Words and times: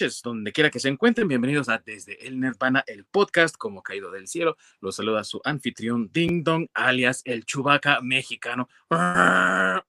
noches, 0.00 0.22
donde 0.22 0.50
quiera 0.52 0.70
que 0.70 0.80
se 0.80 0.88
encuentren. 0.88 1.28
Bienvenidos 1.28 1.68
a 1.68 1.76
Desde 1.76 2.26
el 2.26 2.40
Nirvana, 2.40 2.82
el 2.86 3.04
podcast 3.04 3.54
como 3.58 3.82
caído 3.82 4.10
del 4.10 4.28
cielo. 4.28 4.56
Los 4.80 4.96
saluda 4.96 5.24
su 5.24 5.42
anfitrión 5.44 6.10
Ding 6.10 6.42
Dong, 6.42 6.68
alias 6.72 7.20
el 7.26 7.44
Chubaca 7.44 8.00
mexicano. 8.00 8.68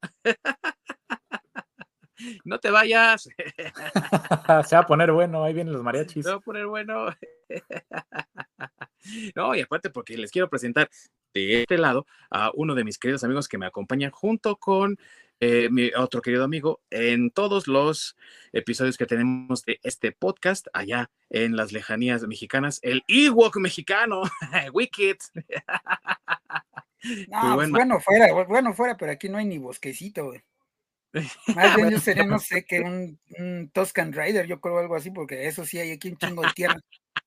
No 2.46 2.60
te 2.60 2.70
vayas. 2.70 3.24
se 4.68 4.76
va 4.76 4.82
a 4.82 4.86
poner 4.86 5.12
bueno, 5.12 5.44
ahí 5.44 5.56
vienen 5.56 5.74
los 5.74 5.82
mariachis. 5.82 6.24
Se 6.24 6.30
va 6.30 6.38
a 6.38 6.40
poner 6.40 6.68
bueno. 6.68 7.08
No, 9.36 9.56
y 9.56 9.62
aparte 9.62 9.90
porque 9.90 10.16
les 10.16 10.30
quiero 10.30 10.48
presentar 10.48 10.88
de 11.34 11.62
este 11.62 11.80
lado 11.80 12.06
a 12.30 12.52
uno 12.54 12.76
de 12.76 12.84
mis 12.84 13.00
queridos 13.00 13.24
amigos 13.24 13.48
que 13.48 13.58
me 13.58 13.66
acompañan 13.66 14.12
junto 14.12 14.58
con 14.58 15.00
eh, 15.42 15.70
mi 15.72 15.90
otro 15.98 16.22
querido 16.22 16.44
amigo, 16.44 16.82
en 16.92 17.32
todos 17.32 17.68
los 17.68 18.16
episodios 18.54 18.96
que 18.96 19.08
tenemos 19.08 19.66
de 19.66 19.80
este 19.82 20.12
podcast 20.12 20.68
allá 20.72 21.10
en 21.32 21.56
las 21.56 21.72
lejanías 21.72 22.22
mexicanas, 22.28 22.80
el 22.84 23.04
Ewok 23.08 23.58
mexicano, 23.58 24.22
Wicked. 24.74 25.18
No, 27.30 27.56
pues 27.56 27.72
bueno, 27.72 28.00
fuera, 28.00 28.32
bueno, 28.32 28.76
fuera, 28.76 28.96
pero 28.96 29.12
aquí 29.12 29.28
no 29.28 29.40
hay 29.40 29.46
ni 29.46 29.58
bosquecito, 29.58 30.26
güey. 30.26 30.44
Más 31.56 31.76
bien 31.76 31.90
yo 31.90 32.00
sería, 32.00 32.26
no 32.26 32.38
sé, 32.38 32.64
que 32.64 32.82
un, 32.82 33.20
un, 33.40 33.72
Toscan 33.74 34.14
Rider, 34.14 34.46
yo 34.46 34.62
creo 34.62 34.78
algo 34.78 34.96
así, 34.96 35.10
porque 35.10 35.48
eso 35.48 35.66
sí 35.66 35.80
hay 35.80 35.94
aquí 35.94 36.10
un 36.10 36.18
chingo 36.18 36.44
de 36.44 36.52
tierra. 36.54 36.78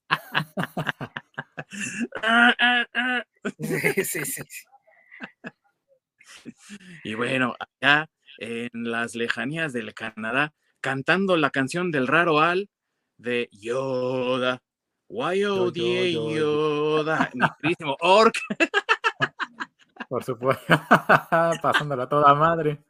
sí, 3.59 4.05
sí, 4.05 4.25
sí. 4.25 4.43
Y 7.05 7.15
bueno, 7.15 7.55
acá 7.59 8.09
en 8.39 8.71
las 8.73 9.15
lejanías 9.15 9.73
del 9.73 9.95
Canadá, 9.95 10.55
cantando 10.81 11.37
la 11.37 11.51
canción 11.51 11.91
del 11.91 12.07
raro 12.07 12.41
Al 12.41 12.69
de 13.17 13.49
Yoda. 13.53 14.63
YODA 15.09 15.73
Yoda, 16.11 17.31
mi 17.35 17.47
queridísimo 17.61 17.97
Orc. 18.01 18.39
Por 20.09 20.25
supuesto, 20.25 20.65
pasándola 21.63 22.09
toda 22.09 22.35
madre. 22.35 22.83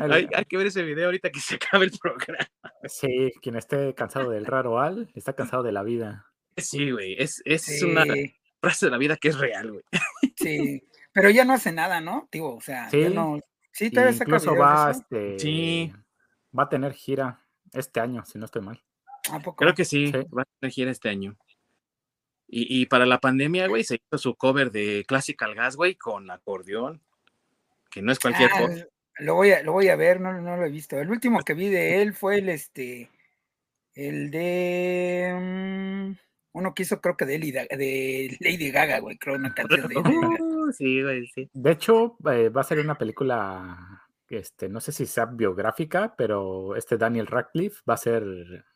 Hay, 0.00 0.28
hay, 0.34 0.44
que 0.44 0.56
ver 0.56 0.66
ese 0.66 0.82
video 0.82 1.06
ahorita 1.06 1.30
que 1.30 1.40
se 1.40 1.54
acabe 1.54 1.86
el 1.86 1.92
programa. 1.98 2.46
Sí, 2.84 3.32
quien 3.40 3.56
esté 3.56 3.94
cansado 3.94 4.30
del 4.30 4.44
raro 4.44 4.78
Al, 4.78 5.08
está 5.14 5.32
cansado 5.34 5.62
de 5.62 5.72
la 5.72 5.82
vida. 5.82 6.26
Sí, 6.56 6.90
güey, 6.90 7.14
es, 7.18 7.42
es 7.44 7.62
sí. 7.62 7.84
una 7.84 8.04
frase 8.60 8.86
de 8.86 8.90
la 8.90 8.98
vida 8.98 9.16
que 9.16 9.28
es 9.28 9.38
real, 9.38 9.72
güey. 9.72 9.84
Sí, 10.36 10.82
pero 11.16 11.30
ya 11.30 11.46
no 11.46 11.54
hace 11.54 11.72
nada, 11.72 12.02
¿no? 12.02 12.28
Digo, 12.30 12.56
o 12.56 12.60
sea, 12.60 12.90
sí. 12.90 13.00
ya 13.00 13.08
no. 13.08 13.40
Sí, 13.72 13.88
saca 13.90 14.10
Incluso 14.10 14.54
va, 14.54 14.90
este, 14.90 15.38
Sí. 15.38 15.90
va 16.56 16.64
a 16.64 16.68
tener 16.68 16.92
gira 16.92 17.40
este 17.72 18.00
año, 18.00 18.22
si 18.26 18.38
no 18.38 18.44
estoy 18.44 18.60
mal. 18.60 18.82
¿A 19.30 19.38
poco? 19.40 19.56
Creo 19.56 19.74
que 19.74 19.86
sí, 19.86 20.08
Sí. 20.08 20.12
va 20.12 20.42
a 20.42 20.46
tener 20.60 20.72
gira 20.72 20.90
este 20.90 21.08
año. 21.08 21.34
Y, 22.46 22.82
y 22.82 22.84
para 22.84 23.06
la 23.06 23.18
pandemia, 23.18 23.66
güey, 23.66 23.82
se 23.82 23.94
hizo 23.96 24.18
su 24.18 24.34
cover 24.36 24.70
de 24.70 25.06
Classical 25.08 25.54
Gas, 25.54 25.74
güey, 25.76 25.94
con 25.94 26.30
acordeón, 26.30 27.02
que 27.90 28.02
no 28.02 28.12
es 28.12 28.18
cualquier 28.20 28.50
Ah, 28.52 28.58
cosa. 28.60 28.86
lo 29.20 29.34
voy 29.36 29.52
a, 29.52 29.62
lo 29.62 29.72
voy 29.72 29.88
a 29.88 29.96
ver, 29.96 30.20
no, 30.20 30.38
no 30.38 30.56
lo 30.58 30.66
he 30.66 30.70
visto. 30.70 31.00
El 31.00 31.10
último 31.10 31.40
que 31.40 31.54
vi 31.54 31.70
de 31.70 32.02
él 32.02 32.12
fue 32.12 32.40
el 32.40 32.50
este, 32.50 33.10
el 33.94 34.30
de 34.30 35.34
mm, 35.34 36.12
uno 36.52 36.74
que 36.74 36.82
hizo 36.82 37.00
creo 37.00 37.16
que 37.16 37.24
de, 37.24 37.38
Lady, 37.38 37.52
de 37.52 38.36
Lady 38.40 38.70
Gaga, 38.70 38.98
güey, 39.00 39.16
creo 39.16 39.36
una 39.36 39.54
canción 39.54 39.88
de 39.88 39.94
Lady 39.94 40.14
Gaga. 40.20 40.45
Uh, 40.76 40.84
sí, 40.84 41.02
güey, 41.02 41.26
sí. 41.28 41.50
De 41.52 41.72
hecho, 41.72 42.16
eh, 42.30 42.48
va 42.48 42.60
a 42.60 42.64
ser 42.64 42.80
una 42.80 42.96
película, 42.96 44.06
este, 44.28 44.68
no 44.68 44.80
sé 44.80 44.92
si 44.92 45.06
sea 45.06 45.26
biográfica, 45.26 46.14
pero 46.16 46.76
este 46.76 46.96
Daniel 46.96 47.26
Radcliffe 47.26 47.82
va 47.88 47.94
a 47.94 47.98
ser 47.98 48.24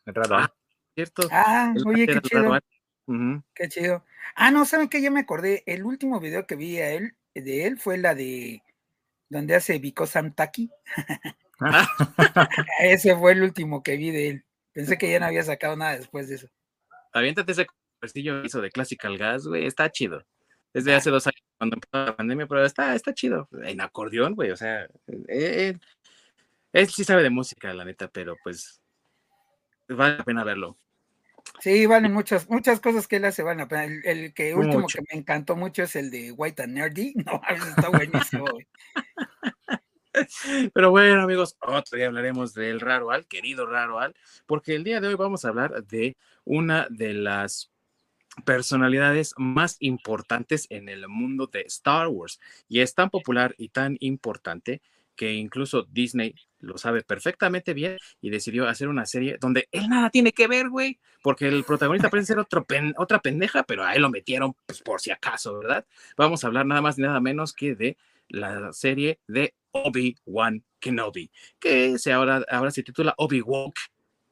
raro. 0.06 0.36
Ah, 0.36 0.54
¿Cierto? 0.94 1.28
Ah, 1.30 1.72
Es 1.76 1.84
oye, 1.86 2.06
qué 2.06 2.20
chido. 2.20 2.58
Ujú. 3.06 3.42
qué 3.54 3.68
chido. 3.68 4.04
Ah, 4.34 4.50
no, 4.50 4.64
¿saben 4.64 4.88
qué? 4.88 5.02
Ya 5.02 5.10
me 5.10 5.20
acordé. 5.20 5.62
El 5.66 5.84
último 5.84 6.20
video 6.20 6.46
que 6.46 6.56
vi 6.56 6.78
a 6.78 6.92
él, 6.92 7.16
de 7.34 7.66
él 7.66 7.78
fue 7.78 7.98
la 7.98 8.14
de 8.14 8.62
donde 9.28 9.54
hace 9.54 9.78
Because 9.78 10.18
I'm 10.18 10.32
Taki. 10.34 10.70
Ese 12.80 13.16
fue 13.16 13.32
el 13.32 13.42
último 13.42 13.82
que 13.82 13.96
vi 13.96 14.10
de 14.10 14.28
él. 14.28 14.44
Pensé 14.72 14.98
que 14.98 15.10
ya 15.10 15.20
no 15.20 15.26
había 15.26 15.42
sacado 15.42 15.76
nada 15.76 15.96
después 15.96 16.28
de 16.28 16.36
eso. 16.36 16.48
Aviéntate 17.12 17.52
ese 17.52 17.66
castillo 18.00 18.40
que 18.40 18.46
hizo 18.46 18.60
de 18.60 18.70
Classical 18.70 19.18
Gas, 19.18 19.46
güey, 19.46 19.66
está 19.66 19.90
chido. 19.90 20.24
Es 20.72 20.84
de 20.84 20.94
hace 20.94 21.10
dos 21.10 21.26
años 21.26 21.42
cuando 21.58 21.76
empezó 21.76 22.04
la 22.04 22.16
pandemia, 22.16 22.46
pero 22.46 22.64
está, 22.64 22.94
está 22.94 23.12
chido. 23.12 23.48
En 23.64 23.80
acordeón, 23.80 24.34
güey, 24.34 24.50
o 24.50 24.56
sea, 24.56 24.88
eh, 25.28 25.76
él 26.72 26.88
sí 26.88 27.04
sabe 27.04 27.22
de 27.22 27.30
música, 27.30 27.74
la 27.74 27.84
neta, 27.84 28.08
pero 28.08 28.36
pues 28.42 28.80
vale 29.88 30.18
la 30.18 30.24
pena 30.24 30.44
verlo. 30.44 30.76
Sí, 31.58 31.86
valen 31.86 32.12
muchas, 32.12 32.48
muchas 32.48 32.80
cosas 32.80 33.08
que 33.08 33.16
él 33.16 33.24
hace, 33.24 33.42
valen 33.42 33.58
la 33.58 33.68
pena. 33.68 33.84
El, 33.84 34.06
el 34.06 34.32
que 34.32 34.54
último 34.54 34.82
Mucho. 34.82 34.98
que 34.98 35.04
me 35.12 35.20
encantó 35.20 35.56
mucho 35.56 35.82
es 35.82 35.96
el 35.96 36.10
de 36.10 36.32
White 36.32 36.62
and 36.62 36.74
Nerdy. 36.74 37.14
No, 37.26 37.40
está 37.50 37.88
buenísimo. 37.88 38.44
Pero 40.74 40.90
bueno, 40.90 41.22
amigos, 41.22 41.56
otro 41.60 41.96
día 41.96 42.06
hablaremos 42.06 42.52
del 42.54 42.80
raro 42.80 43.10
Al, 43.10 43.26
querido 43.26 43.66
raro 43.66 43.98
Al, 44.00 44.14
porque 44.46 44.74
el 44.74 44.84
día 44.84 45.00
de 45.00 45.08
hoy 45.08 45.14
vamos 45.14 45.44
a 45.44 45.48
hablar 45.48 45.84
de 45.84 46.16
una 46.44 46.86
de 46.90 47.14
las 47.14 47.70
personalidades 48.44 49.34
más 49.36 49.76
importantes 49.80 50.66
en 50.70 50.88
el 50.88 51.08
mundo 51.08 51.46
de 51.46 51.62
Star 51.62 52.08
Wars. 52.08 52.40
Y 52.68 52.80
es 52.80 52.94
tan 52.94 53.10
popular 53.10 53.54
y 53.58 53.68
tan 53.68 53.96
importante 54.00 54.80
que 55.16 55.34
incluso 55.34 55.82
Disney 55.90 56.34
lo 56.60 56.78
sabe 56.78 57.02
perfectamente 57.02 57.74
bien 57.74 57.98
y 58.20 58.30
decidió 58.30 58.68
hacer 58.68 58.88
una 58.88 59.04
serie 59.06 59.36
donde 59.40 59.68
él 59.72 59.88
nada 59.88 60.10
tiene 60.10 60.32
que 60.32 60.46
ver, 60.46 60.68
güey, 60.68 60.98
porque 61.22 61.48
el 61.48 61.64
protagonista 61.64 62.08
parece 62.08 62.28
ser 62.28 62.38
otro 62.38 62.64
pen- 62.64 62.94
otra 62.96 63.20
pendeja, 63.20 63.62
pero 63.64 63.84
ahí 63.84 63.98
lo 63.98 64.10
metieron 64.10 64.54
pues, 64.66 64.80
por 64.82 65.00
si 65.00 65.10
acaso, 65.10 65.58
¿verdad? 65.58 65.84
Vamos 66.16 66.44
a 66.44 66.46
hablar 66.46 66.66
nada 66.66 66.80
más 66.80 66.96
ni 66.98 67.04
nada 67.04 67.20
menos 67.20 67.52
que 67.52 67.74
de 67.74 67.96
la 68.28 68.72
serie 68.72 69.18
de 69.26 69.54
Obi-Wan 69.72 70.62
Kenobi, 70.78 71.30
que 71.58 71.98
se 71.98 72.12
ahora, 72.12 72.44
ahora 72.50 72.70
se 72.70 72.82
titula 72.82 73.14
Obi-Wan 73.18 73.72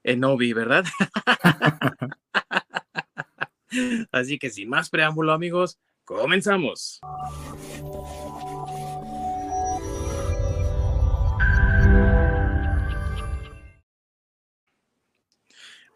Kenobi, 0.04 0.53
¿verdad? 0.54 0.84
Así 4.12 4.38
que 4.38 4.50
sin 4.50 4.68
más 4.68 4.90
preámbulo, 4.90 5.32
amigos, 5.32 5.78
comenzamos. 6.04 7.00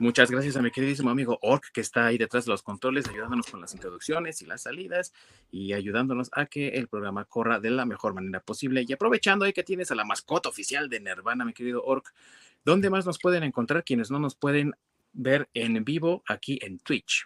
Muchas 0.02 0.32
gracias 0.32 0.56
a 0.56 0.62
mi 0.62 0.72
queridísimo 0.72 1.10
amigo 1.10 1.38
Orc, 1.42 1.70
que 1.72 1.80
está 1.80 2.06
ahí 2.06 2.18
detrás 2.18 2.44
de 2.44 2.50
los 2.50 2.64
controles, 2.64 3.06
ayudándonos 3.08 3.46
con 3.46 3.60
las 3.60 3.72
introducciones 3.72 4.42
y 4.42 4.46
las 4.46 4.62
salidas 4.62 5.12
y 5.52 5.74
ayudándonos 5.74 6.28
a 6.32 6.46
que 6.46 6.70
el 6.70 6.88
programa 6.88 7.24
corra 7.24 7.60
de 7.60 7.70
la 7.70 7.86
mejor 7.86 8.12
manera 8.12 8.40
posible. 8.40 8.84
Y 8.84 8.92
aprovechando 8.92 9.44
ahí 9.44 9.52
que 9.52 9.62
tienes 9.62 9.92
a 9.92 9.94
la 9.94 10.04
mascota 10.04 10.48
oficial 10.48 10.88
de 10.88 10.98
Nirvana, 10.98 11.44
mi 11.44 11.52
querido 11.52 11.84
Orc, 11.84 12.12
¿dónde 12.64 12.90
más 12.90 13.06
nos 13.06 13.20
pueden 13.20 13.44
encontrar 13.44 13.84
quienes 13.84 14.10
no 14.10 14.18
nos 14.18 14.34
pueden 14.34 14.72
ver 15.12 15.48
en 15.54 15.84
vivo 15.84 16.24
aquí 16.26 16.58
en 16.62 16.80
Twitch? 16.80 17.24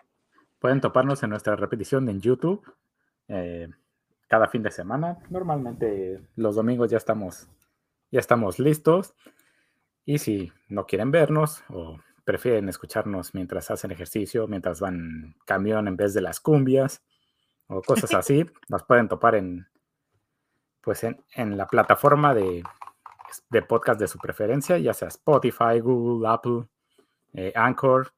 Pueden 0.59 0.81
toparnos 0.81 1.23
en 1.23 1.31
nuestra 1.31 1.57
repetición 1.57 2.09
en 2.09 2.21
YouTube 2.21 2.65
eh, 3.29 3.69
cada 4.29 4.49
fin 4.49 4.63
de 4.63 4.71
semana. 4.71 5.19
Normalmente 5.31 6.21
los 6.37 6.57
domingos 6.57 6.91
ya 6.91 6.97
estamos, 6.97 7.49
ya 8.11 8.21
estamos 8.21 8.59
listos. 8.59 9.15
Y 10.05 10.19
si 10.19 10.53
no 10.69 10.87
quieren 10.87 11.11
vernos 11.11 11.63
o 11.69 11.99
prefieren 12.25 12.69
escucharnos 12.69 13.35
mientras 13.35 13.71
hacen 13.71 13.91
ejercicio, 13.91 14.49
mientras 14.49 14.81
van 14.81 15.37
camión 15.45 15.89
en 15.89 15.97
vez 15.97 16.15
de 16.15 16.21
las 16.21 16.41
cumbias 16.41 17.03
o 17.67 17.83
cosas 17.83 18.15
así, 18.15 18.47
nos 18.69 18.83
pueden 18.85 19.09
topar 19.09 19.35
en 19.35 19.67
pues 20.81 21.03
en, 21.03 21.21
en 21.35 21.57
la 21.57 21.67
plataforma 21.67 22.33
de, 22.33 22.63
de 23.51 23.63
podcast 23.63 23.99
de 24.01 24.09
su 24.09 24.19
preferencia, 24.19 24.79
ya 24.79 24.95
sea 24.95 25.09
Spotify, 25.09 25.81
Google, 25.81 26.29
Apple, 26.29 26.69
eh, 27.35 27.53
Anchor. 27.55 28.13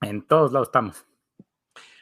En 0.00 0.26
todos 0.26 0.52
lados 0.52 0.68
estamos. 0.68 1.06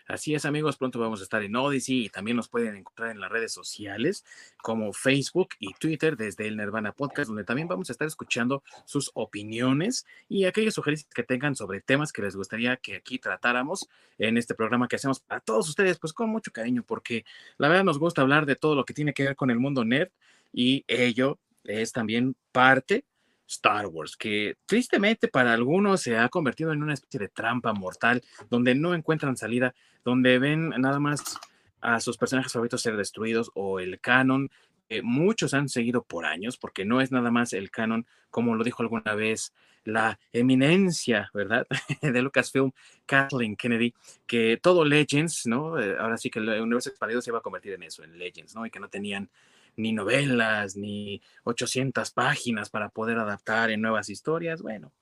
Así 0.06 0.34
es, 0.34 0.44
amigos, 0.44 0.76
pronto 0.76 0.98
vamos 0.98 1.20
a 1.20 1.22
estar 1.22 1.42
en 1.42 1.56
Odyssey 1.56 2.04
y 2.04 2.08
también 2.10 2.36
nos 2.36 2.48
pueden 2.48 2.76
encontrar 2.76 3.10
en 3.10 3.20
las 3.20 3.32
redes 3.32 3.52
sociales 3.52 4.22
como 4.62 4.92
Facebook 4.92 5.50
y 5.58 5.72
Twitter 5.74 6.18
desde 6.18 6.46
el 6.46 6.58
Nirvana 6.58 6.92
Podcast, 6.92 7.28
donde 7.28 7.44
también 7.44 7.68
vamos 7.68 7.88
a 7.88 7.92
estar 7.92 8.06
escuchando 8.06 8.62
sus 8.84 9.10
opiniones 9.14 10.04
y 10.28 10.44
aquellas 10.44 10.74
sugerencias 10.74 11.08
que 11.08 11.22
tengan 11.22 11.56
sobre 11.56 11.80
temas 11.80 12.12
que 12.12 12.20
les 12.20 12.36
gustaría 12.36 12.76
que 12.76 12.96
aquí 12.96 13.18
tratáramos 13.18 13.88
en 14.18 14.36
este 14.36 14.54
programa 14.54 14.88
que 14.88 14.96
hacemos 14.96 15.20
para 15.20 15.40
todos 15.40 15.70
ustedes, 15.70 15.98
pues 15.98 16.12
con 16.12 16.28
mucho 16.28 16.52
cariño, 16.52 16.84
porque 16.86 17.24
la 17.56 17.68
verdad 17.68 17.84
nos 17.84 17.98
gusta 17.98 18.20
hablar 18.20 18.44
de 18.44 18.56
todo 18.56 18.74
lo 18.74 18.84
que 18.84 18.92
tiene 18.92 19.14
que 19.14 19.22
ver 19.22 19.36
con 19.36 19.50
el 19.50 19.58
mundo 19.58 19.86
nerd 19.86 20.10
y 20.52 20.84
ello 20.86 21.38
es 21.64 21.92
también 21.92 22.36
parte 22.52 23.06
Star 23.54 23.86
Wars, 23.86 24.16
que 24.16 24.56
tristemente 24.66 25.28
para 25.28 25.52
algunos 25.52 26.02
se 26.02 26.16
ha 26.18 26.28
convertido 26.28 26.72
en 26.72 26.82
una 26.82 26.94
especie 26.94 27.20
de 27.20 27.28
trampa 27.28 27.72
mortal, 27.72 28.22
donde 28.50 28.74
no 28.74 28.94
encuentran 28.94 29.36
salida, 29.36 29.74
donde 30.04 30.38
ven 30.38 30.70
nada 30.70 31.00
más 31.00 31.38
a 31.80 32.00
sus 32.00 32.16
personajes 32.16 32.52
favoritos 32.52 32.82
ser 32.82 32.96
destruidos 32.96 33.50
o 33.54 33.78
el 33.78 34.00
canon 34.00 34.50
que 34.88 35.02
muchos 35.02 35.54
han 35.54 35.68
seguido 35.68 36.02
por 36.02 36.26
años, 36.26 36.56
porque 36.58 36.84
no 36.84 37.00
es 37.00 37.10
nada 37.10 37.30
más 37.30 37.52
el 37.52 37.70
canon, 37.70 38.06
como 38.30 38.54
lo 38.54 38.64
dijo 38.64 38.82
alguna 38.82 39.14
vez 39.14 39.52
la 39.84 40.18
eminencia, 40.32 41.30
¿verdad? 41.34 41.66
de 42.02 42.22
Lucasfilm, 42.22 42.72
Kathleen 43.06 43.56
Kennedy, 43.56 43.94
que 44.26 44.58
todo 44.62 44.84
Legends, 44.84 45.46
¿no? 45.46 45.78
Eh, 45.78 45.96
ahora 45.98 46.16
sí 46.16 46.30
que 46.30 46.38
el 46.38 46.48
universo 46.60 46.88
expandido 46.88 47.20
se 47.20 47.30
iba 47.30 47.38
a 47.38 47.42
convertir 47.42 47.74
en 47.74 47.82
eso, 47.82 48.02
en 48.02 48.18
Legends, 48.18 48.54
¿no? 48.54 48.64
Y 48.66 48.70
que 48.70 48.80
no 48.80 48.88
tenían 48.88 49.30
ni 49.76 49.92
novelas, 49.92 50.76
ni 50.76 51.20
800 51.44 52.10
páginas 52.10 52.70
para 52.70 52.88
poder 52.88 53.18
adaptar 53.18 53.70
en 53.70 53.80
nuevas 53.80 54.08
historias. 54.08 54.62
Bueno, 54.62 54.92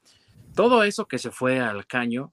todo 0.54 0.82
eso 0.84 1.06
que 1.06 1.18
se 1.18 1.30
fue 1.30 1.60
al 1.60 1.86
caño 1.86 2.32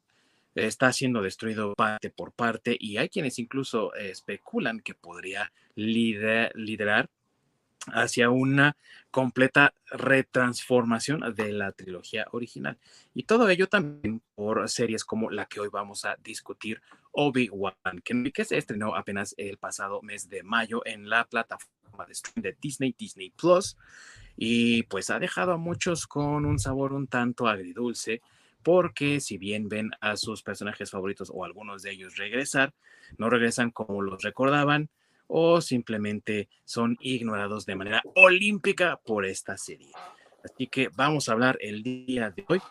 está 0.55 0.91
siendo 0.91 1.21
destruido 1.21 1.73
parte 1.75 2.09
por 2.09 2.31
parte 2.31 2.75
y 2.79 2.97
hay 2.97 3.09
quienes 3.09 3.39
incluso 3.39 3.93
especulan 3.93 4.81
que 4.81 4.93
podría 4.93 5.51
liderar 5.75 7.09
hacia 7.87 8.29
una 8.29 8.75
completa 9.09 9.73
retransformación 9.89 11.33
de 11.33 11.53
la 11.53 11.71
trilogía 11.71 12.27
original. 12.31 12.77
Y 13.13 13.23
todo 13.23 13.49
ello 13.49 13.67
también 13.67 14.21
por 14.35 14.67
series 14.69 15.05
como 15.05 15.29
la 15.29 15.45
que 15.45 15.59
hoy 15.59 15.69
vamos 15.71 16.05
a 16.05 16.17
discutir, 16.21 16.81
Obi-Wan 17.11 17.73
que 18.33 18.45
se 18.45 18.57
estrenó 18.57 18.95
apenas 18.95 19.33
el 19.37 19.57
pasado 19.57 20.01
mes 20.01 20.29
de 20.29 20.43
mayo 20.43 20.81
en 20.85 21.09
la 21.09 21.25
plataforma 21.25 21.78
de 22.05 22.15
stream 22.15 22.41
de 22.43 22.57
Disney, 22.61 22.95
Disney 22.97 23.31
Plus, 23.31 23.77
y 24.37 24.83
pues 24.83 25.09
ha 25.09 25.19
dejado 25.19 25.53
a 25.53 25.57
muchos 25.57 26.07
con 26.07 26.45
un 26.45 26.59
sabor 26.59 26.93
un 26.93 27.07
tanto 27.07 27.47
agridulce, 27.47 28.21
porque 28.63 29.19
si 29.19 29.37
bien 29.37 29.69
ven 29.69 29.91
a 30.01 30.17
sus 30.17 30.43
personajes 30.43 30.91
favoritos 30.91 31.31
o 31.33 31.45
algunos 31.45 31.81
de 31.81 31.91
ellos 31.91 32.17
regresar, 32.17 32.73
no 33.17 33.29
regresan 33.29 33.71
como 33.71 34.01
los 34.01 34.21
recordaban, 34.23 34.89
o 35.27 35.61
simplemente 35.61 36.49
son 36.65 36.97
ignorados 37.01 37.65
de 37.65 37.75
manera 37.75 38.01
olímpica 38.15 38.99
por 39.05 39.25
esta 39.25 39.57
serie. 39.57 39.91
Así 40.43 40.67
que 40.67 40.89
vamos 40.95 41.29
a 41.29 41.33
hablar 41.33 41.57
el 41.61 41.83
día 41.83 42.31
de 42.31 42.45
hoy 42.47 42.61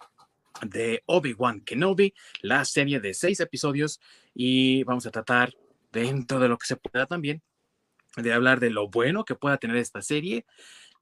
de 0.67 1.03
Obi-Wan 1.07 1.61
Kenobi, 1.61 2.15
la 2.43 2.65
serie 2.65 2.99
de 2.99 3.15
seis 3.15 3.41
episodios, 3.41 4.01
y 4.35 4.83
vamos 4.85 5.07
a 5.07 5.11
tratar 5.11 5.55
dentro 5.93 6.41
de 6.41 6.49
lo 6.49 6.59
que 6.59 6.67
se 6.67 6.77
pueda 6.77 7.07
también 7.07 7.43
de 8.23 8.33
hablar 8.33 8.61
de 8.61 8.71
lo 8.71 8.89
bueno 8.89 9.25
que 9.25 9.35
pueda 9.35 9.59
tener 9.59 9.77
esta 9.77 10.03
serie. 10.03 10.45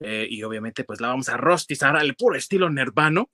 Eh, 0.01 0.27
y 0.29 0.43
obviamente, 0.43 0.85
pues 0.85 1.01
la 1.01 1.09
vamos 1.09 1.29
a 1.29 1.37
rostizar 1.37 1.97
al 1.97 2.15
puro 2.15 2.37
estilo 2.37 2.69
nervano, 2.71 3.31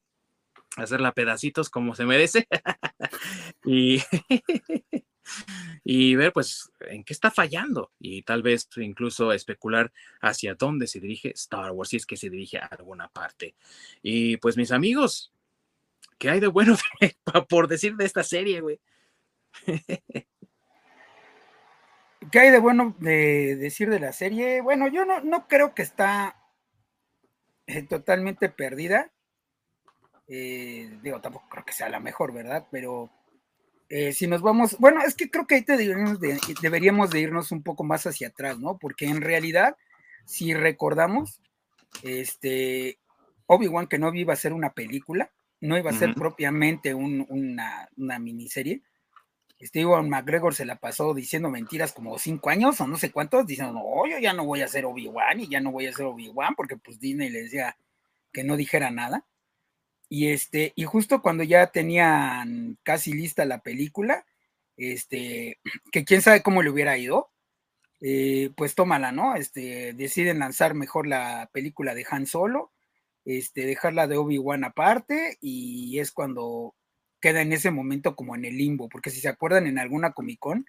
hacerla 0.77 1.13
pedacitos 1.13 1.71
como 1.71 1.95
se 1.95 2.05
merece. 2.05 2.47
y 3.65 4.01
y 5.85 6.15
ver 6.17 6.33
pues 6.33 6.71
en 6.81 7.05
qué 7.05 7.13
está 7.13 7.31
fallando 7.31 7.91
y 7.99 8.23
tal 8.23 8.43
vez 8.43 8.69
incluso 8.77 9.33
especular 9.33 9.93
hacia 10.21 10.55
dónde 10.55 10.87
se 10.87 11.01
dirige 11.01 11.31
Star 11.31 11.71
Wars, 11.73 11.91
si 11.91 11.97
es 11.97 12.07
que 12.07 12.17
se 12.17 12.31
dirige 12.31 12.59
a 12.59 12.67
alguna 12.67 13.09
parte. 13.09 13.55
Y 14.03 14.37
pues 14.39 14.57
mis 14.57 14.73
amigos, 14.73 15.33
¿qué 16.19 16.31
hay 16.31 16.41
de 16.41 16.49
bueno 16.49 16.77
por 17.49 17.69
decir 17.69 17.97
de 17.97 18.05
esta 18.05 18.23
serie, 18.23 18.61
güey? 18.61 18.81
¿Qué 22.33 22.41
hay 22.41 22.51
de 22.51 22.59
bueno 22.59 22.97
de 22.99 23.57
decir 23.57 23.91
de 23.91 24.01
la 24.01 24.13
serie? 24.13 24.63
Bueno, 24.63 24.89
yo 24.89 25.05
no, 25.05 25.21
no 25.21 25.47
creo 25.47 25.75
que 25.75 25.83
está 25.83 26.37
eh, 27.67 27.83
totalmente 27.83 28.49
perdida. 28.49 29.13
Eh, 30.29 30.99
digo, 31.03 31.21
tampoco 31.21 31.47
creo 31.51 31.65
que 31.65 31.75
sea 31.75 31.91
la 31.91 32.01
mejor, 32.01 32.33
¿verdad? 32.33 32.67
Pero 32.71 33.11
eh, 33.91 34.13
si 34.13 34.27
nos 34.27 34.41
vamos, 34.41 34.79
bueno, 34.79 35.03
es 35.03 35.15
que 35.15 35.31
creo 35.31 35.47
que 35.47 35.57
ahí 35.57 35.65
deberíamos 35.67 36.19
de, 36.21 36.41
deberíamos 36.63 37.11
de 37.11 37.21
irnos 37.21 37.53
un 37.53 37.63
poco 37.63 37.85
más 37.85 38.07
hacia 38.07 38.29
atrás, 38.29 38.59
¿no? 38.59 38.79
Porque 38.79 39.05
en 39.05 39.21
realidad, 39.21 39.77
si 40.25 40.55
recordamos, 40.55 41.43
este, 42.03 42.99
Obi-Wan 43.45 43.89
que 43.89 43.99
no 43.99 44.15
iba 44.15 44.33
a 44.33 44.37
ser 44.37 44.55
una 44.55 44.73
película, 44.73 45.31
no 45.61 45.77
iba 45.77 45.91
a 45.91 45.95
ser 45.95 46.15
propiamente 46.15 46.95
una, 46.95 47.89
miniserie. 47.97 48.83
Este 49.63 49.79
Iwan 49.79 50.09
McGregor 50.09 50.57
se 50.57 50.65
la 50.65 50.75
pasó 50.75 51.15
diciendo 51.15 51.49
mentiras 51.49 51.93
como 51.93 52.19
cinco 52.19 52.51
años 52.51 52.81
o 52.81 52.89
no 52.89 52.99
sé 52.99 53.13
cuántos, 53.13 53.47
diciendo, 53.47 53.75
no, 53.75 54.11
yo 54.11 54.19
ya 54.19 54.33
no 54.33 54.45
voy 54.45 54.61
a 54.61 54.67
ser 54.67 54.85
Obi-Wan 54.85 55.39
y 55.39 55.49
ya 55.49 55.61
no 55.61 55.71
voy 55.71 55.87
a 55.87 55.93
ser 55.93 56.07
Obi-Wan, 56.07 56.57
porque 56.57 56.77
pues 56.77 56.99
Disney 56.99 57.31
le 57.31 57.43
decía 57.45 57.77
que 58.33 58.43
no 58.43 58.57
dijera 58.57 58.91
nada. 58.91 59.25
Y 60.09 60.31
este, 60.31 60.73
y 60.75 60.83
justo 60.83 61.23
cuando 61.23 61.45
ya 61.45 61.69
tenían 61.69 62.77
casi 62.83 63.13
lista 63.13 63.45
la 63.45 63.63
película, 63.63 64.27
este, 64.77 65.61
que 65.93 66.05
quién 66.05 66.23
sabe 66.23 66.43
cómo 66.43 66.65
le 66.65 66.71
hubiera 66.71 66.99
ido, 66.99 67.31
eh, 68.01 68.51
pues 68.57 68.75
tómala, 68.75 69.13
¿no? 69.13 69.37
Este, 69.37 69.93
deciden 69.93 70.41
lanzar 70.41 70.75
mejor 70.75 71.07
la 71.07 71.49
película 71.53 71.95
de 71.95 72.05
Han 72.11 72.27
Solo, 72.27 72.73
este, 73.25 73.65
dejarla 73.65 74.09
de 74.09 74.17
Obi-Wan 74.17 74.65
aparte, 74.65 75.39
y 75.41 76.01
es 76.01 76.11
cuando 76.11 76.75
queda 77.23 77.41
en 77.41 77.55
ese 77.55 77.71
momento 77.71 78.15
como 78.15 78.35
en 78.35 78.45
el 78.45 78.59
limbo, 78.59 78.91
porque 78.91 79.09
si 79.09 79.21
se 79.21 79.29
acuerdan 79.29 79.67
en 79.67 79.79
alguna 79.79 80.13
Comic 80.13 80.41
Con, 80.41 80.67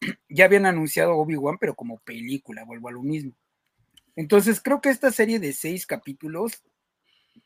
ya 0.30 0.46
habían 0.46 0.64
anunciado 0.64 1.16
Obi-Wan, 1.16 1.58
pero 1.60 1.74
como 1.74 1.98
película, 1.98 2.64
vuelvo 2.64 2.88
a 2.88 2.92
lo 2.92 3.02
mismo. 3.02 3.32
Entonces 4.16 4.62
creo 4.62 4.80
que 4.80 4.90
esta 4.90 5.10
serie 5.10 5.38
de 5.38 5.52
seis 5.52 5.86
capítulos 5.86 6.62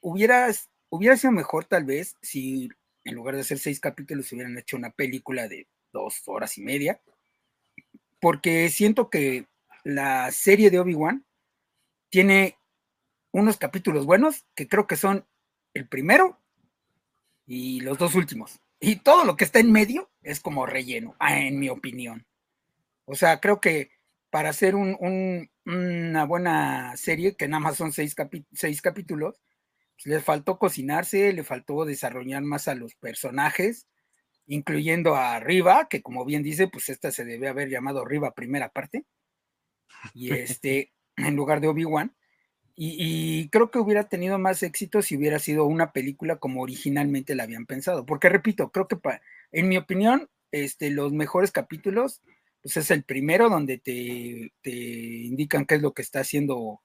hubiera 0.00 0.52
hubiera 0.88 1.16
sido 1.16 1.32
mejor 1.32 1.64
tal 1.64 1.84
vez 1.84 2.16
si 2.22 2.68
en 3.04 3.14
lugar 3.14 3.34
de 3.34 3.42
hacer 3.42 3.58
seis 3.58 3.80
capítulos 3.80 4.30
hubieran 4.32 4.58
hecho 4.58 4.76
una 4.76 4.90
película 4.90 5.48
de 5.48 5.68
dos 5.92 6.22
horas 6.26 6.58
y 6.58 6.62
media, 6.62 7.00
porque 8.20 8.68
siento 8.68 9.10
que 9.10 9.46
la 9.84 10.30
serie 10.32 10.70
de 10.70 10.80
Obi-Wan 10.80 11.24
tiene 12.10 12.58
unos 13.32 13.56
capítulos 13.56 14.06
buenos 14.06 14.44
que 14.54 14.66
creo 14.68 14.86
que 14.86 14.96
son 14.96 15.26
el 15.74 15.88
primero 15.88 16.40
y 17.46 17.81
los 17.81 17.98
dos 17.98 18.14
últimos. 18.14 18.60
Y 18.81 18.96
todo 18.96 19.25
lo 19.25 19.37
que 19.37 19.44
está 19.44 19.58
en 19.58 19.72
medio 19.72 20.10
es 20.22 20.40
como 20.40 20.66
relleno, 20.66 21.16
ah, 21.19 21.38
en 21.38 21.58
mi 21.58 21.69
opinión. 21.69 22.26
O 23.04 23.14
sea, 23.14 23.40
creo 23.40 23.60
que 23.60 23.90
para 24.31 24.50
hacer 24.50 24.75
una 24.75 26.25
buena 26.26 26.96
serie, 26.96 27.37
que 27.37 27.48
nada 27.48 27.60
más 27.60 27.76
son 27.76 27.93
seis, 27.93 28.14
seis 28.52 28.82
capítulos, 28.82 29.40
le 30.04 30.20
faltó 30.20 30.58
cocinarse, 30.58 31.32
le 31.32 31.43
faltó 31.43 31.84
desarrollar 31.84 32.43
más 32.43 32.69
a 32.69 32.75
los 32.75 32.94
personajes, 32.96 33.87
incluyendo 34.46 35.16
a 35.16 35.40
Riva, 35.40 35.88
que 35.88 36.02
como 36.02 36.25
bien 36.25 36.42
dice, 36.42 36.69
pues 36.69 36.88
esta 36.88 37.10
se 37.12 37.25
debe 37.25 37.49
haber 37.49 37.70
llamado 37.70 38.04
Riva 38.04 38.34
primera 38.34 38.69
parte, 38.69 39.06
y 40.14 40.32
este, 40.32 40.92
en 41.16 41.34
lugar 41.37 41.60
de 41.60 41.69
Obi-Wan. 41.69 42.14
Y, 42.78 43.49
creo 43.49 43.70
que 43.70 43.78
hubiera 43.78 44.08
tenido 44.08 44.38
más 44.38 44.62
éxito 44.62 45.00
si 45.00 45.17
hubiera 45.17 45.38
sido 45.38 45.64
una 45.64 45.93
película 45.93 46.37
como 46.37 46.62
originalmente 46.62 47.34
la 47.34 47.44
habían 47.44 47.67
pensado. 47.67 48.05
Porque 48.05 48.28
repito, 48.28 48.70
creo 48.70 48.87
que 48.87 48.99
en 49.52 49.69
mi 49.69 49.78
opinión, 49.78 50.28
este, 50.52 50.90
los 50.90 51.12
mejores 51.12 51.52
capítulos, 51.52 52.21
pues 52.62 52.76
es 52.76 52.90
el 52.90 53.02
primero 53.04 53.49
donde 53.49 53.78
te, 53.78 54.52
te 54.61 54.71
indican 54.71 55.64
qué 55.64 55.76
es 55.76 55.83
lo 55.83 55.95
que 55.95 56.02
está 56.02 56.21
haciendo 56.21 56.83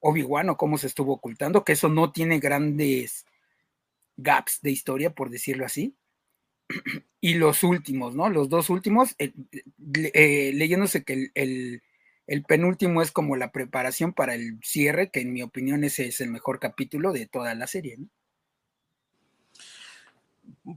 Obi-Wan 0.00 0.48
o 0.50 0.56
cómo 0.56 0.78
se 0.78 0.86
estuvo 0.86 1.12
ocultando, 1.14 1.64
que 1.64 1.72
eso 1.72 1.88
no 1.88 2.12
tiene 2.12 2.40
grandes 2.40 3.26
gaps 4.16 4.60
de 4.62 4.70
historia, 4.70 5.10
por 5.10 5.30
decirlo 5.30 5.66
así. 5.66 5.96
Y 7.20 7.34
los 7.34 7.62
últimos, 7.64 8.14
¿no? 8.14 8.30
Los 8.30 8.48
dos 8.48 8.70
últimos, 8.70 9.14
eh, 9.18 9.32
eh, 10.14 10.52
leyéndose 10.54 11.04
que 11.04 11.30
el, 11.34 11.82
penúltimo 12.46 13.02
es 13.02 13.10
como 13.10 13.36
la 13.36 13.52
preparación 13.52 14.12
para 14.12 14.34
el 14.34 14.58
cierre, 14.62 15.10
que 15.10 15.20
en 15.20 15.32
mi 15.32 15.42
opinión 15.42 15.84
ese 15.84 16.06
es 16.06 16.20
el 16.20 16.30
mejor 16.30 16.60
capítulo 16.60 17.12
de 17.12 17.26
toda 17.26 17.54
la 17.54 17.66
serie. 17.66 17.98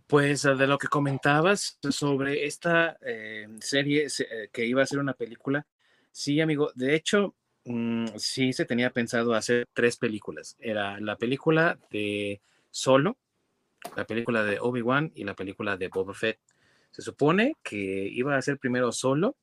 Pues 0.07 0.43
de 0.43 0.67
lo 0.67 0.77
que 0.77 0.87
comentabas 0.87 1.79
sobre 1.89 2.45
esta 2.45 2.97
eh, 3.01 3.47
serie 3.59 4.07
que 4.51 4.65
iba 4.65 4.83
a 4.83 4.87
ser 4.87 4.99
una 4.99 5.13
película, 5.13 5.65
sí, 6.11 6.41
amigo, 6.41 6.71
de 6.75 6.95
hecho, 6.95 7.35
Mm, 7.65 8.07
sí 8.17 8.51
se 8.51 8.65
tenía 8.65 8.89
pensado 8.91 9.33
hacer 9.33 9.67
tres 9.73 9.97
películas. 9.97 10.57
Era 10.59 10.99
la 10.99 11.17
película 11.17 11.79
de 11.91 12.41
Solo, 12.71 13.17
la 13.95 14.05
película 14.05 14.43
de 14.43 14.59
Obi-Wan 14.59 15.11
y 15.15 15.23
la 15.23 15.35
película 15.35 15.77
de 15.77 15.87
Boba 15.87 16.13
Fett. 16.13 16.39
Se 16.91 17.01
supone 17.01 17.55
que 17.63 17.77
iba 18.11 18.35
a 18.35 18.41
ser 18.41 18.57
primero 18.59 18.91
Solo 18.91 19.37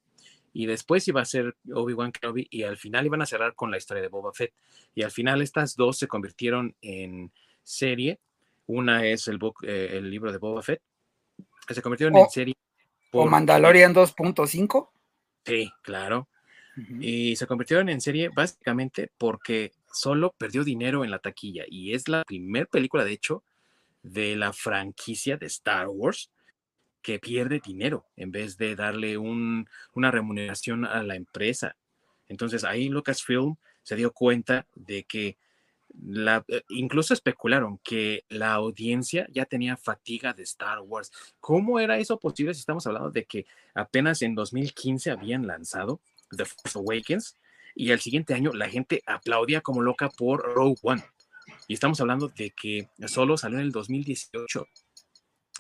y 0.53 0.67
después 0.67 1.07
iba 1.09 1.21
a 1.21 1.25
ser 1.25 1.57
Obi-Wan 1.73 2.13
Kenobi 2.13 2.47
y 2.51 2.63
al 2.63 2.77
final 2.77 3.07
iban 3.07 3.23
a 3.23 3.27
cerrar 3.27 3.55
con 3.55 3.71
la 3.71 3.79
historia 3.79 4.03
de 4.03 4.09
Boba 4.09 4.33
Fett. 4.33 4.53
Y 4.95 5.03
al 5.03 5.11
final 5.11 5.43
estas 5.43 5.77
dos 5.77 5.99
se 5.99 6.09
convirtieron 6.09 6.75
en 6.81 7.33
serie. 7.63 8.19
Una 8.67 9.07
es 9.07 9.29
el, 9.29 9.39
book, 9.39 9.65
eh, 9.65 9.91
el 9.93 10.11
libro 10.11 10.33
de 10.33 10.39
Boba 10.39 10.63
Fett, 10.63 10.83
que 11.67 11.75
se 11.75 11.83
convirtieron 11.83 12.17
en 12.17 12.29
serie. 12.31 12.55
¿O 13.13 13.27
Mandalorian 13.27 13.95
2.5? 13.95 14.91
Sí, 15.45 15.73
claro 15.83 16.29
y 17.01 17.37
se 17.37 17.47
convirtieron 17.47 17.89
en 17.89 18.01
serie 18.01 18.31
básicamente 18.35 19.11
porque 19.19 19.73
solo 19.93 20.35
perdió 20.39 20.65
dinero 20.65 21.05
en 21.05 21.11
la 21.11 21.19
taquilla 21.19 21.65
y 21.69 21.95
es 21.95 22.09
la 22.09 22.25
primera 22.25 22.67
película, 22.67 23.05
de 23.05 23.13
hecho, 23.13 23.43
de 24.03 24.37
la 24.37 24.53
franquicia 24.53 25.37
de 25.37 25.47
Star 25.47 25.89
Wars 25.89 26.31
que 27.03 27.19
pierde 27.19 27.61
dinero 27.65 28.07
en 28.17 28.31
vez 28.31 28.57
de 28.57 28.77
darle 28.77 29.17
una 29.19 30.11
remuneración 30.11 30.85
a 30.85 31.03
la 31.03 31.17
empresa. 31.17 31.77
Entonces 32.29 32.65
ahí 32.65 32.89
Lucasfilm 32.89 33.57
se 33.83 33.97
dio 33.97 34.13
cuenta 34.13 34.67
de 34.75 35.05
que 35.05 35.39
eh, 36.49 36.63
incluso 36.69 37.15
especularon 37.15 37.79
que 37.79 38.25
la 38.29 38.53
audiencia 38.53 39.27
ya 39.31 39.45
tenía 39.45 39.77
fatiga 39.77 40.33
de 40.33 40.45
Star 40.45 40.81
Wars. 40.81 41.11
¿Cómo 41.41 41.81
era 41.81 41.99
eso 41.99 42.19
posible 42.19 42.55
si 42.55 42.61
estamos 42.61 42.87
hablando 42.87 43.11
de 43.11 43.25
que 43.25 43.47
apenas 43.75 44.23
en 44.23 44.35
2015 44.35 45.11
habían 45.11 45.47
lanzado 45.47 46.01
The 46.37 46.45
Force 46.45 46.79
Awakens 46.79 47.37
y 47.75 47.91
el 47.91 48.01
siguiente 48.01 48.35
año 48.35 48.53
la 48.53 48.69
gente 48.69 49.03
aplaudía 49.07 49.61
como 49.61 49.83
loca 49.83 50.09
por 50.09 50.43
Rogue 50.55 50.79
One? 50.83 51.03
Y 51.67 51.75
estamos 51.75 52.01
hablando 52.01 52.29
de 52.29 52.51
que 52.51 52.89
solo 53.07 53.37
salió 53.37 53.59
en 53.59 53.65
el 53.65 53.73
2018. 53.73 54.67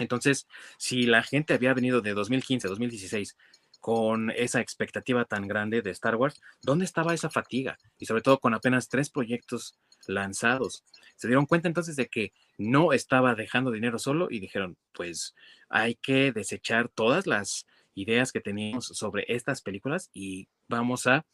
Entonces, 0.00 0.47
si 0.78 1.04
la 1.04 1.23
gente 1.23 1.54
había 1.54 1.75
venido 1.75 2.00
de 2.00 2.14
2015 2.14 2.66
a 2.66 2.71
2016 2.71 3.37
con 3.80 4.30
esa 4.30 4.61
expectativa 4.61 5.25
tan 5.25 5.49
grande 5.49 5.83
de 5.83 5.90
Star 5.90 6.16
Wars, 6.16 6.40
¿dónde 6.62 6.85
estaba 6.85 7.14
esa 7.14 7.30
fatiga? 7.30 7.78
Y 7.99 8.07
sobre 8.07 8.23
todo 8.23 8.38
con 8.38 8.54
apenas 8.54 8.88
tres 8.88 9.11
proyectos 9.11 9.78
lanzados. 10.07 10.85
Se 11.16 11.28
dieron 11.28 11.47
cuenta 11.47 11.69
entonces 11.69 11.97
de 11.97 12.09
que 12.09 12.33
no 12.59 12.92
estaba 12.92 13.35
dejando 13.35 13.71
dinero 13.71 13.99
solo 13.99 14.28
y 14.30 14.40
dijeron, 14.40 14.76
pues 14.92 15.35
hay 15.69 15.95
que 15.95 16.33
desechar 16.33 16.88
todas 16.88 17.26
las 17.26 17.66
ideas 17.95 18.33
que 18.33 18.40
teníamos 18.40 18.87
sobre 18.87 19.25
estas 19.28 19.62
películas 19.62 20.11
y 20.12 20.49
vamos 20.69 21.07
a, 21.07 21.25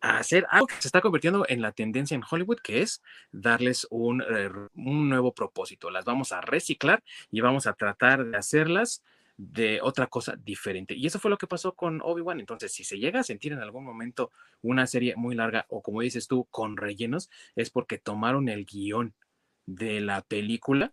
hacer 0.00 0.46
algo 0.50 0.66
que 0.66 0.80
se 0.80 0.88
está 0.88 1.00
convirtiendo 1.00 1.44
en 1.48 1.62
la 1.62 1.72
tendencia 1.72 2.14
en 2.14 2.22
Hollywood, 2.28 2.58
que 2.62 2.82
es 2.82 3.02
darles 3.32 3.86
un, 3.90 4.22
eh, 4.22 4.50
un 4.74 5.08
nuevo 5.08 5.32
propósito. 5.32 5.90
Las 5.90 6.04
vamos 6.04 6.32
a 6.32 6.40
reciclar 6.40 7.02
y 7.30 7.40
vamos 7.40 7.66
a 7.66 7.72
tratar 7.74 8.24
de 8.24 8.36
hacerlas 8.36 9.02
de 9.36 9.80
otra 9.82 10.08
cosa 10.08 10.34
diferente. 10.36 10.94
Y 10.94 11.06
eso 11.06 11.18
fue 11.20 11.30
lo 11.30 11.38
que 11.38 11.46
pasó 11.46 11.74
con 11.74 12.00
Obi-Wan. 12.02 12.40
Entonces, 12.40 12.72
si 12.72 12.84
se 12.84 12.98
llega 12.98 13.20
a 13.20 13.24
sentir 13.24 13.52
en 13.52 13.60
algún 13.60 13.84
momento 13.84 14.32
una 14.62 14.86
serie 14.86 15.14
muy 15.16 15.34
larga 15.36 15.64
o 15.68 15.80
como 15.80 16.00
dices 16.00 16.26
tú, 16.26 16.46
con 16.50 16.76
rellenos, 16.76 17.30
es 17.54 17.70
porque 17.70 17.98
tomaron 17.98 18.48
el 18.48 18.66
guion 18.66 19.14
de 19.66 20.00
la 20.00 20.22
película 20.22 20.92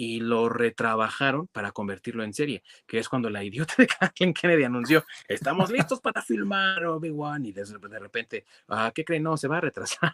y 0.00 0.20
lo 0.20 0.48
retrabajaron 0.48 1.48
para 1.48 1.72
convertirlo 1.72 2.22
en 2.22 2.32
serie, 2.32 2.62
que 2.86 3.00
es 3.00 3.08
cuando 3.08 3.28
la 3.30 3.42
idiota 3.42 3.74
de 3.76 3.88
Kathleen 3.88 4.32
Kennedy 4.32 4.62
anunció, 4.62 5.04
estamos 5.26 5.70
listos 5.70 6.00
para 6.00 6.22
filmar 6.22 6.86
Obi-Wan 6.86 7.44
y 7.44 7.52
de, 7.52 7.64
repente, 7.98 8.44
ah, 8.68 8.92
¿qué 8.94 9.04
creen? 9.04 9.24
No, 9.24 9.36
se 9.36 9.48
va 9.48 9.58
a 9.58 9.62
retrasar. 9.62 10.12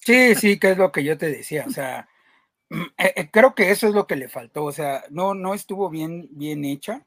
Sí, 0.00 0.34
sí, 0.36 0.58
que 0.58 0.70
es 0.70 0.78
lo 0.78 0.90
que 0.90 1.04
yo 1.04 1.18
te 1.18 1.26
decía, 1.26 1.66
o 1.68 1.70
sea, 1.70 2.08
eh, 2.70 3.12
eh, 3.14 3.30
creo 3.30 3.54
que 3.54 3.70
eso 3.70 3.88
es 3.88 3.94
lo 3.94 4.06
que 4.06 4.16
le 4.16 4.30
faltó, 4.30 4.64
o 4.64 4.72
sea, 4.72 5.04
no, 5.10 5.34
no 5.34 5.52
estuvo 5.52 5.90
bien, 5.90 6.28
bien 6.30 6.64
hecha 6.64 7.04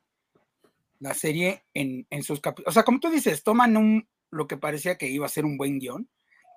la 0.99 1.15
serie 1.15 1.63
en, 1.73 2.05
sus 2.21 2.41
capítulos. 2.41 2.69
O 2.69 2.73
sea, 2.73 2.83
como 2.83 2.99
tú 2.99 3.09
dices, 3.09 3.43
toman 3.43 3.75
un, 3.75 4.07
lo 4.29 4.47
que 4.47 4.57
parecía 4.57 4.99
que 4.99 5.07
iba 5.07 5.25
a 5.25 5.29
ser 5.29 5.45
un 5.45 5.57
buen 5.57 5.79
guion, 5.79 6.07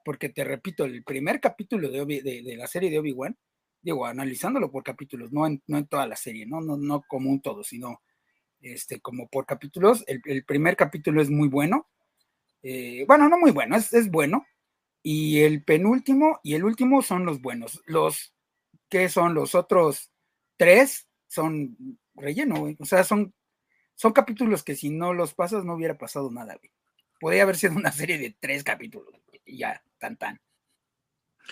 porque 0.04 0.28
te 0.28 0.44
repito, 0.44 0.84
el 0.84 1.02
primer 1.02 1.40
capítulo 1.40 1.88
de, 1.88 2.04
de, 2.04 2.56
la 2.58 2.66
serie 2.66 2.90
de 2.90 2.98
Obi-Wan, 2.98 3.38
digo, 3.84 4.06
analizándolo 4.06 4.70
por 4.70 4.82
capítulos, 4.82 5.30
no 5.30 5.46
en, 5.46 5.62
no 5.66 5.76
en 5.78 5.86
toda 5.86 6.06
la 6.06 6.16
serie, 6.16 6.46
no, 6.46 6.60
no, 6.60 6.76
no 6.78 7.02
como 7.06 7.30
un 7.30 7.42
todo, 7.42 7.62
sino 7.62 8.00
este, 8.60 9.00
como 9.00 9.28
por 9.28 9.44
capítulos. 9.44 10.02
El, 10.06 10.44
primer 10.44 10.74
capítulo 10.74 11.20
es 11.20 11.28
muy 11.30 11.48
bueno. 11.48 11.86
Eh, 12.62 13.04
bueno, 13.06 13.28
no 13.28 13.38
muy 13.38 13.50
bueno, 13.50 13.76
es, 13.76 13.92
es 13.92 14.10
bueno. 14.10 14.46
Y 15.02 15.40
el 15.40 15.62
penúltimo 15.62 16.40
y 16.42 16.54
el 16.54 16.64
último 16.64 17.02
son 17.02 17.26
los 17.26 17.42
buenos. 17.42 17.82
Los 17.84 18.34
¿qué 18.88 19.10
son 19.10 19.34
los 19.34 19.54
otros 19.54 20.10
tres? 20.56 21.06
Son 21.26 21.76
relleno, 22.14 22.60
güey. 22.60 22.76
O 22.80 22.86
sea, 22.86 23.04
son, 23.04 23.34
son 23.94 24.12
capítulos 24.12 24.64
que 24.64 24.76
si 24.76 24.88
no 24.88 25.12
los 25.12 25.34
pasas 25.34 25.64
no 25.64 25.74
hubiera 25.74 25.98
pasado 25.98 26.30
nada, 26.30 26.56
güey. 26.56 26.72
Podría 27.20 27.42
haber 27.42 27.56
sido 27.56 27.74
una 27.74 27.92
serie 27.92 28.18
de 28.18 28.34
tres 28.40 28.64
capítulos, 28.64 29.12
ya, 29.46 29.82
tan 29.98 30.16
tan. 30.16 30.40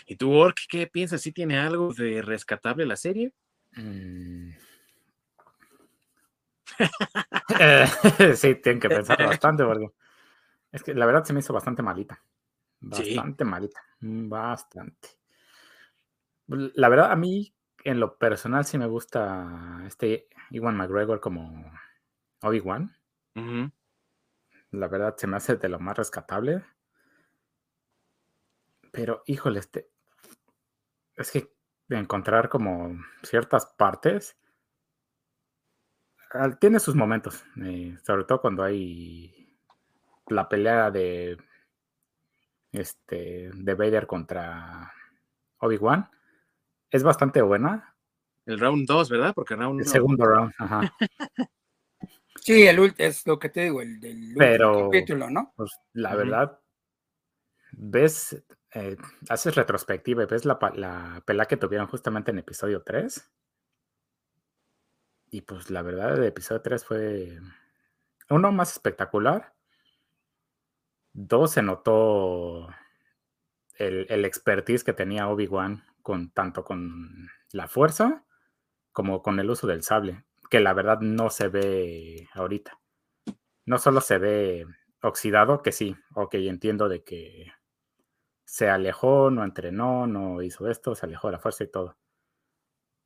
¿Y 0.06 0.16
tú, 0.16 0.32
Ork, 0.32 0.56
qué 0.68 0.86
piensas? 0.86 1.20
¿Sí 1.20 1.32
tiene 1.32 1.58
algo 1.58 1.92
de 1.92 2.22
rescatable 2.22 2.86
la 2.86 2.96
serie? 2.96 3.32
Mm. 3.76 4.50
sí, 8.36 8.54
tienen 8.56 8.80
que 8.80 8.88
pensar 8.88 9.22
bastante, 9.24 9.64
porque 9.64 9.88
es 10.72 10.82
que 10.82 10.94
la 10.94 11.06
verdad 11.06 11.24
se 11.24 11.32
me 11.32 11.40
hizo 11.40 11.52
bastante 11.52 11.82
malita. 11.82 12.22
Bastante 12.80 13.44
malita. 13.44 13.80
Bastante. 14.00 15.08
La 16.46 16.88
verdad, 16.88 17.12
a 17.12 17.16
mí, 17.16 17.54
en 17.84 18.00
lo 18.00 18.18
personal, 18.18 18.64
sí 18.64 18.78
me 18.78 18.86
gusta 18.86 19.82
este 19.86 20.28
Iwan 20.50 20.76
McGregor 20.76 21.20
como 21.20 21.72
Obi-Wan. 22.42 22.94
La 24.70 24.88
verdad, 24.88 25.14
se 25.16 25.26
me 25.26 25.36
hace 25.36 25.56
de 25.56 25.68
lo 25.68 25.78
más 25.78 25.96
rescatable. 25.96 26.64
Pero, 28.92 29.24
híjole, 29.26 29.58
este. 29.58 29.90
Es 31.16 31.32
que 31.32 31.52
encontrar 31.88 32.48
como 32.48 32.96
ciertas 33.24 33.66
partes. 33.66 34.36
Tiene 36.60 36.78
sus 36.78 36.94
momentos. 36.94 37.44
Eh, 37.62 37.98
sobre 38.06 38.24
todo 38.24 38.40
cuando 38.40 38.62
hay 38.62 39.58
la 40.28 40.48
pelea 40.48 40.92
de. 40.92 41.36
Este. 42.70 43.50
de 43.52 43.74
Vader 43.74 44.06
contra 44.06 44.92
Obi-Wan 45.58 46.08
es 46.92 47.02
bastante 47.02 47.42
buena. 47.42 47.96
El 48.44 48.60
round 48.60 48.86
2, 48.86 49.10
¿verdad? 49.10 49.32
Porque 49.34 49.56
round 49.56 49.80
El 49.80 49.86
segundo 49.86 50.26
round, 50.26 50.52
ajá. 50.58 50.94
sí, 52.36 52.66
el 52.66 52.94
es 52.98 53.26
lo 53.26 53.38
que 53.38 53.48
te 53.48 53.62
digo, 53.62 53.80
el 53.80 53.98
del 53.98 54.34
Pero, 54.36 54.90
capítulo, 54.90 55.30
¿no? 55.30 55.52
Pues 55.56 55.72
la 55.94 56.14
verdad, 56.14 56.60
ves, 57.72 58.42
eh, 58.74 58.96
haces 59.28 59.54
retrospectiva 59.54 60.22
y 60.22 60.26
ves 60.26 60.44
la, 60.44 60.58
la 61.26 61.46
que 61.46 61.56
tuvieron 61.56 61.88
justamente 61.88 62.30
en 62.30 62.38
episodio 62.38 62.82
3. 62.82 63.30
Y 65.30 65.42
pues 65.42 65.70
la 65.70 65.82
verdad, 65.82 66.18
el 66.18 66.24
episodio 66.24 66.60
3 66.60 66.84
fue 66.84 67.40
uno 68.30 68.52
más 68.52 68.72
espectacular. 68.72 69.54
Dos, 71.14 71.52
se 71.52 71.62
notó 71.62 72.68
el, 73.76 74.06
el 74.08 74.24
expertise 74.24 74.84
que 74.84 74.92
tenía 74.92 75.28
Obi-Wan 75.28 75.84
con 76.02 76.30
tanto 76.30 76.64
con 76.64 77.30
la 77.52 77.68
fuerza 77.68 78.24
como 78.92 79.22
con 79.22 79.40
el 79.40 79.50
uso 79.50 79.66
del 79.66 79.82
sable, 79.82 80.24
que 80.50 80.60
la 80.60 80.74
verdad 80.74 81.00
no 81.00 81.30
se 81.30 81.48
ve 81.48 82.28
ahorita. 82.34 82.78
No 83.64 83.78
solo 83.78 84.00
se 84.00 84.18
ve 84.18 84.66
oxidado, 85.02 85.62
que 85.62 85.72
sí, 85.72 85.96
ok, 86.14 86.34
entiendo 86.34 86.88
de 86.88 87.02
que 87.02 87.52
se 88.52 88.68
alejó, 88.68 89.30
no 89.30 89.44
entrenó, 89.44 90.06
no 90.06 90.42
hizo 90.42 90.68
esto, 90.68 90.94
se 90.94 91.06
alejó 91.06 91.28
de 91.28 91.32
la 91.32 91.38
fuerza 91.38 91.64
y 91.64 91.68
todo. 91.68 91.96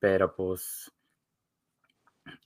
Pero 0.00 0.34
pues 0.34 0.92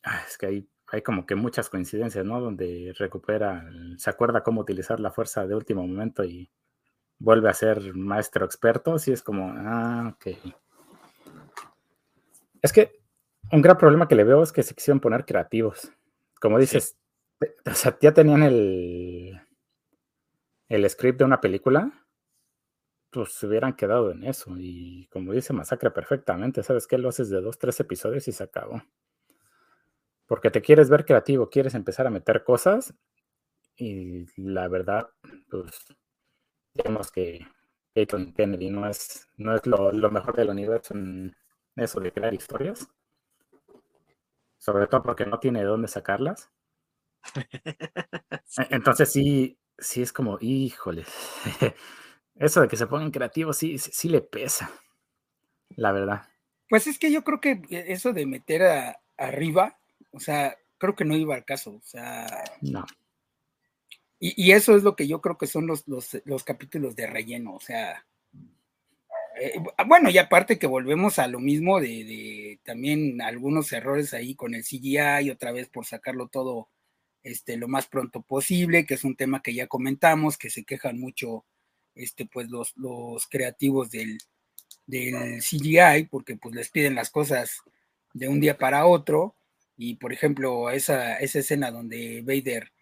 ah, 0.02 0.22
es 0.28 0.36
que 0.36 0.46
hay, 0.46 0.68
hay 0.88 1.00
como 1.00 1.24
que 1.24 1.34
muchas 1.34 1.70
coincidencias, 1.70 2.26
¿no? 2.26 2.42
Donde 2.42 2.92
recupera, 2.98 3.64
se 3.96 4.10
acuerda 4.10 4.42
cómo 4.42 4.60
utilizar 4.60 5.00
la 5.00 5.10
fuerza 5.10 5.46
de 5.46 5.54
último 5.54 5.86
momento 5.86 6.24
y 6.24 6.50
vuelve 7.18 7.48
a 7.48 7.54
ser 7.54 7.94
maestro 7.94 8.44
experto, 8.44 8.98
sí 8.98 9.12
es 9.12 9.22
como, 9.22 9.50
ah, 9.56 10.14
ok. 10.14 10.52
Es 12.60 12.70
que 12.70 13.00
un 13.50 13.62
gran 13.62 13.78
problema 13.78 14.08
que 14.08 14.14
le 14.14 14.24
veo 14.24 14.42
es 14.42 14.52
que 14.52 14.62
se 14.62 14.74
quisieron 14.74 15.00
poner 15.00 15.24
creativos. 15.24 15.90
Como 16.38 16.58
dices, 16.58 16.98
o 17.64 17.74
sea, 17.74 17.96
ya 17.98 18.12
tenían 18.12 18.42
el, 18.42 19.40
el 20.68 20.90
script 20.90 21.20
de 21.20 21.24
una 21.24 21.40
película, 21.40 21.90
pues 23.10 23.32
se 23.32 23.46
hubieran 23.46 23.74
quedado 23.74 24.10
en 24.10 24.24
eso. 24.24 24.54
Y 24.58 25.06
como 25.12 25.32
dice 25.32 25.52
Masacre 25.52 25.90
perfectamente, 25.90 26.62
¿sabes 26.62 26.86
qué? 26.86 26.98
Lo 26.98 27.08
haces 27.08 27.30
de 27.30 27.40
dos, 27.40 27.58
tres 27.58 27.78
episodios 27.80 28.28
y 28.28 28.32
se 28.32 28.44
acabó. 28.44 28.82
Porque 30.26 30.50
te 30.50 30.62
quieres 30.62 30.88
ver 30.90 31.04
creativo, 31.04 31.50
quieres 31.50 31.74
empezar 31.74 32.06
a 32.06 32.10
meter 32.10 32.44
cosas 32.44 32.94
y 33.76 34.26
la 34.36 34.68
verdad, 34.68 35.10
pues 35.48 35.86
Digamos 36.74 37.10
que 37.10 37.46
Peyton 37.92 38.32
Kennedy 38.32 38.70
no 38.70 38.88
es, 38.88 39.28
no 39.36 39.54
es 39.54 39.66
lo, 39.66 39.92
mejor 40.10 40.36
del 40.36 40.50
universo 40.50 40.94
en 40.94 41.36
eso 41.76 42.00
de 42.00 42.12
crear 42.12 42.32
historias. 42.32 42.88
Sobre 44.58 44.86
todo 44.86 45.02
porque 45.02 45.26
no 45.26 45.40
tiene 45.40 45.60
de 45.60 45.66
dónde 45.66 45.88
sacarlas. 45.88 46.50
E, 48.58 48.66
entonces 48.70 49.12
sí, 49.12 49.60
sí 49.78 50.02
es 50.02 50.12
como, 50.12 50.38
híjole. 50.40 51.04
Eso 52.40 52.62
de 52.62 52.68
que 52.68 52.76
se 52.76 52.86
pongan 52.86 53.10
creativos 53.10 53.58
sí, 53.58 53.78
sí, 53.78 54.08
le 54.08 54.22
pesa. 54.22 54.72
La 55.76 55.92
verdad. 55.92 56.26
Pues 56.70 56.86
es 56.86 56.98
que 56.98 57.12
yo 57.12 57.22
creo 57.22 57.38
que 57.38 57.62
eso 57.70 58.14
de 58.14 58.24
meter 58.24 58.96
arriba, 59.18 59.78
o 60.10 60.20
sea, 60.20 60.56
creo 60.78 60.96
que 60.96 61.04
no 61.04 61.14
iba 61.14 61.34
al 61.34 61.44
caso. 61.44 61.72
O 61.72 61.82
sea, 61.84 62.26
no. 62.62 62.86
Y, 64.18 64.52
eso 64.52 64.74
es 64.74 64.82
lo 64.82 64.96
que 64.96 65.06
yo 65.06 65.20
creo 65.20 65.36
que 65.36 65.46
son 65.46 65.66
los, 65.66 65.84
los, 65.86 66.44
capítulos 66.44 66.94
de 66.94 67.06
relleno, 67.06 67.54
o 67.54 67.60
sea, 67.60 68.04
eh, 69.40 69.58
bueno, 69.86 70.10
y 70.10 70.18
aparte 70.18 70.58
que 70.58 70.66
volvemos 70.66 71.18
a 71.18 71.26
lo 71.26 71.40
mismo 71.40 71.80
de, 71.80 72.60
también 72.62 73.22
algunos 73.22 73.72
errores 73.72 74.12
ahí 74.12 74.34
con 74.34 74.54
el 74.54 74.62
CGI, 74.62 75.30
otra 75.30 75.52
vez 75.52 75.70
por 75.70 75.86
sacarlo 75.86 76.28
todo 76.28 76.68
este, 77.22 77.56
lo 77.56 77.66
más 77.66 77.86
pronto 77.86 78.20
posible, 78.20 78.84
que 78.84 78.94
es 78.94 79.04
un 79.04 79.16
tema 79.16 79.42
que 79.42 79.54
ya 79.54 79.66
comentamos, 79.68 80.36
que 80.36 80.50
se 80.50 80.64
quejan 80.64 81.00
mucho 81.00 81.46
este, 81.94 82.26
pues 82.26 82.48
los, 82.50 82.72
los 82.76 83.26
creativos 83.26 83.90
del, 83.90 84.18
del 84.86 85.40
CGI, 85.42 86.06
porque 86.10 86.36
pues 86.36 86.54
les 86.54 86.70
piden 86.70 86.94
las 86.94 87.10
cosas 87.10 87.60
de 88.12 88.28
un 88.28 88.40
día 88.40 88.58
para 88.58 88.86
otro, 88.86 89.36
y 89.76 89.94
por 89.96 90.12
ejemplo, 90.12 90.70
esa, 90.70 91.16
esa 91.16 91.38
escena 91.38 91.70
donde 91.70 92.22
Vader 92.22 92.72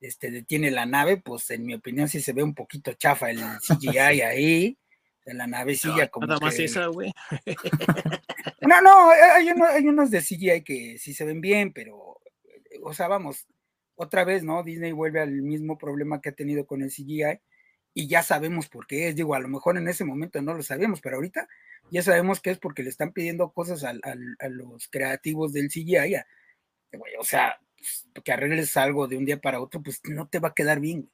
este, 0.00 0.30
detiene 0.30 0.70
la 0.70 0.86
nave, 0.86 1.16
pues 1.16 1.50
en 1.50 1.64
mi 1.64 1.74
opinión 1.74 2.08
sí 2.08 2.20
se 2.20 2.32
ve 2.32 2.42
un 2.42 2.54
poquito 2.54 2.92
chafa 2.92 3.30
el 3.30 3.38
CGI 3.80 3.98
ahí, 4.22 4.78
de 5.24 5.34
la 5.34 5.46
navecilla 5.46 6.08
como 6.08 6.26
Nada 6.26 6.40
más 6.40 6.58
esa, 6.58 6.86
güey. 6.86 7.12
No, 8.60 8.80
no, 8.80 9.10
hay, 9.10 9.50
uno- 9.50 9.66
hay 9.66 9.86
unos 9.86 10.10
de 10.10 10.20
CGI 10.20 10.62
que 10.64 10.96
sí 10.98 11.12
se 11.14 11.24
ven 11.24 11.40
bien, 11.40 11.72
pero, 11.72 12.18
o 12.82 12.94
sea, 12.94 13.08
vamos, 13.08 13.46
otra 13.94 14.24
vez, 14.24 14.42
¿no? 14.42 14.62
Disney 14.62 14.92
vuelve 14.92 15.20
al 15.20 15.32
mismo 15.32 15.76
problema 15.78 16.20
que 16.20 16.30
ha 16.30 16.34
tenido 16.34 16.66
con 16.66 16.82
el 16.82 16.90
CGI 16.90 17.40
y 17.94 18.08
ya 18.08 18.22
sabemos 18.22 18.68
por 18.68 18.86
qué 18.86 19.08
es. 19.08 19.16
Digo, 19.16 19.34
a 19.34 19.40
lo 19.40 19.48
mejor 19.48 19.78
en 19.78 19.88
ese 19.88 20.04
momento 20.04 20.42
no 20.42 20.54
lo 20.54 20.62
sabíamos, 20.62 21.00
pero 21.00 21.16
ahorita 21.16 21.48
ya 21.90 22.02
sabemos 22.02 22.40
que 22.40 22.50
es 22.50 22.58
porque 22.58 22.82
le 22.82 22.88
están 22.90 23.12
pidiendo 23.12 23.52
cosas 23.52 23.84
al- 23.84 24.00
a, 24.40 24.48
los 24.48 24.88
creativos 24.88 25.52
del 25.52 25.68
CGI. 25.70 26.16
a- 26.16 26.26
güey, 26.92 27.14
o 27.18 27.24
sea, 27.24 27.58
pues, 27.76 28.06
que 28.24 28.32
arregles 28.32 28.76
algo 28.76 29.06
de 29.08 29.16
un 29.16 29.24
día 29.24 29.40
para 29.40 29.60
otro, 29.60 29.82
pues 29.82 30.00
no 30.04 30.28
te 30.28 30.38
va 30.40 30.48
a 30.48 30.54
quedar 30.54 30.80
bien. 30.80 31.10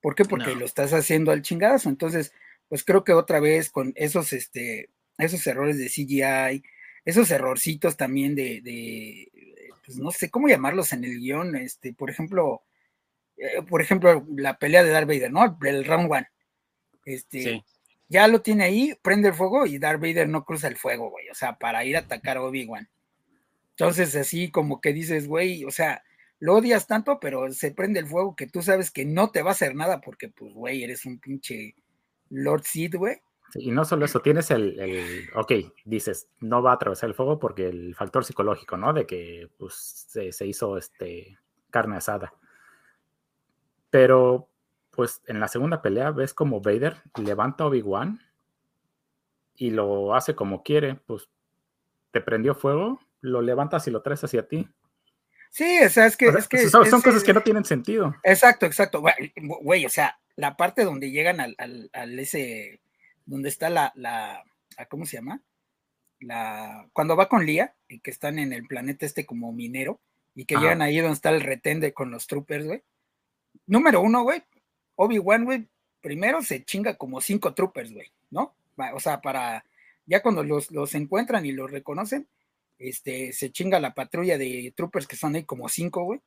¿Por 0.00 0.14
qué? 0.14 0.24
Porque 0.24 0.50
No. 0.54 0.60
lo 0.60 0.64
estás 0.66 0.92
haciendo 0.92 1.32
al 1.32 1.42
chingadazo. 1.42 1.88
Entonces, 1.88 2.32
pues 2.68 2.84
creo 2.84 3.02
que 3.04 3.12
otra 3.12 3.40
vez 3.40 3.70
con 3.70 3.92
esos, 3.96 4.32
este, 4.32 4.90
esos 5.18 5.46
errores 5.46 5.78
de 5.78 5.88
CGI, 5.88 6.62
esos 7.04 7.30
errorcitos 7.30 7.96
también 7.96 8.34
de, 8.34 8.60
de, 8.60 9.32
pues 9.86 9.98
no 9.98 10.10
sé 10.10 10.30
cómo 10.30 10.48
llamarlos 10.48 10.92
en 10.92 11.04
el 11.04 11.18
guion, 11.18 11.56
este, 11.56 11.92
por 11.94 12.10
ejemplo, 12.10 12.62
eh, 13.38 13.62
por 13.68 13.80
ejemplo, 13.82 14.24
la 14.36 14.58
pelea 14.58 14.82
de 14.84 14.90
Darth 14.90 15.06
Vader, 15.08 15.32
¿no? 15.32 15.58
El 15.62 15.84
round 15.84 16.10
one. 16.12 16.28
Este, 17.04 17.42
Sí. 17.42 17.64
ya 18.08 18.28
lo 18.28 18.40
tiene 18.42 18.64
ahí, 18.64 18.94
prende 19.02 19.28
el 19.28 19.34
fuego 19.34 19.64
y 19.66 19.78
Darth 19.78 20.00
Vader 20.00 20.28
no 20.28 20.44
cruza 20.44 20.68
el 20.68 20.76
fuego, 20.76 21.10
güey, 21.10 21.28
o 21.30 21.34
sea, 21.34 21.58
para 21.58 21.84
ir 21.84 21.96
a 21.96 22.00
atacar 22.00 22.36
a 22.36 22.42
Obi-Wan. 22.42 22.88
Entonces, 23.70 24.14
así 24.16 24.50
como 24.50 24.80
que 24.80 24.92
dices, 24.92 25.26
güey, 25.28 25.64
o 25.64 25.70
sea, 25.70 26.02
lo 26.40 26.56
odias 26.56 26.86
tanto, 26.86 27.18
pero 27.20 27.50
se 27.52 27.70
prende 27.72 28.00
el 28.00 28.06
fuego 28.06 28.34
que 28.36 28.46
tú 28.46 28.62
sabes 28.62 28.90
que 28.90 29.04
no 29.04 29.30
te 29.30 29.42
va 29.42 29.50
a 29.50 29.52
hacer 29.52 29.74
nada 29.74 30.00
porque, 30.00 30.28
pues, 30.28 30.52
güey, 30.52 30.82
eres 30.84 31.04
un 31.06 31.18
pinche 31.18 31.74
Lord 32.30 32.64
Sid, 32.64 32.96
güey. 32.96 33.16
Sí, 33.52 33.60
y 33.62 33.70
no 33.70 33.84
solo 33.84 34.04
eso, 34.04 34.20
tienes 34.20 34.50
el, 34.50 34.78
el- 34.78 35.30
ok, 35.34 35.52
dices, 35.84 36.28
no 36.40 36.60
va 36.62 36.72
a 36.72 36.74
atravesar 36.74 37.08
el 37.08 37.14
fuego 37.14 37.38
porque 37.38 37.66
el 37.68 37.94
factor 37.94 38.24
psicológico, 38.24 38.76
¿no? 38.76 38.92
De 38.92 39.06
que 39.06 39.48
pues, 39.56 39.74
se, 40.08 40.32
se 40.32 40.46
hizo 40.46 40.76
este, 40.76 41.38
carne 41.70 41.96
asada. 41.96 42.32
Pero, 43.90 44.48
pues 44.90 45.22
en 45.26 45.40
la 45.40 45.48
segunda 45.48 45.80
pelea 45.82 46.10
ves 46.10 46.34
como 46.34 46.60
Vader 46.60 46.96
levanta 47.22 47.64
a 47.64 47.68
Obi-Wan 47.68 48.20
y 49.54 49.70
lo 49.70 50.14
hace 50.14 50.34
como 50.34 50.62
quiere, 50.62 50.94
pues 50.94 51.28
te 52.10 52.20
prendió 52.20 52.54
fuego, 52.54 53.00
lo 53.20 53.42
levantas 53.42 53.86
y 53.88 53.90
lo 53.90 54.02
traes 54.02 54.22
hacia 54.24 54.46
ti. 54.48 54.68
Sí, 55.50 55.78
o 55.84 55.88
sea, 55.88 56.06
es 56.06 56.16
que... 56.16 56.28
O 56.28 56.32
sea, 56.32 56.40
es 56.40 56.48
que 56.48 56.58
son, 56.68 56.84
son 56.86 56.98
es- 56.98 57.04
cosas 57.04 57.24
que 57.24 57.32
no 57.32 57.40
tienen 57.42 57.64
sentido. 57.64 58.14
Exacto, 58.22 58.66
exacto. 58.66 59.02
Güey, 59.62 59.86
o 59.86 59.88
sea, 59.88 60.18
la 60.36 60.56
parte 60.56 60.84
donde 60.84 61.10
llegan 61.10 61.40
al, 61.40 61.54
al, 61.58 61.90
al 61.92 62.18
ese, 62.18 62.80
donde 63.24 63.48
está 63.48 63.70
la, 63.70 63.92
la, 63.96 64.44
la- 64.76 64.86
¿cómo 64.86 65.06
se 65.06 65.16
llama? 65.16 65.40
La, 66.20 66.88
cuando 66.92 67.16
va 67.16 67.28
con 67.28 67.46
Lía, 67.46 67.74
y 67.88 68.00
que 68.00 68.10
están 68.10 68.38
en 68.38 68.52
el 68.52 68.66
planeta 68.66 69.06
este 69.06 69.24
como 69.24 69.52
minero, 69.52 70.00
y 70.34 70.44
que 70.44 70.56
llegan 70.56 70.82
ahí 70.82 70.98
donde 70.98 71.14
está 71.14 71.30
el 71.30 71.40
retén 71.40 71.80
de 71.80 71.92
con 71.94 72.10
los 72.10 72.26
troopers, 72.26 72.66
güey. 72.66 72.82
Número 73.68 74.00
uno, 74.00 74.22
güey, 74.22 74.42
Obi-Wan, 74.96 75.44
güey, 75.44 75.68
primero 76.00 76.42
se 76.42 76.64
chinga 76.64 76.96
como 76.96 77.20
cinco 77.20 77.54
troopers, 77.54 77.92
güey, 77.92 78.10
¿no? 78.30 78.56
O 78.94 78.98
sea, 78.98 79.20
para, 79.20 79.64
ya 80.06 80.22
cuando 80.22 80.42
los, 80.42 80.70
los 80.70 80.94
encuentran 80.94 81.46
y 81.46 81.52
los 81.52 81.70
reconocen, 81.70 82.26
este, 82.78 83.32
se 83.32 83.52
chinga 83.52 83.78
la 83.78 83.94
patrulla 83.94 84.38
de 84.38 84.72
troopers 84.74 85.06
que 85.06 85.16
son 85.16 85.34
ahí 85.34 85.44
como 85.44 85.68
cinco, 85.68 86.04
güey. 86.04 86.20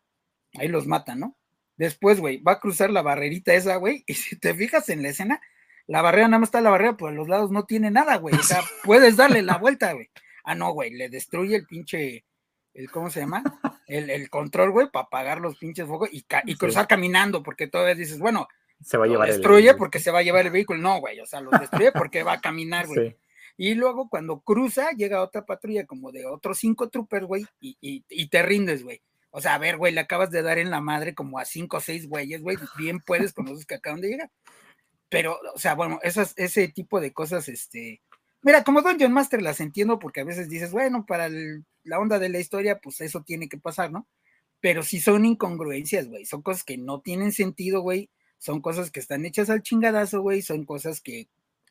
Ahí 0.53 0.67
los 0.67 0.85
matan, 0.85 1.19
¿no? 1.19 1.35
Después, 1.77 2.19
güey, 2.19 2.37
va 2.41 2.53
a 2.53 2.59
cruzar 2.59 2.91
la 2.91 3.01
barrerita 3.01 3.53
esa, 3.53 3.77
güey, 3.77 4.03
y 4.07 4.13
si 4.13 4.35
te 4.35 4.53
fijas 4.53 4.87
en 4.89 5.01
la 5.01 5.09
escena, 5.09 5.41
la 5.87 6.01
barrera 6.01 6.27
nada 6.27 6.39
más 6.39 6.47
está 6.47 6.61
la 6.61 6.69
barrera, 6.69 6.95
a 6.99 7.11
los 7.11 7.27
lados 7.27 7.51
no 7.51 7.65
tiene 7.65 7.89
nada, 7.89 8.17
güey. 8.17 8.35
O 8.35 8.43
sea, 8.43 8.61
puedes 8.83 9.17
darle 9.17 9.41
la 9.41 9.57
vuelta, 9.57 9.93
güey. 9.93 10.09
Ah, 10.43 10.55
no, 10.55 10.71
güey, 10.73 10.91
le 10.91 11.09
destruye 11.09 11.55
el 11.55 11.65
pinche, 11.65 12.23
el, 12.73 12.89
¿cómo 12.91 13.09
se 13.09 13.19
llama? 13.21 13.43
El, 13.87 14.09
el 14.09 14.29
control, 14.29 14.71
güey, 14.71 14.89
para 14.89 15.05
apagar 15.05 15.39
los 15.41 15.57
pinches 15.57 15.85
fuegos 15.87 16.09
y, 16.11 16.21
ca- 16.23 16.43
y 16.45 16.53
Sí. 16.53 16.57
cruzar 16.57 16.87
caminando, 16.87 17.43
porque 17.43 17.67
todavía 17.67 17.95
dices, 17.95 18.19
bueno, 18.19 18.47
Se 18.83 18.97
va 18.97 19.05
a 19.05 19.07
llevar 19.07 19.27
destruye 19.27 19.69
el- 19.71 19.75
porque 19.77 19.99
se 19.99 20.11
va 20.11 20.19
a 20.19 20.23
llevar 20.23 20.45
el 20.45 20.51
vehículo. 20.51 20.79
No, 20.79 20.99
güey, 20.99 21.19
o 21.19 21.25
sea, 21.25 21.41
lo 21.41 21.51
destruye 21.51 21.91
porque 21.91 22.23
va 22.23 22.33
a 22.33 22.41
caminar, 22.41 22.87
güey. 22.87 23.09
Sí. 23.09 23.15
Y 23.57 23.75
luego 23.75 24.07
cuando 24.09 24.39
cruza, 24.39 24.91
llega 24.91 25.21
otra 25.21 25.45
patrulla 25.45 25.85
como 25.85 26.11
de 26.11 26.25
otros 26.25 26.57
cinco 26.59 26.89
troopers, 26.89 27.25
güey, 27.25 27.45
y, 27.59 27.77
y- 27.81 28.05
y 28.09 28.29
te 28.29 28.41
rindes, 28.41 28.83
güey. 28.83 29.01
O 29.29 29.39
sea, 29.41 29.55
a 29.55 29.57
ver, 29.59 29.77
güey, 29.77 29.93
le 29.93 30.01
acabas 30.01 30.31
de 30.31 30.41
dar 30.41 30.57
en 30.57 30.71
la 30.71 30.81
madre 30.81 31.13
como 31.13 31.37
a 31.39 31.45
cinco 31.45 31.77
o 31.77 31.81
seis 31.81 32.07
güeyes, 32.07 32.41
güey, 32.41 32.57
bien 32.77 32.99
puedes 33.01 33.33
con 33.33 33.45
los 33.45 33.65
que 33.65 33.75
acaban 33.75 34.01
de 34.01 34.09
llegar. 34.09 34.31
Pero, 35.09 35.37
o 35.53 35.59
sea, 35.59 35.75
bueno, 35.75 35.99
esas, 36.03 36.33
ese 36.37 36.67
tipo 36.69 36.99
de 37.01 37.11
cosas, 37.13 37.49
este... 37.49 38.01
Mira, 38.43 38.63
como 38.63 38.81
Dungeon 38.81 39.13
Master 39.13 39.41
las 39.41 39.59
entiendo 39.59 39.99
porque 39.99 40.21
a 40.21 40.25
veces 40.25 40.49
dices, 40.49 40.71
bueno, 40.71 41.05
para 41.05 41.27
el- 41.27 41.63
la 41.83 41.99
onda 41.99 42.19
de 42.19 42.29
la 42.29 42.39
historia, 42.39 42.79
pues 42.79 43.01
eso 43.01 43.21
tiene 43.23 43.47
que 43.49 43.57
pasar, 43.57 43.91
¿no? 43.91 44.07
Pero 44.59 44.83
si 44.83 44.99
son 44.99 45.25
incongruencias, 45.25 46.07
güey, 46.07 46.25
son 46.25 46.41
cosas 46.41 46.63
que 46.63 46.77
no 46.77 47.01
tienen 47.01 47.31
sentido, 47.31 47.81
güey, 47.81 48.09
son 48.37 48.61
cosas 48.61 48.91
que 48.91 48.99
están 48.99 49.25
hechas 49.25 49.49
al 49.49 49.61
chingadazo, 49.61 50.21
güey, 50.21 50.41
son 50.41 50.65
cosas 50.65 51.01
que 51.01 51.27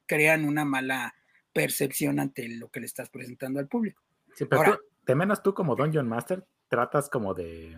crean 0.06 0.44
una 0.44 0.64
mala 0.64 1.14
percepción 1.52 2.20
ante 2.20 2.48
lo 2.48 2.68
que 2.68 2.80
le 2.80 2.86
estás 2.86 3.10
presentando 3.10 3.58
al 3.60 3.68
público. 3.68 4.02
Sí, 4.34 4.44
pero 4.44 4.62
Ahora- 4.62 4.76
tú, 4.76 4.82
de 5.06 5.14
menos 5.14 5.42
tú 5.42 5.54
como 5.54 5.74
Dungeon 5.76 6.08
Master 6.08 6.46
tratas 6.68 7.08
como 7.08 7.34
de, 7.34 7.76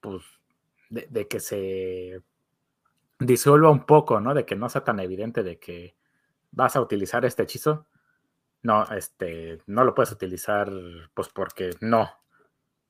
pues, 0.00 0.22
de, 0.90 1.06
de 1.08 1.28
que 1.28 1.38
se 1.40 2.20
disuelva 3.20 3.70
un 3.70 3.86
poco, 3.86 4.20
¿no? 4.20 4.34
De 4.34 4.44
que 4.44 4.56
no 4.56 4.68
sea 4.68 4.82
tan 4.82 4.98
evidente 5.00 5.42
de 5.44 5.58
que 5.58 5.94
vas 6.50 6.74
a 6.76 6.80
utilizar 6.80 7.24
este 7.24 7.44
hechizo. 7.44 7.86
No, 8.62 8.84
este, 8.92 9.58
no 9.66 9.84
lo 9.84 9.94
puedes 9.94 10.12
utilizar, 10.12 10.70
pues, 11.14 11.28
porque 11.28 11.70
no. 11.80 12.10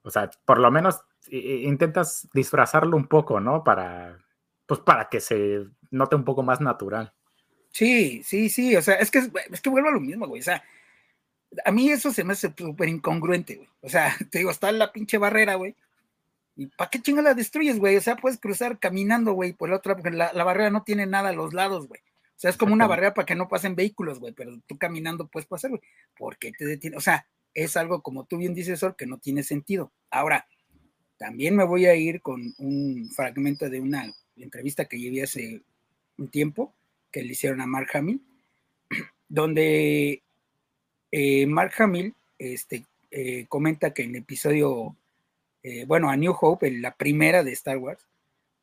O 0.02 0.10
sea, 0.10 0.30
por 0.44 0.58
lo 0.58 0.70
menos 0.70 1.00
intentas 1.30 2.28
disfrazarlo 2.34 2.96
un 2.96 3.06
poco, 3.06 3.40
¿no? 3.40 3.64
Para, 3.64 4.18
pues, 4.66 4.80
para 4.80 5.08
que 5.08 5.20
se 5.20 5.66
note 5.90 6.16
un 6.16 6.24
poco 6.24 6.42
más 6.42 6.60
natural. 6.60 7.14
Sí, 7.70 8.22
sí, 8.22 8.50
sí, 8.50 8.76
o 8.76 8.82
sea, 8.82 8.96
es 8.96 9.10
que, 9.10 9.30
es 9.50 9.60
que 9.62 9.70
vuelvo 9.70 9.88
a 9.88 9.92
lo 9.92 10.00
mismo, 10.00 10.26
güey, 10.26 10.40
o 10.40 10.44
sea, 10.44 10.62
a 11.64 11.72
mí 11.72 11.90
eso 11.90 12.12
se 12.12 12.22
me 12.22 12.34
hace 12.34 12.52
súper 12.56 12.88
incongruente, 12.88 13.56
güey, 13.56 13.68
o 13.80 13.88
sea, 13.88 14.14
te 14.30 14.38
digo, 14.38 14.50
está 14.50 14.70
la 14.72 14.92
pinche 14.92 15.16
barrera, 15.16 15.54
güey, 15.54 15.74
y 16.54 16.66
¿para 16.66 16.90
qué 16.90 17.00
chinga 17.00 17.22
la 17.22 17.32
destruyes, 17.32 17.78
güey? 17.78 17.96
O 17.96 18.00
sea, 18.02 18.16
puedes 18.16 18.38
cruzar 18.38 18.78
caminando, 18.78 19.32
güey, 19.32 19.54
por 19.54 19.70
la 19.70 19.76
otra, 19.76 19.94
porque 19.96 20.10
la 20.10 20.44
barrera 20.44 20.68
no 20.68 20.82
tiene 20.82 21.06
nada 21.06 21.30
a 21.30 21.32
los 21.32 21.54
lados, 21.54 21.88
güey, 21.88 22.02
o 22.36 22.40
sea, 22.42 22.50
es 22.50 22.56
como 22.56 22.72
una 22.72 22.86
barrera 22.86 23.14
para 23.14 23.26
que 23.26 23.34
no 23.34 23.48
pasen 23.48 23.76
vehículos, 23.76 24.18
güey, 24.18 24.32
pero 24.32 24.58
tú 24.66 24.76
caminando 24.76 25.28
puedes 25.28 25.46
pasar, 25.46 25.70
güey, 25.70 25.82
¿por 26.16 26.38
qué 26.38 26.52
te 26.52 26.64
detiene? 26.64 26.96
O 26.96 27.00
sea, 27.00 27.26
es 27.54 27.76
algo, 27.76 28.02
como 28.02 28.24
tú 28.24 28.38
bien 28.38 28.54
dices, 28.54 28.80
Sol, 28.80 28.96
que 28.96 29.06
no 29.06 29.18
tiene 29.18 29.42
sentido. 29.42 29.92
Ahora, 30.10 30.46
también 31.18 31.54
me 31.54 31.64
voy 31.64 31.86
a 31.86 31.94
ir 31.94 32.20
con 32.20 32.52
un 32.58 33.08
fragmento 33.14 33.70
de 33.70 33.80
una 33.80 34.12
entrevista 34.36 34.86
que 34.86 34.98
llevé 34.98 35.22
hace 35.22 35.62
un 36.18 36.28
tiempo, 36.28 36.74
que 37.10 37.22
le 37.22 37.32
hicieron 37.32 37.60
a 37.60 37.66
Mark 37.66 37.90
Hamill, 37.94 38.20
donde 39.28 40.22
eh, 41.10 41.46
Mark 41.46 41.74
Hamill 41.78 42.14
este, 42.38 42.86
eh, 43.10 43.46
comenta 43.48 43.94
que 43.94 44.02
en 44.02 44.10
el 44.10 44.22
episodio, 44.22 44.96
eh, 45.62 45.84
bueno, 45.84 46.10
a 46.10 46.16
New 46.16 46.34
Hope, 46.40 46.66
en 46.66 46.82
la 46.82 46.96
primera 46.96 47.44
de 47.44 47.52
Star 47.52 47.78
Wars, 47.78 48.04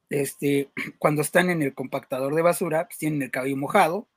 este, 0.09 0.69
cuando 0.99 1.21
están 1.21 1.49
en 1.49 1.61
el 1.61 1.73
compactador 1.73 2.35
de 2.35 2.41
basura, 2.41 2.85
pues 2.87 2.97
tienen 2.97 3.21
el 3.21 3.31
cabello 3.31 3.57
mojado, 3.57 4.07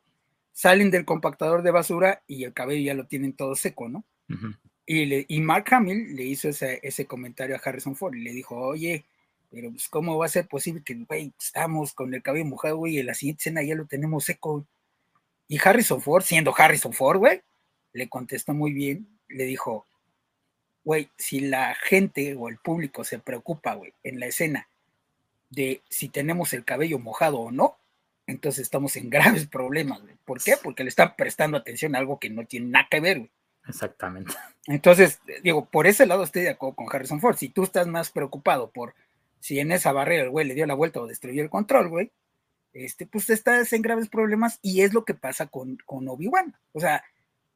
salen 0.52 0.90
del 0.90 1.04
compactador 1.04 1.62
de 1.62 1.70
basura 1.70 2.22
y 2.26 2.44
el 2.44 2.52
cabello 2.52 2.84
ya 2.84 2.94
lo 2.94 3.06
tienen 3.06 3.32
todo 3.32 3.54
seco, 3.56 3.88
¿no? 3.88 4.04
Ujú. 4.28 4.54
Y, 4.86 5.06
le- 5.06 5.24
y 5.28 5.40
Mark 5.40 5.66
Hamill 5.72 6.14
le 6.16 6.24
hizo 6.24 6.48
ese, 6.48 6.80
ese 6.82 7.06
comentario 7.06 7.56
a 7.56 7.60
Harrison 7.64 7.94
Ford 7.96 8.14
y 8.14 8.22
le 8.24 8.32
dijo, 8.32 8.56
oye, 8.58 9.04
pero 9.50 9.70
pues 9.70 9.88
cómo 9.88 10.16
va 10.18 10.26
a 10.26 10.30
ser 10.30 10.48
posible 10.48 10.82
que, 10.84 10.94
güey, 10.94 11.32
estamos 11.38 11.92
con 11.94 12.12
el 12.14 12.22
cabello 12.22 12.46
mojado, 12.46 12.76
güey, 12.78 12.96
y 12.96 12.98
en 13.00 13.06
la 13.06 13.14
siguiente 13.14 13.40
escena 13.42 13.62
ya 13.62 13.74
lo 13.74 13.86
tenemos 13.86 14.24
seco. 14.24 14.52
güey?". 14.52 14.64
Y 15.48 15.58
Harrison 15.62 16.00
Ford, 16.00 16.22
siendo 16.24 16.54
Harrison 16.56 16.92
Ford, 16.92 17.18
güey, 17.18 17.42
le 17.92 18.08
contestó 18.08 18.54
muy 18.54 18.72
bien, 18.72 19.06
le 19.28 19.44
dijo, 19.44 19.86
güey, 20.84 21.10
si 21.16 21.40
la 21.40 21.74
gente 21.74 22.34
o 22.34 22.48
el 22.48 22.58
público 22.58 23.04
se 23.04 23.18
preocupa, 23.18 23.74
güey, 23.74 23.92
en 24.02 24.18
la 24.20 24.26
escena 24.26 24.68
de 25.52 25.82
si 25.88 26.08
tenemos 26.08 26.52
el 26.54 26.64
cabello 26.64 26.98
mojado 26.98 27.38
o 27.38 27.52
no, 27.52 27.76
entonces 28.26 28.62
estamos 28.62 28.96
en 28.96 29.10
graves 29.10 29.46
problemas, 29.46 30.02
güey. 30.02 30.16
¿Por 30.24 30.42
qué? 30.42 30.54
Porque 30.62 30.82
le 30.82 30.88
están 30.88 31.14
prestando 31.16 31.56
atención 31.56 31.94
a 31.94 31.98
algo 31.98 32.18
que 32.18 32.30
no 32.30 32.44
tiene 32.46 32.66
nada 32.66 32.88
que 32.90 33.00
ver, 33.00 33.18
güey. 33.18 33.30
Exactamente. 33.68 34.32
Entonces, 34.66 35.20
eh, 35.28 35.40
digo, 35.42 35.66
por 35.66 35.86
ese 35.86 36.06
lado 36.06 36.24
estoy 36.24 36.42
de 36.42 36.50
acuerdo 36.50 36.76
con 36.76 36.86
Harrison 36.90 37.20
Ford. 37.20 37.36
Si 37.36 37.48
tú 37.48 37.62
estás 37.62 37.86
más 37.86 38.10
preocupado 38.10 38.70
por 38.70 38.94
si 39.40 39.58
en 39.58 39.72
esa 39.72 39.92
barrera 39.92 40.24
el 40.24 40.30
güey 40.30 40.46
le 40.46 40.54
dio 40.54 40.66
la 40.66 40.74
vuelta 40.74 41.00
o 41.00 41.06
destruyó 41.06 41.42
el 41.42 41.50
control, 41.50 41.88
güey, 41.88 42.10
este, 42.72 43.06
pues 43.06 43.28
estás 43.28 43.72
en 43.72 43.82
graves 43.82 44.08
problemas 44.08 44.58
y 44.62 44.82
es 44.82 44.94
lo 44.94 45.04
que 45.04 45.14
pasa 45.14 45.46
con, 45.46 45.78
con 45.84 46.08
Obi-Wan. 46.08 46.56
O 46.72 46.80
sea, 46.80 47.04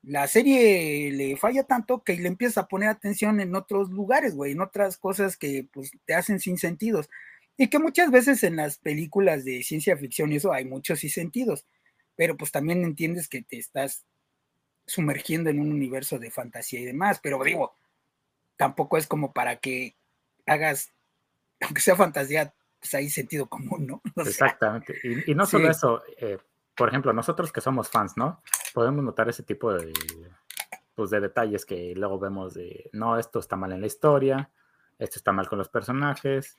la 0.02 0.26
serie 0.28 1.10
le 1.12 1.36
falla 1.36 1.64
tanto 1.64 2.02
que 2.04 2.16
le 2.16 2.28
empieza 2.28 2.62
a 2.62 2.68
poner 2.68 2.88
atención 2.88 3.40
en 3.40 3.54
otros 3.54 3.90
lugares, 3.90 4.34
güey, 4.34 4.52
en 4.52 4.60
otras 4.60 4.98
cosas 4.98 5.36
que 5.36 5.66
pues 5.72 5.90
te 6.04 6.14
hacen 6.14 6.38
sin 6.38 6.58
sentidos. 6.58 7.08
Y 7.56 7.68
que 7.68 7.78
muchas 7.78 8.10
veces 8.10 8.42
en 8.44 8.56
las 8.56 8.78
películas 8.78 9.44
de 9.44 9.62
ciencia 9.62 9.96
ficción 9.96 10.32
y 10.32 10.36
eso 10.36 10.52
hay 10.52 10.64
muchos 10.64 11.00
sin 11.00 11.10
sentidos, 11.10 11.66
pero 12.14 12.36
pues 12.36 12.52
también 12.52 12.84
entiendes 12.84 13.28
que 13.28 13.42
te 13.42 13.58
estás 13.58 14.04
sumergiendo 14.86 15.50
en 15.50 15.60
un 15.60 15.72
universo 15.72 16.18
de 16.18 16.30
fantasía 16.30 16.80
y 16.80 16.84
demás, 16.84 17.20
pero 17.22 17.42
digo, 17.42 17.76
tampoco 18.56 18.96
es 18.96 19.06
como 19.06 19.32
para 19.32 19.56
que 19.56 19.96
hagas, 20.46 20.92
aunque 21.60 21.80
sea 21.80 21.96
fantasía, 21.96 22.54
pues 22.78 22.94
hay 22.94 23.08
sentido 23.08 23.46
común, 23.46 23.86
¿no? 23.86 24.02
Exactamente. 24.24 24.94
y, 25.26 25.34
no 25.34 25.46
solo 25.46 25.70
eso, 25.70 26.02
eh, 26.18 26.38
por 26.76 26.88
ejemplo, 26.88 27.12
nosotros 27.12 27.52
que 27.52 27.60
somos 27.60 27.90
fans, 27.90 28.16
¿no? 28.16 28.42
Podemos 28.74 29.02
notar 29.02 29.28
ese 29.28 29.42
tipo 29.42 29.72
de, 29.72 29.92
pues, 30.94 31.10
de 31.10 31.20
detalles 31.20 31.64
que 31.64 31.94
luego 31.96 32.18
vemos 32.18 32.54
de, 32.54 32.90
no, 32.92 33.18
esto 33.18 33.38
está 33.38 33.56
mal 33.56 33.72
en 33.72 33.80
la 33.80 33.86
historia, 33.86 34.50
esto 34.98 35.18
está 35.18 35.32
mal 35.32 35.48
con 35.48 35.58
los 35.58 35.68
personajes, 35.68 36.56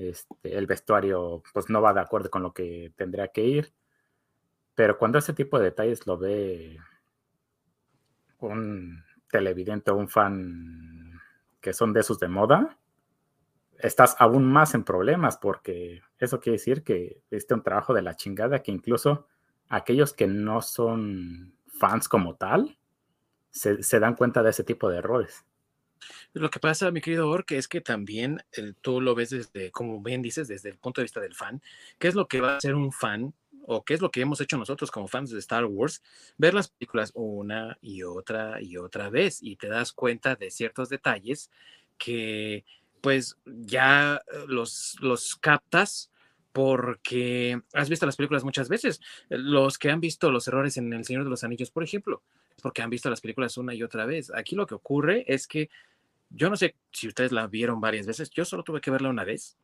este, 0.00 0.56
el 0.56 0.66
vestuario 0.66 1.42
pues 1.52 1.68
no 1.68 1.82
va 1.82 1.92
de 1.92 2.00
acuerdo 2.00 2.30
con 2.30 2.42
lo 2.42 2.52
que 2.52 2.92
tendría 2.96 3.28
que 3.28 3.44
ir. 3.44 3.72
Pero 4.74 4.98
cuando 4.98 5.18
ese 5.18 5.32
tipo 5.32 5.58
de 5.58 5.66
detalles 5.66 6.06
lo 6.06 6.18
ve 6.18 6.78
un 8.38 9.02
televidente 9.30 9.90
o 9.90 9.96
un 9.96 10.08
fan 10.08 11.20
que 11.60 11.72
son 11.72 11.92
de 11.92 12.00
esos 12.00 12.18
de 12.20 12.28
moda, 12.28 12.78
estás 13.78 14.16
aún 14.18 14.50
más 14.50 14.74
en 14.74 14.84
problemas 14.84 15.36
porque 15.36 16.02
eso 16.18 16.40
quiere 16.40 16.58
decir 16.58 16.82
que 16.82 17.22
este 17.30 17.54
un 17.54 17.62
trabajo 17.62 17.94
de 17.94 18.02
la 18.02 18.16
chingada 18.16 18.62
que 18.62 18.72
incluso 18.72 19.26
aquellos 19.68 20.12
que 20.12 20.26
no 20.26 20.62
son 20.62 21.54
fans 21.66 22.08
como 22.08 22.36
tal 22.36 22.78
se, 23.50 24.00
dan 24.00 24.14
cuenta 24.14 24.42
de 24.42 24.50
ese 24.50 24.62
tipo 24.64 24.88
de 24.88 24.98
errores. 24.98 25.44
Lo 26.32 26.50
que 26.50 26.60
pasa, 26.60 26.90
mi 26.90 27.00
querido 27.00 27.28
Ork, 27.28 27.52
es 27.52 27.68
que 27.68 27.80
también 27.80 28.42
eh, 28.52 28.72
tú 28.80 29.00
lo 29.00 29.14
ves 29.14 29.30
desde, 29.30 29.70
como 29.70 30.02
bien 30.02 30.22
dices, 30.22 30.48
desde 30.48 30.70
el 30.70 30.78
punto 30.78 31.00
de 31.00 31.04
vista 31.04 31.20
del 31.20 31.34
fan. 31.34 31.62
¿Qué 31.98 32.08
es 32.08 32.14
lo 32.14 32.28
que 32.28 32.40
va 32.40 32.56
a 32.56 32.60
ser 32.60 32.74
un 32.74 32.92
fan 32.92 33.34
o 33.70 33.84
qué 33.84 33.92
es 33.92 34.00
lo 34.00 34.10
que 34.10 34.22
hemos 34.22 34.40
hecho 34.40 34.56
nosotros 34.56 34.90
como 34.90 35.08
fans 35.08 35.30
de 35.30 35.38
Star 35.38 35.66
Wars, 35.66 36.02
ver 36.38 36.54
las 36.54 36.68
películas 36.68 37.12
una 37.14 37.76
y 37.82 38.02
otra 38.02 38.62
y 38.62 38.78
otra 38.78 39.10
vez 39.10 39.42
y 39.42 39.56
te 39.56 39.68
das 39.68 39.92
cuenta 39.92 40.36
de 40.36 40.50
ciertos 40.50 40.88
detalles 40.88 41.50
que 41.98 42.64
pues 43.02 43.36
ya 43.44 44.22
eh, 44.32 44.44
los, 44.46 44.96
los 45.00 45.36
captas 45.36 46.10
porque 46.52 47.60
has 47.74 47.88
visto 47.88 48.06
las 48.06 48.16
películas 48.16 48.42
muchas 48.42 48.68
veces. 48.68 49.00
Los 49.28 49.78
que 49.78 49.90
han 49.90 50.00
visto 50.00 50.30
los 50.30 50.48
errores 50.48 50.76
en 50.76 50.92
El 50.92 51.04
Señor 51.04 51.24
de 51.24 51.30
los 51.30 51.44
Anillos, 51.44 51.70
por 51.70 51.84
ejemplo, 51.84 52.22
porque 52.62 52.82
han 52.82 52.90
visto 52.90 53.10
las 53.10 53.20
películas 53.20 53.56
una 53.56 53.74
y 53.74 53.82
otra 53.82 54.06
vez. 54.06 54.32
Aquí 54.34 54.54
lo 54.56 54.66
que 54.66 54.74
ocurre 54.74 55.24
es 55.26 55.46
que 55.46 55.70
yo 56.30 56.50
no 56.50 56.56
sé 56.56 56.76
si 56.92 57.08
ustedes 57.08 57.32
la 57.32 57.46
vieron 57.46 57.80
varias 57.80 58.06
veces, 58.06 58.30
yo 58.30 58.44
solo 58.44 58.62
tuve 58.62 58.80
que 58.80 58.90
verla 58.90 59.08
una 59.08 59.24
vez 59.24 59.56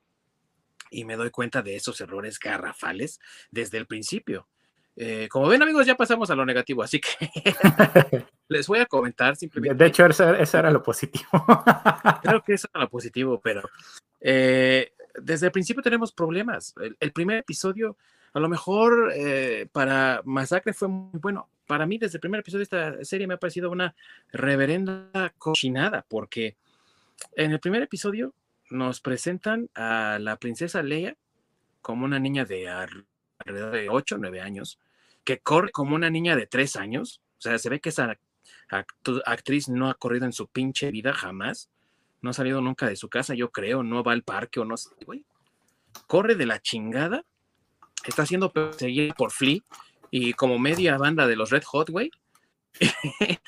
y 0.90 1.04
me 1.04 1.16
doy 1.16 1.30
cuenta 1.30 1.62
de 1.62 1.76
esos 1.76 2.00
errores 2.00 2.38
garrafales 2.38 3.20
desde 3.50 3.78
el 3.78 3.86
principio. 3.86 4.46
Eh, 4.96 5.28
como 5.28 5.48
ven 5.48 5.62
amigos, 5.62 5.86
ya 5.86 5.96
pasamos 5.96 6.30
a 6.30 6.36
lo 6.36 6.46
negativo, 6.46 6.82
así 6.82 7.00
que 7.00 7.08
les 8.48 8.66
voy 8.66 8.78
a 8.78 8.86
comentar 8.86 9.36
simplemente. 9.36 9.82
De 9.82 9.88
hecho, 9.88 10.06
eso, 10.06 10.58
era 10.58 10.70
lo 10.70 10.82
positivo. 10.82 11.26
Creo 12.22 12.42
que 12.42 12.54
eso 12.54 12.68
era 12.72 12.84
lo 12.84 12.90
positivo, 12.90 13.40
pero 13.40 13.68
eh, 14.20 14.92
desde 15.20 15.46
el 15.46 15.52
principio 15.52 15.82
tenemos 15.82 16.12
problemas. 16.12 16.74
El, 17.00 17.12
primer 17.12 17.38
episodio, 17.38 17.96
a 18.34 18.40
lo 18.40 18.48
mejor 18.48 19.12
eh, 19.14 19.68
para 19.72 20.20
Masacre 20.24 20.72
fue 20.72 20.88
muy 20.88 21.20
bueno. 21.20 21.48
Para 21.66 21.86
mí, 21.86 21.98
desde 21.98 22.16
el 22.16 22.20
primer 22.20 22.40
episodio 22.40 22.58
de 22.58 22.64
esta 22.64 23.04
serie 23.04 23.28
me 23.28 23.34
ha 23.34 23.38
parecido 23.38 23.70
una 23.70 23.94
reverenda 24.32 25.32
cochinada, 25.38 26.04
porque 26.08 26.56
en 27.36 27.52
el 27.52 27.60
primer 27.60 27.82
episodio 27.82 28.34
nos 28.70 29.00
presentan 29.00 29.70
a 29.74 30.18
la 30.20 30.36
princesa 30.36 30.82
Leia 30.82 31.16
como 31.80 32.04
una 32.04 32.18
niña 32.18 32.44
de 32.44 32.68
alrededor 32.68 33.70
de 33.70 33.88
8 33.88 34.16
o 34.16 34.18
9 34.18 34.40
años, 34.40 34.80
que 35.22 35.38
corre 35.38 35.70
como 35.70 35.94
una 35.94 36.10
niña 36.10 36.34
de 36.34 36.46
3 36.46 36.74
años. 36.76 37.22
O 37.38 37.40
sea, 37.40 37.56
se 37.58 37.70
ve 37.70 37.80
que 37.80 37.90
esa 37.90 38.18
actriz 39.26 39.68
no 39.68 39.88
ha 39.88 39.94
corrido 39.94 40.24
en 40.24 40.32
su 40.32 40.48
pinche 40.48 40.90
vida 40.90 41.12
jamás. 41.12 41.70
No 42.20 42.30
ha 42.30 42.32
salido 42.32 42.60
nunca 42.60 42.88
de 42.88 42.96
su 42.96 43.08
casa, 43.08 43.34
yo 43.34 43.52
creo, 43.52 43.84
no 43.84 44.02
va 44.02 44.12
al 44.12 44.24
parque 44.24 44.58
o 44.58 44.64
no 44.64 44.76
sé, 44.76 44.90
güey. 45.06 45.24
Corre 46.08 46.34
de 46.34 46.46
la 46.46 46.60
chingada. 46.60 47.24
Está 48.06 48.26
siendo 48.26 48.52
perseguida 48.52 49.14
por 49.14 49.30
Flea 49.30 49.60
y 50.10 50.32
como 50.34 50.58
media 50.58 50.98
banda 50.98 51.26
de 51.26 51.36
los 51.36 51.50
Red 51.50 51.64
Hot, 51.64 51.90
güey. 51.90 52.10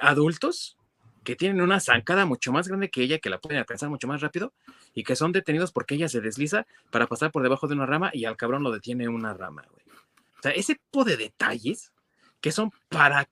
Adultos 0.00 0.76
que 1.24 1.36
tienen 1.36 1.60
una 1.60 1.78
zancada 1.78 2.24
mucho 2.24 2.52
más 2.52 2.68
grande 2.68 2.88
que 2.88 3.02
ella, 3.02 3.18
que 3.18 3.28
la 3.28 3.38
pueden 3.38 3.58
alcanzar 3.58 3.90
mucho 3.90 4.08
más 4.08 4.22
rápido 4.22 4.54
y 4.94 5.04
que 5.04 5.14
son 5.14 5.30
detenidos 5.32 5.72
porque 5.72 5.94
ella 5.94 6.08
se 6.08 6.22
desliza 6.22 6.66
para 6.90 7.06
pasar 7.06 7.30
por 7.30 7.42
debajo 7.42 7.68
de 7.68 7.74
una 7.74 7.84
rama 7.84 8.10
y 8.14 8.24
al 8.24 8.36
cabrón 8.36 8.62
lo 8.62 8.72
detiene 8.72 9.08
una 9.08 9.34
rama, 9.34 9.66
güey. 9.70 9.84
O 10.38 10.42
sea, 10.42 10.52
ese 10.52 10.76
tipo 10.76 11.04
de 11.04 11.16
detalles 11.16 11.92
que 12.40 12.52
son 12.52 12.70
para 12.88 13.28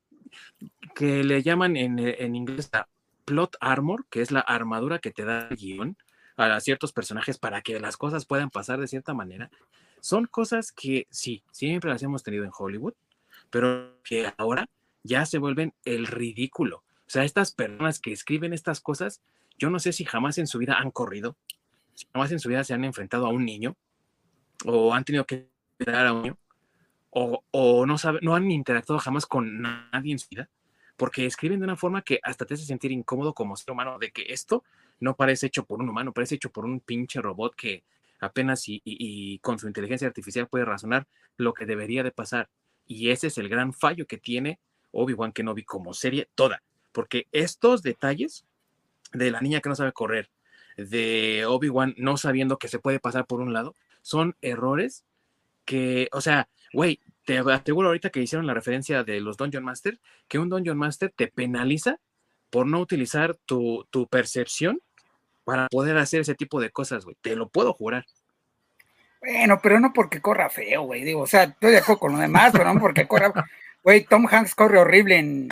que 0.94 1.24
le 1.24 1.42
llaman 1.42 1.76
en, 1.76 1.98
en 1.98 2.34
inglés 2.34 2.68
la 2.72 2.88
plot 3.24 3.56
armor, 3.60 4.06
que 4.10 4.20
es 4.20 4.30
la 4.30 4.40
armadura 4.40 4.98
que 4.98 5.10
te 5.10 5.24
da 5.24 5.48
el 5.48 5.56
guion 5.56 5.96
a 6.36 6.60
ciertos 6.60 6.92
personajes 6.92 7.38
para 7.38 7.62
que 7.62 7.80
las 7.80 7.96
cosas 7.96 8.26
puedan 8.26 8.50
pasar 8.50 8.78
de 8.78 8.88
cierta 8.88 9.14
manera, 9.14 9.50
son 10.06 10.26
cosas 10.26 10.70
que 10.70 11.08
sí, 11.10 11.42
siempre 11.50 11.90
las 11.90 12.00
hemos 12.00 12.22
tenido 12.22 12.44
en 12.44 12.52
Hollywood, 12.56 12.94
pero 13.50 14.00
que 14.04 14.32
ahora 14.38 14.68
ya 15.02 15.26
se 15.26 15.38
vuelven 15.38 15.74
el 15.84 16.06
ridículo. 16.06 16.76
O 16.76 17.10
sea, 17.10 17.24
estas 17.24 17.50
personas 17.50 17.98
que 17.98 18.12
escriben 18.12 18.52
estas 18.52 18.80
cosas, 18.80 19.20
yo 19.58 19.68
no 19.68 19.80
sé 19.80 19.92
si 19.92 20.04
jamás 20.04 20.38
en 20.38 20.46
su 20.46 20.58
vida 20.58 20.78
han 20.78 20.92
corrido, 20.92 21.36
si 21.94 22.06
jamás 22.12 22.30
en 22.30 22.38
su 22.38 22.48
vida 22.48 22.62
se 22.62 22.72
han 22.72 22.84
enfrentado 22.84 23.26
a 23.26 23.30
un 23.30 23.44
niño, 23.44 23.76
o 24.64 24.94
han 24.94 25.02
tenido 25.02 25.24
que 25.24 25.48
cuidar 25.76 26.06
a 26.06 26.12
un 26.12 26.22
niño, 26.22 26.38
o, 27.10 27.84
no, 27.84 27.98
sabe, 27.98 28.20
no 28.22 28.36
han 28.36 28.48
interactuado 28.48 29.00
jamás 29.00 29.26
con 29.26 29.60
nadie 29.60 30.12
en 30.12 30.20
su 30.20 30.28
vida, 30.28 30.48
porque 30.96 31.26
escriben 31.26 31.58
de 31.58 31.64
una 31.64 31.76
forma 31.76 32.02
que 32.02 32.20
hasta 32.22 32.46
te 32.46 32.54
hace 32.54 32.64
sentir 32.64 32.92
incómodo 32.92 33.34
como 33.34 33.56
ser 33.56 33.72
humano, 33.72 33.98
de 33.98 34.12
que 34.12 34.26
esto 34.28 34.62
no 35.00 35.16
parece 35.16 35.48
hecho 35.48 35.64
por 35.64 35.80
un 35.80 35.88
humano, 35.88 36.12
parece 36.12 36.36
hecho 36.36 36.50
por 36.50 36.64
un 36.64 36.78
pinche 36.78 37.20
robot 37.20 37.56
que 37.56 37.82
apenas 38.20 38.64
y 38.66 39.38
con 39.40 39.58
su 39.58 39.66
inteligencia 39.66 40.08
artificial 40.08 40.48
puede 40.48 40.64
razonar 40.64 41.06
lo 41.36 41.54
que 41.54 41.66
debería 41.66 42.02
de 42.02 42.12
pasar. 42.12 42.48
Y 42.86 43.10
ese 43.10 43.28
es 43.28 43.38
el 43.38 43.48
gran 43.48 43.72
fallo 43.72 44.06
que 44.06 44.18
tiene 44.18 44.60
Obi-Wan 44.92 45.32
Kenobi 45.32 45.64
como 45.64 45.92
serie 45.94 46.28
toda 46.34 46.62
porque 46.96 47.28
estos 47.30 47.82
detalles 47.82 48.46
de 49.12 49.30
la 49.30 49.42
niña 49.42 49.60
que 49.60 49.68
no 49.68 49.74
sabe 49.74 49.92
correr, 49.92 50.30
de 50.78 51.44
Obi-Wan 51.46 51.94
no 51.98 52.16
sabiendo 52.16 52.58
que 52.58 52.68
se 52.68 52.78
puede 52.78 53.00
pasar 53.00 53.26
por 53.26 53.42
un 53.42 53.52
lado, 53.52 53.76
son 54.00 54.34
errores 54.40 55.04
que, 55.66 56.08
o 56.12 56.22
sea, 56.22 56.48
güey, 56.72 57.00
te 57.26 57.36
aseguro 57.36 57.88
ahorita 57.88 58.08
que 58.08 58.22
hicieron 58.22 58.46
la 58.46 58.54
referencia 58.54 59.04
de 59.04 59.20
los 59.20 59.36
Dungeon 59.36 59.62
Master, 59.62 60.00
que 60.26 60.38
un 60.38 60.48
Dungeon 60.48 60.78
Master 60.78 61.12
te 61.14 61.28
penaliza 61.28 62.00
por 62.48 62.66
no 62.66 62.80
utilizar 62.80 63.36
tu, 63.44 63.86
percepción 64.10 64.80
para 65.46 65.68
poder 65.68 65.96
hacer 65.96 66.22
ese 66.22 66.34
tipo 66.34 66.60
de 66.60 66.70
cosas, 66.70 67.04
güey. 67.04 67.16
Te 67.22 67.36
lo 67.36 67.48
puedo 67.48 67.72
jurar. 67.72 68.04
Bueno, 69.20 69.60
pero 69.62 69.78
no 69.78 69.92
porque 69.92 70.20
corra 70.20 70.50
feo, 70.50 70.82
güey. 70.82 71.04
Digo, 71.04 71.20
o 71.20 71.26
sea, 71.26 71.44
estoy 71.44 71.70
de 71.70 71.78
acuerdo 71.78 72.00
con 72.00 72.12
lo 72.14 72.18
demás, 72.18 72.50
pero 72.50 72.74
no 72.74 72.80
porque 72.80 73.06
corra. 73.06 73.32
Güey, 73.80 74.04
Tom 74.06 74.26
Hanks 74.28 74.56
corre 74.56 74.80
horrible 74.80 75.18
en, 75.18 75.48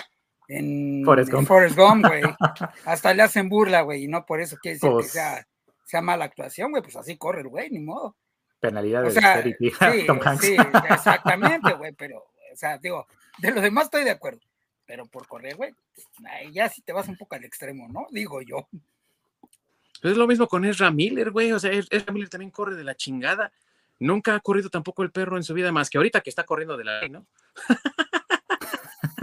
en 0.48 1.04
Forrest 1.04 1.76
Gump, 1.76 2.06
güey. 2.06 2.22
Hasta 2.84 3.14
le 3.14 3.22
hacen 3.22 3.48
burla, 3.48 3.82
güey, 3.82 4.02
y 4.02 4.08
no 4.08 4.26
por 4.26 4.40
eso 4.40 4.56
quiere 4.60 4.74
decir 4.74 4.90
que 4.90 4.94
pues 4.94 5.12
sea, 5.12 5.46
sea 5.84 6.00
mala 6.00 6.24
actuación, 6.24 6.72
güey, 6.72 6.82
pues 6.82 6.96
así 6.96 7.16
corre 7.16 7.42
el 7.42 7.48
güey, 7.48 7.70
ni 7.70 7.78
modo. 7.78 8.16
Penalidad 8.58 9.04
de 9.04 9.12
sea, 9.12 9.44
sí, 9.44 10.06
Tom 10.08 10.18
Hanks. 10.20 10.44
sí, 10.44 10.56
exactamente, 10.90 11.72
güey, 11.74 11.92
pero, 11.92 12.18
o 12.18 12.56
sea, 12.56 12.78
digo, 12.78 13.06
de 13.38 13.52
lo 13.52 13.60
demás 13.60 13.84
estoy 13.84 14.02
de 14.02 14.10
acuerdo, 14.10 14.40
pero 14.86 15.06
por 15.06 15.28
correr, 15.28 15.54
güey, 15.54 15.72
ya 16.52 16.68
si 16.68 16.82
te 16.82 16.92
vas 16.92 17.06
un 17.06 17.16
poco 17.16 17.36
al 17.36 17.44
extremo, 17.44 17.86
¿no? 17.88 18.08
Digo 18.10 18.42
yo. 18.42 18.66
Pues 20.04 20.12
es 20.12 20.18
lo 20.18 20.26
mismo 20.26 20.46
con 20.46 20.66
Ezra 20.66 20.90
Miller, 20.90 21.30
güey, 21.30 21.50
o 21.52 21.58
sea, 21.58 21.72
Ezra 21.72 22.12
Miller 22.12 22.28
también 22.28 22.50
corre 22.50 22.76
de 22.76 22.84
la 22.84 22.94
chingada. 22.94 23.50
Nunca 23.98 24.34
ha 24.34 24.40
corrido 24.40 24.68
tampoco 24.68 25.02
el 25.02 25.10
perro 25.10 25.38
en 25.38 25.42
su 25.42 25.54
vida, 25.54 25.72
más 25.72 25.88
que 25.88 25.96
ahorita 25.96 26.20
que 26.20 26.28
está 26.28 26.44
corriendo 26.44 26.76
de 26.76 26.84
la 26.84 27.00
ley, 27.00 27.08
¿no? 27.08 27.26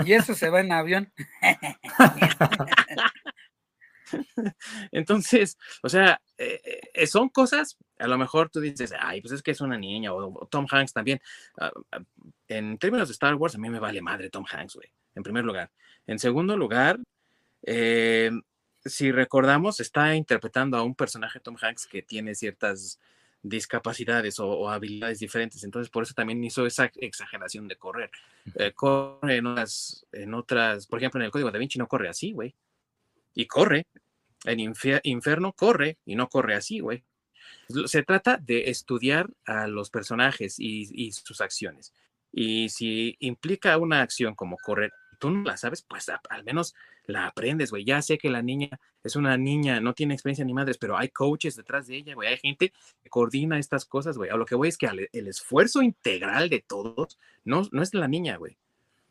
Y 0.03 0.13
eso 0.13 0.33
se 0.33 0.49
va 0.49 0.61
en 0.61 0.71
avión. 0.71 1.13
Entonces, 4.91 5.55
o 5.83 5.89
sea, 5.89 6.19
eh, 6.39 6.81
eh, 6.95 7.05
son 7.05 7.29
cosas, 7.29 7.77
a 7.99 8.07
lo 8.07 8.17
mejor 8.17 8.49
tú 8.49 8.59
dices, 8.59 8.91
ay, 8.99 9.21
pues 9.21 9.33
es 9.33 9.43
que 9.43 9.51
es 9.51 9.61
una 9.61 9.77
niña, 9.77 10.11
o, 10.11 10.47
Tom 10.47 10.65
Hanks 10.67 10.93
también. 10.93 11.21
Ah, 11.59 11.69
en 12.47 12.79
términos 12.79 13.07
de 13.07 13.11
Star 13.11 13.35
Wars, 13.35 13.53
a 13.53 13.59
mí 13.59 13.69
me 13.69 13.77
vale 13.77 14.01
madre 14.01 14.31
Tom 14.31 14.45
Hanks, 14.51 14.77
güey, 14.77 14.91
en 15.13 15.21
primer 15.21 15.45
lugar. 15.45 15.69
En 16.07 16.17
segundo 16.17 16.57
lugar, 16.57 16.97
eh, 17.61 18.31
si 18.85 19.11
recordamos, 19.11 19.79
está 19.79 20.15
interpretando 20.15 20.77
a 20.77 20.83
un 20.83 20.95
personaje 20.95 21.39
Tom 21.39 21.55
Hanks 21.59 21.87
que 21.87 22.01
tiene 22.01 22.35
ciertas 22.35 22.99
discapacidades 23.43 24.39
o, 24.39 24.69
habilidades 24.69 25.19
diferentes. 25.19 25.63
Entonces, 25.63 25.89
por 25.89 26.03
eso 26.03 26.13
también 26.13 26.43
hizo 26.43 26.65
esa 26.65 26.91
exageración 26.95 27.67
de 27.67 27.75
correr. 27.75 28.11
Eh, 28.55 28.71
corre 28.73 29.37
en 29.37 29.47
otras, 29.47 30.05
en 30.11 30.33
otras, 30.33 30.87
por 30.87 30.99
ejemplo, 30.99 31.19
en 31.19 31.25
el 31.25 31.31
código 31.31 31.51
da 31.51 31.59
Vinci 31.59 31.79
no 31.79 31.87
corre 31.87 32.09
así, 32.09 32.31
güey. 32.33 32.55
Y 33.33 33.45
corre. 33.45 33.87
En 34.43 34.59
Inferno 34.59 35.53
corre 35.53 35.99
y 36.03 36.15
no 36.15 36.27
corre 36.27 36.55
así, 36.55 36.79
güey. 36.79 37.03
Se 37.85 38.03
trata 38.03 38.37
de 38.37 38.69
estudiar 38.69 39.29
a 39.45 39.67
los 39.67 39.89
personajes 39.89 40.55
y, 40.57 41.11
sus 41.11 41.41
acciones. 41.41 41.93
Y 42.31 42.69
si 42.69 43.17
implica 43.19 43.77
una 43.77 44.01
acción 44.01 44.35
como 44.35 44.57
correr, 44.57 44.91
tú 45.21 45.29
no 45.29 45.43
la 45.43 45.55
sabes, 45.55 45.83
pues 45.83 46.09
al 46.09 46.43
menos 46.43 46.73
la 47.05 47.27
aprendes, 47.27 47.69
güey. 47.69 47.85
Ya 47.85 48.01
sé 48.01 48.17
que 48.17 48.29
la 48.29 48.41
niña 48.41 48.69
es 49.03 49.15
una 49.15 49.37
niña, 49.37 49.79
no 49.79 49.93
tiene 49.93 50.15
experiencia 50.15 50.43
ni 50.43 50.53
madres, 50.53 50.79
pero 50.79 50.97
hay 50.97 51.09
coaches 51.09 51.55
detrás 51.55 51.85
de 51.87 51.97
ella, 51.97 52.15
güey. 52.15 52.27
Hay 52.27 52.37
gente 52.37 52.73
que 53.03 53.09
coordina 53.09 53.59
estas 53.59 53.85
cosas, 53.85 54.17
güey. 54.17 54.31
A 54.31 54.35
lo 54.35 54.45
que 54.45 54.55
voy 54.55 54.67
es 54.67 54.77
que 54.77 54.87
el 54.87 55.27
esfuerzo 55.27 55.83
integral 55.83 56.49
de 56.49 56.59
todos 56.59 57.19
no, 57.45 57.61
no 57.71 57.83
es 57.83 57.93
la 57.93 58.07
niña, 58.07 58.37
güey. 58.37 58.57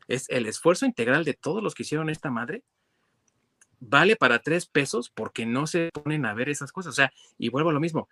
Es 0.09 0.29
el 0.29 0.47
esfuerzo 0.47 0.85
integral 0.85 1.25
de 1.25 1.35
todos 1.35 1.63
los 1.63 1.75
que 1.75 1.85
hicieron 1.85 2.11
esta 2.11 2.31
madre 2.31 2.65
vale 3.83 4.17
para 4.17 4.41
tres 4.41 4.67
pesos 4.67 5.09
porque 5.09 5.47
no 5.47 5.67
se 5.67 5.91
ponen 5.93 6.27
a 6.27 6.35
ver 6.35 6.49
esas 6.49 6.73
cosas. 6.73 6.91
O 6.91 6.97
sea, 6.97 7.13
y 7.39 7.49
vuelvo 7.49 7.71
a 7.71 7.73
lo 7.73 7.81
mismo 7.81 8.09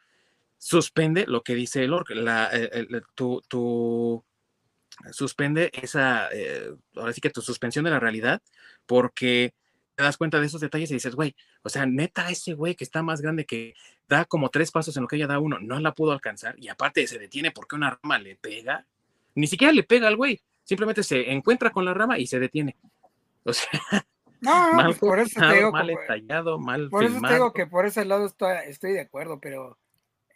suspende 0.59 1.25
lo 1.27 1.43
que 1.43 1.55
dice 1.55 1.85
el 1.85 1.93
orc, 1.93 2.11
la, 2.11 2.51
tu, 3.15 4.25
suspende 5.13 5.71
esa, 5.75 6.29
eh, 6.33 6.75
ahora 6.97 7.13
sí 7.13 7.21
que 7.21 7.31
tu 7.31 7.41
suspensión 7.41 7.85
de 7.85 7.91
la 7.91 8.01
realidad, 8.01 8.43
porque 8.87 9.55
te 9.95 10.05
das 10.05 10.17
cuenta 10.17 10.39
de 10.39 10.47
esos 10.47 10.61
detalles 10.61 10.91
y 10.91 10.95
dices, 10.95 11.15
güey, 11.15 11.35
o 11.63 11.69
sea, 11.69 11.87
neta, 11.87 12.31
ese 12.31 12.55
güey 12.55 12.75
que 12.75 12.85
está 12.85 13.03
más 13.03 13.21
grande 13.21 13.45
que 13.47 13.75
da 14.09 14.25
como 14.25 14.49
tres 14.49 14.71
pasos 14.71 14.97
en 14.97 15.03
lo 15.03 15.09
que 15.09 15.17
ella 15.17 15.27
da 15.27 15.41
uno, 15.41 15.59
no 15.59 15.81
la 15.81 15.93
pudo 15.93 16.13
alcanzar 16.13 16.55
y 16.59 16.69
aparte 16.69 17.07
se 17.07 17.19
detiene 17.19 17.51
porque 17.51 17.77
una 17.77 17.99
rama 18.01 18.19
le 18.19 18.37
pega, 18.37 18.87
ni 19.35 19.47
siquiera 19.47 19.73
le 19.73 19.83
pega 19.83 20.09
al 20.09 20.17
güey, 20.17 20.41
simplemente 20.65 21.03
se 21.03 21.33
encuentra 21.33 21.71
con 21.71 21.85
la 21.85 21.95
rama 21.95 22.19
y 22.19 22.27
se 22.27 22.39
detiene. 22.39 22.77
O 23.45 23.53
sea, 23.53 23.71
no, 24.41 24.51
mal 24.73 24.87
pues, 24.87 24.99
por 24.99 25.19
eso 25.19 25.41
te 25.41 25.55
digo, 25.55 25.73
mal 25.73 25.93
mal 26.61 26.89
Por 26.91 27.05
eso 27.05 27.21
te 27.21 27.35
digo 27.35 27.53
que 27.53 27.67
por 27.67 27.87
ese 27.87 28.05
lado 28.05 28.27
estoy, 28.27 28.57
estoy 28.67 28.93
de 28.93 29.01
acuerdo, 29.01 29.41
pero 29.41 29.79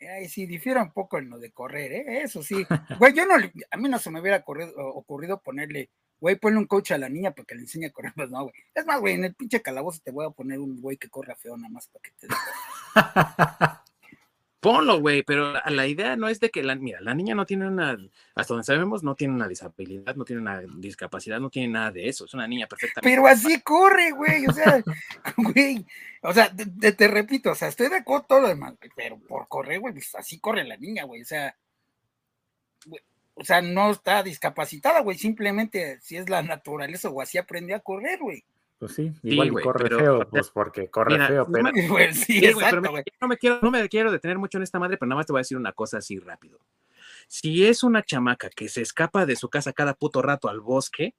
Ay, 0.08 0.28
sí, 0.28 0.46
difiere 0.46 0.80
un 0.80 0.92
poco 0.92 1.18
en 1.18 1.30
lo 1.30 1.38
de 1.38 1.52
correr, 1.52 1.92
¿eh? 1.92 2.22
Eso 2.22 2.42
sí. 2.42 2.66
Güey, 2.98 3.12
yo 3.14 3.26
no, 3.26 3.34
a 3.34 3.76
mí 3.76 3.88
no 3.88 3.98
se 3.98 4.10
me 4.10 4.20
hubiera 4.20 4.44
ocurrido 4.46 5.40
ponerle, 5.40 5.90
güey, 6.20 6.36
ponle 6.36 6.58
un 6.58 6.66
coach 6.66 6.92
a 6.92 6.98
la 6.98 7.08
niña 7.08 7.32
para 7.32 7.46
que 7.46 7.54
le 7.54 7.62
enseñe 7.62 7.86
a 7.86 7.90
correr, 7.90 8.12
pues 8.14 8.30
no, 8.30 8.42
güey. 8.42 8.54
Es 8.74 8.86
más, 8.86 9.00
güey, 9.00 9.14
en 9.14 9.24
el 9.24 9.34
pinche 9.34 9.62
calabozo 9.62 10.00
te 10.04 10.10
voy 10.10 10.26
a 10.26 10.30
poner 10.30 10.58
un 10.58 10.80
güey 10.80 10.96
que 10.96 11.08
corra 11.08 11.36
feo 11.36 11.56
nada 11.56 11.70
más 11.70 11.88
para 11.88 12.02
que 12.02 12.12
te... 12.12 12.28
Ponlo, 14.62 15.00
güey, 15.00 15.24
pero 15.24 15.54
la, 15.54 15.86
idea 15.88 16.14
no 16.14 16.28
es 16.28 16.38
de 16.38 16.48
que 16.50 16.62
la, 16.62 16.76
mira, 16.76 17.00
la 17.00 17.16
niña 17.16 17.34
no 17.34 17.44
tiene 17.44 17.66
una, 17.66 17.98
hasta 18.36 18.54
donde 18.54 18.64
sabemos, 18.64 19.02
no 19.02 19.16
tiene 19.16 19.34
una 19.34 19.48
disabilidad, 19.48 20.14
no 20.14 20.24
tiene 20.24 20.40
una 20.40 20.60
discapacidad, 20.76 21.40
no 21.40 21.50
tiene 21.50 21.72
nada 21.72 21.90
de 21.90 22.08
eso, 22.08 22.26
es 22.26 22.34
una 22.34 22.46
niña 22.46 22.68
perfecta. 22.68 23.00
Pero 23.00 23.26
así 23.26 23.60
corre, 23.62 24.12
güey, 24.12 24.46
o 24.46 24.52
sea, 24.52 24.80
güey, 25.36 25.84
o 26.22 26.32
sea, 26.32 26.48
te, 26.54 27.08
repito, 27.08 27.50
o 27.50 27.54
sea, 27.56 27.66
estoy 27.66 27.88
de 27.88 27.96
acuerdo 27.96 28.26
todo 28.28 28.40
lo 28.42 28.48
demás, 28.50 28.74
pero 28.94 29.18
por 29.18 29.48
correr, 29.48 29.80
güey, 29.80 29.94
pues 29.94 30.14
así 30.14 30.38
corre 30.38 30.62
la 30.62 30.76
niña, 30.76 31.02
güey, 31.06 31.22
o 31.22 31.26
sea, 31.26 31.56
o 33.34 33.42
sea, 33.44 33.62
no 33.62 33.90
está 33.90 34.22
discapacitada, 34.22 35.00
güey, 35.00 35.18
simplemente 35.18 35.98
si 36.02 36.18
es 36.18 36.30
la 36.30 36.40
naturaleza 36.40 37.08
o 37.08 37.20
así 37.20 37.36
aprendió 37.36 37.74
a 37.74 37.80
correr, 37.80 38.20
güey. 38.20 38.44
Pues 38.82 38.96
sí, 38.96 39.12
igual 39.22 39.52
corre 39.62 39.88
feo, 39.88 40.28
pues 40.28 40.50
porque 40.50 40.88
corre 40.88 41.24
feo, 41.28 41.46
pero... 41.46 41.62
no, 43.20 43.28
me 43.28 43.36
quiero, 43.36 43.60
no 43.62 43.70
me 43.70 43.88
quiero 43.88 44.10
detener 44.10 44.38
mucho 44.38 44.58
en 44.58 44.64
esta 44.64 44.80
madre, 44.80 44.96
pero 44.96 45.08
nada 45.08 45.20
más 45.20 45.26
te 45.26 45.32
voy 45.32 45.38
a 45.38 45.42
decir 45.46 45.56
una 45.56 45.70
cosa 45.70 45.98
así 45.98 46.18
rápido. 46.18 46.58
Si 47.28 47.64
es 47.64 47.84
una 47.84 48.02
chamaca 48.02 48.50
que 48.50 48.68
se 48.68 48.82
escapa 48.82 49.24
de 49.24 49.36
su 49.36 49.48
casa 49.48 49.72
cada 49.72 49.94
puto 49.94 50.20
rato 50.20 50.48
al 50.48 50.58
bosque, 50.58 51.14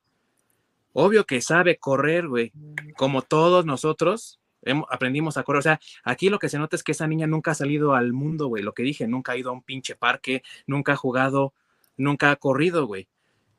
obvio 0.91 1.23
que 1.23 1.39
sabe 1.39 1.77
correr, 1.77 2.27
güey, 2.27 2.51
como 2.97 3.21
todos 3.21 3.65
nosotros 3.65 4.41
aprendimos 4.89 5.37
a 5.37 5.43
correr. 5.43 5.59
O 5.59 5.63
sea, 5.63 5.79
aquí 6.03 6.27
lo 6.27 6.39
que 6.39 6.49
se 6.49 6.59
nota 6.59 6.75
es 6.75 6.83
que 6.83 6.91
esa 6.91 7.07
niña 7.07 7.27
nunca 7.27 7.51
ha 7.51 7.55
salido 7.55 7.95
al 7.95 8.11
mundo, 8.11 8.47
güey, 8.47 8.61
lo 8.61 8.73
que 8.73 8.83
dije, 8.83 9.07
nunca 9.07 9.31
ha 9.31 9.37
ido 9.37 9.51
a 9.51 9.53
un 9.53 9.63
pinche 9.63 9.95
parque, 9.95 10.43
nunca 10.67 10.91
ha 10.91 10.97
jugado, 10.97 11.53
nunca 11.95 12.29
ha 12.29 12.35
corrido, 12.35 12.87
güey. 12.87 13.07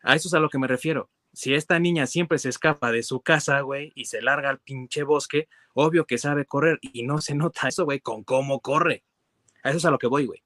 A 0.02 0.14
eso 0.14 0.28
es 0.28 0.34
a 0.34 0.40
lo 0.40 0.50
que 0.50 0.58
me 0.58 0.66
refiero 0.66 1.08
si 1.34 1.54
esta 1.54 1.78
niña 1.78 2.06
siempre 2.06 2.38
se 2.38 2.48
escapa 2.48 2.92
de 2.92 3.02
su 3.02 3.20
casa, 3.20 3.60
güey, 3.60 3.92
y 3.94 4.06
se 4.06 4.22
larga 4.22 4.50
al 4.50 4.60
pinche 4.60 5.02
bosque, 5.02 5.48
obvio 5.74 6.06
que 6.06 6.18
sabe 6.18 6.46
correr 6.46 6.78
y 6.80 7.02
no 7.02 7.20
se 7.20 7.34
nota 7.34 7.68
eso, 7.68 7.84
güey, 7.84 8.00
con 8.00 8.24
cómo 8.24 8.60
corre. 8.60 9.04
A 9.62 9.70
eso 9.70 9.78
es 9.78 9.84
a 9.84 9.90
lo 9.90 9.98
que 9.98 10.06
voy, 10.06 10.26
güey. 10.26 10.42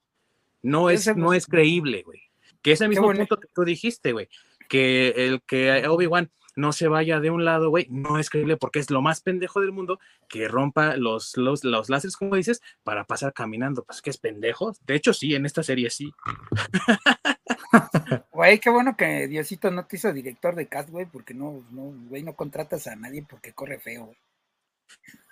No 0.61 0.89
es, 0.89 1.15
no 1.15 1.33
es 1.33 1.45
creíble, 1.45 2.03
güey. 2.03 2.21
Que 2.61 2.73
ese 2.73 2.87
mismo 2.87 3.11
punto 3.11 3.37
que 3.37 3.47
tú 3.53 3.63
dijiste, 3.63 4.11
güey, 4.11 4.27
que 4.67 5.09
el 5.15 5.41
que 5.43 5.87
Obi-Wan 5.87 6.31
no 6.55 6.73
se 6.73 6.87
vaya 6.87 7.19
de 7.19 7.31
un 7.31 7.45
lado, 7.45 7.69
güey, 7.69 7.87
no 7.89 8.19
es 8.19 8.29
creíble 8.29 8.57
porque 8.57 8.79
es 8.79 8.89
lo 8.89 9.01
más 9.01 9.21
pendejo 9.21 9.61
del 9.61 9.71
mundo 9.71 9.99
que 10.27 10.47
rompa 10.47 10.97
los, 10.97 11.37
los, 11.37 11.63
los 11.63 11.89
láseres, 11.89 12.17
como 12.17 12.35
dices, 12.35 12.61
para 12.83 13.05
pasar 13.05 13.33
caminando. 13.33 13.83
Pues 13.83 14.01
que 14.01 14.09
es 14.09 14.17
pendejo. 14.17 14.73
De 14.85 14.95
hecho, 14.95 15.13
sí, 15.13 15.35
en 15.35 15.45
esta 15.45 15.63
serie 15.63 15.89
sí. 15.89 16.11
Güey, 18.31 18.59
qué 18.59 18.69
bueno 18.69 18.95
que 18.95 19.27
Diosito 19.27 19.71
no 19.71 19.85
te 19.85 19.97
hizo 19.97 20.11
director 20.13 20.55
de 20.55 20.67
cast, 20.67 20.89
güey, 20.89 21.05
porque 21.05 21.33
no, 21.33 21.63
no, 21.71 21.93
güey, 22.07 22.23
no 22.23 22.35
contratas 22.35 22.87
a 22.87 22.95
nadie 22.95 23.25
porque 23.27 23.53
corre 23.53 23.79
feo, 23.79 24.05
güey. 24.05 24.17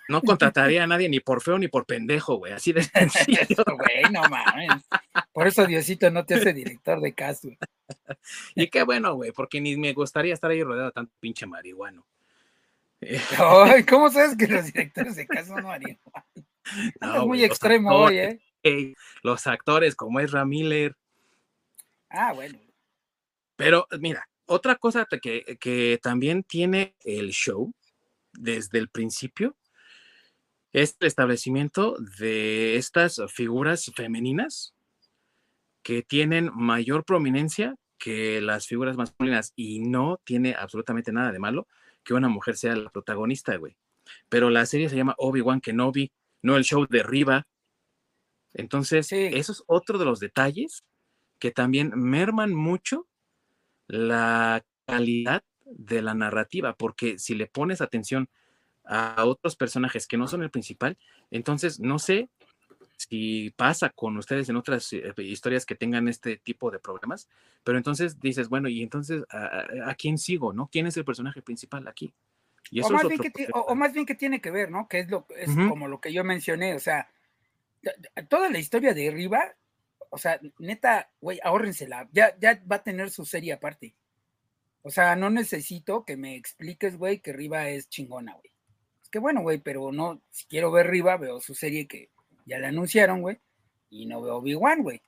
No 0.08 0.22
contrataría 0.22 0.84
a 0.84 0.86
nadie 0.86 1.08
ni 1.08 1.20
por 1.20 1.42
feo 1.42 1.58
ni 1.58 1.68
por 1.68 1.84
pendejo, 1.84 2.36
güey, 2.36 2.52
así 2.52 2.72
de 2.72 2.82
sencillo. 2.82 3.64
güey, 3.66 4.10
no 4.10 4.22
mames. 4.22 4.82
Por 5.32 5.46
eso 5.46 5.66
Diosito 5.66 6.10
no 6.10 6.24
te 6.24 6.34
hace 6.34 6.52
director 6.52 7.00
de 7.00 7.12
cast, 7.12 7.44
güey. 7.44 7.58
Y 8.54 8.68
qué 8.68 8.84
bueno, 8.84 9.14
güey, 9.14 9.32
porque 9.32 9.60
ni 9.60 9.76
me 9.76 9.92
gustaría 9.92 10.32
estar 10.32 10.50
ahí 10.50 10.62
rodeado 10.62 10.86
de 10.86 10.92
tanto 10.92 11.12
pinche 11.20 11.46
marihuano. 11.46 12.06
Ay, 13.38 13.84
¿cómo 13.84 14.10
sabes 14.10 14.36
que 14.36 14.46
los 14.46 14.64
directores 14.66 15.16
de 15.16 15.26
cast 15.26 15.48
son 15.48 15.64
marihuana? 15.64 16.24
es 17.00 17.26
muy 17.26 17.44
extremo 17.44 17.90
hoy, 17.90 18.18
¿eh? 18.18 18.94
Los 19.22 19.46
actores 19.46 19.94
como 19.94 20.20
Ezra 20.20 20.44
Miller, 20.44 20.96
Ah, 22.10 22.32
bueno. 22.32 22.58
Pero 23.56 23.86
mira, 23.98 24.28
otra 24.46 24.76
cosa 24.76 25.06
que, 25.20 25.58
que 25.60 25.98
también 26.02 26.42
tiene 26.42 26.94
el 27.04 27.30
show 27.30 27.72
desde 28.32 28.78
el 28.78 28.88
principio 28.88 29.56
es 30.72 30.96
el 31.00 31.06
establecimiento 31.06 31.96
de 32.18 32.76
estas 32.76 33.20
figuras 33.32 33.90
femeninas 33.94 34.74
que 35.82 36.02
tienen 36.02 36.50
mayor 36.54 37.04
prominencia 37.04 37.74
que 37.98 38.40
las 38.40 38.66
figuras 38.66 38.96
masculinas 38.96 39.52
y 39.56 39.80
no 39.80 40.20
tiene 40.24 40.54
absolutamente 40.54 41.12
nada 41.12 41.32
de 41.32 41.38
malo 41.38 41.66
que 42.04 42.14
una 42.14 42.28
mujer 42.28 42.56
sea 42.56 42.76
la 42.76 42.90
protagonista, 42.90 43.56
güey. 43.56 43.76
Pero 44.28 44.50
la 44.50 44.64
serie 44.66 44.88
se 44.88 44.96
llama 44.96 45.14
Obi-Wan 45.18 45.60
Kenobi, 45.60 46.12
no 46.42 46.56
el 46.56 46.64
show 46.64 46.86
de 46.88 47.02
Riva. 47.02 47.46
Entonces, 48.54 49.12
eso 49.12 49.52
es 49.52 49.62
otro 49.66 49.98
de 49.98 50.04
los 50.04 50.20
detalles 50.20 50.84
que 51.38 51.50
también 51.50 51.92
merman 51.94 52.54
mucho 52.54 53.06
la 53.86 54.64
calidad 54.86 55.42
de 55.64 56.02
la 56.02 56.14
narrativa, 56.14 56.74
porque 56.74 57.18
si 57.18 57.34
le 57.34 57.46
pones 57.46 57.80
atención 57.80 58.28
a 58.84 59.24
otros 59.24 59.56
personajes 59.56 60.06
que 60.06 60.16
no 60.16 60.26
son 60.26 60.42
el 60.42 60.50
principal, 60.50 60.96
entonces 61.30 61.78
no 61.78 61.98
sé 61.98 62.30
si 62.96 63.50
pasa 63.50 63.90
con 63.90 64.16
ustedes 64.16 64.48
en 64.48 64.56
otras 64.56 64.92
eh, 64.92 65.12
historias 65.18 65.64
que 65.64 65.76
tengan 65.76 66.08
este 66.08 66.36
tipo 66.36 66.70
de 66.70 66.78
problemas, 66.78 67.28
pero 67.62 67.78
entonces 67.78 68.18
dices, 68.18 68.48
bueno, 68.48 68.68
y 68.68 68.82
entonces, 68.82 69.24
¿a, 69.30 69.94
quién 69.94 70.18
sigo, 70.18 70.52
no? 70.52 70.68
¿Quién 70.70 70.86
es 70.86 70.96
el 70.96 71.04
personaje 71.04 71.42
principal 71.42 71.86
aquí? 71.86 72.12
Y 72.70 72.80
o, 72.80 72.90
más 72.90 73.06
bien 73.06 73.20
que, 73.20 73.48
o, 73.52 73.74
más 73.74 73.92
bien 73.92 74.04
que 74.04 74.14
tiene 74.14 74.40
que 74.40 74.50
ver, 74.50 74.70
¿no? 74.70 74.88
Que 74.88 75.00
es, 75.00 75.10
lo, 75.10 75.26
es 75.36 75.54
como 75.54 75.86
lo 75.86 76.00
que 76.00 76.12
yo 76.12 76.24
mencioné, 76.24 76.74
o 76.74 76.80
sea, 76.80 77.08
toda 78.28 78.50
la 78.50 78.58
historia 78.58 78.94
de 78.94 79.10
Riva 79.10 79.54
o 80.10 80.18
sea, 80.18 80.40
neta, 80.58 81.10
güey, 81.20 81.40
ahórrensela. 81.42 82.08
Ya, 82.12 82.36
ya 82.38 82.62
va 82.70 82.76
a 82.76 82.82
tener 82.82 83.10
su 83.10 83.24
serie 83.24 83.52
aparte. 83.52 83.94
O 84.82 84.90
sea, 84.90 85.16
no 85.16 85.30
necesito 85.30 86.04
que 86.04 86.16
me 86.16 86.36
expliques, 86.36 86.96
güey, 86.96 87.20
que 87.20 87.32
Riva 87.32 87.68
es 87.68 87.88
chingona, 87.88 88.34
güey. 88.34 88.52
Es 89.02 89.08
que 89.08 89.18
bueno, 89.18 89.42
güey, 89.42 89.58
pero 89.58 89.92
no, 89.92 90.20
si 90.30 90.46
quiero 90.46 90.70
ver 90.70 90.88
Riva, 90.88 91.16
veo 91.16 91.40
su 91.40 91.54
serie 91.54 91.86
que 91.86 92.10
ya 92.46 92.58
la 92.58 92.68
anunciaron, 92.68 93.20
güey, 93.20 93.38
y 93.90 94.06
no 94.06 94.22
veo 94.22 94.36
Obi-Wan, 94.36 94.82
güey. 94.82 95.02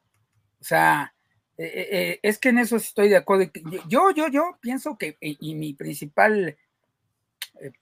O 0.61 0.65
sea, 0.65 1.15
eh, 1.57 1.65
eh, 1.65 1.89
eh, 1.91 2.21
es 2.23 2.39
que 2.39 2.51
en 2.51 2.59
eso 2.59 2.77
estoy 2.77 3.09
de 3.09 3.17
acuerdo. 3.17 3.51
Yo, 3.89 4.11
yo, 4.11 4.29
yo 4.29 4.59
pienso 4.61 4.97
que, 4.97 5.17
y 5.21 5.55
mi 5.55 5.75
principal 5.75 6.57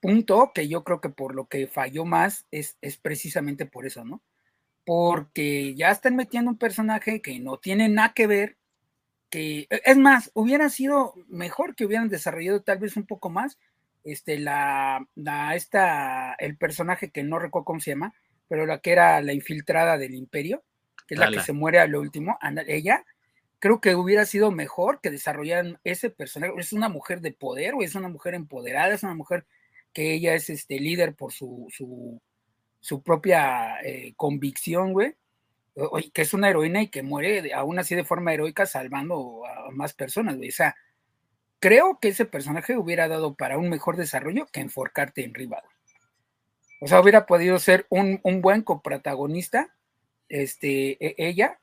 punto, 0.01 0.51
que 0.53 0.67
yo 0.67 0.83
creo 0.83 0.99
que 0.99 1.09
por 1.09 1.33
lo 1.33 1.47
que 1.47 1.67
falló 1.67 2.03
más, 2.03 2.45
es, 2.51 2.77
es 2.81 2.97
precisamente 2.97 3.65
por 3.65 3.85
eso, 3.85 4.03
¿no? 4.03 4.21
Porque 4.85 5.75
ya 5.75 5.91
están 5.91 6.15
metiendo 6.15 6.51
un 6.51 6.57
personaje 6.57 7.21
que 7.21 7.39
no 7.39 7.57
tiene 7.57 7.89
nada 7.89 8.13
que 8.13 8.27
ver, 8.27 8.57
que 9.29 9.67
e, 9.69 9.81
es 9.85 9.97
más, 9.97 10.31
hubiera 10.33 10.69
sido 10.69 11.13
mejor 11.27 11.75
que 11.75 11.85
hubieran 11.85 12.09
desarrollado 12.09 12.61
tal 12.61 12.79
vez 12.79 12.97
un 12.97 13.05
poco 13.05 13.29
más 13.29 13.59
este 14.03 14.39
la, 14.39 15.05
la 15.15 15.55
esta 15.55 16.33
el 16.35 16.57
personaje 16.57 17.11
que 17.11 17.23
no 17.23 17.39
recuerdo 17.39 17.65
cómo 17.65 17.79
se 17.79 17.91
llama, 17.91 18.13
pero 18.47 18.65
la 18.65 18.79
que 18.79 18.91
era 18.91 19.21
la 19.21 19.33
infiltrada 19.33 19.97
del 19.97 20.15
imperio. 20.15 20.63
que 21.07 21.15
es 21.15 21.19
la 21.19 21.31
que 21.31 21.41
se 21.41 21.53
muere 21.53 21.79
a 21.79 21.87
lo 21.87 21.99
último, 22.01 22.37
ella, 22.67 23.03
creo 23.59 23.81
que 23.81 23.95
hubiera 23.95 24.25
sido 24.25 24.51
mejor 24.51 25.01
que 25.01 25.09
desarrollaran 25.09 25.79
ese 25.83 26.09
personaje. 26.09 26.53
Es 26.57 26.71
una 26.73 26.89
mujer 26.89 27.21
de 27.21 27.31
poder, 27.31 27.73
o 27.73 27.81
es 27.81 27.95
una 27.95 28.09
mujer 28.09 28.35
empoderada, 28.35 28.93
es 28.93 29.03
una 29.03 29.15
mujer 29.15 29.45
que 29.93 30.13
ella 30.13 30.35
es 30.35 30.49
este 30.49 30.79
líder 30.79 31.15
por 31.15 31.33
su, 31.33 31.67
su, 31.69 32.21
su 32.79 33.01
propia 33.01 33.81
eh, 33.83 34.13
convicción, 34.15 34.93
güey. 34.93 35.15
Que 36.13 36.23
es 36.23 36.33
una 36.33 36.49
heroína 36.49 36.81
y 36.81 36.87
que 36.87 37.03
muere 37.03 37.53
aún 37.53 37.79
así 37.79 37.95
de 37.95 38.03
forma 38.03 38.33
heroica 38.33 38.65
salvando 38.65 39.43
a 39.45 39.71
más 39.71 39.93
personas, 39.93 40.35
güey. 40.35 40.49
O 40.49 40.53
sea, 40.53 40.75
creo 41.59 41.99
que 42.01 42.09
ese 42.09 42.25
personaje 42.25 42.77
hubiera 42.77 43.07
dado 43.07 43.35
para 43.35 43.57
un 43.57 43.69
mejor 43.69 43.95
desarrollo 43.95 44.47
que 44.51 44.61
enforcarte 44.61 45.23
en 45.23 45.33
rival. 45.33 45.63
O 46.81 46.87
sea, 46.87 47.01
hubiera 47.01 47.25
podido 47.25 47.59
ser 47.59 47.85
un, 47.89 48.19
un 48.23 48.41
buen 48.41 48.61
coprotagonista, 48.61 49.73
este, 50.29 50.97
e, 51.05 51.15
ella, 51.17 51.59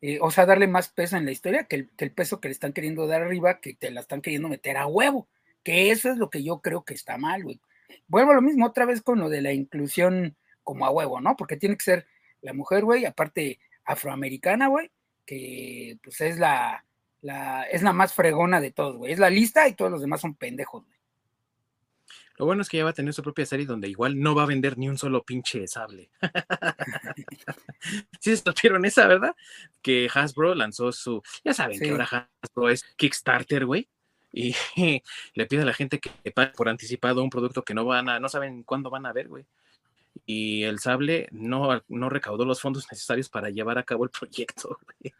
eh, 0.00 0.18
o 0.20 0.30
sea, 0.30 0.46
darle 0.46 0.66
más 0.66 0.88
peso 0.88 1.16
en 1.16 1.24
la 1.24 1.30
historia 1.30 1.64
que 1.64 1.76
el, 1.76 1.90
que 1.96 2.04
el, 2.04 2.12
peso 2.12 2.40
que 2.40 2.48
le 2.48 2.52
están 2.52 2.72
queriendo 2.72 3.06
dar 3.06 3.22
arriba, 3.22 3.60
que 3.60 3.74
te 3.74 3.90
la 3.90 4.00
están 4.00 4.22
queriendo 4.22 4.48
meter 4.48 4.76
a 4.76 4.86
huevo, 4.86 5.28
que 5.62 5.90
eso 5.90 6.10
es 6.10 6.18
lo 6.18 6.30
que 6.30 6.42
yo 6.42 6.60
creo 6.60 6.84
que 6.84 6.94
está 6.94 7.16
mal, 7.16 7.44
güey. 7.44 7.60
Vuelvo 8.08 8.32
a 8.32 8.34
lo 8.34 8.42
mismo 8.42 8.66
otra 8.66 8.84
vez 8.84 9.02
con 9.02 9.18
lo 9.20 9.28
de 9.28 9.42
la 9.42 9.52
inclusión 9.52 10.36
como 10.66 10.84
a 10.84 10.90
huevo, 10.90 11.20
¿no? 11.20 11.36
Porque 11.36 11.56
tiene 11.56 11.76
que 11.76 11.84
ser 11.84 12.06
la 12.42 12.52
mujer, 12.52 12.84
güey, 12.84 13.06
aparte 13.06 13.58
afroamericana, 13.84 14.66
güey, 14.66 14.90
que 15.24 15.96
pues 16.02 16.20
es 16.20 16.38
la, 16.38 16.84
la, 17.22 17.62
es 17.62 17.82
la 17.82 17.92
más 17.92 18.12
fregona 18.12 18.60
de 18.60 18.72
todos, 18.72 18.96
güey. 18.96 19.12
Es 19.12 19.18
la 19.18 19.30
lista 19.30 19.68
y 19.68 19.74
todos 19.74 19.90
los 19.90 20.00
demás 20.00 20.20
son 20.20 20.34
pendejos, 20.34 20.84
güey. 20.84 20.96
Lo 22.38 22.44
bueno 22.44 22.60
es 22.60 22.68
que 22.68 22.76
ya 22.76 22.84
va 22.84 22.90
a 22.90 22.94
tener 22.94 23.14
su 23.14 23.22
propia 23.22 23.46
serie 23.46 23.64
donde 23.64 23.88
igual 23.88 24.20
no 24.20 24.34
va 24.34 24.42
a 24.42 24.46
vender 24.46 24.76
ni 24.76 24.88
un 24.88 24.98
solo 24.98 25.22
pinche 25.22 25.66
sable. 25.66 26.10
sí, 28.20 28.36
se 28.36 28.52
vieron 28.62 28.84
esa, 28.84 29.06
¿verdad? 29.06 29.34
Que 29.80 30.10
Hasbro 30.12 30.54
lanzó 30.54 30.92
su. 30.92 31.22
Ya 31.44 31.54
saben 31.54 31.78
que 31.78 31.90
ahora 31.90 32.28
Hasbro 32.42 32.68
es 32.68 32.84
Kickstarter, 32.96 33.64
güey. 33.64 33.88
Y 34.32 34.54
le 35.34 35.46
pide 35.46 35.62
a 35.62 35.64
la 35.64 35.72
gente 35.72 35.98
que 35.98 36.30
pague 36.30 36.52
por 36.52 36.68
anticipado 36.68 37.22
un 37.22 37.30
producto 37.30 37.62
que 37.62 37.72
no 37.72 37.86
van 37.86 38.10
a, 38.10 38.20
no 38.20 38.28
saben 38.28 38.64
cuándo 38.64 38.90
van 38.90 39.06
a 39.06 39.14
ver, 39.14 39.28
güey. 39.28 39.46
Y 40.24 40.62
el 40.62 40.78
sable 40.78 41.28
no, 41.32 41.82
no 41.88 42.08
recaudó 42.08 42.44
los 42.44 42.60
fondos 42.60 42.86
necesarios 42.90 43.28
para 43.28 43.50
llevar 43.50 43.78
a 43.78 43.84
cabo 43.84 44.04
el 44.04 44.10
proyecto, 44.18 44.78
güey. 44.84 45.12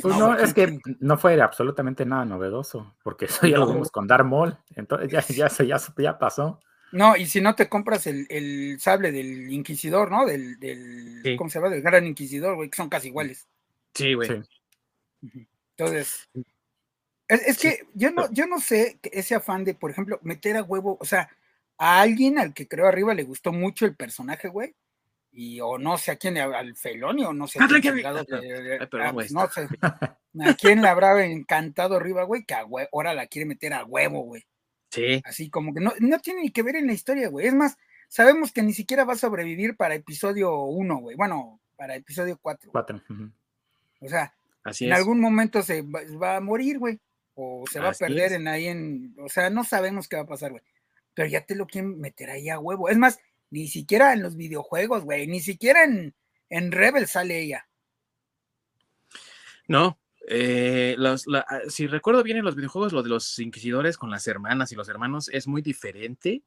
Pues 0.00 0.16
no, 0.16 0.36
es 0.36 0.54
que 0.54 0.78
no 1.00 1.18
fue 1.18 1.40
absolutamente 1.40 2.06
nada 2.06 2.24
novedoso, 2.24 2.94
porque 3.02 3.24
eso 3.24 3.46
ya 3.46 3.58
lo 3.58 3.66
vimos 3.66 3.90
con 3.90 4.06
Darth 4.06 4.24
Maul, 4.24 4.56
entonces 4.76 5.10
ya, 5.10 5.48
ya, 5.48 5.48
ya, 5.48 5.80
ya, 5.98 6.18
pasó. 6.18 6.60
No, 6.92 7.16
y 7.16 7.26
si 7.26 7.40
no 7.40 7.56
te 7.56 7.68
compras 7.68 8.06
el, 8.06 8.26
el 8.30 8.78
sable 8.80 9.10
del 9.10 9.50
Inquisidor, 9.52 10.10
¿no? 10.10 10.26
Del, 10.26 10.60
del 10.60 11.34
¿cómo 11.36 11.50
se 11.50 11.58
llama? 11.58 11.70
Del 11.70 11.82
Gran 11.82 12.06
Inquisidor, 12.06 12.54
güey, 12.54 12.70
que 12.70 12.76
son 12.76 12.88
casi 12.88 13.08
iguales. 13.08 13.48
Sí, 13.94 14.14
güey. 14.14 14.42
Entonces, 15.76 16.28
es, 17.26 17.46
es 17.46 17.58
que 17.58 17.86
yo 17.94 18.10
no, 18.12 18.30
yo 18.32 18.46
no 18.46 18.60
sé 18.60 18.98
ese 19.02 19.34
afán 19.34 19.64
de, 19.64 19.74
por 19.74 19.90
ejemplo, 19.90 20.18
meter 20.22 20.56
a 20.56 20.62
huevo, 20.62 20.98
o 21.00 21.04
sea, 21.04 21.30
a 21.80 22.02
alguien 22.02 22.38
al 22.38 22.52
que 22.52 22.68
creo 22.68 22.86
arriba 22.86 23.14
le 23.14 23.24
gustó 23.24 23.52
mucho 23.52 23.86
el 23.86 23.96
personaje, 23.96 24.48
güey, 24.48 24.74
y 25.32 25.60
o 25.60 25.78
no 25.78 25.96
sé 25.96 26.10
a 26.10 26.16
quién, 26.16 26.36
al 26.36 26.76
Feloni 26.76 27.24
o 27.24 27.32
no 27.32 27.46
sé 27.46 27.58
a 27.58 27.66
quién, 27.66 28.04
ah, 28.04 29.12
pues, 29.14 29.32
no 29.32 29.48
sé, 29.48 29.66
a 30.40 30.54
quién 30.60 30.82
le 30.82 30.88
habrá 30.88 31.24
encantado 31.24 31.96
arriba, 31.96 32.24
güey, 32.24 32.44
que 32.44 32.54
ahora 32.54 33.14
la 33.14 33.26
quiere 33.28 33.46
meter 33.46 33.72
a 33.72 33.86
huevo, 33.86 34.24
güey. 34.24 34.44
Sí. 34.90 35.22
Así 35.24 35.48
como 35.48 35.72
que 35.72 35.80
no, 35.80 35.94
no 36.00 36.18
tiene 36.18 36.42
ni 36.42 36.50
que 36.50 36.62
ver 36.62 36.76
en 36.76 36.86
la 36.86 36.92
historia, 36.92 37.28
güey. 37.30 37.46
Es 37.46 37.54
más, 37.54 37.78
sabemos 38.08 38.52
que 38.52 38.62
ni 38.62 38.74
siquiera 38.74 39.04
va 39.04 39.14
a 39.14 39.18
sobrevivir 39.18 39.74
para 39.74 39.94
episodio 39.94 40.54
1, 40.64 40.98
güey. 40.98 41.16
Bueno, 41.16 41.60
para 41.76 41.94
episodio 41.94 42.38
4. 42.42 42.72
4. 42.72 43.02
O 44.00 44.08
sea, 44.08 44.34
en 44.80 44.92
algún 44.92 45.18
momento 45.18 45.62
se 45.62 45.80
va, 45.80 46.36
a 46.36 46.40
morir, 46.40 46.78
güey. 46.78 47.00
O 47.36 47.64
se 47.70 47.80
va 47.80 47.88
a 47.88 47.92
perder 47.92 48.34
en 48.34 48.48
ahí 48.48 48.66
en. 48.66 49.14
O 49.18 49.30
sea, 49.30 49.48
no 49.48 49.64
sabemos 49.64 50.08
qué 50.08 50.16
va 50.16 50.22
a 50.22 50.26
pasar, 50.26 50.50
güey. 50.50 50.62
Pero 51.14 51.28
ya 51.28 51.44
te 51.44 51.54
lo 51.54 51.66
quieren 51.66 51.98
meter 52.00 52.30
ahí 52.30 52.48
a 52.48 52.58
huevo. 52.58 52.88
Es 52.88 52.96
más, 52.96 53.18
ni 53.50 53.68
siquiera 53.68 54.12
en 54.12 54.22
los 54.22 54.36
videojuegos, 54.36 55.04
güey. 55.04 55.26
Ni 55.26 55.40
siquiera 55.40 55.84
en, 55.84 56.14
en 56.48 56.72
Rebel 56.72 57.06
sale 57.06 57.40
ella. 57.40 57.68
No. 59.68 60.00
Eh, 60.28 60.96
ah, 60.98 61.60
si 61.68 61.86
recuerdo 61.86 62.22
bien 62.22 62.38
en 62.38 62.44
los 62.44 62.54
videojuegos, 62.54 62.92
lo 62.92 63.02
de 63.02 63.08
los 63.08 63.38
inquisidores 63.38 63.96
con 63.96 64.10
las 64.10 64.26
hermanas 64.26 64.70
y 64.72 64.76
los 64.76 64.88
hermanos 64.88 65.28
es 65.32 65.46
muy 65.46 65.62
diferente. 65.62 66.42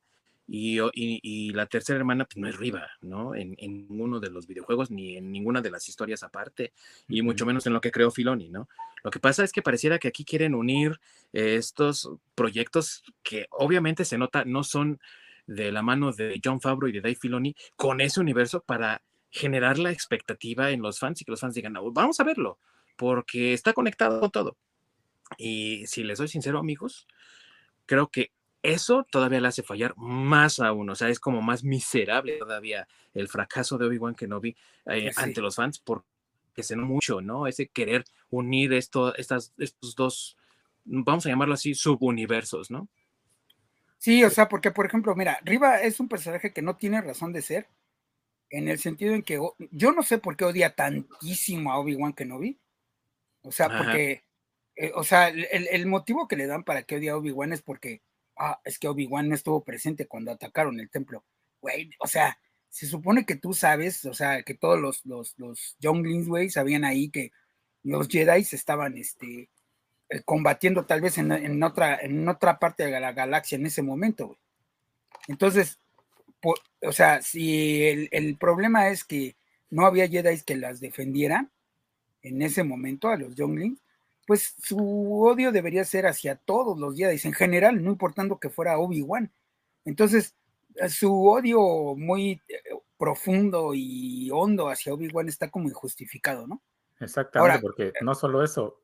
Y, 0.45 0.79
y, 0.93 1.53
la 1.53 1.67
tercera 1.67 1.97
hermana 1.97 2.25
pues, 2.25 2.37
no 2.37 2.49
es 2.49 2.57
Riva, 2.57 2.89
¿no? 3.01 3.33
En, 3.33 3.55
en, 3.59 3.87
ninguno 3.87 4.19
de 4.19 4.29
los 4.29 4.45
videojuegos 4.45 4.91
ni 4.91 5.15
en 5.15 5.31
ninguna 5.31 5.61
de 5.61 5.71
las 5.71 5.87
historias 5.87 6.21
aparte, 6.21 6.73
y 7.07 7.21
mucho 7.21 7.45
menos 7.45 7.65
en 7.65 7.73
lo 7.73 7.79
que 7.79 7.91
creó 7.91 8.11
Filoni, 8.11 8.49
¿no? 8.49 8.67
Lo 9.03 9.11
que 9.11 9.19
pasa 9.19 9.43
es 9.43 9.51
que 9.51 9.61
pareciera 9.61 9.99
que 9.99 10.09
aquí 10.09 10.25
quieren 10.25 10.53
unir 10.53 10.99
estos 11.31 12.09
proyectos 12.35 13.03
que 13.23 13.47
obviamente 13.51 14.05
se 14.05 14.17
nota 14.17 14.43
no 14.45 14.63
son 14.63 14.99
de 15.47 15.71
la 15.71 15.81
mano 15.81 16.11
de 16.11 16.39
John 16.43 16.61
Favreau 16.61 16.89
y 16.89 16.93
de 16.93 17.01
Dave 17.01 17.15
Filoni 17.15 17.55
con 17.75 18.01
ese 18.01 18.19
universo 18.19 18.61
para 18.61 19.01
generar 19.29 19.79
la 19.79 19.91
expectativa 19.91 20.71
en 20.71 20.81
los 20.81 20.99
fans 20.99 21.21
y 21.21 21.25
que 21.25 21.31
los 21.31 21.39
fans 21.39 21.55
digan, 21.55 21.73
vamos 21.91 22.19
a 22.19 22.23
verlo, 22.23 22.59
porque 22.95 23.53
está 23.53 23.73
conectado 23.73 24.19
con 24.19 24.31
todo. 24.31 24.57
Y 25.37 25.85
si 25.87 26.03
les 26.03 26.19
soy 26.19 26.27
sincero, 26.27 26.59
amigos, 26.59 27.07
creo 27.85 28.09
que 28.09 28.31
eso 28.63 29.05
todavía 29.09 29.41
le 29.41 29.49
hace 29.49 29.61
fallar 29.61 29.93
más 29.97 30.59
aún, 30.59 30.89
o 30.89 30.95
sea, 30.95 31.09
es 31.09 31.19
como 31.19 31.41
más 31.41 31.63
miserable 31.63 32.37
todavía 32.37 32.87
el 33.13 33.27
fracaso 33.27 33.77
de 33.77 33.85
Obi-Wan 33.85 34.15
Kenobi 34.15 34.55
eh, 34.87 35.11
ante 35.15 35.41
los 35.41 35.55
fans 35.55 35.79
porque 35.79 36.05
se 36.57 36.75
no 36.75 36.85
mucho, 36.85 37.21
¿no? 37.21 37.45
Ese 37.45 37.67
querer 37.67 38.05
unir 38.29 38.73
esto, 38.73 39.15
estas, 39.15 39.53
estos 39.57 39.95
dos, 39.95 40.37
vamos 40.85 41.25
a 41.25 41.29
llamarlo 41.29 41.53
así, 41.53 41.75
subuniversos, 41.75 42.71
¿no? 42.71 42.87
Sí, 43.97 44.23
o 44.23 44.29
sea, 44.29 44.49
porque 44.49 44.71
por 44.71 44.85
ejemplo, 44.85 45.15
mira, 45.15 45.39
Riva 45.43 45.81
es 45.81 45.99
un 45.99 46.09
personaje 46.09 46.51
que 46.51 46.61
no 46.61 46.75
tiene 46.75 47.01
razón 47.01 47.31
de 47.33 47.41
ser, 47.41 47.67
en 48.53 48.67
el 48.67 48.77
sentido 48.77 49.15
en 49.15 49.23
que 49.23 49.39
yo 49.71 49.91
no 49.93 50.03
sé 50.03 50.19
por 50.19 50.37
qué 50.37 50.45
odia 50.45 50.75
tantísimo 50.75 51.71
a 51.71 51.79
Obi-Wan 51.79 52.13
Kenobi. 52.13 52.59
O 53.41 53.51
sea, 53.51 53.67
porque, 53.67 54.23
eh, 54.75 54.91
o 54.93 55.03
sea, 55.03 55.27
el, 55.29 55.87
motivo 55.87 56.27
que 56.27 56.35
le 56.35 56.45
dan 56.45 56.63
para 56.63 56.83
que 56.83 56.97
odia 56.97 57.13
a 57.13 57.17
Obi-Wan 57.17 57.51
es 57.51 57.63
porque, 57.63 58.03
ah, 58.37 58.59
es 58.63 58.79
que 58.79 58.87
Obi-Wan 58.87 59.29
no 59.29 59.35
estuvo 59.35 59.63
presente 59.63 60.07
cuando 60.07 60.31
atacaron 60.31 60.79
el 60.79 60.89
templo. 60.89 61.23
Güey, 61.61 61.91
o 61.99 62.07
sea, 62.07 62.37
se 62.69 62.87
supone 62.87 63.25
que 63.25 63.35
tú 63.35 63.53
sabes, 63.53 64.03
o 64.05 64.13
sea, 64.13 64.43
que 64.43 64.55
todos 64.55 64.79
los, 64.79 65.05
los, 65.05 65.35
los 65.37 65.77
güey, 66.27 66.49
sabían 66.49 66.85
ahí 66.85 67.09
que 67.09 67.31
los 67.83 68.07
Jedi 68.07 68.41
estaban, 68.41 68.97
este, 68.97 69.49
eh, 70.09 70.21
combatiendo 70.25 70.85
tal 70.85 71.01
vez 71.01 71.17
en, 71.17 71.63
otra, 71.63 71.99
en 72.01 72.27
otra 72.27 72.59
parte 72.59 72.85
de 72.85 72.99
la 72.99 73.13
galaxia 73.13 73.57
en 73.57 73.65
ese 73.65 73.81
momento. 73.81 74.37
Entonces, 75.27 75.79
o 76.41 76.91
sea, 76.91 77.21
si 77.21 78.07
el, 78.11 78.37
problema 78.37 78.89
es 78.89 79.03
que 79.03 79.35
no 79.69 79.85
había 79.85 80.07
Jedi 80.07 80.41
que 80.41 80.55
las 80.55 80.79
defendieran 80.79 81.51
en 82.21 82.41
ese 82.41 82.63
momento 82.63 83.09
a 83.09 83.17
los 83.17 83.35
Younglings, 83.35 83.82
pues 84.25 84.55
su 84.63 85.23
odio 85.23 85.51
debería 85.51 85.83
ser 85.83 86.05
hacia 86.05 86.35
todos 86.35 86.77
los 86.79 86.95
Jedi 86.95 87.19
en 87.23 87.33
general, 87.33 87.83
no 87.83 87.91
importando 87.91 88.39
que 88.39 88.49
fuera 88.49 88.77
Obi-Wan. 88.77 89.31
Entonces, 89.85 90.35
su 90.89 91.27
odio 91.27 91.95
muy 91.95 92.41
eh, 92.47 92.61
profundo 92.97 93.73
y 93.73 94.29
hondo 94.31 94.69
hacia 94.69 94.93
Obi-Wan 94.93 95.27
está 95.27 95.49
como 95.49 95.67
injustificado, 95.67 96.47
¿no? 96.47 96.61
Exactamente, 96.99 97.59
porque 97.61 97.93
no 98.01 98.15
solo 98.15 98.43
eso, 98.43 98.81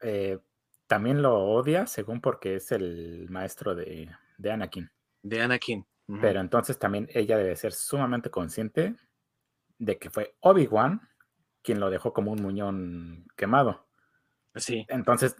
eh, 0.00 0.38
también 0.86 1.22
lo 1.22 1.36
odia, 1.38 1.86
según 1.86 2.20
porque 2.20 2.56
es 2.56 2.72
el 2.72 3.26
maestro 3.28 3.74
de, 3.74 4.08
Anakin. 4.44 4.90
De 5.22 5.40
Anakin. 5.40 5.86
Pero 6.20 6.40
entonces 6.40 6.76
también 6.76 7.08
ella 7.14 7.36
debe 7.36 7.54
ser 7.54 7.72
sumamente 7.72 8.30
consciente 8.30 8.96
de 9.78 9.96
que 9.96 10.10
fue 10.10 10.34
Obi-Wan 10.40 11.00
quien 11.62 11.80
lo 11.80 11.90
dejó 11.90 12.12
como 12.12 12.32
un 12.32 12.42
muñón 12.42 13.26
quemado. 13.36 13.86
Sí. 14.54 14.86
Entonces, 14.88 15.36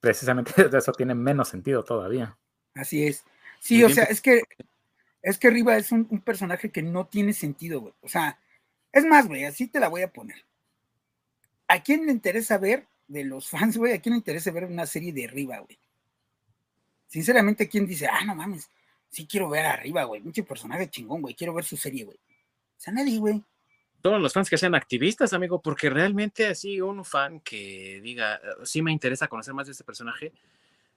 precisamente 0.00 0.52
eso 0.76 0.92
tiene 0.92 1.14
menos 1.14 1.48
sentido 1.48 1.84
todavía. 1.84 2.36
Así 2.74 3.06
es. 3.06 3.24
Sí, 3.60 3.82
o 3.82 3.88
sea, 3.88 4.04
es 4.04 4.20
que 4.20 4.42
es 5.22 5.38
que 5.38 5.48
Riva 5.48 5.76
es 5.76 5.90
un, 5.90 6.06
un 6.10 6.20
personaje 6.20 6.70
que 6.70 6.82
no 6.82 7.06
tiene 7.06 7.32
sentido, 7.32 7.80
güey. 7.80 7.94
O 8.02 8.08
sea, 8.08 8.38
es 8.92 9.04
más, 9.06 9.26
güey, 9.26 9.44
así 9.44 9.66
te 9.66 9.80
la 9.80 9.88
voy 9.88 10.02
a 10.02 10.12
poner. 10.12 10.44
¿A 11.66 11.82
quién 11.82 12.04
le 12.04 12.12
interesa 12.12 12.58
ver 12.58 12.86
de 13.08 13.24
los 13.24 13.48
fans, 13.50 13.76
güey, 13.76 13.94
¿a 13.94 14.00
quién 14.00 14.12
le 14.12 14.18
interesa 14.18 14.50
ver 14.50 14.64
una 14.64 14.86
serie 14.86 15.12
de 15.12 15.24
arriba, 15.24 15.58
güey? 15.58 15.78
Sinceramente, 17.08 17.68
¿quién 17.68 17.86
dice, 17.86 18.06
ah, 18.06 18.24
no 18.24 18.34
mames, 18.34 18.70
sí 19.08 19.26
quiero 19.26 19.48
ver 19.48 19.64
arriba, 19.64 20.04
güey, 20.04 20.20
mucho 20.20 20.44
personaje 20.44 20.90
chingón, 20.90 21.22
güey, 21.22 21.34
quiero 21.34 21.54
ver 21.54 21.64
su 21.64 21.76
serie, 21.76 22.04
güey? 22.04 22.18
O 22.18 22.80
sea, 22.80 22.92
nadie, 22.92 23.18
güey. 23.18 23.42
Todos 24.04 24.20
los 24.20 24.34
fans 24.34 24.50
que 24.50 24.58
sean 24.58 24.74
activistas, 24.74 25.32
amigo, 25.32 25.62
porque 25.62 25.88
realmente 25.88 26.46
así 26.46 26.78
un 26.78 27.06
fan 27.06 27.40
que 27.40 28.02
diga, 28.02 28.38
sí 28.62 28.82
me 28.82 28.92
interesa 28.92 29.28
conocer 29.28 29.54
más 29.54 29.66
de 29.66 29.72
este 29.72 29.82
personaje, 29.82 30.26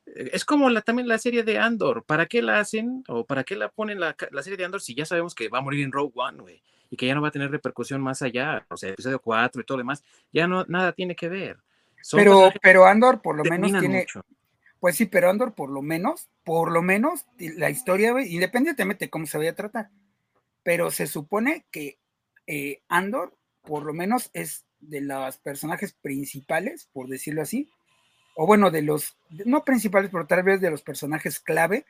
eh, 0.08 0.32
es 0.34 0.43
como 0.43 0.70
la, 0.70 0.82
también 0.82 1.08
la 1.08 1.18
serie 1.18 1.43
de 1.43 1.58
Andor. 1.58 2.03
¿Para 2.03 2.26
qué 2.26 2.41
la 2.41 2.60
hacen 2.60 3.05
o 3.08 3.26
para 3.26 3.45
qué 3.45 3.55
la 3.55 3.70
ponen 3.70 4.01
la, 4.01 4.14
la 4.32 4.43
serie 4.43 4.58
de 4.58 4.66
Andor 4.66 4.82
si 4.82 4.93
ya 4.93 5.05
sabemos 5.05 5.36
que 5.36 5.47
va 5.47 5.60
a 5.60 5.62
morir 5.62 5.86
en 5.86 5.93
Rogue 5.93 6.12
One, 6.16 6.41
güey? 6.41 6.62
Y 6.89 6.97
que 6.97 7.08
ya 7.08 7.16
no 7.16 7.22
va 7.22 7.30
a 7.30 7.32
tener 7.32 7.49
repercusión 7.49 8.01
más 8.01 8.22
allá. 8.22 8.66
O 8.68 8.76
sea, 8.76 8.89
episodio 8.89 9.22
4 9.22 9.62
y 9.62 9.64
todo 9.64 9.78
lo 9.78 9.84
demás. 9.84 10.03
Ya 10.34 10.45
no, 10.45 10.66
nada 10.68 10.91
tiene 10.91 11.16
que 11.16 11.30
ver. 11.30 11.60
pero, 12.12 12.51
pero 12.62 12.86
Andor 12.88 13.22
por 13.22 13.38
lo 13.38 13.45
menos 13.45 13.72
tiene. 13.80 14.05
Pues 14.82 14.97
sí, 14.97 15.05
pero 15.05 15.30
Andor 15.30 15.53
por 15.53 15.70
lo 15.70 15.82
menos, 15.82 16.28
por 16.43 16.74
lo 16.74 16.82
menos, 16.82 17.26
la 17.38 17.70
historia, 17.70 18.12
güey, 18.12 18.36
independientemente 18.36 19.05
de 19.05 19.10
cómo 19.10 19.26
se 19.28 19.38
vaya 19.38 19.51
a 19.51 19.55
tratar. 19.55 19.91
Pero 20.62 20.91
se 20.91 21.08
supone 21.08 21.66
que 21.72 21.99
eh, 22.48 22.82
Andor, 22.88 23.38
por 23.62 23.84
lo 23.84 23.93
menos, 23.93 24.30
es 24.34 24.66
de 24.80 25.02
los 25.02 25.38
personajes 25.38 25.93
principales, 25.93 26.89
por 26.93 27.08
decirlo 27.08 27.41
así, 27.41 27.70
o 28.36 28.45
bueno, 28.45 28.72
de 28.72 28.82
los, 28.82 29.18
no 29.30 29.64
principales, 29.64 30.10
pero 30.12 30.28
tal 30.28 30.43
vez 30.43 30.62
de 30.62 30.72
los 30.72 30.82
personajes 30.82 31.39
clave 31.39 31.86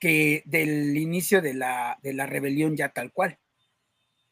que 0.00 0.42
del 0.46 0.96
inicio 0.96 1.42
de 1.42 1.54
la, 1.54 1.98
de 2.02 2.12
la 2.12 2.26
rebelión 2.26 2.76
ya 2.76 2.90
tal 2.90 3.12
cual. 3.12 3.38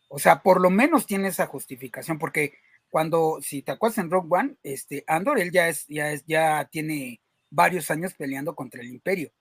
O 0.09 0.19
sea, 0.19 0.43
por 0.43 0.61
lo 0.61 0.71
menos 0.71 1.07
tiene 1.07 1.29
esa 1.29 1.47
justificación, 1.47 2.19
porque 2.19 2.55
cuando, 2.89 3.41
si 3.43 3.63
te 3.63 3.73
acuerdas 3.73 3.99
en 3.99 4.11
Rogue 4.11 4.29
One, 4.31 4.55
este, 4.63 5.03
Andor, 5.09 5.41
él 5.41 5.51
ya 5.51 5.69
es, 5.69 5.87
ya 5.89 6.13
es, 6.13 6.25
ya 6.27 6.69
tiene 6.71 7.21
varios 7.51 7.91
años 7.91 8.15
peleando 8.15 8.55
contra 8.55 8.81
el 8.81 8.89
imperio, 8.89 9.33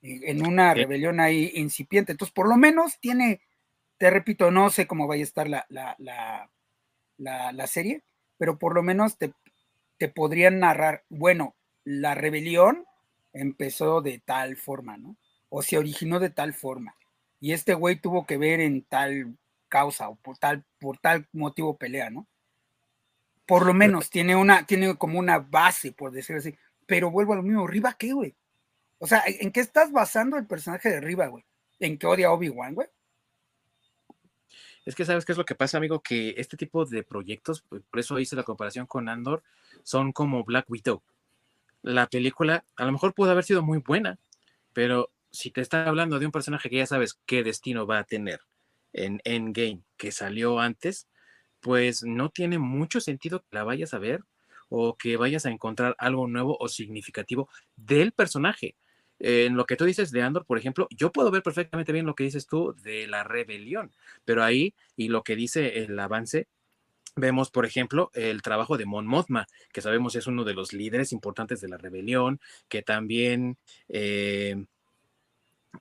en 0.00 0.44
una 0.46 0.74
rebelión 0.74 1.20
ahí 1.20 1.52
incipiente. 1.54 2.12
Entonces, 2.12 2.32
por 2.32 2.48
lo 2.48 2.56
menos 2.56 2.98
tiene, 2.98 3.42
te 4.02 4.10
repito, 4.10 4.50
no 4.50 4.68
sé 4.68 4.88
cómo 4.88 5.06
vaya 5.06 5.22
a 5.22 5.22
estar 5.22 5.48
la, 5.48 5.64
la, 5.68 5.94
la, 7.18 7.52
la 7.52 7.66
serie, 7.68 8.02
pero 8.36 8.58
por 8.58 8.74
lo 8.74 8.82
menos 8.82 9.16
te, 9.16 9.32
te 9.96 10.08
podrían 10.08 10.58
narrar, 10.58 11.04
bueno, 11.08 11.54
la 11.84 12.16
rebelión 12.16 12.84
empezó 13.32 14.00
de 14.02 14.18
tal 14.18 14.56
forma, 14.56 14.96
¿no? 14.96 15.16
O 15.50 15.62
se 15.62 15.78
originó 15.78 16.18
de 16.18 16.30
tal 16.30 16.52
forma. 16.52 16.96
Y 17.38 17.52
este 17.52 17.74
güey 17.74 17.94
tuvo 17.94 18.26
que 18.26 18.38
ver 18.38 18.58
en 18.58 18.82
tal 18.82 19.36
causa 19.68 20.08
o 20.08 20.16
por 20.16 20.36
tal, 20.36 20.64
por 20.80 20.98
tal 20.98 21.28
motivo 21.32 21.76
pelea, 21.76 22.10
¿no? 22.10 22.26
Por 23.46 23.64
lo 23.64 23.72
menos 23.72 24.10
tiene 24.10 24.34
una, 24.34 24.66
tiene 24.66 24.96
como 24.96 25.20
una 25.20 25.38
base, 25.38 25.92
por 25.92 26.10
decirlo 26.10 26.40
así. 26.40 26.58
Pero 26.86 27.12
vuelvo 27.12 27.34
a 27.34 27.36
lo 27.36 27.44
mismo, 27.44 27.68
¿Riva 27.68 27.94
qué, 27.96 28.12
güey? 28.12 28.34
O 28.98 29.06
sea, 29.06 29.22
¿en 29.28 29.52
qué 29.52 29.60
estás 29.60 29.92
basando 29.92 30.36
el 30.38 30.46
personaje 30.48 30.88
de 30.88 31.00
Riva, 31.00 31.28
güey? 31.28 31.44
¿En 31.78 31.98
qué 31.98 32.08
odia 32.08 32.26
a 32.26 32.32
Obi-Wan, 32.32 32.74
güey? 32.74 32.88
Es 34.84 34.94
que 34.94 35.04
sabes 35.04 35.24
qué 35.24 35.32
es 35.32 35.38
lo 35.38 35.44
que 35.44 35.54
pasa, 35.54 35.78
amigo, 35.78 36.00
que 36.00 36.34
este 36.38 36.56
tipo 36.56 36.84
de 36.84 37.04
proyectos, 37.04 37.62
por 37.62 38.00
eso 38.00 38.18
hice 38.18 38.34
la 38.34 38.42
comparación 38.42 38.86
con 38.86 39.08
Andor, 39.08 39.42
son 39.84 40.12
como 40.12 40.44
Black 40.44 40.68
Widow. 40.68 41.02
La 41.82 42.08
película 42.08 42.64
a 42.76 42.84
lo 42.84 42.92
mejor 42.92 43.14
pudo 43.14 43.30
haber 43.30 43.44
sido 43.44 43.62
muy 43.62 43.78
buena, 43.78 44.18
pero 44.72 45.10
si 45.30 45.50
te 45.50 45.60
está 45.60 45.86
hablando 45.86 46.18
de 46.18 46.26
un 46.26 46.32
personaje 46.32 46.68
que 46.68 46.76
ya 46.76 46.86
sabes 46.86 47.18
qué 47.26 47.42
destino 47.42 47.86
va 47.86 48.00
a 48.00 48.04
tener 48.04 48.40
en 48.92 49.20
Endgame, 49.24 49.82
que 49.96 50.12
salió 50.12 50.60
antes, 50.60 51.08
pues 51.60 52.02
no 52.02 52.28
tiene 52.28 52.58
mucho 52.58 53.00
sentido 53.00 53.40
que 53.40 53.56
la 53.56 53.64
vayas 53.64 53.94
a 53.94 53.98
ver 53.98 54.24
o 54.68 54.96
que 54.96 55.16
vayas 55.16 55.46
a 55.46 55.50
encontrar 55.50 55.94
algo 55.98 56.26
nuevo 56.26 56.56
o 56.58 56.68
significativo 56.68 57.48
del 57.76 58.12
personaje. 58.12 58.74
En 59.24 59.56
lo 59.56 59.66
que 59.66 59.76
tú 59.76 59.84
dices 59.84 60.10
de 60.10 60.20
Andor, 60.20 60.44
por 60.44 60.58
ejemplo, 60.58 60.88
yo 60.90 61.12
puedo 61.12 61.30
ver 61.30 61.44
perfectamente 61.44 61.92
bien 61.92 62.06
lo 62.06 62.16
que 62.16 62.24
dices 62.24 62.48
tú 62.48 62.74
de 62.82 63.06
la 63.06 63.22
rebelión, 63.22 63.92
pero 64.24 64.42
ahí 64.42 64.74
y 64.96 65.08
lo 65.08 65.22
que 65.22 65.36
dice 65.36 65.84
el 65.84 65.98
avance 65.98 66.48
Vemos, 67.14 67.50
por 67.50 67.66
ejemplo, 67.66 68.10
el 68.14 68.40
trabajo 68.40 68.78
de 68.78 68.86
Mon 68.86 69.06
Mothma, 69.06 69.46
que 69.70 69.82
sabemos 69.82 70.16
es 70.16 70.26
uno 70.26 70.44
de 70.44 70.54
los 70.54 70.72
líderes 70.72 71.12
importantes 71.12 71.60
de 71.60 71.68
la 71.68 71.76
rebelión, 71.76 72.40
que 72.70 72.80
también 72.80 73.58
eh, 73.90 74.64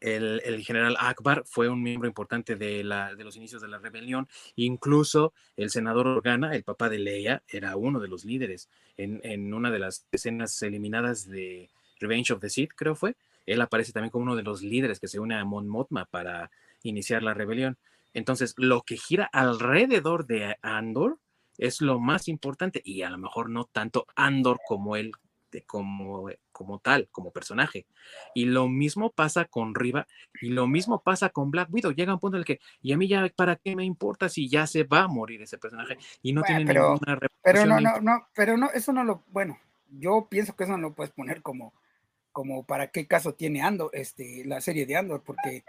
el, 0.02 0.64
general 0.66 0.98
Akbar 1.00 1.44
fue 1.46 1.70
un 1.70 1.82
miembro 1.82 2.10
importante 2.10 2.58
de, 2.58 2.84
la, 2.84 3.16
de, 3.16 3.24
los 3.24 3.38
inicios 3.38 3.62
de 3.62 3.70
la 3.70 3.78
rebelión. 3.78 4.28
Incluso 4.58 5.34
el 5.56 5.70
senador 5.70 6.08
Organa, 6.08 6.54
el 6.54 6.64
papá 6.64 6.90
de 6.90 7.00
Leia, 7.00 7.44
era 7.48 7.78
uno 7.78 8.02
de 8.02 8.10
los 8.10 8.26
líderes 8.26 8.70
en, 8.98 9.22
en 9.24 9.54
una 9.54 9.72
de 9.72 9.80
las 9.80 10.06
escenas 10.12 10.62
eliminadas 10.62 11.30
de 11.30 11.70
Revenge 12.02 12.34
of 12.34 12.42
the 12.42 12.50
Sith, 12.50 12.72
creo 12.76 12.96
fue. 12.96 13.16
Él 13.46 13.62
aparece 13.62 13.92
también 13.92 14.12
como 14.12 14.24
uno 14.24 14.36
de 14.36 14.44
los 14.44 14.62
líderes 14.62 15.00
que 15.00 15.08
se 15.08 15.20
une 15.20 15.36
a 15.36 15.46
Mon 15.46 15.68
Mothma 15.68 16.06
para 16.06 16.52
iniciar 16.84 17.24
la 17.24 17.34
rebelión. 17.34 17.78
Entonces, 18.14 18.54
lo 18.58 18.82
que 18.82 18.98
gira 18.98 19.30
alrededor 19.32 20.26
de 20.26 20.58
Andor 20.62 21.20
es 21.58 21.82
lo 21.82 22.00
más 22.00 22.28
importante 22.28 22.82
y 22.84 23.04
a 23.04 23.10
lo 23.10 23.18
mejor 23.18 23.50
no 23.50 23.66
tanto 23.66 24.06
Andor 24.16 24.60
como 24.68 24.96
él, 24.96 25.12
como, 25.66 26.30
como 26.52 26.80
tal, 26.80 27.08
como 27.12 27.32
personaje. 27.32 27.86
Y 28.34 28.46
lo 28.46 28.68
mismo 28.68 29.12
pasa 29.12 29.46
con 29.46 29.76
Riva 29.76 30.08
y 30.42 30.50
lo 30.50 30.68
mismo 30.68 31.02
pasa 31.02 31.30
con 31.30 31.52
Black 31.52 31.70
Widow. 31.72 31.92
Llega 31.92 32.14
un 32.14 32.20
punto 32.20 32.38
en 32.38 32.42
el 32.42 32.46
que, 32.46 32.60
y 32.82 32.94
a 32.94 32.98
mí 32.98 33.08
ya, 33.08 33.30
¿para 33.36 33.58
qué 33.58 33.76
me 33.76 33.84
importa 33.84 34.30
si 34.30 34.50
ya 34.50 34.66
se 34.68 34.84
va 34.84 35.04
a 35.04 35.08
morir 35.08 35.42
ese 35.42 35.58
personaje 35.58 35.98
y 36.22 36.34
no 36.34 36.42
tiene 36.44 36.66
pero, 36.66 36.94
ninguna 36.94 37.20
Pero 37.44 37.66
no, 37.66 37.80
no, 37.80 38.02
no, 38.02 38.28
pero 38.34 38.58
no, 38.58 38.70
eso 38.72 38.94
no 38.94 39.04
lo, 39.04 39.24
bueno, 39.28 39.60
yo 39.90 40.28
pienso 40.30 40.56
que 40.56 40.64
eso 40.64 40.74
no 40.74 40.90
lo 40.90 40.94
puedes 40.94 41.12
poner 41.12 41.42
como, 41.42 41.74
como 42.32 42.66
para 42.66 42.92
qué 42.92 43.08
caso 43.08 43.34
tiene 43.34 43.62
Andor, 43.62 43.92
este, 43.94 44.44
la 44.46 44.62
serie 44.62 44.86
de 44.86 44.96
Andor, 44.96 45.24
porque 45.24 45.64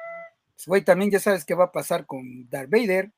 pues, 0.54 0.66
güey, 0.66 0.82
también 0.82 1.10
ya 1.10 1.20
sabes 1.20 1.44
qué 1.44 1.54
va 1.54 1.64
a 1.64 1.72
pasar 1.72 2.06
con 2.06 2.48
Darth 2.48 2.70
Vader, 2.70 3.10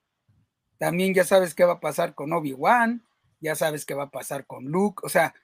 también 0.78 1.14
ya 1.14 1.24
sabes 1.24 1.55
qué 1.55 1.64
va 1.64 1.74
a 1.74 1.80
pasar 1.80 2.14
con 2.14 2.32
Obi-Wan, 2.32 3.05
ya 3.40 3.55
sabes 3.55 3.84
qué 3.84 3.95
va 3.95 4.05
a 4.05 4.11
pasar 4.11 4.47
con 4.47 4.64
Luke, 4.64 5.03
o 5.05 5.09
sea, 5.09 5.34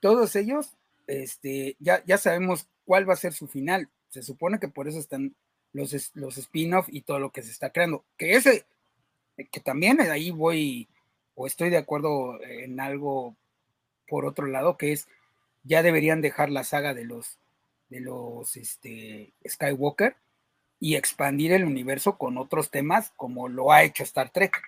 todos 0.00 0.36
ellos, 0.36 0.76
este, 1.06 1.76
ya, 1.78 2.02
ya 2.04 2.18
sabemos 2.18 2.68
cuál 2.84 3.08
va 3.08 3.14
a 3.14 3.16
ser 3.16 3.32
su 3.32 3.46
final. 3.46 3.88
Se 4.08 4.22
supone 4.22 4.58
que 4.58 4.68
por 4.68 4.88
eso 4.88 4.98
están 4.98 5.34
los, 5.72 6.10
los 6.14 6.38
spin-off 6.38 6.88
y 6.88 7.02
todo 7.02 7.18
lo 7.18 7.30
que 7.30 7.42
se 7.42 7.50
está 7.50 7.70
creando. 7.70 8.04
Que 8.16 8.34
ese, 8.34 8.66
que 9.50 9.60
también 9.60 10.00
ahí 10.00 10.30
voy, 10.30 10.88
o 11.34 11.46
estoy 11.46 11.70
de 11.70 11.76
acuerdo 11.76 12.42
en 12.42 12.80
algo 12.80 13.36
por 14.08 14.24
otro 14.24 14.46
lado, 14.46 14.76
que 14.76 14.92
es, 14.92 15.08
ya 15.68 15.82
deberían 15.82 16.22
dejar 16.22 16.50
la 16.50 16.64
saga 16.64 16.94
de 16.94 17.04
los, 17.04 17.38
de 17.90 18.00
los 18.00 18.56
este, 18.56 19.34
Skywalker 19.46 20.16
y 20.80 20.96
expandir 20.96 21.52
el 21.52 21.64
universo 21.64 22.16
con 22.16 22.38
otros 22.38 22.70
temas 22.70 23.12
como 23.16 23.48
lo 23.48 23.70
ha 23.70 23.82
hecho 23.82 24.02
Star 24.02 24.30
Trek. 24.30 24.60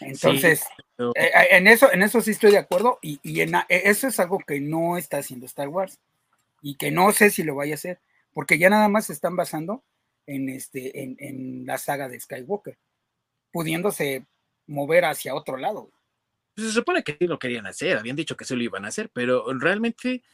Entonces, 0.00 0.62
eh, 0.98 1.12
eh, 1.14 1.46
en, 1.50 1.66
eso, 1.66 1.92
en 1.92 2.02
eso 2.02 2.22
sí 2.22 2.30
estoy 2.30 2.52
de 2.52 2.58
acuerdo 2.58 2.98
y, 3.02 3.40
en, 3.40 3.54
e, 3.54 3.64
eso 3.68 4.08
es 4.08 4.18
algo 4.18 4.38
que 4.38 4.60
no 4.60 4.96
está 4.96 5.18
haciendo 5.18 5.44
Star 5.44 5.68
Wars 5.68 5.98
y 6.62 6.76
que 6.76 6.90
no 6.90 7.12
sé 7.12 7.30
si 7.30 7.42
lo 7.42 7.54
vaya 7.54 7.74
a 7.74 7.74
hacer, 7.74 8.00
porque 8.32 8.58
ya 8.58 8.70
nada 8.70 8.88
más 8.88 9.06
se 9.06 9.12
están 9.12 9.36
basando 9.36 9.82
en, 10.26 10.48
este, 10.48 11.02
en, 11.02 11.16
en 11.18 11.66
la 11.66 11.76
saga 11.76 12.08
de 12.08 12.18
Skywalker, 12.18 12.78
pudiéndose 13.52 14.24
mover 14.66 15.04
hacia 15.04 15.34
otro 15.34 15.58
lado. 15.58 15.90
Pues, 16.58 16.70
se 16.70 16.74
supone 16.74 17.04
que 17.04 17.16
sí 17.16 17.28
lo 17.28 17.38
querían 17.38 17.68
hacer, 17.68 17.96
habían 17.96 18.16
dicho 18.16 18.36
que 18.36 18.44
sí 18.44 18.56
lo 18.56 18.64
iban 18.64 18.84
a 18.84 18.88
hacer, 18.88 19.10
pero 19.12 19.44
realmente 19.60 20.24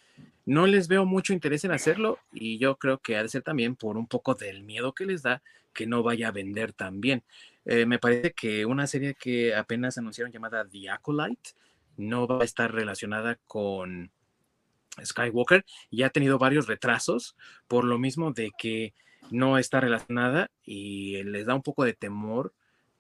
no 0.47 0.67
les 0.67 0.89
veo 0.89 1.05
mucho 1.05 1.35
interés 1.35 1.67
en 1.67 1.73
hacerlo 1.73 2.19
y 2.33 2.57
yo 2.57 2.77
creo 2.77 2.97
que 2.97 3.19
ha 3.19 3.23
de 3.23 3.29
ser 3.29 3.43
también 3.43 3.77
por 3.77 3.99
un 3.99 4.07
poco 4.07 4.35
del 4.35 4.63
miedo 4.63 4.95
que 4.95 5.05
les 5.05 5.21
da 5.21 5.43
que 5.75 5.87
no 5.87 6.03
vaya 6.03 6.29
a 6.29 6.33
vender 6.33 6.73
tan 6.73 7.03
bien. 7.03 7.23
Eh, 7.67 7.85
me 7.85 7.99
parece 7.99 8.33
que 8.33 8.65
una 8.65 8.87
serie 8.87 9.15
que 9.15 9.55
apenas 9.55 9.99
anunciaron 9.99 10.33
llamada 10.33 10.67
The 10.67 10.89
Acolyte 10.89 11.51
no 11.99 12.27
va 12.27 12.41
a 12.41 12.45
estar 12.45 12.73
relacionada 12.73 13.39
con 13.47 14.11
Skywalker 15.05 15.67
y 15.91 16.05
ha 16.05 16.09
tenido 16.09 16.39
varios 16.39 16.69
retrasos 16.69 17.37
por 17.69 17.85
lo 17.85 17.99
mismo 17.99 18.33
de 18.33 18.51
que 18.57 18.95
no 19.31 19.59
está 19.59 19.79
relacionada 19.79 20.51
y 20.65 21.23
les 21.25 21.45
da 21.45 21.55
un 21.55 21.63
poco 21.63 21.85
de 21.85 21.93
temor 21.93 22.55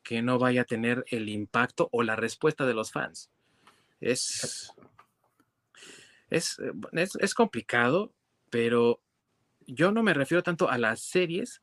que 0.04 0.22
no 0.22 0.38
vaya 0.38 0.62
a 0.62 0.66
tener 0.66 1.04
el 1.08 1.28
impacto 1.28 1.88
o 1.90 2.04
la 2.04 2.14
respuesta 2.14 2.64
de 2.66 2.74
los 2.74 2.92
fans. 2.92 3.30
Es 4.00 4.72
eh, 6.30 6.72
es, 6.92 7.16
es, 7.20 7.34
complicado, 7.34 8.12
pero 8.50 9.00
yo 9.66 9.92
no 9.92 10.02
me 10.02 10.14
refiero 10.14 10.42
tanto 10.42 10.68
a 10.68 10.78
las 10.78 11.00
series 11.00 11.62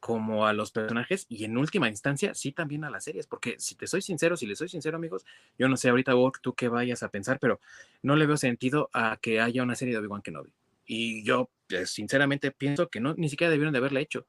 como 0.00 0.46
a 0.46 0.52
los 0.52 0.70
personajes 0.70 1.26
y 1.28 1.44
en 1.44 1.56
última 1.56 1.88
instancia 1.88 2.34
sí 2.34 2.52
también 2.52 2.84
a 2.84 2.90
las 2.90 3.04
series, 3.04 3.26
porque 3.26 3.56
si 3.58 3.74
te 3.74 3.86
soy 3.86 4.02
sincero, 4.02 4.36
si 4.36 4.46
les 4.46 4.58
soy 4.58 4.68
sincero 4.68 4.96
amigos, 4.96 5.24
yo 5.58 5.68
no 5.68 5.76
sé 5.76 5.88
ahorita 5.88 6.12
tú 6.42 6.54
qué 6.54 6.68
vayas 6.68 7.02
a 7.02 7.10
pensar, 7.10 7.38
pero 7.38 7.60
no 8.02 8.16
le 8.16 8.26
veo 8.26 8.36
sentido 8.36 8.90
a 8.92 9.18
que 9.20 9.40
haya 9.40 9.62
una 9.62 9.74
serie 9.74 9.94
de 9.94 9.98
Obi-Wan 9.98 10.22
Kenobi. 10.22 10.52
Y 10.84 11.24
yo 11.24 11.50
pues, 11.68 11.90
sinceramente 11.90 12.52
pienso 12.52 12.88
que 12.88 13.00
no, 13.00 13.14
ni 13.14 13.28
siquiera 13.28 13.50
debieron 13.50 13.72
de 13.72 13.78
haberla 13.78 14.00
hecho, 14.00 14.26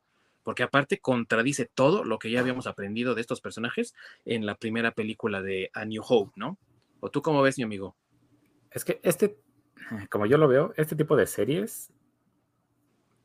porque 0.48 0.64
aparte 0.64 1.02
contradice 1.02 1.66
todo 1.66 2.06
lo 2.06 2.20
que 2.20 2.32
ya 2.32 2.39
habíamos 2.39 2.68
aprendido 2.68 3.16
de 3.16 3.20
estos 3.20 3.41
personajes 3.41 3.93
en 4.24 4.45
la 4.45 4.56
primera 4.56 4.91
película 4.93 5.41
de 5.41 5.70
A 5.74 5.84
New 5.84 6.02
Hope, 6.08 6.32
¿no? 6.38 6.58
¿O 7.02 7.12
tú 7.12 7.22
cómo 7.22 7.41
ves, 7.41 7.58
mi 7.58 7.66
amigo? 7.66 7.98
Es 8.72 8.86
que 8.86 9.02
este, 9.04 9.41
como 10.10 10.26
yo 10.26 10.38
lo 10.38 10.48
veo, 10.48 10.72
este 10.78 10.95
tipo 10.95 11.18
de 11.18 11.28
series 11.28 11.91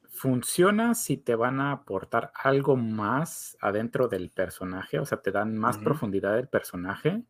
funciona 0.08 0.96
si 0.96 1.16
te 1.16 1.36
van 1.36 1.60
a 1.60 1.70
aportar 1.70 2.32
algo 2.34 2.74
más 2.74 3.56
adentro 3.60 4.08
del 4.08 4.30
personaje, 4.30 4.98
o 4.98 5.06
sea, 5.06 5.22
te 5.22 5.30
dan 5.30 5.56
más 5.56 5.78
profundidad 5.78 6.34
del 6.34 6.48
personaje 6.48 7.22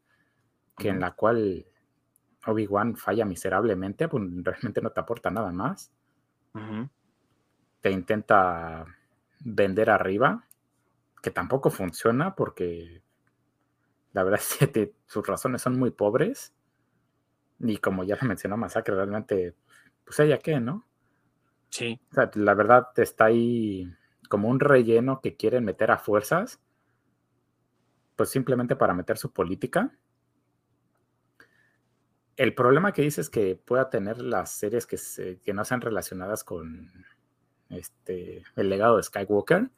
que 0.79 0.89
en 0.89 1.01
la 1.01 1.11
cual 1.11 1.67
Obi-Wan 2.47 2.97
falla 2.97 3.27
miserablemente, 3.27 4.09
pues 4.09 4.25
realmente 4.43 4.81
no 4.81 4.89
te 4.89 5.01
aporta 5.01 5.31
nada 5.31 5.53
más. 5.53 5.93
Te 7.83 7.91
intenta 7.91 8.87
vender 9.45 9.91
arriba, 9.91 10.49
que 11.23 11.31
tampoco 11.31 11.71
funciona 11.71 12.35
porque 12.35 13.03
la 14.13 14.25
verdad 14.25 14.41
es 14.61 14.69
que 14.71 14.95
sus 15.07 15.27
razones 15.27 15.63
son 15.63 15.79
muy 15.79 15.91
pobres. 15.91 16.55
Y 17.59 17.79
como 17.79 18.05
ya 18.05 18.17
lo 18.21 18.29
mencionó 18.29 18.57
Masacre, 18.57 18.95
realmente, 18.95 19.55
pues 20.05 20.19
ella 20.21 20.39
qué, 20.39 20.61
¿no? 20.61 20.87
Sí. 21.71 22.01
O 22.11 22.15
sea, 22.15 22.31
la 22.35 22.55
verdad 22.55 22.89
está 22.97 23.27
ahí 23.27 23.89
como 24.29 24.49
un 24.49 24.61
relleno 24.61 25.21
que 25.21 25.37
quieren 25.37 25.65
meter 25.65 25.91
a 25.91 25.99
fuerzas, 25.99 26.61
pues 28.17 28.31
simplemente 28.31 28.77
para 28.77 28.95
meter 28.95 29.17
su 29.17 29.33
política. 29.33 29.97
El 32.37 32.55
problema 32.55 32.93
que 32.93 33.03
dices 33.03 33.31
que 33.31 33.57
pueda 33.57 33.91
tener 33.91 34.21
las 34.21 34.51
series 34.51 34.87
que, 34.87 34.99
que 35.43 35.55
no 35.55 35.65
sean 35.65 35.81
relacionadas 35.81 36.45
con 36.45 36.91
este, 37.73 38.45
el 38.57 38.69
legado 38.69 38.97
de 38.97 39.03
Skywalker 39.03 39.71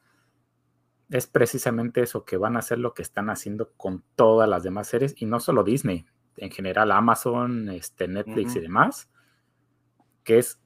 es 1.09 1.27
precisamente 1.27 2.01
eso, 2.01 2.25
que 2.25 2.37
van 2.37 2.55
a 2.55 2.59
hacer 2.59 2.79
lo 2.79 2.93
que 2.93 3.01
están 3.01 3.29
haciendo 3.29 3.71
con 3.73 4.03
todas 4.15 4.49
las 4.49 4.63
demás 4.63 4.87
series 4.87 5.15
y 5.17 5.25
no 5.25 5.39
solo 5.39 5.63
Disney, 5.63 6.05
en 6.37 6.51
general 6.51 6.91
Amazon, 6.91 7.69
este, 7.69 8.07
Netflix 8.07 8.55
y 8.55 8.59
demás, 8.59 9.09
que 10.23 10.39
es 10.39 10.59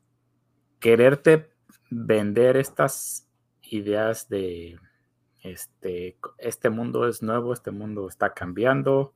quererte 0.80 1.52
vender 1.90 2.58
estas 2.58 3.28
ideas 3.62 4.30
de 4.30 4.80
este, 5.42 6.18
este 6.38 6.70
mundo 6.70 7.08
es 7.08 7.22
nuevo, 7.22 7.54
este 7.54 7.72
mundo 7.72 8.08
está 8.08 8.34
cambiando, 8.34 9.14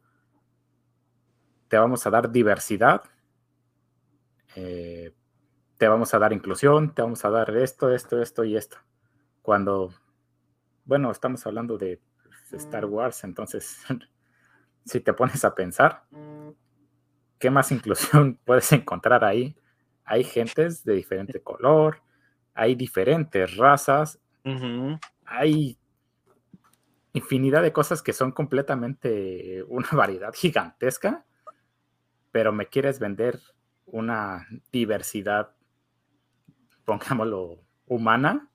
te 1.67 1.77
vamos 1.77 2.05
a 2.05 2.09
dar 2.09 2.31
diversidad, 2.31 3.03
eh, 4.55 5.13
te 5.77 5.87
vamos 5.87 6.13
a 6.13 6.19
dar 6.19 6.33
inclusión, 6.33 6.93
te 6.93 7.01
vamos 7.01 7.23
a 7.25 7.29
dar 7.29 7.55
esto, 7.57 7.91
esto, 7.93 8.21
esto 8.21 8.43
y 8.43 8.55
esto. 8.55 8.77
Cuando, 9.41 9.93
bueno, 10.85 11.11
estamos 11.11 11.45
hablando 11.45 11.77
de 11.77 11.99
Star 12.51 12.85
Wars, 12.85 13.23
entonces, 13.23 13.83
si 14.85 14.99
te 14.99 15.13
pones 15.13 15.43
a 15.45 15.55
pensar, 15.55 16.03
¿qué 17.39 17.49
más 17.49 17.71
inclusión 17.71 18.39
puedes 18.45 18.71
encontrar 18.71 19.23
ahí? 19.23 19.55
Hay 20.05 20.23
gentes 20.23 20.83
de 20.83 20.93
diferente 20.93 21.41
color, 21.41 22.01
hay 22.53 22.75
diferentes 22.75 23.57
razas, 23.57 24.19
hay 25.25 25.77
infinidad 27.13 27.61
de 27.61 27.71
cosas 27.71 28.01
que 28.01 28.13
son 28.13 28.31
completamente 28.31 29.63
una 29.67 29.89
variedad 29.91 30.33
gigantesca 30.33 31.25
pero 32.33 32.51
me 32.51 32.67
quieres 32.67 32.99
vender 32.99 33.39
una 33.85 34.47
diversidad, 34.71 35.51
pongámoslo, 36.85 37.59
humana. 37.87 38.47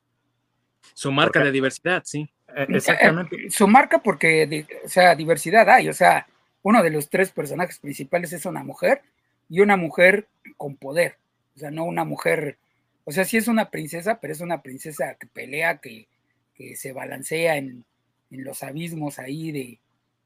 Su 0.95 1.13
marca 1.13 1.43
de 1.43 1.53
diversidad, 1.53 2.03
sí. 2.05 2.31
E, 2.55 2.67
exactamente. 2.69 3.37
Eh, 3.37 3.51
su 3.51 3.69
marca 3.69 4.03
porque, 4.03 4.67
o 4.85 4.89
sea, 4.89 5.15
diversidad 5.15 5.69
hay, 5.69 5.89
o 5.89 5.93
sea, 5.93 6.27
uno 6.63 6.83
de 6.83 6.91
los 6.91 7.09
tres 7.09 7.31
personajes 7.31 7.79
principales 7.79 8.33
es 8.33 8.47
una 8.47 8.63
mujer 8.63 9.03
y 9.49 9.61
una 9.61 9.77
mujer 9.77 10.29
con 10.57 10.77
poder, 10.77 11.19
o 11.57 11.59
sea, 11.59 11.71
no 11.71 11.85
una 11.85 12.05
mujer, 12.05 12.59
o 13.05 13.13
sea, 13.13 13.25
sí 13.25 13.37
es 13.37 13.49
una 13.49 13.71
princesa, 13.71 14.21
pero 14.21 14.33
es 14.33 14.41
una 14.41 14.63
princesa 14.63 15.15
que 15.15 15.27
pelea, 15.27 15.79
que, 15.79 16.09
se 16.75 16.93
balancea 16.93 17.57
en, 17.57 17.85
los 18.31 18.65
abismos 18.65 19.21
ahí 19.21 19.53
de, 19.53 19.79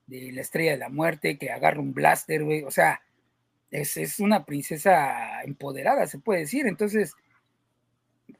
de, 0.07 0.32
la 0.32 0.40
estrella 0.40 0.72
de 0.72 0.78
la 0.78 0.88
muerte, 0.88 1.36
que 1.36 1.50
agarra 1.50 1.80
un 1.80 1.92
blaster, 1.92 2.42
güey, 2.42 2.62
o 2.62 2.70
sea, 2.70 3.03
es, 3.72 4.20
una 4.20 4.44
princesa 4.44 5.42
empoderada, 5.42 6.07
se 6.07 6.18
puede 6.18 6.40
decir. 6.40 6.66
Entonces, 6.66 7.14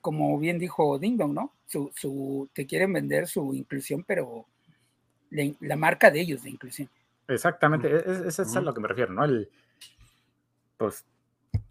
como 0.01 0.39
bien 0.39 0.59
dijo 0.59 0.99
Ding 0.99 1.17
Dong, 1.17 1.33
¿no? 1.33 1.53
Su, 1.67 1.91
su, 1.95 2.49
te 2.53 2.67
quieren 2.67 2.93
vender 2.93 3.27
su 3.27 3.55
inclusión, 3.55 4.05
pero 4.05 4.47
la, 5.31 5.77
marca 5.77 6.11
de 6.11 6.21
ellos 6.21 6.43
de 6.43 6.51
inclusión. 6.51 6.89
Exactamente, 7.29 7.89
e, 7.89 8.29
es, 8.29 8.39
es, 8.39 8.57
a 8.57 8.61
lo 8.61 8.75
que 8.75 8.81
me 8.81 8.89
refiero, 8.89 9.13
¿no? 9.13 9.25
El, 9.25 9.49
pues 10.77 11.05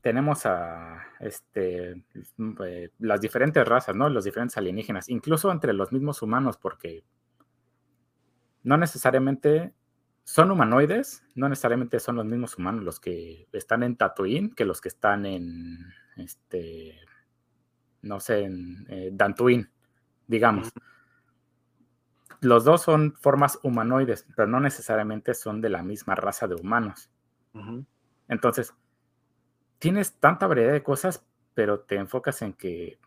tenemos 0.02 0.46
a 0.46 1.04
este, 1.20 2.04
eh, 2.66 2.90
las 3.00 3.22
diferentes 3.22 3.68
razas, 3.68 3.96
¿no? 3.96 4.10
Los 4.10 4.26
diferentes 4.26 4.58
alienígenas, 4.58 5.10
incluso 5.10 5.52
entre 5.52 5.74
los 5.74 5.92
mismos 5.92 6.22
humanos, 6.22 6.58
porque 6.58 7.04
no 8.64 8.78
necesariamente 8.78 9.74
son 10.24 10.52
humanoides, 10.52 11.24
no 11.36 11.50
necesariamente 11.50 12.00
son 12.00 12.16
los 12.16 12.26
mismos 12.26 12.58
humanos 12.58 12.84
los 12.84 13.00
que 13.00 13.48
están 13.52 13.84
en 13.84 13.96
Tatooine 13.96 14.54
que 14.54 14.66
los 14.66 14.80
que 14.80 14.90
están 14.90 15.26
en, 15.26 15.94
este, 16.18 17.00
no 18.02 18.20
sé, 18.20 18.44
en 18.44 18.86
eh, 18.90 19.10
Dantooine, 19.12 19.70
digamos. 20.28 20.72
Los 22.40 22.64
dos 22.64 22.82
son 22.82 23.14
formas 23.14 23.60
humanoides, 23.62 24.26
pero 24.36 24.48
no 24.48 24.60
necesariamente 24.60 25.34
son 25.34 25.62
de 25.62 25.70
la 25.70 25.84
misma 25.84 26.16
raza 26.16 26.48
de 26.48 26.56
humanos. 26.56 27.10
Entonces, 28.28 28.74
tienes 29.78 30.14
tanta 30.14 30.48
variedad 30.48 30.72
de 30.72 30.84
cosas, 30.84 31.24
pero 31.54 31.82
te 31.82 31.96
enfocas 31.96 32.42
en 32.42 32.54
que 32.54 32.98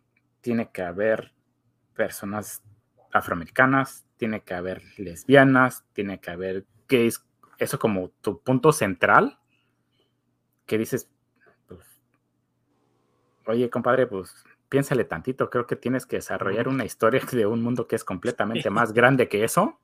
tiene 0.41 0.71
que 0.71 0.83
haber 0.83 1.33
personas 1.95 2.63
afroamericanas, 3.13 4.05
tiene 4.17 4.43
que 4.43 4.55
haber 4.55 4.83
lesbianas, 4.99 5.85
tiene 5.95 6.21
que 6.21 6.31
haber 6.31 6.67
que 6.87 7.07
es 7.07 7.25
eso 7.59 7.79
como 7.79 8.11
tu 8.21 8.41
punto 8.41 8.73
central, 8.73 9.39
que 10.67 10.79
dices, 10.79 11.11
pues, 11.67 11.81
oye, 13.47 13.71
compadre, 13.71 14.07
pues 14.07 14.45
piénsale 14.75 15.05
tantito, 15.05 15.51
creo 15.51 15.67
que 15.67 15.77
tienes 15.77 16.07
que 16.07 16.17
desarrollar 16.17 16.69
una 16.69 16.85
historia 16.85 17.21
de 17.33 17.47
un 17.47 17.63
mundo 17.63 17.87
que 17.87 17.97
es 17.97 18.05
completamente 18.05 18.71
más 18.71 18.93
grande 18.93 19.29
que 19.29 19.45
eso. 19.45 19.79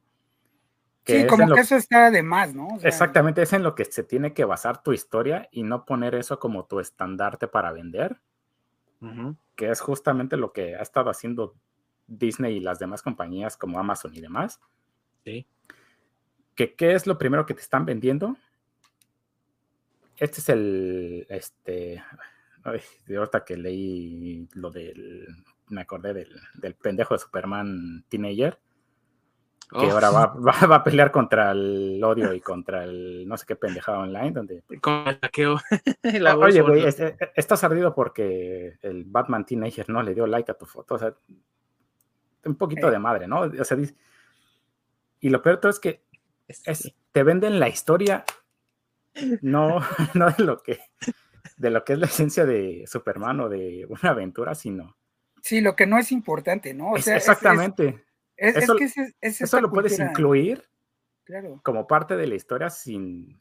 sí, 1.06 1.26
como 1.26 1.54
que 1.54 1.60
eso 1.60 1.76
está 1.76 2.10
de 2.10 2.22
más, 2.22 2.54
¿no? 2.54 2.68
exactamente, 2.82 3.42
es 3.42 3.52
en 3.52 3.62
lo 3.62 3.74
que 3.74 3.84
se 3.84 4.02
tiene 4.02 4.32
que 4.32 4.44
basar 4.44 4.82
tu 4.82 4.92
historia 4.92 5.48
y 5.50 5.62
no 5.62 5.84
poner 5.84 6.14
eso 6.14 6.38
como 6.38 6.64
tu 6.64 6.80
estandarte 6.80 7.48
para 7.48 7.72
vender, 7.72 8.20
que 9.56 9.70
es 9.70 9.80
justamente 9.80 10.36
lo 10.36 10.52
que 10.52 10.76
ha 10.76 10.82
estado 10.82 11.10
haciendo 11.10 11.54
Disney 12.06 12.56
y 12.56 12.60
las 12.60 12.78
demás 12.78 13.02
compañías 13.02 13.56
como 13.56 13.78
Amazon 13.78 14.14
y 14.14 14.20
demás. 14.20 14.60
Sí 15.24 15.46
qué 16.68 16.92
es 16.92 17.06
lo 17.06 17.18
primero 17.18 17.46
que 17.46 17.54
te 17.54 17.60
están 17.60 17.84
vendiendo. 17.84 18.36
Este 20.16 20.40
es 20.40 20.48
el, 20.50 21.26
este, 21.30 22.02
de 23.06 23.16
ahorita 23.16 23.44
que 23.44 23.56
leí 23.56 24.48
lo 24.54 24.70
del, 24.70 25.26
me 25.68 25.82
acordé 25.82 26.12
del, 26.12 26.74
pendejo 26.74 27.14
de 27.14 27.18
Superman 27.18 28.04
Teenager, 28.08 28.58
que 29.70 29.86
oh. 29.86 29.92
ahora 29.92 30.10
va, 30.70 30.76
a 30.76 30.84
pelear 30.84 31.10
contra 31.10 31.52
el 31.52 32.02
odio 32.02 32.34
y 32.34 32.40
contra 32.40 32.84
el 32.84 33.26
no 33.26 33.36
sé 33.36 33.46
qué 33.46 33.56
pendejada 33.56 34.00
online, 34.00 34.32
donde... 34.32 34.62
Con 34.80 35.08
el 35.08 35.18
hackeo. 35.20 35.60
Oye, 36.38 36.60
güey, 36.60 36.84
este, 36.84 37.16
estás 37.34 37.64
ardido 37.64 37.94
porque 37.94 38.78
el 38.82 39.04
Batman 39.04 39.46
Teenager 39.46 39.88
no 39.88 40.02
le 40.02 40.14
dio 40.14 40.26
like 40.26 40.50
a 40.50 40.58
tu 40.58 40.66
foto, 40.66 40.94
o 40.94 40.98
sea, 40.98 41.14
un 42.44 42.56
poquito 42.56 42.88
eh. 42.88 42.90
de 42.90 42.98
madre, 42.98 43.26
¿no? 43.26 43.40
O 43.40 43.64
sea, 43.64 43.78
y 45.20 45.28
lo 45.28 45.42
peor 45.42 45.58
todo 45.58 45.70
es 45.70 45.78
que 45.78 46.02
te 47.12 47.22
venden 47.22 47.60
la 47.60 47.68
historia, 47.68 48.24
no, 49.42 49.80
no 50.14 50.30
de 50.30 50.44
lo 50.44 50.58
que 50.62 50.80
de 51.60 51.70
lo 51.70 51.84
que 51.84 51.92
es 51.92 51.98
la 51.98 52.06
esencia 52.06 52.46
de 52.46 52.84
Superman 52.86 53.40
o 53.40 53.48
de 53.48 53.86
una 53.88 54.10
aventura, 54.10 54.54
sino. 54.54 54.96
Sí, 55.42 55.60
lo 55.60 55.76
que 55.76 55.86
no 55.86 55.98
es 55.98 56.10
importante, 56.10 56.72
¿no? 56.74 56.96
exactamente. 56.96 58.02
eso, 58.36 59.60
lo 59.60 59.70
puedes 59.70 59.98
incluir 59.98 60.64
como 61.62 61.86
parte 61.86 62.16
de 62.16 62.26
la 62.26 62.34
historia 62.34 62.70
sin, 62.70 63.40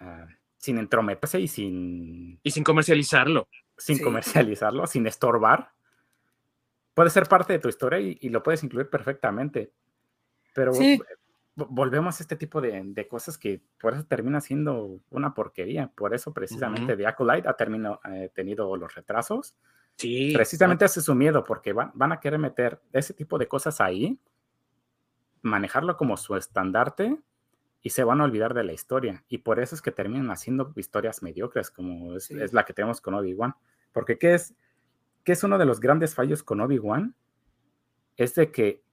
ah, 0.00 0.26
sin 0.56 0.78
entrometerse 0.78 1.38
y 1.40 1.48
sin. 1.48 2.40
Y 2.42 2.50
sin 2.50 2.64
comercializarlo. 2.64 3.48
Sin 3.76 3.98
comercializarlo, 4.02 4.86
sin 4.86 5.06
estorbar. 5.06 5.70
Puede 6.94 7.10
ser 7.10 7.28
parte 7.28 7.52
de 7.52 7.58
tu 7.60 7.68
historia 7.68 8.00
y, 8.00 8.28
lo 8.30 8.42
puedes 8.42 8.64
incluir 8.64 8.88
perfectamente. 8.88 9.72
Pero 10.54 10.72
volvemos 11.66 12.20
a 12.20 12.22
este 12.22 12.36
tipo 12.36 12.60
de, 12.60 13.06
cosas 13.08 13.36
que 13.36 13.60
por 13.80 13.94
eso 13.94 14.04
termina 14.04 14.40
siendo 14.40 15.00
una 15.10 15.34
porquería. 15.34 15.88
Por 15.88 16.14
eso 16.14 16.32
precisamente 16.32 16.96
The 16.96 17.06
Acolyte 17.06 17.48
ha 17.48 17.54
terminado, 17.54 18.00
eh, 18.10 18.30
tenido 18.34 18.76
los 18.76 18.94
retrasos. 18.94 19.56
Sí. 19.96 20.32
Precisamente 20.34 20.84
hace 20.84 21.00
su 21.00 21.14
miedo 21.14 21.44
porque 21.44 21.72
van, 21.72 21.90
van, 21.94 22.12
a 22.12 22.20
querer 22.20 22.38
meter 22.38 22.80
ese 22.92 23.14
tipo 23.14 23.38
de 23.38 23.48
cosas 23.48 23.80
ahí, 23.80 24.18
manejarlo 25.42 25.96
como 25.96 26.16
su 26.16 26.36
estandarte 26.36 27.18
y 27.82 27.90
se 27.90 28.04
van 28.04 28.20
a 28.20 28.24
olvidar 28.24 28.54
de 28.54 28.64
la 28.64 28.72
historia. 28.72 29.24
Y 29.28 29.38
por 29.38 29.58
eso 29.58 29.74
es 29.74 29.82
que 29.82 29.90
terminan 29.90 30.30
haciendo 30.30 30.72
historias 30.76 31.22
mediocres 31.22 31.70
como 31.70 32.14
es, 32.14 32.30
es 32.30 32.52
la 32.52 32.64
que 32.64 32.72
tenemos 32.72 33.00
con 33.00 33.14
Obi-Wan. 33.14 33.54
Porque 33.92 34.18
¿qué 34.18 34.34
es, 34.34 34.54
¿qué 35.24 35.32
es 35.32 35.42
uno 35.42 35.58
de 35.58 35.66
los 35.66 35.80
grandes 35.80 36.14
fallos 36.14 36.44
con 36.44 36.60
Obi-Wan? 36.60 37.16
Es 38.16 38.34
de 38.36 38.52
que 38.52 38.84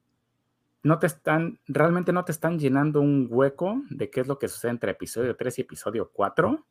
no 0.86 1.00
te 1.00 1.08
están, 1.08 1.60
realmente 1.66 2.14
no 2.14 2.26
te 2.26 2.32
están 2.32 2.60
llenando 2.60 3.02
un 3.02 3.28
hueco 3.28 3.82
de 3.90 4.12
qué 4.12 4.22
es 4.22 4.28
lo 4.28 4.38
que 4.38 4.48
sucede 4.48 4.70
entre 4.70 4.92
episodio 4.92 5.36
3 5.36 5.58
y 5.58 5.62
episodio 5.62 6.12
4. 6.14 6.64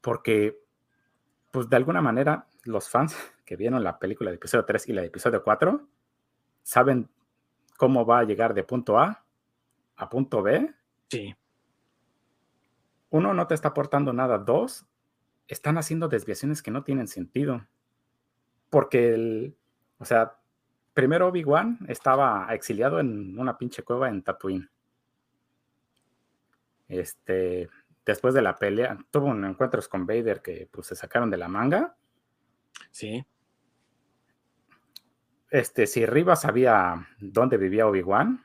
porque, 0.00 0.62
pues 1.50 1.68
de 1.68 1.74
alguna 1.74 2.00
manera, 2.00 2.46
los 2.62 2.88
fans 2.88 3.16
que 3.44 3.56
vieron 3.56 3.82
la 3.82 3.98
película 3.98 4.30
de 4.30 4.36
episodio 4.36 4.64
3 4.64 4.88
y 4.88 4.92
la 4.92 5.00
de 5.00 5.08
episodio 5.08 5.42
4 5.42 5.88
saben 6.62 7.10
cómo 7.76 8.06
va 8.06 8.20
a 8.20 8.24
llegar 8.24 8.54
de 8.54 8.62
punto 8.62 8.96
A 8.96 9.26
a 9.96 10.08
punto 10.08 10.42
B. 10.42 10.72
Sí. 11.08 11.34
Uno, 13.10 13.34
no 13.34 13.48
te 13.48 13.54
está 13.54 13.70
aportando 13.70 14.12
nada. 14.12 14.38
Dos, 14.38 14.86
están 15.48 15.76
haciendo 15.76 16.06
desviaciones 16.06 16.62
que 16.62 16.70
no 16.70 16.84
tienen 16.84 17.08
sentido. 17.08 17.66
Porque, 18.70 19.12
el, 19.12 19.56
o 19.98 20.04
sea, 20.04 20.39
primero 21.00 21.28
Obi-Wan 21.28 21.78
estaba 21.88 22.46
exiliado 22.50 23.00
en 23.00 23.38
una 23.38 23.56
pinche 23.56 23.82
cueva 23.82 24.10
en 24.10 24.22
Tatooine. 24.22 24.68
Este, 26.88 27.70
después 28.04 28.34
de 28.34 28.42
la 28.42 28.54
pelea, 28.54 28.98
tuvo 29.10 29.28
un 29.28 29.42
encuentros 29.46 29.88
con 29.88 30.04
Vader 30.04 30.42
que 30.42 30.68
pues 30.70 30.88
se 30.88 30.96
sacaron 30.96 31.30
de 31.30 31.38
la 31.38 31.48
manga. 31.48 31.96
Sí. 32.90 33.24
Este, 35.48 35.86
si 35.86 36.04
Riva 36.04 36.36
sabía 36.36 37.08
dónde 37.18 37.56
vivía 37.56 37.86
Obi-Wan, 37.86 38.44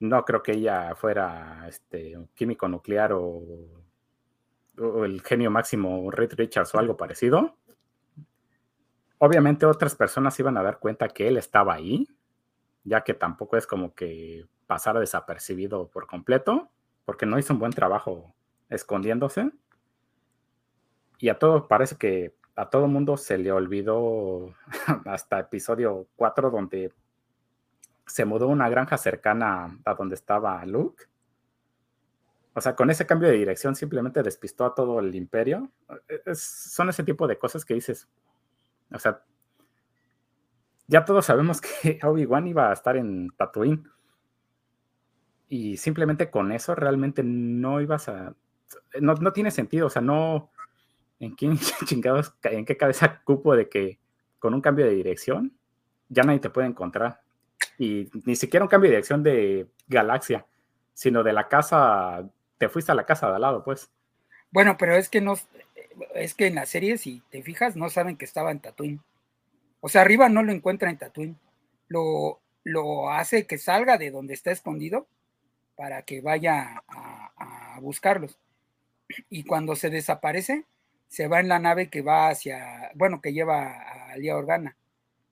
no 0.00 0.24
creo 0.24 0.42
que 0.42 0.54
ella 0.54 0.92
fuera 0.96 1.68
este, 1.68 2.16
un 2.18 2.26
químico 2.34 2.66
nuclear 2.66 3.12
o, 3.12 3.44
o 4.76 5.04
el 5.04 5.22
genio 5.22 5.52
máximo 5.52 6.10
Reed 6.10 6.32
Richards 6.34 6.74
o 6.74 6.80
algo 6.80 6.96
parecido. 6.96 7.56
Obviamente 9.18 9.66
otras 9.66 9.94
personas 9.94 10.38
iban 10.38 10.56
a 10.56 10.62
dar 10.62 10.78
cuenta 10.78 11.08
que 11.08 11.28
él 11.28 11.36
estaba 11.36 11.74
ahí, 11.74 12.06
ya 12.84 13.02
que 13.02 13.14
tampoco 13.14 13.56
es 13.56 13.66
como 13.66 13.94
que 13.94 14.46
pasara 14.66 15.00
desapercibido 15.00 15.88
por 15.88 16.06
completo, 16.06 16.70
porque 17.04 17.26
no 17.26 17.38
hizo 17.38 17.54
un 17.54 17.60
buen 17.60 17.72
trabajo 17.72 18.34
escondiéndose. 18.68 19.50
Y 21.18 21.28
a 21.30 21.38
todo 21.38 21.66
parece 21.66 21.96
que 21.96 22.34
a 22.56 22.68
todo 22.68 22.88
mundo 22.88 23.16
se 23.16 23.38
le 23.38 23.52
olvidó 23.52 24.54
hasta 25.06 25.38
episodio 25.38 26.08
4 26.16 26.50
donde 26.50 26.92
se 28.06 28.24
mudó 28.24 28.46
a 28.46 28.48
una 28.48 28.68
granja 28.68 28.96
cercana 28.96 29.78
a 29.84 29.94
donde 29.94 30.14
estaba 30.14 30.64
Luke. 30.64 31.04
O 32.54 32.60
sea, 32.60 32.74
con 32.74 32.88
ese 32.88 33.06
cambio 33.06 33.28
de 33.28 33.36
dirección 33.36 33.74
simplemente 33.76 34.22
despistó 34.22 34.64
a 34.64 34.74
todo 34.74 35.00
el 35.00 35.14
imperio. 35.14 35.70
Es, 36.24 36.40
son 36.40 36.88
ese 36.88 37.04
tipo 37.04 37.26
de 37.26 37.38
cosas 37.38 37.64
que 37.64 37.74
dices. 37.74 38.08
O 38.96 38.98
sea, 38.98 39.22
ya 40.88 41.04
todos 41.04 41.26
sabemos 41.26 41.60
que 41.60 41.98
Obi-Wan 42.02 42.46
iba 42.46 42.70
a 42.70 42.72
estar 42.72 42.96
en 42.96 43.30
Tatooine. 43.36 43.84
Y 45.48 45.76
simplemente 45.76 46.30
con 46.30 46.50
eso 46.50 46.74
realmente 46.74 47.22
no 47.22 47.80
ibas 47.80 48.08
a. 48.08 48.34
No, 49.00 49.14
no 49.14 49.32
tiene 49.32 49.50
sentido. 49.50 49.86
O 49.86 49.90
sea, 49.90 50.02
no. 50.02 50.50
¿En 51.20 51.36
qué 51.36 51.50
chingados, 51.86 52.34
en 52.42 52.64
qué 52.64 52.76
cabeza 52.76 53.22
cupo 53.24 53.54
de 53.54 53.68
que 53.68 53.98
con 54.38 54.54
un 54.54 54.60
cambio 54.60 54.84
de 54.84 54.92
dirección 54.92 55.56
ya 56.08 56.22
nadie 56.22 56.40
te 56.40 56.50
puede 56.50 56.68
encontrar? 56.68 57.20
y 57.78 58.10
ni 58.24 58.36
siquiera 58.36 58.64
un 58.64 58.68
cambio 58.68 58.88
de 58.88 58.96
dirección 58.96 59.22
de 59.22 59.68
galaxia, 59.86 60.46
sino 60.94 61.22
de 61.22 61.32
la 61.32 61.48
casa, 61.48 62.28
te 62.58 62.68
fuiste 62.68 62.92
a 62.92 62.94
la 62.94 63.06
casa 63.06 63.28
de 63.28 63.36
al 63.36 63.42
lado, 63.42 63.64
pues. 63.64 63.90
Bueno, 64.50 64.76
pero 64.78 64.94
es 64.94 65.08
que 65.08 65.20
no, 65.20 65.34
es 66.14 66.34
que 66.34 66.46
en 66.46 66.54
la 66.56 66.66
serie, 66.66 66.98
si 66.98 67.22
te 67.30 67.42
fijas, 67.42 67.76
no 67.76 67.88
saben 67.90 68.16
que 68.16 68.24
estaba 68.24 68.50
en 68.50 68.60
Tatooine. 68.60 69.00
O 69.80 69.88
sea, 69.88 70.02
arriba 70.02 70.28
no 70.28 70.42
lo 70.42 70.52
encuentra 70.52 70.90
en 70.90 70.98
Tatooine. 70.98 71.38
Lo, 71.88 72.40
lo 72.64 73.10
hace 73.10 73.46
que 73.46 73.58
salga 73.58 73.98
de 73.98 74.10
donde 74.10 74.34
está 74.34 74.50
escondido 74.50 75.06
para 75.76 76.02
que 76.02 76.20
vaya 76.20 76.82
a, 76.88 77.78
buscarlos. 77.80 78.38
Y 79.28 79.44
cuando 79.44 79.76
se 79.76 79.90
desaparece, 79.90 80.64
se 81.08 81.28
va 81.28 81.40
en 81.40 81.48
la 81.48 81.58
nave 81.58 81.90
que 81.90 82.00
va 82.00 82.28
hacia, 82.28 82.90
bueno, 82.94 83.20
que 83.20 83.34
lleva 83.34 84.12
a 84.12 84.16
Lía 84.16 84.36
Organa 84.36 84.76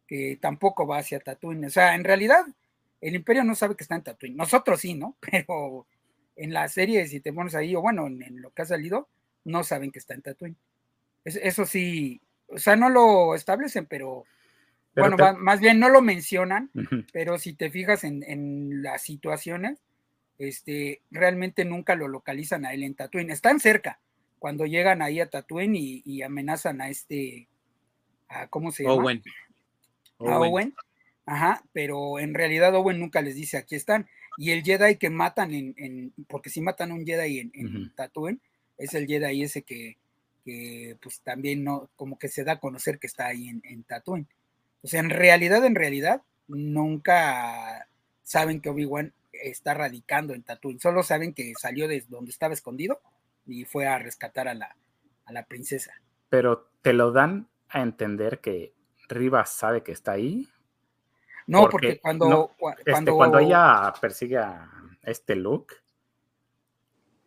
que 0.06 0.38
tampoco 0.40 0.86
va 0.86 0.98
hacia 0.98 1.20
Tatooine. 1.20 1.66
O 1.66 1.70
sea, 1.70 1.94
en 1.94 2.04
realidad, 2.04 2.44
el 3.00 3.14
Imperio 3.14 3.44
no 3.44 3.54
sabe 3.54 3.76
que 3.76 3.84
está 3.84 3.96
en 3.96 4.02
Tatooine. 4.02 4.36
Nosotros 4.36 4.80
sí, 4.80 4.94
¿no? 4.94 5.16
Pero 5.20 5.86
en 6.36 6.52
la 6.52 6.68
serie, 6.68 7.06
si 7.06 7.20
te 7.20 7.32
pones 7.32 7.54
ahí, 7.54 7.74
o 7.74 7.82
bueno, 7.82 8.06
en, 8.06 8.40
lo 8.40 8.52
que 8.52 8.62
ha 8.62 8.66
salido, 8.66 9.08
no 9.44 9.64
saben 9.64 9.90
que 9.90 9.98
está 9.98 10.14
en 10.14 10.22
Tatooine. 10.22 10.56
eso 11.24 11.66
sí, 11.66 12.20
o 12.48 12.58
sea, 12.58 12.76
no 12.76 12.88
lo 12.88 13.34
establecen, 13.34 13.86
pero, 13.86 14.24
bueno, 14.94 15.16
más 15.38 15.60
bien 15.60 15.78
no 15.78 15.88
lo 15.88 16.02
mencionan, 16.02 16.70
pero 17.12 17.38
si 17.38 17.54
te 17.54 17.70
fijas 17.70 18.04
en, 18.04 18.82
las 18.82 19.02
situaciones, 19.02 19.80
este, 20.38 21.00
realmente 21.10 21.64
nunca 21.64 21.94
lo 21.94 22.08
localizan 22.08 22.66
a 22.66 22.74
él 22.74 22.82
en 22.82 22.94
Tatooine. 22.94 23.30
Están 23.30 23.60
cerca 23.60 24.00
cuando 24.38 24.66
llegan 24.66 25.00
ahí 25.00 25.20
a 25.20 25.30
Tatooine 25.30 26.02
y, 26.04 26.22
amenazan 26.22 26.80
a 26.80 26.88
este, 26.88 27.48
a, 28.28 28.48
¿cómo 28.48 28.72
se 28.72 28.84
llama? 28.84 28.96
Owen 28.96 29.22
a 30.18 30.38
Owen. 30.38 30.74
Ajá, 31.26 31.62
pero 31.72 32.18
en 32.18 32.34
realidad 32.34 32.74
Owen 32.74 33.00
nunca 33.00 33.22
les 33.22 33.34
dice 33.34 33.56
aquí 33.56 33.74
están. 33.74 34.06
Y 34.36 34.50
el 34.50 34.62
Jedi 34.62 34.96
que 34.96 35.10
matan 35.10 35.54
en, 35.54 36.12
porque 36.28 36.50
si 36.50 36.60
matan 36.60 36.90
a 36.90 36.94
un 36.94 37.06
Jedi 37.06 37.38
en, 37.38 37.52
en 37.54 37.94
Tatooine, 37.94 38.40
es 38.78 38.94
el 38.94 39.06
Jedi 39.06 39.42
ese 39.42 39.62
que, 39.62 39.96
que, 40.44 40.96
pues 41.02 41.20
también 41.20 41.64
no, 41.64 41.88
como 41.96 42.18
que 42.18 42.28
se 42.28 42.44
da 42.44 42.52
a 42.52 42.60
conocer 42.60 42.98
que 42.98 43.06
está 43.06 43.26
ahí 43.26 43.48
en, 43.48 43.62
en 43.64 43.82
Tatooine. 43.84 44.28
O 44.82 44.88
sea, 44.88 45.00
en 45.00 45.10
realidad, 45.10 45.64
en 45.64 45.74
realidad, 45.74 46.22
nunca 46.48 47.88
saben 48.22 48.60
que 48.60 48.70
Obi-Wan 48.70 49.12
está 49.32 49.74
radicando 49.74 50.34
en 50.34 50.42
Tatooine. 50.42 50.80
Solo 50.80 51.02
saben 51.02 51.32
que 51.32 51.52
salió 51.58 51.88
de 51.88 52.04
donde 52.08 52.30
estaba 52.30 52.54
escondido 52.54 53.00
y 53.46 53.64
fue 53.64 53.86
a 53.86 53.98
rescatar 53.98 54.48
a 54.48 54.54
la, 54.54 54.76
a 55.24 55.32
la 55.32 55.44
princesa. 55.44 55.92
Pero 56.28 56.68
te 56.82 56.92
lo 56.92 57.12
dan 57.12 57.48
a 57.68 57.82
entender 57.82 58.40
que 58.40 58.72
Rivas 59.08 59.52
sabe 59.52 59.82
que 59.82 59.92
está 59.92 60.12
ahí. 60.12 60.48
No, 61.46 61.68
porque, 61.68 61.98
cuando, 62.00 62.52
este, 62.84 63.12
cuando... 63.12 63.38
ella 63.38 63.92
persigue 64.00 64.38
a 64.38 64.70
este 65.02 65.36
Luke, 65.36 65.74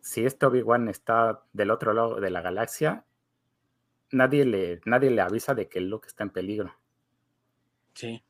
si 0.07 0.25
este 0.25 0.45
Obi-Wan 0.45 0.87
está 0.87 1.41
del 1.51 1.69
otro 1.69 1.93
lado 1.93 2.21
de 2.21 2.29
la 2.29 2.39
galaxia, 2.39 3.03
nadie 4.09 4.45
le, 4.45 4.79
nadie 4.85 5.11
le 5.11 5.21
avisa 5.21 5.53
de 5.53 5.67
que 5.67 5.81
Luke 5.81 6.07
está 6.07 6.23
en 6.23 6.29
peligro. 6.29 6.73
Sí. 7.93 8.23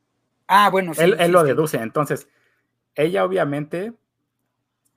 Ah, 0.48 0.72
bueno, 0.72 0.96
sí. 0.96 1.04
Él, 1.04 1.32
lo 1.32 1.44
deduce. 1.44 1.78
Entonces, 1.78 2.28
ella 2.96 3.24
obviamente 3.24 3.94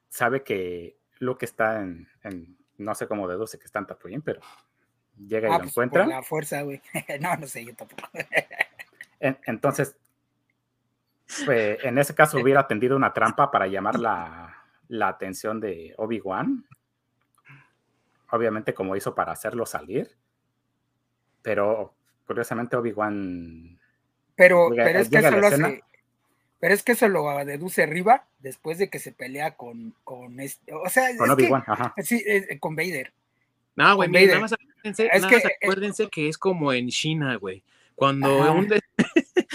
sabe 0.09 0.43
que 0.43 0.97
Luke 1.19 1.45
está 1.45 1.83
en, 1.83 2.09
no 2.79 2.95
sé 2.95 3.07
cómo 3.07 3.29
deduce 3.29 3.59
que 3.59 3.67
está 3.67 3.81
en 3.81 3.87
Tatooine, 3.87 4.23
pero 4.23 4.41
llega 5.19 5.51
y 5.51 5.53
ah, 5.53 5.59
lo 5.59 5.65
pues, 5.65 5.73
encuentra. 5.73 6.07
la 6.07 6.23
fuerza, 6.23 6.63
güey. 6.63 6.81
no, 7.21 7.37
no 7.37 7.47
sé, 7.47 7.63
yo 7.63 7.75
tampoco. 7.75 8.09
entonces, 9.21 9.99
pues, 11.45 11.85
en 11.85 11.99
ese 11.99 12.15
caso 12.15 12.39
hubiera 12.43 12.67
tendido 12.67 12.97
una 12.97 13.13
trampa 13.13 13.51
para 13.51 13.67
llamar 13.67 14.01
la, 14.91 15.09
atención 15.09 15.61
de 15.61 15.95
Obi-Wan. 15.97 16.67
Obviamente, 18.31 18.75
como 18.75 18.97
hizo 18.97 19.15
para 19.15 19.33
hacerlo 19.33 19.67
salir. 19.67 20.11
Pero 21.43 21.95
curiosamente, 22.27 22.77
Obi-Wan. 22.77 23.79
Pero, 24.37 24.71
pero 24.75 24.99
es 25.01 25.09
que 25.09 25.19
eso 25.19 25.31
lo 25.31 25.47
hace. 25.47 25.83
Pero 26.61 26.75
es 26.75 26.83
que 26.83 26.93
eso 26.93 27.09
lo 27.09 27.45
deduce 27.45 27.87
Riva 27.87 28.27
después 28.39 28.77
de 28.77 28.91
que 28.91 28.99
se 28.99 29.13
pelea 29.13 29.57
con, 29.57 29.95
con 30.05 30.39
este, 30.41 30.75
o 30.75 30.89
sea, 30.91 31.17
con 31.17 31.31
Obi-Wan, 31.31 31.65
ajá. 31.67 31.95
Sí, 32.03 32.23
eh, 32.27 32.59
con 32.59 32.77
Vader. 32.77 33.13
No, 33.77 33.97
güey, 33.97 34.11
nada 34.11 34.41
más 34.41 34.55
es 34.83 35.27
que, 35.27 35.43
acuérdense 35.63 36.09
que 36.09 36.29
es 36.29 36.39
como 36.39 36.73
en 36.73 36.89
China, 36.89 37.37
güey. 37.37 37.63
Cuando 37.95 38.29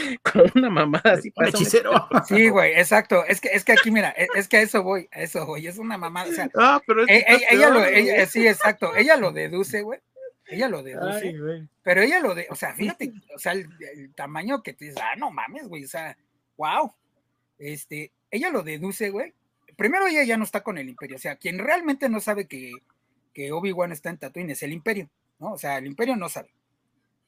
con 0.24 0.52
una 0.56 0.70
mamá 0.70 1.02
así 1.04 1.32
pasa 1.32 1.50
hechicero. 1.50 1.92
Sí, 2.28 2.50
güey, 2.50 2.74
exacto. 2.74 3.26
Es 3.26 3.42
que, 3.42 3.50
es 3.50 3.64
que 3.64 3.74
aquí, 3.74 3.92
mira, 3.92 4.14
e, 4.18 4.28
es, 4.36 4.48
que 4.48 4.58
a 4.58 4.62
eso 4.62 4.84
voy, 4.84 5.08
a 5.12 5.22
eso 5.22 5.46
voy. 5.46 5.68
Es 5.68 5.78
una. 5.78 5.98
O 5.98 6.32
sea, 6.32 6.50
ah, 6.56 6.82
pero 6.86 7.04
es 7.04 7.10
e, 7.10 7.26
e, 7.28 7.42
ella, 7.52 7.70
lo, 7.70 7.84
ella, 7.84 8.26
sí, 8.26 8.48
exacto. 8.48 8.96
Ella 8.96 9.18
lo 9.18 9.32
deduce, 9.32 9.82
güey. 9.82 10.00
Ella 10.48 10.68
lo 10.70 10.84
deduce. 10.84 11.68
pero 11.82 12.02
ella 12.02 12.20
lo 12.20 12.36
de, 12.36 12.48
o 12.52 12.56
sea, 12.56 12.74
fíjate, 12.74 13.14
o 13.36 13.40
sea, 13.40 13.54
el, 13.54 13.68
tamaño 14.16 14.62
que 14.62 14.74
te 14.74 14.86
dice, 14.86 15.00
ah, 15.02 15.16
no 15.18 15.32
mames, 15.32 15.68
güey. 15.68 15.86
O 15.86 15.88
sea, 15.88 16.18
wow. 16.58 16.94
Este, 17.58 18.12
ella 18.30 18.50
lo 18.50 18.62
deduce, 18.62 19.10
güey. 19.10 19.34
Primero 19.76 20.08
ella 20.08 20.24
ya 20.24 20.38
no 20.38 20.44
está 20.44 20.62
con 20.62 20.78
el 20.78 20.88
imperio. 20.88 21.16
O 21.16 21.20
sea, 21.20 21.36
quien 21.36 21.58
realmente 21.58 22.10
no 22.10 22.20
sabe 22.20 22.48
que, 22.48 22.72
que 23.34 23.52
Obi-Wan 23.52 23.92
está 23.92 24.10
en 24.10 24.18
Tatooine 24.18 24.52
es 24.52 24.64
el 24.64 24.72
imperio. 24.72 25.10
¿no? 25.40 25.54
O 25.54 25.58
sea, 25.58 25.78
el 25.78 25.88
imperio 25.88 26.16
no 26.16 26.30
sabe. 26.30 26.54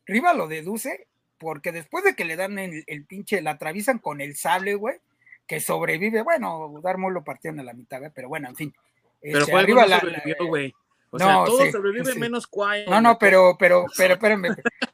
Riva 0.06 0.34
lo 0.34 0.48
deduce 0.48 1.08
porque 1.38 1.72
después 1.72 2.04
de 2.04 2.16
que 2.16 2.26
le 2.26 2.36
dan 2.36 2.58
el, 2.60 3.06
pinche, 3.06 3.42
la 3.42 3.52
atraviesan 3.52 4.00
con 4.00 4.22
el 4.22 4.36
sable, 4.36 4.76
güey, 4.76 4.98
que 5.46 5.60
sobrevive, 5.60 6.22
bueno, 6.22 6.80
Darmo 6.84 7.10
lo 7.10 7.24
partieron 7.24 7.60
a 7.60 7.64
la 7.64 7.74
mitad, 7.74 8.04
¿eh? 8.04 8.12
pero 8.14 8.28
bueno, 8.28 8.50
en 8.50 8.56
fin. 8.56 8.76
Pero 9.22 9.40
este, 9.40 9.56
arriba 9.56 9.86
la, 9.86 10.00
sobrevivió, 10.00 10.48
güey. 10.48 10.74
O 11.10 11.18
sea, 11.18 11.46
todo 11.46 11.72
sobrevive 11.72 12.16
menos 12.16 12.48
Quiet. 12.48 12.88
No, 12.88 13.00
no, 13.00 13.18
pero, 13.18 13.56
pero, 13.58 13.86
pero, 13.96 14.16
espérenme, 14.16 14.50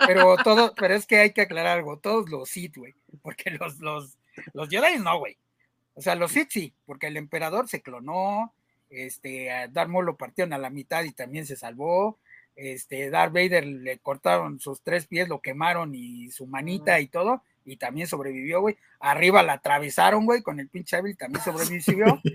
pero 0.05 0.37
todo, 0.43 0.73
pero 0.75 0.93
es 0.93 1.07
que 1.07 1.17
hay 1.17 1.33
que 1.33 1.41
aclarar 1.41 1.77
algo, 1.77 1.97
todos 1.97 2.29
los 2.29 2.49
Sith, 2.49 2.77
güey, 2.77 2.93
porque 3.21 3.49
los, 3.51 3.79
los, 3.79 4.17
los 4.53 4.69
Jedi 4.69 4.99
no, 4.99 5.17
güey. 5.17 5.37
O 5.95 6.01
sea, 6.01 6.15
los 6.15 6.31
Sith 6.31 6.51
sí, 6.51 6.73
porque 6.85 7.07
el 7.07 7.17
emperador 7.17 7.67
se 7.67 7.81
clonó, 7.81 8.53
este, 8.89 9.49
Darmo 9.71 10.01
lo 10.01 10.15
partieron 10.15 10.53
a 10.53 10.59
la 10.59 10.69
mitad 10.69 11.03
y 11.03 11.13
también 11.13 11.47
se 11.47 11.55
salvó, 11.55 12.19
este, 12.55 13.09
Darth 13.09 13.33
Vader 13.33 13.65
le 13.65 13.97
cortaron 13.99 14.59
sus 14.59 14.81
tres 14.81 15.07
pies, 15.07 15.27
lo 15.27 15.41
quemaron 15.41 15.95
y 15.95 16.29
su 16.31 16.45
manita 16.45 16.99
y 16.99 17.07
todo, 17.07 17.43
y 17.65 17.77
también 17.77 18.07
sobrevivió, 18.07 18.61
güey. 18.61 18.77
Arriba 18.99 19.43
la 19.43 19.53
atravesaron, 19.53 20.25
güey, 20.25 20.41
con 20.41 20.59
el 20.59 20.69
pinche 20.69 20.97
Evil 20.97 21.17
también 21.17 21.43
sobrevivió. 21.43 22.21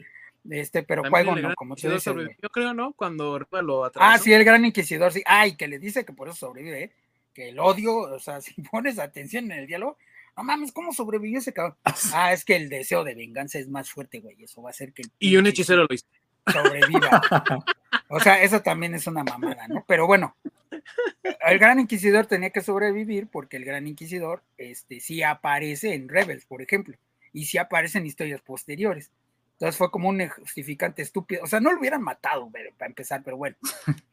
Este, 0.51 0.83
pero 0.83 1.03
Qui-Gon 1.03 1.43
no, 1.43 1.55
como 1.55 1.77
te 1.77 1.91
dices, 1.91 2.15
Yo 2.41 2.49
creo, 2.49 2.73
¿no? 2.73 2.93
Cuando 2.95 3.39
lo 3.39 3.85
atravesó. 3.85 4.15
Ah, 4.15 4.19
sí, 4.19 4.33
el 4.33 4.45
gran 4.45 4.65
inquisidor, 4.65 5.13
sí. 5.13 5.23
Ay, 5.27 5.57
que 5.57 5.69
le 5.69 5.79
dice 5.79 6.07
que 6.07 6.13
por 6.13 6.29
eso 6.29 6.39
sobrevive, 6.39 6.85
¿eh? 6.85 6.93
Que 7.35 7.51
el 7.51 7.59
odio, 7.59 7.99
o 7.99 8.19
sea, 8.19 8.41
si 8.41 8.55
pones 8.63 8.99
atención 8.99 9.51
en 9.51 9.59
el 9.59 9.67
diálogo, 9.67 9.99
no 10.37 10.45
mames, 10.45 10.73
¿cómo 10.73 10.95
sobrevivió 10.95 11.39
ese 11.39 11.53
cabrón? 11.53 11.77
Ah, 12.15 12.33
es 12.33 12.45
que 12.45 12.57
el 12.57 12.69
deseo 12.69 13.05
de 13.05 13.15
venganza 13.15 13.59
es 13.59 13.69
más 13.69 13.91
fuerte, 13.91 14.21
güey. 14.21 14.43
Eso 14.43 14.63
va 14.63 14.71
a 14.71 14.73
hacer 14.73 14.93
que 14.93 15.03
el 15.03 15.11
Y 15.19 15.37
un 15.37 15.47
hechicero 15.47 15.85
lo 15.85 15.95
hizo. 15.95 16.07
Sobreviva. 16.51 17.21
O 18.09 18.21
sea, 18.21 18.43
eso 18.43 18.63
también 18.63 18.95
es 18.95 19.07
una 19.07 19.25
mamada, 19.25 19.67
¿no? 19.69 19.85
Pero 19.87 20.07
bueno, 20.07 20.37
el 21.47 21.59
Gran 21.59 21.81
Inquisidor 21.81 22.27
tenía 22.27 22.51
que 22.51 22.61
sobrevivir 22.61 23.29
porque 23.29 23.57
el 23.57 23.65
Gran 23.65 23.87
Inquisidor, 23.87 24.43
este, 24.57 25.01
sí 25.01 25.23
aparece 25.23 25.95
en 25.95 26.09
Rebels, 26.09 26.45
por 26.45 26.63
ejemplo, 26.63 26.97
y 27.33 27.47
sí 27.47 27.59
aparece 27.59 27.99
en 27.99 28.07
historias 28.07 28.41
posteriores. 28.41 29.11
Entonces 29.53 29.77
fue 29.77 29.91
como 29.91 30.09
un 30.09 30.27
justificante 30.29 31.03
estúpido. 31.03 31.43
O 31.43 31.47
sea, 31.47 31.61
no 31.61 31.73
lo 31.73 31.81
hubieran 31.81 32.03
matado 32.03 32.51
para 32.77 32.89
empezar, 32.89 33.23
pero 33.25 33.37
bueno. 33.37 33.57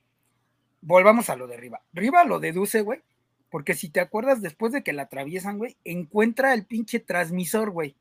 Volvamos 0.82 1.30
a 1.30 1.36
lo 1.36 1.48
de 1.48 1.58
Riva. 1.58 1.82
Riva 1.94 2.24
lo 2.26 2.40
deduce, 2.40 2.82
güey, 2.82 3.02
porque 3.50 3.74
si 3.74 3.90
te 3.90 4.00
acuerdas, 4.00 4.42
después 4.42 4.72
de 4.72 4.84
que 4.84 4.94
la 4.94 5.04
atraviesan, 5.04 5.58
güey, 5.58 5.78
encuentra 5.84 6.54
el 6.54 6.66
pinche 6.66 7.00
transmisor, 7.00 7.72
güey, 7.72 7.96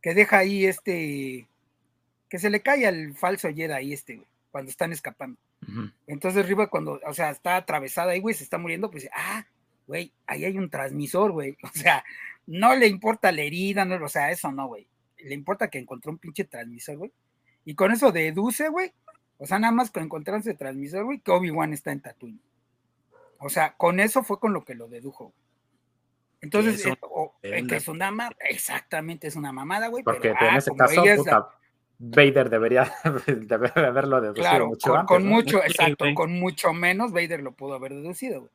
que 0.00 0.14
deja 0.14 0.38
ahí 0.38 0.64
este, 0.64 1.48
que 2.30 2.38
se 2.38 2.48
le 2.48 2.60
cae 2.60 2.86
al 2.86 3.14
falso 3.14 3.48
ahí 3.48 3.92
este, 3.92 4.16
güey, 4.16 4.28
cuando 4.54 4.70
están 4.70 4.92
escapando. 4.92 5.36
Entonces 6.06 6.46
Riva 6.46 6.70
cuando, 6.70 7.00
o 7.04 7.12
sea, 7.12 7.30
está 7.30 7.56
atravesada 7.56 8.12
ahí, 8.12 8.20
güey, 8.20 8.34
se 8.34 8.44
está 8.44 8.56
muriendo, 8.56 8.88
pues, 8.88 9.08
ah, 9.12 9.44
güey, 9.88 10.12
ahí 10.26 10.44
hay 10.44 10.56
un 10.56 10.70
transmisor, 10.70 11.32
güey. 11.32 11.56
O 11.64 11.72
sea, 11.72 12.04
no 12.46 12.76
le 12.76 12.86
importa 12.86 13.32
la 13.32 13.42
herida, 13.42 13.84
no, 13.84 14.02
o 14.04 14.08
sea, 14.08 14.30
eso 14.30 14.52
no, 14.52 14.68
güey 14.68 14.86
le 15.24 15.34
importa 15.34 15.68
que 15.68 15.78
encontró 15.78 16.12
un 16.12 16.18
pinche 16.18 16.44
transmisor, 16.44 16.96
güey. 16.96 17.12
Y 17.64 17.74
con 17.74 17.92
eso 17.92 18.12
deduce, 18.12 18.68
güey. 18.68 18.92
O 19.38 19.46
sea, 19.46 19.58
nada 19.58 19.72
más 19.72 19.90
con 19.90 20.04
encontrarse 20.04 20.50
el 20.50 20.56
transmisor, 20.56 21.04
güey, 21.04 21.18
que 21.18 21.30
Obi-Wan 21.30 21.72
está 21.72 21.92
en 21.92 22.00
Tatooine. 22.00 22.40
O 23.38 23.48
sea, 23.48 23.74
con 23.74 24.00
eso 24.00 24.22
fue 24.22 24.38
con 24.38 24.52
lo 24.52 24.64
que 24.64 24.74
lo 24.74 24.88
dedujo. 24.88 25.32
Entonces, 26.40 26.84
eh, 26.84 26.94
eh, 27.42 27.66
que 27.66 27.76
es 27.76 27.88
una 27.88 28.10
mamada, 28.10 28.36
exactamente 28.40 29.26
es 29.26 29.36
una 29.36 29.50
mamada, 29.50 29.88
güey. 29.88 30.04
Porque 30.04 30.28
en 30.28 30.36
ah, 30.38 30.58
ese 30.58 30.70
caso, 30.76 31.02
Vader 31.98 32.50
debería, 32.50 32.92
haberlo 33.74 34.20
deducido 34.20 34.42
claro, 34.42 34.66
mucho 34.68 34.90
con, 34.90 35.06
con 35.06 35.26
mucho, 35.26 35.62
exacto, 35.62 36.04
con 36.14 36.38
mucho 36.38 36.72
menos 36.72 37.12
Vader 37.12 37.42
lo 37.42 37.52
pudo 37.52 37.74
haber 37.74 37.94
deducido, 37.94 38.40
güey. 38.40 38.52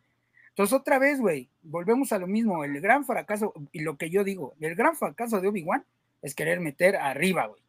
Entonces, 0.50 0.78
otra 0.78 1.00
vez, 1.00 1.22
güey, 1.22 1.50
volvemos 1.62 2.12
a 2.12 2.20
lo 2.20 2.28
mismo, 2.28 2.66
el 2.66 2.82
gran 2.82 3.06
fracaso, 3.06 3.54
y 3.72 3.80
lo 3.80 3.98
que 3.98 4.10
yo 4.10 4.26
digo, 4.26 4.56
el 4.60 4.76
gran 4.76 4.96
fracaso 4.96 5.40
de 5.40 5.48
Obi-Wan 5.48 5.86
es 6.22 6.36
querer 6.36 6.60
meter 6.60 6.98
arriba, 6.98 7.48
güey. 7.48 7.62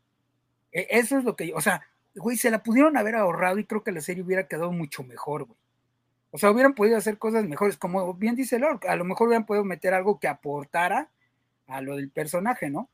E, 0.72 0.88
eso 0.90 1.16
es 1.18 1.24
lo 1.24 1.36
que 1.36 1.48
yo, 1.48 1.56
o 1.56 1.60
sea, 1.60 1.82
güey, 2.16 2.36
se 2.36 2.50
la 2.50 2.62
pudieron 2.62 2.96
haber 2.96 3.14
ahorrado 3.14 3.58
y 3.58 3.64
creo 3.64 3.84
que 3.84 3.92
la 3.92 4.00
serie 4.00 4.24
hubiera 4.24 4.48
quedado 4.48 4.72
mucho 4.72 5.04
mejor, 5.04 5.44
güey. 5.44 5.58
O 6.32 6.38
sea, 6.38 6.50
hubieran 6.50 6.74
podido 6.74 6.96
hacer 6.96 7.18
cosas 7.18 7.44
mejores, 7.44 7.76
como 7.76 8.14
bien 8.14 8.36
dice 8.36 8.58
Lord, 8.58 8.86
a 8.88 8.96
lo 8.96 9.04
mejor 9.04 9.28
hubieran 9.28 9.46
podido 9.46 9.64
meter 9.64 9.94
algo 9.94 10.18
que 10.18 10.28
aportara 10.28 11.10
a 11.66 11.80
lo 11.80 11.96
del 11.96 12.10
personaje, 12.10 12.70
¿no? 12.70 12.88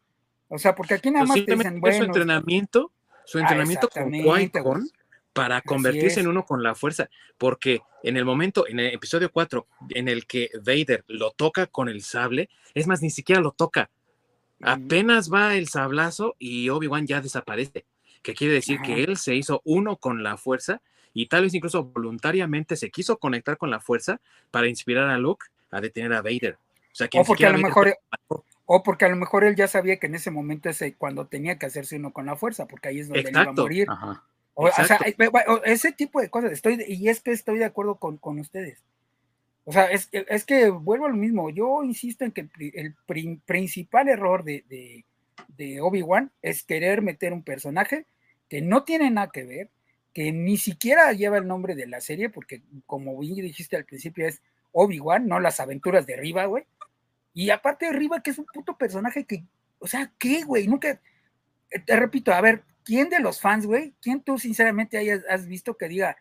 O 0.49 0.59
sea, 0.59 0.75
porque 0.75 0.95
aquí 0.95 1.11
nada 1.11 1.25
más 1.27 1.45
te 1.45 1.55
dicen, 1.55 1.81
bueno, 1.81 1.97
su 1.97 2.05
entrenamiento, 2.05 2.93
su 3.25 3.39
ah, 3.39 3.41
entrenamiento 3.43 3.89
con 3.89 4.11
Qui-Gon 4.13 4.91
para 5.33 5.61
convertirse 5.61 6.21
en 6.21 6.29
uno 6.29 6.45
con 6.45 6.63
la 6.63 6.75
fuerza, 6.75 7.11
porque 7.37 7.83
en 8.03 8.17
el 8.17 8.25
momento, 8.25 8.67
en 8.67 8.81
el 8.81 8.95
episodio 8.95 9.31
4, 9.31 9.67
en 9.91 10.09
el 10.09 10.27
que 10.27 10.51
Vader 10.65 11.05
lo 11.09 11.33
toca 11.33 11.67
con 11.67 11.89
el 11.89 12.03
sable, 12.03 12.49
es 12.75 12.87
más, 12.87 13.03
ni 13.03 13.11
siquiera 13.11 13.41
lo 13.41 13.51
toca, 13.51 13.91
Apenas 14.63 15.33
va 15.33 15.55
el 15.55 15.69
sablazo 15.69 16.35
y 16.39 16.69
Obi-Wan 16.71 17.07
ya 17.07 17.21
desaparece, 17.21 17.85
que 18.23 18.35
quiere 18.35 18.55
decir 18.55 18.81
que 18.81 19.05
él 19.05 19.17
se 19.17 19.35
hizo 19.35 19.61
uno 19.65 19.97
con 19.97 20.23
la 20.23 20.37
fuerza 20.37 20.81
y 21.13 21.27
tal 21.27 21.43
vez 21.43 21.55
incluso 21.55 21.85
voluntariamente 21.85 22.77
se 22.77 22.91
quiso 22.91 23.19
conectar 23.19 23.59
con 23.59 23.71
la 23.71 23.81
fuerza 23.81 24.21
para 24.51 24.69
inspirar 24.69 25.09
a 25.09 25.19
Luke 25.19 25.47
a 25.71 25.81
detener 25.81 26.13
a 26.15 26.23
Vader. 26.23 26.59
O, 27.15 27.25
porque 27.25 27.47
a 27.47 27.53
lo 27.53 27.59
mejor, 27.59 27.95
o 28.67 28.83
porque 28.83 29.05
a 29.05 29.09
lo 29.09 29.17
mejor 29.17 29.45
él 29.45 29.55
ya 29.55 29.69
sabía 29.69 29.97
que 29.97 30.09
en 30.09 30.17
ese 30.17 30.31
momento 30.31 30.69
ese 30.69 30.95
cuando 30.95 31.27
tenía 31.27 31.59
que 31.59 31.67
hacerse 31.67 31.97
uno 31.97 32.13
con 32.13 32.27
la 32.27 32.37
fuerza, 32.37 32.67
porque 32.67 32.89
ahí 32.89 33.01
es 33.01 33.09
donde 33.09 33.31
iba 33.31 33.43
a 33.43 33.53
morir. 33.53 33.89
O, 34.55 34.71
sea, 34.71 34.99
ese 35.65 35.93
tipo 35.93 36.21
de 36.21 36.31
cosas, 36.31 36.51
estoy, 36.51 36.83
y 36.89 37.09
es 37.09 37.21
que 37.21 37.31
estoy 37.31 37.59
de 37.59 37.67
acuerdo 37.67 37.97
con, 37.97 38.17
con 38.17 38.39
ustedes. 38.39 38.83
O 39.65 39.73
sea, 39.73 39.87
es, 39.87 40.09
es, 40.13 40.45
que 40.45 40.71
vuelvo 40.71 41.07
a 41.07 41.11
lo 41.11 41.17
mismo. 41.17 41.51
Yo 41.51 41.83
insisto 41.83 42.25
en 42.25 42.33
que 42.33 42.49
el, 42.75 42.95
principal 43.45 44.09
error 44.09 44.45
de, 44.45 45.05
de, 45.49 45.81
Obi-Wan 45.81 46.31
es 46.41 46.63
querer 46.63 47.03
meter 47.03 47.33
un 47.33 47.43
personaje 47.43 48.07
que 48.49 48.63
no 48.63 48.85
tiene 48.85 49.11
nada 49.11 49.31
que 49.33 49.45
ver, 49.45 49.71
que 50.15 50.33
ni 50.33 50.57
siquiera 50.57 51.13
lleva 51.13 51.39
el 51.39 51.47
nombre 51.47 51.75
de 51.75 51.87
la 51.87 52.01
serie, 52.01 52.31
porque 52.31 52.63
como 52.87 53.19
bien 53.19 53.35
dijiste 53.35 53.77
al 53.77 53.85
principio, 53.85 54.27
es 54.27 54.41
Obi-Wan, 54.73 55.27
no 55.27 55.41
las 55.41 55.61
aventuras 55.61 56.07
de 56.07 56.17
Riva, 56.17 56.47
güey. 56.47 56.65
Y 57.37 57.51
aparte 57.51 57.85
de 57.85 57.93
Riva, 57.93 58.23
que 58.23 58.31
es 58.31 58.39
un 58.39 58.47
puto 58.47 58.79
personaje 58.79 59.27
que, 59.27 59.45
o 59.79 59.87
sea, 59.87 60.11
¿qué, 60.19 60.43
güey? 60.43 60.67
Nunca, 60.69 60.89
eh, 61.71 61.81
te 61.85 61.95
repito, 61.95 62.33
a 62.33 62.41
ver, 62.41 62.65
¿quién 62.83 63.11
de 63.11 63.21
los 63.21 63.43
fans, 63.43 63.67
güey? 63.67 63.95
¿Quién 64.01 64.23
tú 64.23 64.39
sinceramente 64.39 64.97
hayas 64.97 65.23
has 65.29 65.47
visto 65.47 65.77
que 65.77 65.87
diga, 65.87 66.17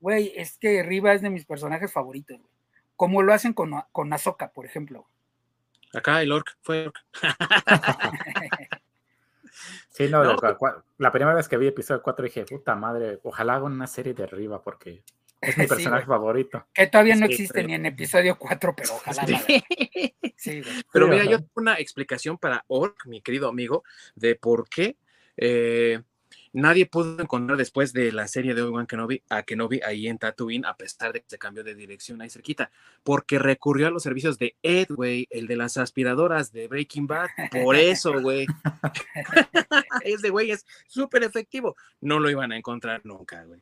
güey, 0.00 0.32
es 0.34 0.56
que 0.56 0.82
Riva 0.82 1.12
es 1.12 1.20
de 1.20 1.28
mis 1.28 1.44
personajes 1.44 1.92
favoritos, 1.92 2.38
güey? 2.38 2.50
como 2.96 3.22
lo 3.22 3.34
hacen 3.34 3.52
con, 3.52 3.72
con 3.92 4.10
Azoka, 4.14 4.52
por 4.52 4.64
ejemplo. 4.64 5.06
Acá 5.92 6.22
el 6.22 6.32
Orc 6.32 6.56
fue 6.62 6.86
Orc. 6.86 6.96
sí, 9.90 10.08
no, 10.08 10.24
La, 10.96 11.12
primera 11.12 11.34
vez 11.34 11.46
que 11.46 11.58
vi 11.58 11.66
episodio 11.66 12.02
4 12.02 12.24
dije, 12.24 12.46
puta 12.46 12.74
madre, 12.74 13.20
ojalá 13.22 13.56
hagan 13.56 13.72
una 13.72 13.86
serie 13.86 14.14
de 14.14 14.22
arriba 14.24 14.62
porque 14.62 15.02
es 15.46 15.58
mi 15.58 15.66
personaje 15.68 16.06
favorito. 16.06 16.66
Que 16.72 16.86
todavía 16.86 17.16
no 17.16 17.26
existe 17.26 17.62
ni 17.64 17.74
en 17.74 17.86
episodio 17.86 18.38
4, 18.38 18.74
pero 18.76 18.94
ojalá. 18.94 19.26
Sí. 20.36 20.62
pero 20.92 21.08
mira, 21.08 21.24
yo 21.24 21.38
tengo 21.38 21.52
una 21.56 21.74
explicación 21.74 22.38
para 22.38 22.64
Orc, 22.68 23.06
mi 23.06 23.20
querido 23.20 23.48
amigo, 23.48 23.82
de 24.14 24.34
por 24.34 24.68
qué 24.68 24.96
eh, 25.36 26.00
Nadie 26.54 26.86
pudo 26.86 27.20
encontrar 27.20 27.58
después 27.58 27.92
de 27.92 28.12
la 28.12 28.28
serie 28.28 28.54
de 28.54 28.62
Obi-Wan 28.62 28.86
Kenobi 28.86 29.24
a 29.28 29.42
Kenobi 29.42 29.80
ahí 29.84 30.06
en 30.06 30.18
Tatooine, 30.18 30.64
a 30.64 30.76
pesar 30.76 31.12
de 31.12 31.20
que 31.20 31.26
se 31.28 31.36
cambió 31.36 31.64
de 31.64 31.74
dirección 31.74 32.22
ahí 32.22 32.30
cerquita, 32.30 32.70
porque 33.02 33.40
recurrió 33.40 33.88
a 33.88 33.90
los 33.90 34.04
servicios 34.04 34.38
de 34.38 34.54
Ed, 34.62 34.86
güey, 34.90 35.26
el 35.30 35.48
de 35.48 35.56
las 35.56 35.76
aspiradoras 35.78 36.52
de 36.52 36.68
Breaking 36.68 37.08
Bad. 37.08 37.28
Por 37.50 37.74
eso, 37.74 38.20
güey. 38.20 38.46
Ese 40.04 40.30
güey 40.30 40.52
es 40.52 40.64
súper 40.86 41.24
efectivo. 41.24 41.74
No 42.00 42.20
lo 42.20 42.30
iban 42.30 42.52
a 42.52 42.56
encontrar 42.56 43.00
nunca, 43.04 43.42
güey. 43.42 43.60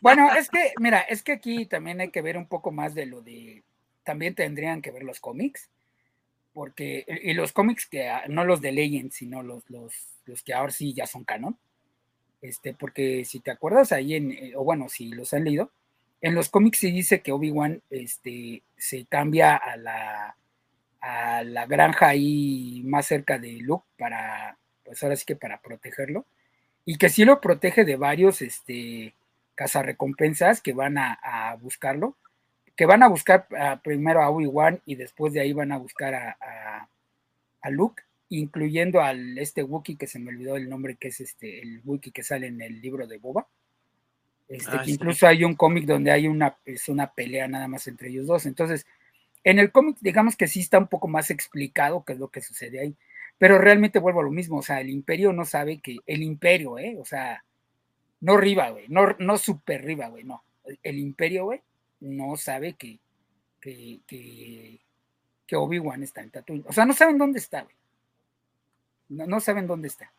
Bueno, 0.00 0.32
es 0.34 0.48
que, 0.48 0.72
mira, 0.78 1.00
es 1.00 1.22
que 1.22 1.32
aquí 1.32 1.66
también 1.66 2.00
hay 2.00 2.10
que 2.10 2.22
ver 2.22 2.36
un 2.36 2.46
poco 2.46 2.70
más 2.72 2.94
de 2.94 3.06
lo 3.06 3.22
de. 3.22 3.62
También 4.04 4.34
tendrían 4.34 4.82
que 4.82 4.90
ver 4.90 5.02
los 5.02 5.20
cómics 5.20 5.68
porque 6.52 7.04
y 7.22 7.34
los 7.34 7.52
cómics 7.52 7.86
que 7.86 8.08
ah, 8.08 8.24
no 8.28 8.44
los 8.44 8.60
de 8.60 8.72
Legends, 8.72 9.16
sino 9.16 9.42
los, 9.42 9.68
los, 9.70 9.94
los 10.26 10.42
que 10.42 10.54
ahora 10.54 10.72
sí 10.72 10.92
ya 10.92 11.06
son 11.06 11.24
canon, 11.24 11.56
este, 12.42 12.74
porque 12.74 13.24
si 13.24 13.40
te 13.40 13.50
acuerdas 13.50 13.92
ahí 13.92 14.14
en, 14.14 14.32
eh, 14.32 14.52
o 14.56 14.64
bueno, 14.64 14.88
si 14.88 15.10
los 15.10 15.32
han 15.34 15.44
leído, 15.44 15.70
en 16.20 16.34
los 16.34 16.48
cómics 16.48 16.78
se 16.78 16.88
dice 16.88 17.22
que 17.22 17.32
Obi-Wan 17.32 17.82
este, 17.90 18.62
se 18.76 19.06
cambia 19.06 19.56
a 19.56 19.76
la, 19.76 20.36
a 21.00 21.42
la 21.44 21.66
granja 21.66 22.08
ahí 22.08 22.82
más 22.84 23.06
cerca 23.06 23.38
de 23.38 23.52
Luke 23.52 23.86
para, 23.96 24.58
pues 24.84 25.02
ahora 25.02 25.16
sí 25.16 25.24
que 25.24 25.36
para 25.36 25.60
protegerlo, 25.60 26.26
y 26.84 26.98
que 26.98 27.08
sí 27.08 27.24
lo 27.24 27.40
protege 27.40 27.84
de 27.84 27.96
varios 27.96 28.42
este, 28.42 29.14
cazarrecompensas 29.60 30.62
que 30.62 30.72
van 30.72 30.96
a, 30.96 31.54
buscarlo, 31.60 32.16
que 32.74 32.86
van 32.86 33.02
a 33.02 33.08
buscar 33.08 33.46
primero 33.84 34.22
a 34.22 34.30
Obi-Wan 34.30 34.80
y 34.86 34.94
después 34.94 35.34
de 35.34 35.40
ahí 35.40 35.52
van 35.52 35.70
a 35.70 35.76
buscar 35.76 36.14
a, 36.14 36.88
a 37.60 37.70
Luke 37.70 38.02
incluyendo 38.30 39.02
al 39.02 39.36
este 39.36 39.62
Wookiee 39.62 39.98
que 39.98 40.06
se 40.06 40.18
me 40.18 40.30
olvidó 40.30 40.56
el 40.56 40.68
nombre, 40.68 40.96
que 40.96 41.08
es 41.08 41.20
este, 41.20 41.60
el 41.60 41.82
Wookiee 41.84 42.12
que 42.12 42.22
sale 42.22 42.46
en 42.46 42.60
el 42.62 42.80
libro 42.80 43.06
de 43.06 43.18
Boba. 43.18 43.48
Este, 44.48 44.70
ah, 44.72 44.82
que 44.82 44.92
incluso 44.92 45.26
hay 45.26 45.44
un 45.44 45.54
cómic 45.54 45.84
donde 45.84 46.10
hay 46.10 46.26
una, 46.26 46.56
es 46.64 46.88
una 46.88 47.12
pelea 47.12 47.48
nada 47.48 47.68
más 47.68 47.86
entre 47.86 48.08
ellos 48.08 48.26
dos. 48.26 48.46
Entonces, 48.46 48.86
en 49.44 49.58
el 49.58 49.72
cómic, 49.72 49.98
digamos 50.00 50.36
que 50.36 50.48
sí 50.48 50.60
está 50.60 50.78
un 50.78 50.86
poco 50.86 51.08
más 51.08 51.30
explicado 51.30 52.04
qué 52.04 52.14
es 52.14 52.18
lo 52.18 52.28
que 52.28 52.40
sucede 52.40 52.80
ahí. 52.80 52.96
Pero 53.36 53.58
realmente 53.58 53.98
vuelvo 53.98 54.20
a 54.20 54.24
lo 54.24 54.30
mismo, 54.30 54.58
o 54.58 54.62
sea, 54.62 54.80
el 54.80 54.90
imperio 54.90 55.32
no 55.32 55.44
sabe 55.44 55.80
que, 55.80 55.96
el 56.06 56.22
imperio, 56.22 56.78
¿eh? 56.78 56.96
O 57.00 57.04
sea, 57.04 57.44
no 58.20 58.36
Riva, 58.36 58.70
güey, 58.70 58.86
no, 58.88 59.16
no 59.18 59.38
super 59.38 59.84
Riva, 59.84 60.08
güey, 60.08 60.24
no. 60.24 60.44
El, 60.82 60.98
imperio, 60.98 61.44
güey, 61.44 61.62
no 62.00 62.36
sabe 62.36 62.74
que, 62.74 63.00
que, 63.60 64.00
que, 64.06 64.80
que 65.46 65.56
Obi-Wan 65.56 66.02
está 66.02 66.20
en 66.22 66.30
Tatooine. 66.30 66.64
O 66.68 66.72
sea, 66.72 66.84
no 66.84 66.92
saben 66.92 67.18
dónde 67.18 67.38
está, 67.38 67.62
güey. 67.62 67.74
No, 69.08 69.40
saben 69.40 69.66
dónde 69.66 69.88
está. 69.88 70.12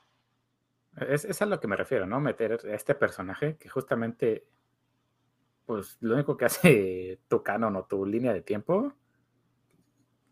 Es, 1.08 1.24
es, 1.24 1.42
a 1.42 1.46
lo 1.46 1.60
que 1.62 1.68
me 1.68 1.78
refiero, 1.78 2.06
¿no? 2.06 2.20
Meter 2.20 2.60
a 2.66 2.76
este 2.76 2.94
personaje 2.96 3.56
que 3.56 3.70
justamente 3.70 4.46
pues 5.66 5.98
lo 6.02 6.16
único 6.16 6.36
que 6.36 6.46
hace 6.46 7.20
tu 7.30 7.42
canon 7.42 7.78
o 7.78 7.86
tu 7.86 8.06
línea 8.06 8.34
de 8.34 8.42
tiempo, 8.42 8.94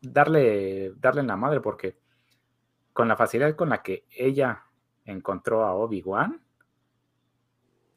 darle, 0.01 0.91
darle 0.97 1.21
en 1.21 1.27
la 1.27 1.37
madre, 1.37 1.61
porque 1.61 1.97
con 2.91 3.07
la 3.07 3.15
facilidad 3.15 3.55
con 3.55 3.69
la 3.69 3.81
que 3.81 4.05
ella 4.11 4.65
encontró 5.05 5.63
a 5.63 5.73
Obi-Wan, 5.73 6.41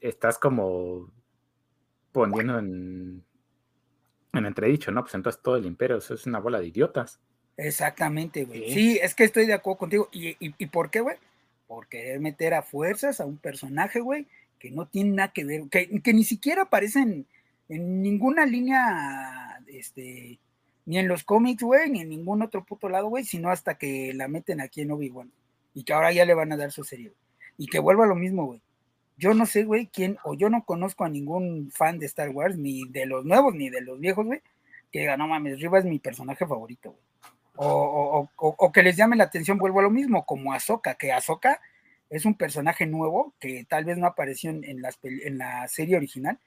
estás 0.03 0.39
como 0.39 1.11
poniendo 2.13 2.59
en, 2.59 3.25
en 4.33 4.47
entredicho, 4.47 4.91
¿no? 4.91 5.03
Pues 5.03 5.15
entonces 5.15 5.41
todo 5.43 5.57
el 5.57 5.67
imperio 5.67 5.99
eso 5.99 6.15
es 6.15 6.27
una 6.27 6.41
bola 6.41 6.61
de 6.61 6.67
idiotas. 6.67 7.21
Exactamente, 7.57 8.45
güey. 8.45 8.73
Sí, 8.73 8.99
es 9.03 9.15
que 9.15 9.25
estoy 9.25 9.47
de 9.47 9.55
acuerdo 9.55 9.79
contigo. 9.79 10.09
¿Y, 10.13 10.37
y, 10.41 10.67
por 10.67 10.91
qué, 10.91 11.01
güey? 11.01 11.17
Por 11.67 11.87
querer 11.87 12.21
meter 12.21 12.55
a 12.55 12.63
fuerzas 12.63 13.21
a 13.21 13.27
un 13.27 13.37
personaje, 13.37 14.01
güey, 14.01 14.27
que 14.59 14.71
no 14.71 14.87
tiene 14.87 15.11
nada 15.11 15.33
que 15.33 15.45
ver, 15.45 15.69
que, 15.71 16.01
que 16.01 16.13
ni 16.15 16.25
siquiera 16.25 16.63
aparecen 16.63 17.27
en 17.69 18.03
ninguna 18.03 18.47
línea, 18.47 19.63
este, 19.67 20.39
ni 20.87 20.99
en 20.99 21.09
los 21.09 21.25
cómics, 21.25 21.63
güey, 21.63 21.91
ni 21.91 22.01
en 22.01 22.09
ningún 22.09 22.43
otro 22.43 22.65
puto 22.65 22.89
lado, 22.89 23.09
güey, 23.09 23.25
sino 23.25 23.51
hasta 23.51 23.77
que 23.77 24.13
la 24.15 24.29
meten 24.29 24.61
aquí 24.61 24.81
en 24.81 24.91
Obi-Wan. 24.91 25.31
Y 25.75 25.85
que 25.85 25.93
ahora 25.93 26.13
ya 26.13 26.25
le 26.25 26.35
van 26.35 26.53
a 26.53 26.57
dar 26.57 26.73
su 26.73 26.85
serie. 26.85 27.13
Y 27.57 27.67
que 27.67 27.79
vuelva 27.79 28.07
lo 28.07 28.15
mismo, 28.15 28.47
güey. 28.47 28.63
Yo 29.17 29.35
no 29.35 29.47
sé, 29.47 29.65
güey, 29.65 29.87
quién, 29.87 30.19
o 30.25 30.35
yo 30.35 30.51
no 30.51 30.65
conozco 30.65 31.05
a 31.05 31.09
ningún 31.09 31.71
fan 31.71 31.99
de 31.99 32.07
Star 32.07 32.31
Wars, 32.31 32.57
ni 32.57 32.89
de 32.89 33.07
los 33.07 33.25
nuevos, 33.25 33.55
ni 33.55 33.71
de 33.71 33.81
los 33.81 34.01
viejos, 34.01 34.27
güey, 34.27 34.41
que 34.91 35.01
diga, 35.01 35.17
no 35.17 35.29
mames, 35.29 35.61
Riva 35.61 35.79
es 35.79 35.85
mi 35.85 35.99
personaje 35.99 36.47
favorito, 36.47 36.91
güey. 36.91 37.03
O, 37.55 38.29
o, 38.37 38.73
que 38.73 38.83
les 38.83 38.97
llame 38.97 39.15
la 39.15 39.25
atención, 39.25 39.59
vuelvo 39.59 39.81
a 39.81 39.83
lo 39.83 39.91
mismo, 39.91 40.25
como 40.25 40.53
Ahsoka, 40.53 40.95
que 40.95 41.13
Ahsoka 41.13 41.61
es 42.09 42.25
un 42.25 42.35
personaje 42.35 42.87
nuevo 42.87 43.35
que 43.39 43.65
tal 43.69 43.85
vez 43.85 43.99
no 43.99 44.07
apareció 44.07 44.51
en, 44.51 44.65
en 44.65 45.39
la 45.39 45.69
serie 45.69 45.97
original, 45.97 46.39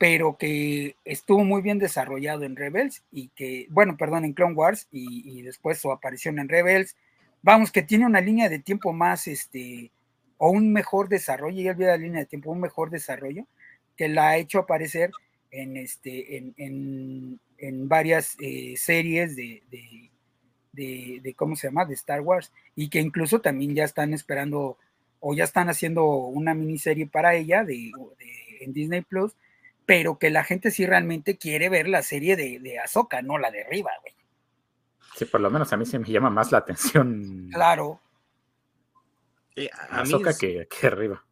pero 0.00 0.38
que 0.38 0.96
estuvo 1.04 1.44
muy 1.44 1.60
bien 1.60 1.78
desarrollado 1.78 2.44
en 2.44 2.56
Rebels 2.56 3.02
y 3.12 3.28
que, 3.36 3.66
bueno, 3.68 3.98
perdón, 3.98 4.24
en 4.24 4.32
Clone 4.32 4.54
Wars 4.54 4.88
y, 4.90 5.42
después 5.42 5.78
su 5.78 5.92
aparición 5.92 6.38
en 6.38 6.48
Rebels, 6.48 6.96
vamos, 7.42 7.70
que 7.70 7.82
tiene 7.82 8.06
una 8.06 8.22
línea 8.22 8.48
de 8.48 8.60
tiempo 8.60 8.94
más, 8.94 9.26
este, 9.26 9.90
o 10.42 10.50
un 10.50 10.72
mejor 10.72 11.10
desarrollo, 11.10 11.60
ya 11.60 11.72
olvidé 11.72 11.88
la 11.88 11.98
línea 11.98 12.20
de 12.20 12.26
tiempo, 12.26 12.50
un 12.50 12.62
mejor 12.62 12.88
desarrollo, 12.88 13.46
que 13.94 14.08
la 14.08 14.30
ha 14.30 14.36
hecho 14.38 14.60
aparecer 14.60 15.10
en, 15.50 15.76
este, 15.76 16.38
en, 16.38 17.38
en, 17.58 17.88
varias 17.88 18.36
eh, 18.40 18.74
series 18.78 19.36
de, 19.36 19.62
de, 20.72 21.34
¿cómo 21.36 21.56
se 21.56 21.66
llama?, 21.68 21.84
de 21.84 21.92
Star 21.92 22.22
Wars, 22.22 22.52
y 22.74 22.88
que 22.88 23.00
incluso 23.00 23.42
también 23.42 23.74
ya 23.74 23.84
están 23.84 24.14
esperando, 24.14 24.78
o 25.18 25.34
ya 25.34 25.44
están 25.44 25.68
haciendo 25.68 26.06
una 26.06 26.54
miniserie 26.54 27.06
para 27.06 27.34
ella 27.34 27.62
de, 27.62 27.92
en 28.62 28.72
Disney 28.72 29.02
Plus, 29.02 29.36
pero 29.84 30.18
que 30.18 30.30
la 30.30 30.42
gente 30.42 30.70
sí 30.70 30.86
realmente 30.86 31.36
quiere 31.36 31.68
ver 31.68 31.86
la 31.86 32.00
serie 32.00 32.36
de, 32.36 32.60
de 32.60 32.78
Ahsoka, 32.78 33.20
no 33.20 33.36
la 33.36 33.50
de 33.50 33.66
güey. 33.68 33.84
Sí, 35.16 35.26
por 35.26 35.42
lo 35.42 35.50
menos 35.50 35.70
a 35.70 35.76
mí 35.76 35.84
se 35.84 35.98
me 35.98 36.08
llama 36.08 36.30
más 36.30 36.50
la 36.50 36.58
atención. 36.58 37.50
Claro. 37.52 38.00
Eh, 39.56 39.68
a 39.72 40.04
que, 40.38 40.66
que, 40.68 40.86
arriba. 40.86 41.24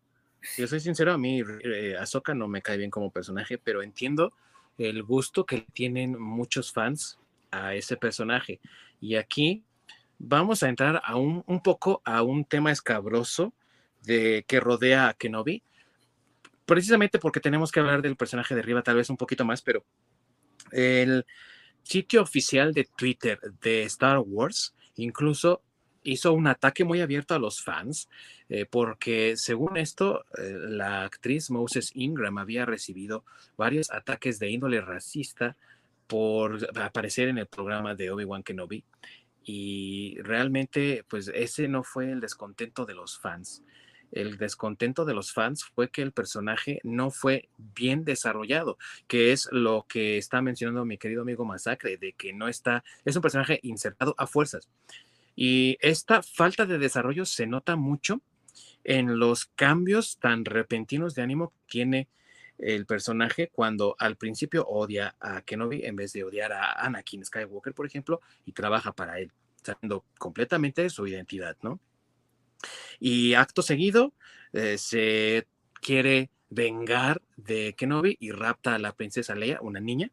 Yo 0.56 0.66
soy 0.66 0.80
sincero, 0.80 1.12
a 1.12 1.18
mí 1.18 1.42
eh, 1.62 1.96
no 2.34 2.48
me 2.48 2.62
cae 2.62 2.76
bien 2.76 2.90
como 2.90 3.10
personaje, 3.10 3.58
pero 3.58 3.82
entiendo 3.82 4.32
el 4.76 5.02
gusto 5.02 5.44
que 5.44 5.66
tienen 5.72 6.20
muchos 6.20 6.72
fans 6.72 7.18
a 7.50 7.74
ese 7.74 7.96
personaje. 7.96 8.60
Y 9.00 9.16
aquí 9.16 9.64
vamos 10.18 10.62
a 10.62 10.68
entrar 10.68 11.00
a 11.04 11.16
un, 11.16 11.42
un 11.46 11.62
poco 11.62 12.02
a 12.04 12.22
un 12.22 12.44
tema 12.44 12.72
escabroso 12.72 13.52
de 14.02 14.44
que 14.46 14.60
rodea 14.60 15.08
a 15.08 15.14
Kenobi, 15.14 15.62
precisamente 16.66 17.18
porque 17.18 17.40
tenemos 17.40 17.72
que 17.72 17.80
hablar 17.80 18.02
del 18.02 18.16
personaje 18.16 18.54
de 18.54 18.60
arriba 18.60 18.82
tal 18.82 18.96
vez 18.96 19.10
un 19.10 19.16
poquito 19.16 19.44
más, 19.44 19.62
pero 19.62 19.84
el 20.70 21.24
sitio 21.82 22.22
oficial 22.22 22.72
de 22.74 22.88
Twitter 22.96 23.40
de 23.60 23.84
Star 23.84 24.18
Wars 24.18 24.74
incluso 24.96 25.62
hizo 26.03 26.32
un 26.32 26.46
ataque 26.46 26.84
muy 26.84 27.01
abierto 27.01 27.34
a 27.34 27.38
los 27.38 27.62
fans, 27.62 28.09
eh, 28.49 28.66
porque 28.68 29.34
según 29.36 29.76
esto, 29.76 30.24
eh, 30.36 30.55
la 30.68 31.05
actriz 31.05 31.51
Moses 31.51 31.90
Ingram 31.94 32.38
había 32.38 32.64
recibido 32.66 33.24
varios 33.57 33.90
ataques 33.90 34.38
de 34.38 34.51
índole 34.51 34.80
racista 34.80 35.57
por 36.07 36.68
aparecer 36.78 37.28
en 37.28 37.38
el 37.38 37.46
programa 37.46 37.94
de 37.94 38.11
Obi-Wan 38.11 38.42
Kenobi. 38.42 38.84
Y 39.44 40.18
realmente, 40.22 41.05
pues 41.09 41.28
ese 41.34 41.68
no 41.68 41.82
fue 41.82 42.11
el 42.11 42.20
descontento 42.20 42.86
de 42.86 42.94
los 42.94 43.18
fans 43.18 43.62
el 44.12 44.38
descontento 44.38 45.05
de 45.05 45.14
los 45.14 45.32
fans 45.32 45.64
fue 45.64 45.90
que 45.90 46.03
el 46.03 46.12
personaje 46.12 46.80
no 46.82 47.11
fue 47.11 47.49
bien 47.74 48.05
desarrollado, 48.05 48.78
que 49.07 49.32
es 49.32 49.49
lo 49.51 49.86
que 49.88 50.18
está 50.18 50.40
mencionando 50.40 50.84
mi 50.84 50.99
querido 50.99 51.22
amigo 51.22 51.44
Masacre, 51.44 51.96
de 51.96 52.12
que 52.12 52.32
no 52.32 52.49
está, 52.49 52.84
es 53.05 53.16
un 53.16 53.22
personaje 53.22 53.61
insertado 53.62 54.14
a 54.18 54.26
fuerzas. 54.26 54.68
Y 55.41 55.78
esta 55.80 56.20
falta 56.24 56.66
de 56.66 56.78
desarrollo 56.78 57.24
se 57.24 57.47
nota 57.47 57.76
mucho 57.76 58.22
en 58.82 59.20
los 59.20 59.47
cambios 59.47 60.18
tan 60.18 60.45
repentinos 60.45 61.14
de 61.14 61.22
ánimo 61.22 61.51
que 61.51 61.57
tiene 61.68 62.09
el 62.59 62.86
personaje 62.86 63.49
cuando 63.49 63.95
al 64.01 64.16
principio 64.16 64.66
odia 64.66 65.14
a 65.20 65.43
Kenobi 65.43 65.84
en 65.84 65.95
vez 65.95 66.12
de 66.12 66.24
odiar 66.24 66.51
a 66.51 66.72
Anakin 66.84 67.24
Skywalker, 67.24 67.72
por 67.72 67.86
ejemplo, 67.86 68.20
y 68.47 68.51
trabaja 68.51 68.91
para 68.91 69.20
él, 69.20 69.30
sabiendo 69.62 70.05
completamente 70.18 70.91
su 70.91 71.07
identidad, 71.07 71.57
¿no? 71.62 71.78
Y 72.99 73.34
acto 73.34 73.62
seguido 73.62 74.14
eh, 74.53 74.76
se 74.76 75.47
quiere 75.80 76.30
vengar 76.51 77.22
de 77.36 77.76
Kenobi 77.78 78.16
y 78.18 78.32
rapta 78.32 78.74
a 78.74 78.80
la 78.80 78.93
princesa 78.93 79.36
Leia, 79.36 79.61
una 79.61 79.78
niña. 79.78 80.11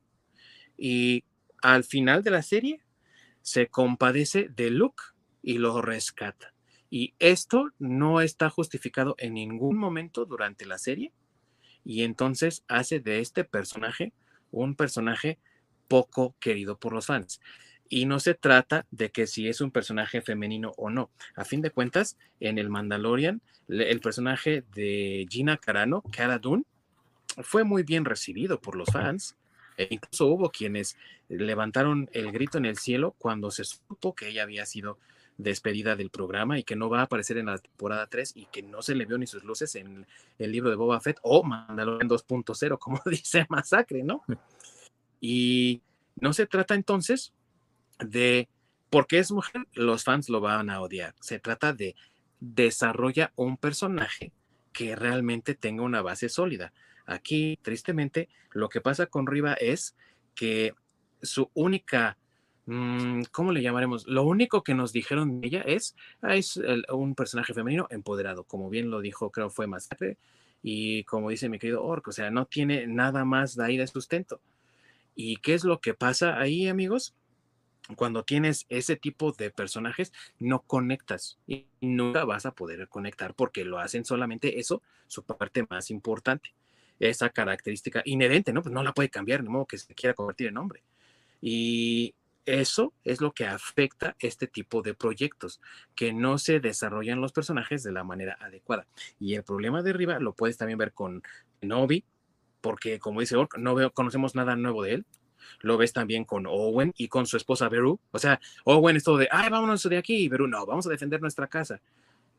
Y 0.77 1.23
al 1.63 1.83
final 1.83 2.21
de 2.21 2.29
la 2.29 2.43
serie 2.43 2.83
se 3.41 3.69
compadece 3.69 4.49
de 4.49 4.69
Luke 4.69 5.14
y 5.45 5.59
lo 5.59 5.79
rescata. 5.83 6.53
Y 6.89 7.13
esto 7.19 7.69
no 7.77 8.19
está 8.19 8.49
justificado 8.49 9.15
en 9.19 9.35
ningún 9.35 9.77
momento 9.77 10.25
durante 10.25 10.65
la 10.65 10.79
serie. 10.79 11.13
Y 11.83 12.01
entonces 12.01 12.63
hace 12.67 12.99
de 12.99 13.19
este 13.19 13.43
personaje 13.43 14.11
un 14.51 14.75
personaje 14.75 15.37
poco 15.87 16.35
querido 16.39 16.79
por 16.79 16.93
los 16.93 17.05
fans. 17.05 17.39
Y 17.87 18.05
no 18.05 18.19
se 18.19 18.33
trata 18.33 18.87
de 18.89 19.11
que 19.11 19.27
si 19.27 19.47
es 19.47 19.61
un 19.61 19.69
personaje 19.69 20.23
femenino 20.23 20.73
o 20.77 20.89
no. 20.89 21.11
A 21.35 21.45
fin 21.45 21.61
de 21.61 21.69
cuentas, 21.69 22.17
en 22.39 22.57
el 22.57 22.71
Mandalorian, 22.71 23.41
el 23.67 23.99
personaje 23.99 24.63
de 24.73 25.27
Gina 25.29 25.57
Carano, 25.57 26.01
Cara 26.11 26.39
Dune, 26.39 26.63
fue 27.43 27.63
muy 27.63 27.83
bien 27.83 28.03
recibido 28.03 28.59
por 28.59 28.75
los 28.75 28.89
fans. 28.91 29.35
E 29.77 29.89
incluso 29.91 30.25
hubo 30.25 30.49
quienes 30.49 30.97
levantaron 31.29 32.09
el 32.13 32.31
grito 32.31 32.57
en 32.57 32.65
el 32.65 32.77
cielo 32.77 33.13
cuando 33.19 33.51
se 33.51 33.63
supo 33.63 34.15
que 34.15 34.29
ella 34.29 34.41
había 34.41 34.65
sido 34.65 34.97
despedida 35.37 35.95
del 35.95 36.09
programa 36.09 36.57
y 36.57 36.63
que 36.63 36.75
no 36.75 36.89
va 36.89 37.01
a 37.01 37.03
aparecer 37.03 37.37
en 37.37 37.47
la 37.47 37.57
temporada 37.57 38.07
3 38.07 38.33
y 38.35 38.45
que 38.45 38.63
no 38.63 38.81
se 38.81 38.95
le 38.95 39.05
vio 39.05 39.17
ni 39.17 39.27
sus 39.27 39.43
luces 39.43 39.75
en 39.75 40.05
el 40.39 40.51
libro 40.51 40.69
de 40.69 40.75
Boba 40.75 41.01
Fett 41.01 41.19
o 41.23 41.43
Mandalorian 41.43 42.09
2.0, 42.09 42.79
como 42.79 43.01
dice 43.05 43.45
Masacre, 43.49 44.03
¿no? 44.03 44.23
Y 45.19 45.81
no 46.15 46.33
se 46.33 46.45
trata 46.45 46.75
entonces 46.75 47.33
de 47.99 48.47
porque 48.89 49.19
es 49.19 49.31
mujer, 49.31 49.67
los 49.73 50.03
fans 50.03 50.29
lo 50.29 50.39
van 50.39 50.69
a 50.69 50.81
odiar. 50.81 51.15
Se 51.19 51.39
trata 51.39 51.73
de 51.73 51.95
desarrolla 52.39 53.33
un 53.35 53.57
personaje 53.57 54.31
que 54.71 54.95
realmente 54.95 55.55
tenga 55.55 55.83
una 55.83 56.01
base 56.01 56.29
sólida. 56.29 56.71
Aquí, 57.05 57.59
tristemente, 57.61 58.29
lo 58.51 58.69
que 58.69 58.81
pasa 58.81 59.05
con 59.07 59.27
Riva 59.27 59.53
es 59.53 59.95
que 60.33 60.73
su 61.21 61.49
única, 61.53 62.17
¿cómo 62.65 63.51
le 63.51 63.61
llamaremos? 63.61 64.07
Lo 64.07 64.23
único 64.23 64.63
que 64.63 64.73
nos 64.73 64.91
dijeron 64.91 65.41
de 65.41 65.47
ella 65.47 65.61
es, 65.61 65.95
ah, 66.21 66.35
es 66.35 66.59
un 66.91 67.15
personaje 67.15 67.53
femenino 67.53 67.87
empoderado, 67.89 68.43
como 68.43 68.69
bien 68.69 68.89
lo 68.89 69.01
dijo, 69.01 69.31
creo 69.31 69.49
fue 69.49 69.67
Masacre, 69.67 70.17
y 70.63 71.03
como 71.03 71.29
dice 71.29 71.49
mi 71.49 71.59
querido 71.59 71.83
Orc, 71.83 72.07
o 72.07 72.11
sea, 72.11 72.31
no 72.31 72.45
tiene 72.45 72.87
nada 72.87 73.23
más 73.23 73.55
de 73.55 73.65
ahí 73.65 73.77
de 73.77 73.87
sustento. 73.87 74.41
¿Y 75.15 75.37
qué 75.37 75.53
es 75.53 75.63
lo 75.63 75.79
que 75.79 75.93
pasa 75.93 76.39
ahí, 76.39 76.67
amigos? 76.67 77.15
cuando 77.95 78.23
tienes 78.23 78.65
ese 78.69 78.95
tipo 78.95 79.31
de 79.31 79.51
personajes, 79.51 80.11
no 80.39 80.61
conectas 80.63 81.37
y 81.45 81.67
nunca 81.81 82.25
vas 82.25 82.45
a 82.45 82.55
poder 82.55 82.87
conectar 82.87 83.35
porque 83.35 83.63
lo 83.63 83.77
hacen 83.77 84.05
solamente 84.05 84.59
eso, 84.59 84.81
su 85.07 85.23
parte 85.23 85.65
más 85.69 85.91
importante. 85.91 86.55
Esa 86.99 87.29
característica 87.29 88.01
inherente, 88.05 88.53
¿no? 88.53 88.63
Pues 88.63 88.73
no 88.73 88.81
la 88.81 88.93
puede 88.93 89.09
cambiar, 89.09 89.43
de 89.43 89.49
modo 89.49 89.65
que 89.65 89.77
se 89.77 89.93
quiera 89.93 90.13
convertir 90.15 90.47
en 90.47 90.57
hombre. 90.57 90.81
Y 91.41 92.15
eso 92.45 92.93
es 93.03 93.21
lo 93.21 93.31
que 93.31 93.45
afecta 93.45 94.15
este 94.19 94.47
tipo 94.47 94.81
de 94.81 94.93
proyectos, 94.93 95.61
que 95.95 96.13
no 96.13 96.37
se 96.37 96.59
desarrollan 96.59 97.21
los 97.21 97.31
personajes 97.31 97.83
de 97.83 97.91
la 97.91 98.03
manera 98.03 98.37
adecuada. 98.39 98.87
Y 99.19 99.35
el 99.35 99.43
problema 99.43 99.81
de 99.81 99.91
arriba 99.91 100.19
lo 100.19 100.33
puedes 100.33 100.57
también 100.57 100.77
ver 100.77 100.93
con 100.93 101.23
Novi, 101.61 102.03
porque 102.61 102.99
como 102.99 103.19
dice 103.19 103.35
Ork, 103.35 103.57
no 103.57 103.75
veo, 103.75 103.91
conocemos 103.91 104.35
nada 104.35 104.55
nuevo 104.55 104.83
de 104.83 104.93
él, 104.95 105.05
lo 105.61 105.77
ves 105.77 105.93
también 105.93 106.25
con 106.25 106.45
Owen 106.47 106.93
y 106.97 107.07
con 107.07 107.25
su 107.25 107.37
esposa 107.37 107.69
Beru. 107.69 107.99
O 108.11 108.19
sea, 108.19 108.39
Owen 108.63 108.95
es 108.95 109.03
todo 109.03 109.17
de, 109.17 109.27
ay, 109.31 109.49
vámonos 109.49 109.83
de 109.83 109.97
aquí, 109.97 110.27
Beru, 110.27 110.47
no, 110.47 110.65
vamos 110.65 110.87
a 110.87 110.89
defender 110.89 111.21
nuestra 111.21 111.47
casa. 111.47 111.79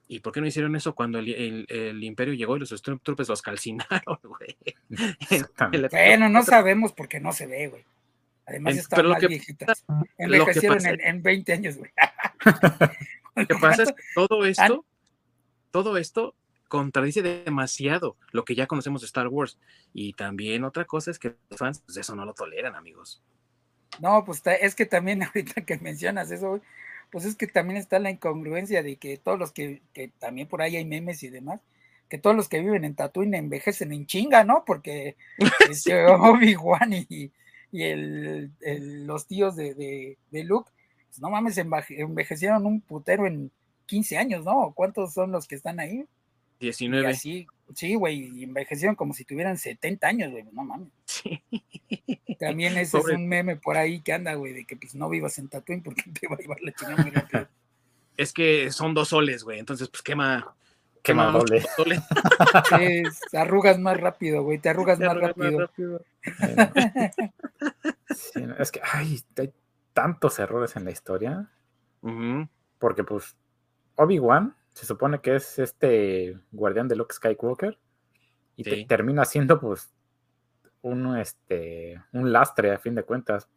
¿Y 0.09 0.20
por 0.20 0.32
qué 0.32 0.40
no 0.40 0.46
hicieron 0.46 0.76
eso 0.76 0.94
cuando 0.94 1.18
el, 1.18 1.98
imperio 2.02 2.34
llegó 2.34 2.57
y 2.57 2.61
los 2.61 2.70
Stormtroopers 2.70 3.28
los 3.28 3.42
calcinaron, 3.42 4.18
güey? 4.22 4.57
bueno, 5.90 6.28
no 6.28 6.42
sabemos 6.44 6.92
porque 6.92 7.18
no 7.18 7.32
se 7.32 7.46
ve, 7.46 7.68
güey. 7.68 7.84
Además 8.47 8.76
están 8.76 9.09
más 9.09 9.26
viejitas. 9.26 9.84
Envejecieron 10.16 10.78
en, 10.84 11.22
20 11.22 11.53
años, 11.53 11.76
güey. 11.76 11.90
Lo 13.34 13.47
que 13.47 13.55
pasa 13.57 13.82
es 13.82 13.92
que 13.92 14.03
todo 14.14 14.47
esto, 14.47 14.84
todo 15.70 15.97
esto 15.99 16.34
contradice 16.68 17.22
demasiado 17.22 18.16
lo 18.32 18.44
que 18.44 18.55
ya 18.55 18.66
conocemos 18.66 19.03
de 19.03 19.07
Star 19.07 19.28
Wars. 19.28 19.59
Y 19.92 20.14
también 20.14 20.64
otra 20.64 20.84
cosa 20.84 21.11
es 21.11 21.18
que 21.18 21.34
los 21.51 21.59
fans, 21.59 21.80
pues 21.84 21.99
eso 21.99 22.14
no 22.14 22.24
lo 22.24 22.34
toleran, 22.34 22.74
amigos. 22.74 23.22
No, 24.01 24.24
pues 24.24 24.42
es 24.61 24.74
que 24.74 24.86
también 24.86 25.22
ahorita 25.24 25.62
que 25.62 25.78
mencionas 25.78 26.30
eso, 26.30 26.61
pues 27.11 27.24
es 27.24 27.36
que 27.36 27.47
también 27.47 27.78
está 27.78 27.99
la 27.99 28.11
incongruencia 28.11 28.82
de 28.82 28.97
que 28.97 29.16
todos 29.18 29.38
los 29.38 29.53
que, 29.53 29.82
que 29.92 30.09
también 30.18 30.49
por 30.49 30.62
ahí 30.62 30.76
hay 30.76 30.84
memes 30.84 31.22
y 31.22 31.28
demás, 31.28 31.61
que 32.09 32.18
todos 32.18 32.36
los 32.36 32.49
que 32.49 32.61
viven 32.61 32.84
en 32.84 32.94
Tatooine 32.94 33.34
envejecen 33.34 33.92
en 33.92 34.07
chinga, 34.07 34.44
¿no? 34.44 34.64
Porque 34.64 35.16
este, 35.70 36.07
Obi-Wan 36.07 36.92
y, 36.92 37.32
y 37.72 37.82
el, 37.82 38.52
los 39.06 39.26
tíos 39.26 39.56
de, 39.56 40.16
de, 40.30 40.44
Luke, 40.44 40.70
pues 41.08 41.20
no 41.20 41.30
mames, 41.30 41.58
envejecieron 41.58 42.66
un 42.66 42.80
putero 42.80 43.26
en 43.26 43.50
15 43.86 44.18
años, 44.18 44.44
¿no? 44.44 44.72
¿Cuántos 44.74 45.12
son 45.12 45.32
los 45.32 45.46
que 45.46 45.54
están 45.54 45.80
ahí? 45.80 46.04
19. 46.60 47.08
así, 47.08 47.46
sí, 47.74 47.94
güey, 47.94 48.42
envejecieron 48.42 48.96
como 48.96 49.12
si 49.12 49.24
tuvieran 49.24 49.58
70 49.58 50.06
años, 50.06 50.30
güey, 50.30 50.44
no 50.52 50.64
mames. 50.64 50.88
Sí. 51.04 51.42
También 52.38 52.76
ese 52.78 52.98
es 52.98 53.04
un 53.06 53.28
meme 53.28 53.56
por 53.56 53.76
ahí 53.76 54.00
que 54.00 54.12
anda, 54.12 54.34
güey, 54.34 54.52
de 54.52 54.64
que 54.64 54.76
pues 54.76 54.94
no 54.94 55.08
vivas 55.08 55.38
en 55.38 55.48
Tatooine 55.48 55.82
porque 55.82 56.02
te 56.20 56.28
va 56.28 56.36
a 56.36 56.38
llevar 56.38 56.58
la 56.62 56.72
chingada 56.72 57.02
muy 57.02 57.10
rápido. 57.10 57.48
Es 58.16 58.32
que 58.32 58.70
son 58.70 58.94
dos 58.94 59.08
soles, 59.08 59.44
güey, 59.44 59.58
entonces 59.58 59.88
pues 59.88 60.02
quema. 60.02 60.54
Quema, 61.07 61.26
doble. 61.30 61.62
arrugas 63.32 63.78
más 63.78 64.00
rápido, 64.00 64.42
güey, 64.42 64.59
te 64.59 64.70
arrugas, 64.70 64.98
más, 64.98 65.16
rápido. 65.16 65.70
es 68.59 68.72
que 68.72 68.80
ay, 68.82 69.22
hay 69.38 69.52
tantos 69.92 70.40
errores 70.40 70.74
en 70.74 70.84
la 70.84 70.90
historia. 70.90 71.48
Porque 72.78 73.04
pues 73.04 73.36
Obi-Wan 73.94 74.57
se 74.72 74.84
supone 74.84 75.20
que 75.20 75.36
es 75.36 75.61
este 75.61 76.36
guardián 76.50 76.88
de 76.88 76.96
Luke 76.96 77.14
Skywalker 77.14 77.78
y 78.57 78.86
termina 78.86 79.24
siendo 79.24 79.61
pues 79.61 79.92
un, 80.82 81.16
este, 81.16 82.02
un 82.12 82.32
lastre 82.32 82.72
a 82.72 82.78
fin 82.78 82.96
de 82.96 83.04
cuentas. 83.04 83.48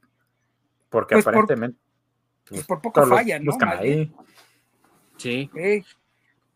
Porque 0.89 1.15
pues 1.15 1.27
aparentemente. 1.27 1.79
Por, 2.43 2.49
pues, 2.49 2.67
por 2.67 2.81
poco 2.81 3.07
falla, 3.07 3.39
¿no? 3.39 3.57
Ahí. 3.61 4.11
Sí. 5.17 5.49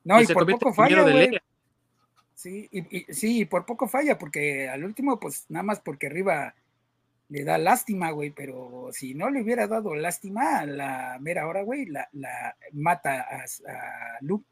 No, 0.03 0.21
y, 0.21 0.25
por 0.27 0.45
poco 0.45 0.73
falla, 0.73 1.01
güey. 1.03 1.39
Sí, 2.35 2.67
y, 2.71 3.13
sí, 3.13 3.45
por 3.45 3.65
poco 3.65 3.87
falla, 3.87 4.17
porque 4.17 4.67
al 4.67 4.83
último, 4.83 5.19
pues 5.19 5.45
nada 5.49 5.63
más 5.63 5.79
porque 5.79 6.07
arriba 6.07 6.53
le 7.29 7.43
da 7.43 7.57
lástima, 7.57 8.11
güey, 8.11 8.31
pero 8.31 8.89
si 8.91 9.13
no 9.13 9.29
le 9.29 9.41
hubiera 9.41 9.65
dado 9.67 9.95
lástima 9.95 10.59
a 10.59 10.65
la 10.65 11.17
mera 11.19 11.47
hora, 11.47 11.63
güey, 11.63 11.85
la, 11.85 12.09
la 12.11 12.55
mata 12.73 13.21
a, 13.21 13.43
a 13.43 14.17
Luke, 14.21 14.45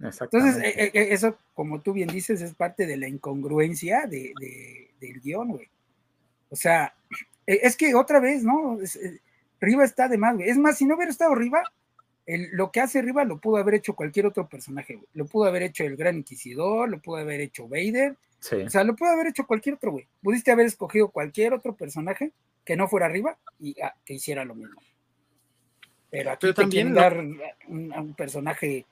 Entonces, 0.00 0.56
e, 0.62 0.90
e, 0.92 1.12
eso, 1.14 1.38
como 1.54 1.80
tú 1.80 1.92
bien 1.92 2.08
dices, 2.08 2.42
es 2.42 2.54
parte 2.54 2.86
de 2.86 2.96
la 2.96 3.08
incongruencia 3.08 4.06
de, 4.06 4.34
del 5.00 5.20
guion, 5.20 5.48
güey. 5.48 5.68
O 6.50 6.56
sea, 6.56 6.92
e, 7.46 7.60
es 7.62 7.76
que 7.76 7.94
otra 7.94 8.20
vez, 8.20 8.42
¿no? 8.42 8.78
Eh, 8.80 9.20
Riva 9.60 9.84
está 9.84 10.08
de 10.08 10.18
más, 10.18 10.34
güey. 10.34 10.48
Es 10.48 10.58
más, 10.58 10.76
si 10.76 10.84
no 10.84 10.96
hubiera 10.96 11.12
estado 11.12 11.34
Riva, 11.34 11.62
lo 12.26 12.70
que 12.70 12.80
hace 12.80 13.02
Riva 13.02 13.24
lo 13.24 13.40
pudo 13.40 13.56
haber 13.56 13.74
hecho 13.74 13.94
cualquier 13.94 14.26
otro 14.26 14.48
personaje, 14.48 14.94
güey. 14.94 15.08
Lo 15.14 15.26
pudo 15.26 15.46
haber 15.46 15.62
hecho 15.62 15.84
el 15.84 15.96
Gran 15.96 16.16
Inquisidor, 16.16 16.88
lo 16.88 17.00
pudo 17.00 17.16
haber 17.16 17.40
hecho 17.40 17.68
Vader, 17.68 18.16
o 18.66 18.70
sea, 18.70 18.84
lo 18.84 18.96
puede 18.96 19.12
haber 19.12 19.28
hecho 19.28 19.46
cualquier 19.46 19.76
otro, 19.76 19.92
güey. 19.92 20.06
Pudiste 20.20 20.50
haber 20.50 20.66
escogido 20.66 21.08
cualquier 21.08 21.54
otro 21.54 21.76
personaje 21.76 22.32
que 22.64 22.76
no 22.76 22.88
fuera 22.88 23.06
arriba 23.06 23.38
y 23.58 23.80
ah, 23.80 23.94
que 24.04 24.14
hiciera 24.14 24.44
lo 24.44 24.54
mismo. 24.54 24.80
Pero 26.10 26.30
aquí 26.30 26.52
también 26.52 26.92
dar 26.92 27.16
un, 27.68 28.14
personaje, 28.14 28.84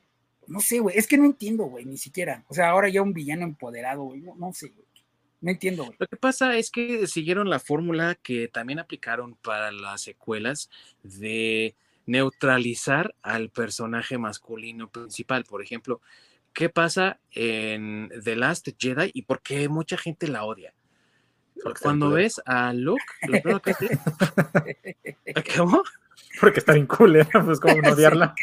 no 0.47 0.61
sé, 0.61 0.79
güey, 0.79 0.97
es 0.97 1.07
que 1.07 1.19
no 1.19 1.27
entiendo, 1.27 1.65
güey, 1.65 1.85
ni 1.85 1.99
siquiera. 1.99 2.45
O 2.49 2.55
sea, 2.55 2.71
ahora 2.71 2.89
ya 2.89 3.03
un 3.03 3.13
villano 3.13 3.45
empoderado, 3.45 4.05
güey, 4.05 4.21
no, 4.21 4.53
sé, 4.55 4.69
güey. 4.69 4.87
No 5.43 5.51
entiendo, 5.51 5.85
güey. 5.85 5.97
Lo 5.99 6.07
que 6.07 6.17
pasa 6.17 6.57
es 6.57 6.71
que 6.71 7.07
siguieron 7.07 7.51
la 7.51 7.59
fórmula 7.59 8.15
que 8.23 8.49
también 8.49 8.79
aplicaron 8.79 9.35
para 9.35 9.71
las 9.71 10.01
secuelas 10.03 10.71
de 11.03 11.75
neutralizar 12.07 13.15
al 13.23 13.51
personaje 13.51 14.19
masculino 14.19 14.91
principal. 14.91 15.45
Por 15.45 15.63
ejemplo, 15.63 16.01
qué 16.53 16.69
pasa 16.69 17.21
en 17.31 18.11
The 18.23 18.37
Last 18.37 18.69
Jedi 18.79 19.11
y 19.15 19.23
por 19.23 19.43
qué 19.43 19.69
mucha 19.69 19.97
gente 19.97 20.29
la 20.29 20.45
odia. 20.45 20.75
Cuando 21.83 22.11
ves 22.11 22.41
a 22.47 22.73
Luke, 22.73 23.03
lo 23.23 23.33
primero 23.41 23.61
que 23.61 23.75
¿Cómo? 25.57 25.83
Porque 26.41 26.61
está 26.61 26.73
bien 26.73 26.87
cool, 26.87 27.17
¿eh? 27.21 27.27
pues 27.45 27.61
como 27.61 27.81
no 27.83 27.93
odiarla. 27.93 28.35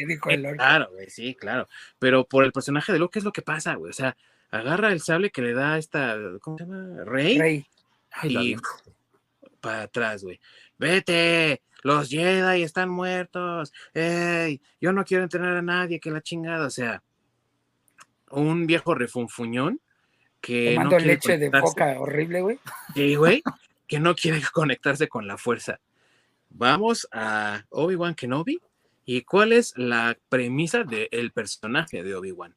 claro, 0.56 0.90
güey, 0.92 1.10
sí, 1.10 1.36
claro. 1.36 1.68
Pero 2.00 2.26
por 2.26 2.44
el 2.44 2.52
personaje 2.52 2.92
de 2.92 3.00
Luke, 3.00 3.14
¿qué 3.14 3.20
es 3.20 3.26
lo 3.26 3.32
que 3.32 3.42
pasa, 3.42 3.76
güey? 3.76 3.90
O 3.90 3.94
sea, 3.94 4.16
agarra 4.52 4.92
el 4.92 5.02
sable 5.02 5.32
que 5.32 5.42
le 5.42 5.54
da 5.54 5.78
esta, 5.78 6.16
¿cómo 6.42 6.58
se 6.58 6.66
llama? 6.66 7.04
Rey. 7.06 7.38
Rey. 7.38 7.66
y 8.24 8.56
para 9.60 9.84
atrás, 9.84 10.24
güey. 10.24 10.40
Vete, 10.78 11.62
los 11.84 12.10
Jedi 12.10 12.64
están 12.64 12.90
muertos. 12.90 13.74
Ey, 13.94 14.62
yo 14.82 14.92
no 14.92 15.06
quiero 15.06 15.24
entrenar 15.24 15.58
a 15.58 15.62
nadie, 15.62 16.00
que 16.00 16.12
la 16.12 16.22
chingada, 16.22 16.68
o 16.68 16.72
sea 16.72 17.02
un 18.32 18.68
viejo 18.68 18.96
refunfuñón 18.96 19.80
que. 20.42 20.74
Tomando 20.74 21.00
leche 21.00 21.38
de 21.38 21.50
boca 21.50 22.00
horrible, 22.00 22.42
güey. 22.42 22.60
Sí, 22.94 23.16
güey, 23.16 23.44
que 23.88 24.00
no 24.00 24.16
quiere 24.16 24.42
conectarse 24.52 25.08
con 25.08 25.28
la 25.28 25.38
fuerza. 25.38 25.80
Vamos 26.50 27.08
a 27.12 27.66
Obi-Wan 27.70 28.16
Kenobi. 28.16 28.60
¿Y 29.06 29.22
cuál 29.22 29.54
es 29.54 29.74
la 29.78 30.18
premisa 30.28 30.84
del 30.84 31.32
personaje 31.32 32.04
de 32.04 32.16
Obi-Wan? 32.16 32.56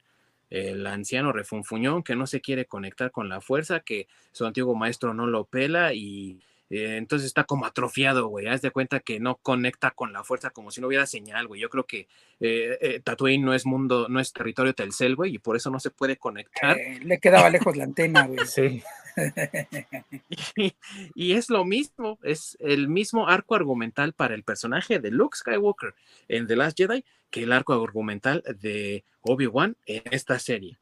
El 0.49 0.85
anciano 0.89 1.33
refunfuñón 1.33 2.03
que 2.03 2.17
no 2.17 2.27
se 2.27 2.41
quiere 2.41 2.65
conectar 2.65 3.13
con 3.13 3.29
la 3.29 3.41
fuerza, 3.41 3.81
que 3.81 4.09
su 4.33 4.45
antiguo 4.45 4.75
maestro 4.75 5.15
no 5.15 5.29
lo 5.29 5.45
pela 5.45 5.95
y 5.95 6.41
eh, 6.71 6.97
entonces 6.97 7.27
está 7.27 7.45
como 7.45 7.67
atrofiado, 7.67 8.29
güey. 8.29 8.47
Haz 8.47 8.63
de 8.63 8.71
cuenta 8.71 9.01
que 9.01 9.19
no 9.19 9.37
conecta 9.37 9.91
con 9.91 10.13
la 10.13 10.23
fuerza 10.23 10.51
como 10.51 10.71
si 10.71 10.81
no 10.81 10.87
hubiera 10.87 11.05
señal, 11.07 11.49
güey. 11.49 11.61
Yo 11.61 11.69
creo 11.69 11.85
que 11.85 12.07
eh, 12.39 12.79
eh, 12.81 13.01
Tatooine 13.01 13.45
no 13.45 13.55
es 13.55 13.67
mundo, 13.67 14.07
no 14.09 14.21
es 14.21 14.33
territorio 14.33 14.73
Telcel, 14.73 15.17
güey, 15.17 15.35
y 15.35 15.39
por 15.39 15.57
eso 15.57 15.71
no 15.71 15.81
se 15.81 15.91
puede 15.91 16.17
conectar. 16.17 16.77
le 17.03 17.19
quedaba 17.19 17.51
lejos 17.51 17.77
la 17.77 17.85
antena, 17.85 18.27
güey. 18.27 18.47
Sí. 18.47 18.83
y, 21.15 21.33
es 21.33 21.51
lo 21.51 21.65
mismo, 21.65 22.19
es 22.23 22.57
el 22.61 22.89
mismo 22.89 23.29
arco 23.29 23.57
argumental 23.57 24.13
para 24.13 24.35
el 24.35 24.45
personaje 24.45 25.01
de 25.01 25.11
Luke 25.11 25.37
Skywalker 25.37 25.95
en 26.29 26.47
The 26.47 26.57
Last 26.57 26.79
Jedi 26.79 27.05
que 27.31 27.43
el 27.43 27.53
arco 27.53 27.73
argumental 27.73 28.43
de 28.61 29.05
Obi-Wan 29.23 29.77
en 29.87 30.03
esta 30.11 30.39
serie. 30.39 30.79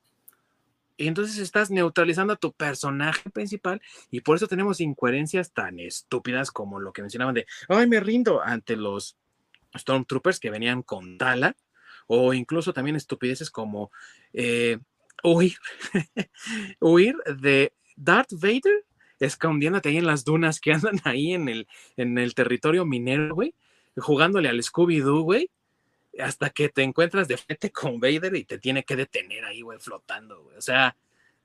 Entonces 0.99 1.39
estás 1.39 1.71
neutralizando 1.71 2.33
a 2.33 2.37
tu 2.37 2.53
personaje 2.53 3.31
principal 3.31 3.81
y 4.11 4.21
por 4.21 4.37
eso 4.37 4.49
tenemos 4.49 4.81
incoherencias 4.81 5.53
tan 5.53 5.79
estúpidas 5.79 6.51
como 6.51 6.81
lo 6.81 6.93
que 6.93 7.03
mencionaban 7.03 7.35
de, 7.35 7.47
ay, 7.69 7.87
me 7.87 8.01
rindo 8.01 8.43
ante 8.43 8.77
los 8.77 9.17
Stormtroopers 9.77 10.41
que 10.41 10.51
venían 10.51 10.83
con 10.83 11.17
Tala, 11.17 11.57
o 12.09 12.35
incluso 12.35 12.73
también 12.73 12.97
estupideces 12.97 13.51
como 13.51 13.93
eh, 14.33 14.79
huir, 15.23 15.57
huir 16.81 17.17
de 17.41 17.73
Darth 17.97 18.33
Vader 18.33 18.85
escondiéndote 19.21 19.89
ahí 19.89 19.99
en 19.99 20.07
las 20.07 20.25
dunas 20.25 20.61
que 20.61 20.73
andan 20.73 21.01
ahí 21.05 21.33
en 21.33 21.49
el, 21.49 21.69
en 21.97 22.19
el 22.19 22.35
territorio 22.35 22.85
minero, 22.85 23.35
güey, 23.35 23.55
jugándole 23.97 24.49
al 24.49 24.63
Scooby-Doo, 24.63 25.23
güey, 25.23 25.51
hasta 26.19 26.51
que 26.51 26.69
te 26.69 26.83
encuentras 26.83 27.29
de 27.29 27.37
frente 27.37 27.71
con 27.71 28.01
Vader 28.01 28.35
y 28.37 28.45
te 28.45 28.59
tiene 28.59 28.85
que 28.85 28.97
detener 28.97 29.45
ahí, 29.45 29.63
güey, 29.63 29.79
flotando, 29.79 30.43
güey. 30.43 30.57
O 30.57 30.61
sea, 30.61 30.97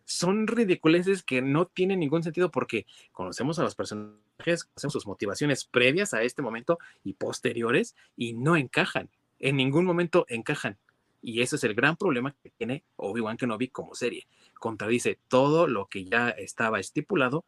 son 0.05 0.47
ridiculeces 0.47 1.23
que 1.23 1.41
no 1.41 1.67
tienen 1.67 1.99
ningún 1.99 2.23
sentido 2.23 2.51
porque 2.51 2.85
conocemos 3.11 3.59
a 3.59 3.63
los 3.63 3.75
personajes, 3.75 4.65
conocemos 4.65 4.93
sus 4.93 5.07
motivaciones 5.07 5.65
previas 5.65 6.13
a 6.13 6.23
este 6.23 6.41
momento 6.41 6.79
y 7.03 7.13
posteriores 7.13 7.95
y 8.15 8.33
no 8.33 8.55
encajan. 8.55 9.09
En 9.39 9.57
ningún 9.57 9.85
momento 9.85 10.25
encajan. 10.29 10.77
Y 11.21 11.41
ese 11.41 11.55
es 11.55 11.63
el 11.63 11.73
gran 11.73 11.95
problema 11.95 12.35
que 12.43 12.49
tiene 12.49 12.83
Obi-Wan 12.97 13.37
Kenobi 13.37 13.69
como 13.69 13.95
serie. 13.95 14.27
Contradice 14.55 15.19
todo 15.29 15.67
lo 15.67 15.87
que 15.87 16.03
ya 16.03 16.29
estaba 16.29 16.79
estipulado 16.79 17.45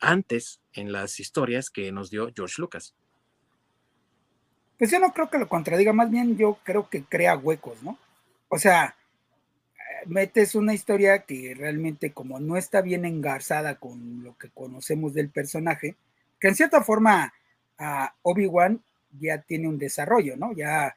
antes 0.00 0.62
en 0.72 0.92
las 0.92 1.20
historias 1.20 1.68
que 1.68 1.92
nos 1.92 2.10
dio 2.10 2.32
George 2.34 2.54
Lucas. 2.58 2.94
Pues 4.80 4.90
yo 4.90 4.98
no 4.98 5.12
creo 5.12 5.28
que 5.28 5.36
lo 5.36 5.46
contradiga, 5.46 5.92
más 5.92 6.10
bien 6.10 6.38
yo 6.38 6.58
creo 6.64 6.88
que 6.88 7.04
crea 7.04 7.36
huecos, 7.36 7.82
¿no? 7.82 7.98
O 8.48 8.58
sea, 8.58 8.96
metes 10.06 10.54
una 10.54 10.72
historia 10.72 11.18
que 11.26 11.54
realmente 11.54 12.12
como 12.12 12.40
no 12.40 12.56
está 12.56 12.80
bien 12.80 13.04
engarzada 13.04 13.74
con 13.74 14.24
lo 14.24 14.38
que 14.38 14.48
conocemos 14.48 15.12
del 15.12 15.28
personaje, 15.28 15.96
que 16.40 16.48
en 16.48 16.54
cierta 16.54 16.82
forma 16.82 17.34
a 17.76 18.14
Obi-Wan 18.22 18.82
ya 19.20 19.42
tiene 19.42 19.68
un 19.68 19.76
desarrollo, 19.76 20.38
¿no? 20.38 20.54
Ya 20.54 20.96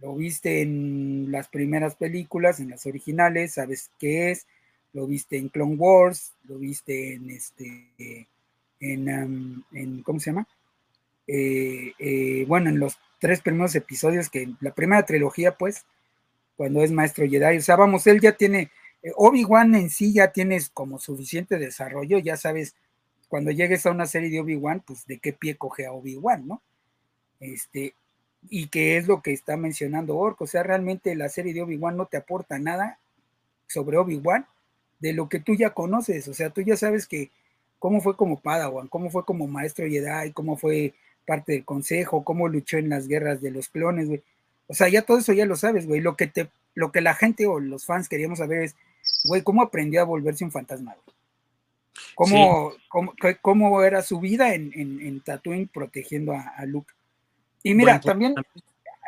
lo 0.00 0.14
viste 0.14 0.60
en 0.60 1.32
las 1.32 1.48
primeras 1.48 1.94
películas, 1.94 2.60
en 2.60 2.68
las 2.68 2.84
originales, 2.84 3.54
sabes 3.54 3.90
qué 3.98 4.32
es, 4.32 4.46
lo 4.92 5.06
viste 5.06 5.38
en 5.38 5.48
Clone 5.48 5.76
Wars, 5.76 6.34
lo 6.44 6.58
viste 6.58 7.14
en 7.14 7.30
este, 7.30 8.26
en, 8.78 9.64
en 9.72 10.02
¿cómo 10.02 10.20
se 10.20 10.32
llama? 10.32 10.46
Eh, 11.26 11.94
eh, 11.98 12.44
bueno, 12.46 12.68
en 12.68 12.78
los 12.78 12.98
tres 13.22 13.40
primeros 13.40 13.72
episodios, 13.76 14.28
que 14.28 14.52
la 14.60 14.74
primera 14.74 15.06
trilogía, 15.06 15.56
pues, 15.56 15.86
cuando 16.56 16.82
es 16.82 16.90
Maestro 16.90 17.24
Jedi, 17.24 17.56
o 17.56 17.62
sea, 17.62 17.76
vamos, 17.76 18.04
él 18.08 18.20
ya 18.20 18.32
tiene, 18.32 18.72
eh, 19.00 19.12
Obi-Wan 19.14 19.76
en 19.76 19.90
sí 19.90 20.12
ya 20.12 20.32
tienes 20.32 20.70
como 20.70 20.98
suficiente 20.98 21.56
desarrollo, 21.56 22.18
ya 22.18 22.36
sabes, 22.36 22.74
cuando 23.28 23.52
llegues 23.52 23.86
a 23.86 23.92
una 23.92 24.06
serie 24.06 24.28
de 24.28 24.40
Obi-Wan, 24.40 24.82
pues 24.84 25.06
de 25.06 25.20
qué 25.20 25.32
pie 25.32 25.56
coge 25.56 25.86
a 25.86 25.92
Obi-Wan, 25.92 26.48
¿no? 26.48 26.62
Este, 27.38 27.94
y 28.50 28.66
que 28.66 28.96
es 28.96 29.06
lo 29.06 29.22
que 29.22 29.32
está 29.32 29.56
mencionando 29.56 30.16
Orco, 30.16 30.42
o 30.42 30.48
sea, 30.48 30.64
realmente 30.64 31.14
la 31.14 31.28
serie 31.28 31.54
de 31.54 31.62
Obi-Wan 31.62 31.96
no 31.96 32.06
te 32.06 32.16
aporta 32.16 32.58
nada 32.58 32.98
sobre 33.68 33.98
Obi-Wan 33.98 34.46
de 34.98 35.12
lo 35.12 35.28
que 35.28 35.38
tú 35.38 35.54
ya 35.54 35.70
conoces, 35.70 36.26
o 36.26 36.34
sea, 36.34 36.50
tú 36.50 36.60
ya 36.60 36.76
sabes 36.76 37.06
que 37.06 37.30
cómo 37.78 38.00
fue 38.00 38.16
como 38.16 38.40
Padawan, 38.40 38.88
cómo 38.88 39.10
fue 39.10 39.24
como 39.24 39.46
maestro 39.46 39.86
Jedi, 39.86 40.32
cómo 40.32 40.56
fue 40.56 40.94
parte 41.26 41.52
del 41.52 41.64
consejo, 41.64 42.24
cómo 42.24 42.48
luchó 42.48 42.78
en 42.78 42.88
las 42.88 43.08
guerras 43.08 43.40
de 43.40 43.50
los 43.50 43.68
clones, 43.68 44.08
güey. 44.08 44.22
O 44.68 44.74
sea, 44.74 44.88
ya 44.88 45.02
todo 45.02 45.18
eso 45.18 45.32
ya 45.32 45.46
lo 45.46 45.56
sabes, 45.56 45.86
güey. 45.86 46.00
Lo 46.00 46.16
que 46.16 46.26
te, 46.26 46.48
lo 46.74 46.92
que 46.92 47.00
la 47.00 47.14
gente 47.14 47.46
o 47.46 47.60
los 47.60 47.84
fans 47.84 48.08
queríamos 48.08 48.38
saber 48.38 48.62
es, 48.62 48.76
güey, 49.24 49.42
¿cómo 49.42 49.62
aprendió 49.62 50.00
a 50.00 50.04
volverse 50.04 50.44
un 50.44 50.52
fantasma? 50.52 50.96
¿Cómo, 52.14 52.72
cómo, 53.40 53.82
era 53.82 54.02
su 54.02 54.20
vida 54.20 54.54
en, 54.54 54.72
en, 54.74 55.20
Tatooine 55.20 55.68
protegiendo 55.68 56.32
a, 56.32 56.64
Luke? 56.66 56.92
Y 57.62 57.74
mira, 57.74 58.00
también, 58.00 58.34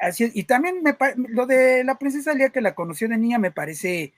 así 0.00 0.30
y 0.34 0.44
también 0.44 0.82
me, 0.82 0.96
lo 1.28 1.46
de 1.46 1.84
la 1.84 1.98
princesa 1.98 2.34
Lía 2.34 2.50
que 2.50 2.60
la 2.60 2.74
conoció 2.74 3.08
de 3.08 3.18
niña 3.18 3.38
me 3.38 3.50
parece 3.50 4.12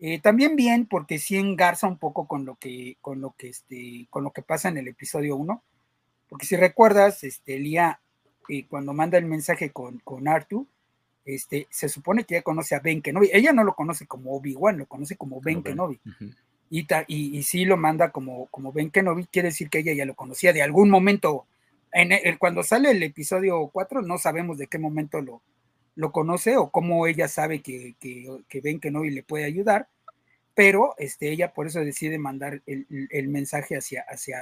eh, 0.00 0.20
también 0.20 0.56
bien, 0.56 0.86
porque 0.86 1.18
sí 1.18 1.36
engarza 1.36 1.86
un 1.86 1.98
poco 1.98 2.26
con 2.26 2.44
lo 2.44 2.54
que, 2.56 2.96
con 3.00 3.20
lo 3.20 3.34
que, 3.36 3.48
este, 3.48 4.06
con 4.10 4.24
lo 4.24 4.30
que 4.30 4.42
pasa 4.42 4.68
en 4.68 4.78
el 4.78 4.88
episodio 4.88 5.36
1 5.36 5.62
porque 6.28 6.46
si 6.46 6.56
recuerdas, 6.56 7.24
este, 7.24 7.58
Lía, 7.58 8.00
eh, 8.48 8.66
cuando 8.66 8.92
manda 8.92 9.18
el 9.18 9.26
mensaje 9.26 9.70
con, 9.70 9.98
con 10.00 10.28
Artu, 10.28 10.66
este, 11.24 11.66
se 11.70 11.88
supone 11.88 12.24
que 12.24 12.36
ella 12.36 12.42
conoce 12.42 12.74
a 12.74 12.80
Ben 12.80 13.02
Kenobi. 13.02 13.28
Ella 13.32 13.52
no 13.52 13.62
lo 13.62 13.74
conoce 13.74 14.06
como 14.06 14.34
Obi-Wan, 14.34 14.78
lo 14.78 14.86
conoce 14.86 15.16
como 15.16 15.40
Ben 15.40 15.62
Kenobi. 15.62 16.00
y, 16.70 16.86
y, 17.06 17.42
sí 17.42 17.64
lo 17.64 17.76
manda 17.76 18.10
como, 18.10 18.46
como 18.46 18.72
Ben 18.72 18.90
Kenobi, 18.90 19.26
quiere 19.26 19.48
decir 19.48 19.68
que 19.68 19.80
ella 19.80 19.92
ya 19.92 20.06
lo 20.06 20.14
conocía 20.14 20.52
de 20.52 20.62
algún 20.62 20.88
momento. 20.88 21.46
En 21.92 22.12
el, 22.12 22.38
cuando 22.38 22.62
sale 22.62 22.90
el 22.90 23.02
episodio 23.02 23.68
4, 23.68 24.02
no 24.02 24.18
sabemos 24.18 24.58
de 24.58 24.68
qué 24.68 24.78
momento 24.78 25.20
lo, 25.20 25.42
lo 25.96 26.12
conoce 26.12 26.56
o 26.56 26.70
cómo 26.70 27.06
ella 27.06 27.28
sabe 27.28 27.60
que, 27.60 27.94
que, 28.00 28.42
que 28.48 28.60
Ben 28.60 28.80
Kenobi 28.80 29.10
le 29.10 29.22
puede 29.22 29.44
ayudar, 29.44 29.88
pero 30.54 30.94
este, 30.96 31.30
ella 31.30 31.52
por 31.52 31.66
eso 31.66 31.80
decide 31.80 32.18
mandar 32.18 32.62
el, 32.66 32.86
el 33.10 33.28
mensaje 33.28 33.76
hacia, 33.76 34.02
hacia, 34.08 34.38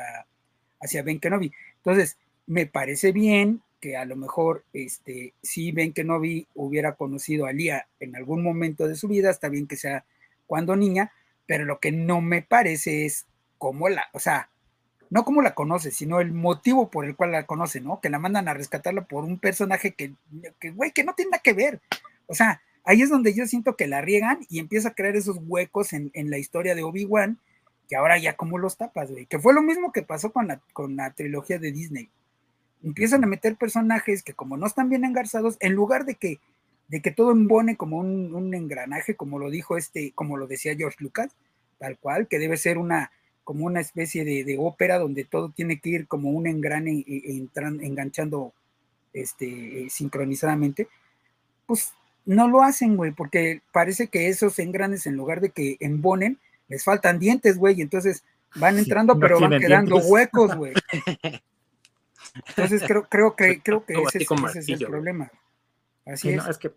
hacia 0.81 1.03
Ben 1.03 1.19
Kenobi. 1.19 1.53
Entonces, 1.87 2.19
me 2.49 2.67
parece 2.67 3.13
bien 3.13 3.63
que 3.81 3.97
a 3.97 4.05
lo 4.05 4.17
mejor 4.17 4.65
este, 4.73 5.35
si 5.41 5.71
Ben 5.71 5.93
Kenobi 5.93 6.49
hubiera 6.57 6.97
conocido 6.97 7.47
a 7.47 7.53
Lía 7.53 7.87
en 8.01 8.17
algún 8.17 8.43
momento 8.43 8.89
de 8.89 8.97
su 8.97 9.07
vida, 9.07 9.31
está 9.31 9.49
bien 9.49 9.69
que 9.69 9.77
sea 9.77 10.05
cuando 10.49 10.75
niña, 10.75 11.13
pero 11.47 11.65
lo 11.65 11.79
que 11.79 11.93
no 11.93 12.21
me 12.21 12.43
parece 12.43 13.07
es 13.07 13.27
cómo 13.57 13.89
la, 13.89 14.07
o 14.13 14.19
sea, 14.19 14.51
no 15.11 15.25
cómo 15.25 15.43
la 15.43 15.55
conoce, 15.55 15.93
sino 15.93 16.21
el 16.21 16.33
motivo 16.33 16.91
por 16.91 17.05
el 17.05 17.15
cual 17.15 17.31
la 17.31 17.47
conoce, 17.47 17.81
¿no? 17.81 18.01
Que 18.01 18.11
la 18.11 18.19
mandan 18.19 18.49
a 18.49 18.55
rescatarla 18.55 19.05
por 19.05 19.23
un 19.23 19.39
personaje 19.39 19.93
que, 19.93 20.13
que 20.59 20.71
güey, 20.71 20.91
que 20.91 21.05
no 21.05 21.15
tiene 21.15 21.31
nada 21.31 21.43
que 21.45 21.53
ver. 21.53 21.81
O 22.27 22.35
sea, 22.35 22.63
ahí 22.83 23.01
es 23.03 23.11
donde 23.11 23.33
yo 23.33 23.47
siento 23.47 23.77
que 23.77 23.87
la 23.87 24.01
riegan 24.01 24.41
y 24.49 24.59
empieza 24.59 24.89
a 24.89 24.95
crear 24.95 25.15
esos 25.15 25.39
huecos 25.47 25.93
en, 25.93 26.11
en 26.15 26.31
la 26.31 26.39
historia 26.39 26.75
de 26.75 26.83
Obi-Wan 26.83 27.39
que 27.89 27.97
ahora 27.97 28.19
ya 28.19 28.37
como 28.37 28.59
los 28.59 28.77
tapas, 28.77 29.11
güey. 29.11 29.27
Que 29.27 29.39
fue 29.39 29.55
lo 29.55 29.63
mismo 29.63 29.93
que 29.93 30.03
pasó 30.03 30.33
con 30.33 30.49
la, 30.49 30.61
con 30.73 30.97
la 30.97 31.13
trilogía 31.13 31.59
de 31.59 31.73
Disney. 31.73 32.09
Empiezan 32.83 33.25
a 33.25 33.27
meter 33.27 33.57
personajes 33.57 34.23
que 34.23 34.35
como 34.35 34.57
no 34.57 34.67
están 34.67 34.89
bien 34.89 35.05
engarzados, 35.05 35.57
en 35.61 35.73
lugar 35.73 36.05
de 36.05 36.15
que, 36.15 36.41
de 36.89 37.01
que 37.01 37.11
todo 37.11 37.33
embone 37.33 37.77
como 37.77 37.99
un, 37.99 38.55
engranaje, 38.55 39.17
como 39.17 39.39
lo 39.39 39.51
dijo 39.51 39.77
este, 39.77 40.13
como 40.15 40.37
lo 40.37 40.47
decía 40.47 40.77
George 40.77 40.99
Lucas, 41.01 41.33
tal 41.79 41.99
cual, 41.99 42.29
que 42.29 42.39
debe 42.39 42.57
ser 42.57 42.79
una, 42.79 43.11
como 43.45 43.67
una 43.67 43.81
especie 43.81 44.25
de, 44.25 44.57
ópera 44.59 44.99
donde 44.99 45.25
todo 45.25 45.51
tiene 45.51 45.81
que 45.81 45.91
ir 45.91 46.07
como 46.07 46.31
un 46.31 46.47
engrane 46.47 47.05
e, 47.07 47.17
e, 47.17 47.49
enganchando 47.83 48.53
este, 49.13 49.85
eh, 49.85 49.91
sincronizadamente, 49.91 50.89
pues 51.67 51.93
no 52.27 52.49
lo 52.49 52.63
hacen, 52.63 52.97
güey, 52.97 53.13
porque 53.13 53.63
parece 53.73 54.09
que 54.09 54.29
esos 54.29 54.59
engranes, 54.59 55.07
en 55.07 55.17
lugar 55.17 55.41
de 55.41 55.51
que 55.51 55.77
embonen, 55.81 56.39
les 56.69 56.85
faltan 56.85 57.19
dientes, 57.19 57.59
güey, 57.59 57.79
y 57.79 57.83
entonces 57.83 58.25
van 58.57 58.79
entrando, 58.79 59.19
pero 59.19 59.41
van 59.41 59.59
quedando 59.59 59.99
huecos, 59.99 60.55
güey. 60.57 60.75
Entonces 62.49 62.83
creo, 62.87 63.05
creo, 63.09 63.35
creo, 63.35 63.63
creo 63.63 63.85
que 63.85 63.95
ese, 63.95 64.27
es, 64.59 64.69
el 64.69 64.87
problema. 64.87 65.31
Así 66.05 66.31
es. 66.31 66.47
es 66.47 66.59
que 66.59 66.73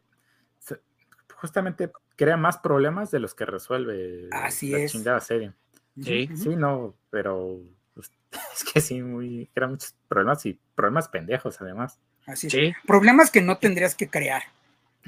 justamente 1.35 1.91
crea 2.15 2.37
más 2.37 2.57
problemas 2.57 3.11
de 3.11 3.19
los 3.19 3.33
que 3.33 3.45
resuelve 3.45 4.27
Así 4.31 4.71
la 4.71 4.79
es. 4.79 4.91
chingada 4.91 5.19
serie. 5.21 5.53
Sí, 6.01 6.29
sí, 6.35 6.55
no, 6.55 6.95
pero 7.09 7.59
pues, 7.93 8.11
es 8.55 8.63
que 8.63 8.81
sí, 8.81 9.01
muy, 9.01 9.49
crea 9.53 9.67
muchos 9.67 9.95
problemas 10.07 10.45
y 10.45 10.59
problemas 10.75 11.07
pendejos 11.09 11.59
además. 11.61 11.99
Así 12.25 12.47
es. 12.47 12.75
Problemas 12.85 13.31
que 13.31 13.41
no 13.41 13.57
tendrías 13.57 13.95
que 13.95 14.07
crear. 14.07 14.43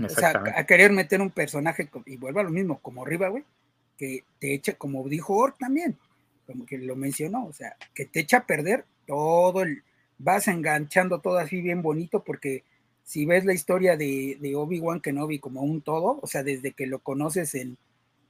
O 0.04 0.10
sea, 0.10 0.42
a 0.56 0.64
querer 0.66 0.92
meter 0.92 1.22
un 1.22 1.30
personaje 1.30 1.90
y 2.06 2.18
vuelva 2.18 2.42
a 2.42 2.44
lo 2.46 2.50
mismo, 2.50 2.80
como 2.80 3.04
arriba, 3.04 3.28
güey 3.28 3.44
que 4.02 4.24
te 4.40 4.56
echa, 4.56 4.74
como 4.74 5.08
dijo 5.08 5.36
Ork 5.36 5.60
también, 5.60 5.96
como 6.48 6.66
que 6.66 6.80
lo 6.80 6.96
mencionó, 6.96 7.46
o 7.46 7.54
sea, 7.54 7.76
que 7.94 8.06
te 8.06 8.22
echa 8.22 8.38
a 8.38 8.48
perder 8.48 8.84
todo 9.06 9.62
el, 9.62 9.84
vas 10.18 10.48
enganchando 10.48 11.22
todo 11.22 11.38
así 11.38 11.62
bien 11.62 11.84
bonito, 11.84 12.24
porque 12.24 12.64
si 13.04 13.28
ves 13.28 13.46
la 13.46 13.54
historia 13.54 13.96
de, 13.98 14.40
de 14.42 14.56
Obi-Wan 14.56 15.02
Kenobi 15.02 15.38
como 15.38 15.62
un 15.62 15.84
todo, 15.84 16.18
o 16.20 16.26
sea, 16.26 16.42
desde 16.42 16.72
que 16.72 16.88
lo 16.88 16.98
conoces 16.98 17.54
en, 17.54 17.78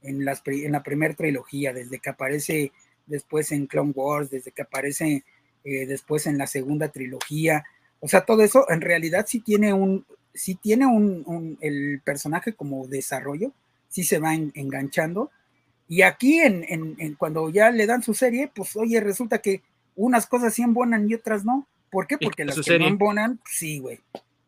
en, 0.02 0.26
las, 0.26 0.42
en 0.44 0.72
la 0.72 0.82
primera 0.82 1.14
trilogía, 1.14 1.72
desde 1.72 2.00
que 2.00 2.10
aparece 2.10 2.72
después 3.06 3.50
en 3.50 3.66
Clone 3.66 3.92
Wars, 3.94 4.28
desde 4.28 4.52
que 4.52 4.60
aparece 4.60 5.24
eh, 5.64 5.86
después 5.86 6.26
en 6.26 6.36
la 6.36 6.46
segunda 6.46 6.88
trilogía, 6.88 7.64
o 8.00 8.08
sea, 8.08 8.26
todo 8.26 8.42
eso 8.42 8.68
en 8.68 8.82
realidad 8.82 9.24
sí 9.26 9.40
tiene 9.40 9.72
un, 9.72 10.04
sí 10.34 10.54
tiene 10.54 10.84
un, 10.84 11.56
el 11.62 12.02
personaje 12.04 12.52
como 12.52 12.86
desarrollo, 12.88 13.52
sí 13.88 14.04
se 14.04 14.18
va 14.18 14.34
enganchando, 14.34 15.30
y 15.92 16.00
aquí, 16.00 16.40
en, 16.40 16.64
en, 16.70 17.14
cuando 17.16 17.50
ya 17.50 17.70
le 17.70 17.86
dan 17.86 18.02
su 18.02 18.14
serie, 18.14 18.50
pues 18.54 18.74
oye, 18.76 18.98
resulta 18.98 19.42
que 19.42 19.60
unas 19.94 20.26
cosas 20.26 20.54
sí 20.54 20.62
embonan 20.62 21.06
y 21.06 21.12
otras 21.12 21.44
no. 21.44 21.68
¿Por 21.90 22.06
qué? 22.06 22.16
Porque 22.16 22.46
las 22.46 22.58
que 22.62 22.78
no 22.78 22.86
embonan, 22.86 23.40
sí, 23.44 23.78
güey. 23.78 24.00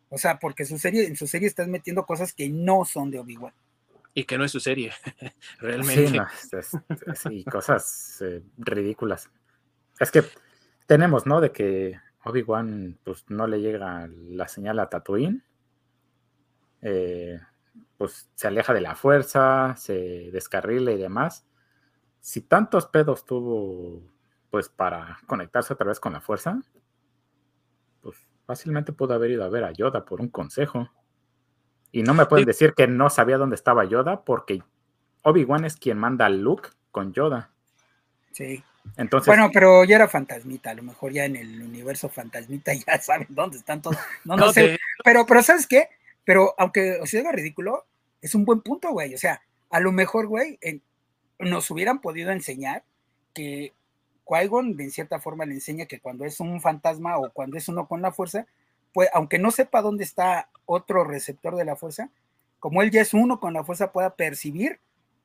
O 0.08 0.16
sea, 0.16 0.38
porque 0.38 0.64
su 0.64 0.78
serie, 0.78 1.06
en 1.06 1.16
su 1.16 1.26
serie 1.26 1.46
estás 1.46 1.68
metiendo 1.68 2.06
cosas 2.06 2.32
que 2.32 2.48
no 2.48 2.86
son 2.86 3.10
de 3.10 3.18
Obi-Wan. 3.18 3.52
Y 4.14 4.24
que 4.24 4.38
no 4.38 4.46
es 4.46 4.52
su 4.52 4.60
serie, 4.60 4.92
realmente. 5.58 6.18
Sí, 7.14 7.44
cosas 7.44 8.22
eh, 8.22 8.40
ridículas. 8.56 9.28
Es 10.00 10.10
que 10.10 10.22
tenemos, 10.86 11.26
¿no? 11.26 11.42
De 11.42 11.52
que 11.52 12.00
Obi-Wan 12.24 12.96
pues, 13.04 13.26
no 13.28 13.46
le 13.46 13.60
llega 13.60 14.08
la 14.30 14.48
señal 14.48 14.78
a 14.78 14.88
Tatooine. 14.88 15.42
Eh, 16.80 17.38
pues 17.96 18.28
se 18.34 18.46
aleja 18.46 18.74
de 18.74 18.80
la 18.80 18.94
fuerza, 18.94 19.74
se 19.76 20.30
descarrila 20.32 20.92
y 20.92 20.98
demás. 20.98 21.46
Si 22.20 22.40
tantos 22.40 22.86
pedos 22.86 23.24
tuvo, 23.24 24.02
pues 24.50 24.68
para 24.68 25.18
conectarse 25.26 25.72
otra 25.72 25.86
vez 25.86 26.00
con 26.00 26.12
la 26.12 26.20
fuerza, 26.20 26.58
pues 28.00 28.16
fácilmente 28.46 28.92
pudo 28.92 29.14
haber 29.14 29.30
ido 29.32 29.44
a 29.44 29.48
ver 29.48 29.64
a 29.64 29.72
Yoda 29.72 30.04
por 30.04 30.20
un 30.20 30.28
consejo. 30.28 30.90
Y 31.92 32.02
no 32.02 32.14
me 32.14 32.26
pueden 32.26 32.46
decir 32.46 32.74
que 32.74 32.88
no 32.88 33.08
sabía 33.10 33.38
dónde 33.38 33.54
estaba 33.54 33.84
Yoda 33.84 34.24
porque 34.24 34.62
Obi-Wan 35.22 35.64
es 35.64 35.76
quien 35.76 35.98
manda 35.98 36.26
a 36.26 36.30
Luke 36.30 36.70
con 36.90 37.12
Yoda. 37.12 37.50
Sí. 38.32 38.62
Entonces, 38.96 39.26
bueno, 39.26 39.48
pero 39.52 39.84
ya 39.84 39.96
era 39.96 40.08
fantasmita, 40.08 40.70
a 40.70 40.74
lo 40.74 40.82
mejor 40.82 41.12
ya 41.12 41.24
en 41.24 41.36
el 41.36 41.62
universo 41.62 42.08
fantasmita 42.08 42.72
ya 42.86 43.00
saben 43.00 43.28
dónde 43.30 43.58
están 43.58 43.80
todos. 43.80 43.96
No, 44.24 44.36
no, 44.36 44.52
sé. 44.52 44.78
Pero, 45.02 45.24
pero 45.26 45.42
¿sabes 45.42 45.66
qué? 45.66 45.88
Pero 46.24 46.54
aunque 46.58 46.98
os 47.00 47.12
ridículo, 47.12 47.86
es 48.20 48.34
un 48.34 48.44
buen 48.44 48.60
punto, 48.62 48.90
güey. 48.90 49.14
O 49.14 49.18
sea, 49.18 49.42
a 49.70 49.80
lo 49.80 49.92
mejor, 49.92 50.26
güey, 50.26 50.58
nos 51.38 51.70
hubieran 51.70 52.00
podido 52.00 52.30
enseñar 52.30 52.84
que 53.34 53.72
Qui-Gon 54.24 54.80
en 54.80 54.90
cierta 54.90 55.20
forma 55.20 55.44
le 55.44 55.54
enseña 55.54 55.86
que 55.86 56.00
cuando 56.00 56.24
es 56.24 56.40
un 56.40 56.60
fantasma 56.60 57.18
o 57.18 57.30
cuando 57.30 57.56
es 57.58 57.68
uno 57.68 57.86
con 57.86 58.00
la 58.00 58.12
fuerza, 58.12 58.46
pues 58.92 59.08
aunque 59.12 59.38
no 59.38 59.50
sepa 59.50 59.82
dónde 59.82 60.04
está 60.04 60.48
otro 60.66 61.04
receptor 61.04 61.56
de 61.56 61.64
la 61.64 61.76
fuerza, 61.76 62.10
como 62.60 62.80
él 62.80 62.90
ya 62.90 63.02
es 63.02 63.12
uno 63.12 63.40
con 63.40 63.52
la 63.52 63.64
fuerza, 63.64 63.92
pueda 63.92 64.16
percibir 64.16 64.80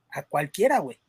a 0.10 0.24
cualquiera, 0.24 0.80
güey, 0.80 1.00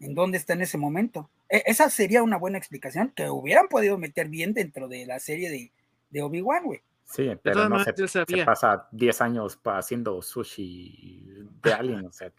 en 0.00 0.14
dónde 0.14 0.38
está 0.38 0.54
en 0.54 0.62
ese 0.62 0.78
momento. 0.78 1.28
E, 1.50 1.62
esa 1.66 1.90
sería 1.90 2.22
una 2.22 2.38
buena 2.38 2.56
explicación 2.56 3.12
que 3.14 3.28
hubieran 3.28 3.68
podido 3.68 3.98
meter 3.98 4.28
bien 4.28 4.54
dentro 4.54 4.88
de 4.88 5.04
la 5.04 5.18
serie 5.18 5.50
de, 5.50 5.72
de 6.10 6.22
Obi-Wan, 6.22 6.64
güey. 6.64 6.82
Sí, 7.04 7.30
pero 7.42 7.68
no 7.68 7.78
se, 7.84 8.08
se, 8.08 8.44
pasa 8.44 8.88
10 8.90 9.20
años 9.20 9.58
haciendo 9.64 10.20
sushi 10.20 11.46
de 11.62 11.72
alguien, 11.72 12.06
o 12.06 12.12
sea. 12.12 12.32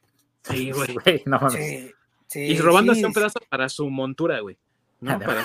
Sí, 0.44 0.72
güey. 1.06 1.24
no, 1.26 1.50
sí, 1.50 1.92
sí, 2.28 2.42
y 2.42 2.58
robándose 2.58 3.06
un 3.06 3.14
pedazo 3.14 3.40
para 3.50 3.70
su 3.70 3.90
montura, 3.90 4.40
güey. 4.40 4.58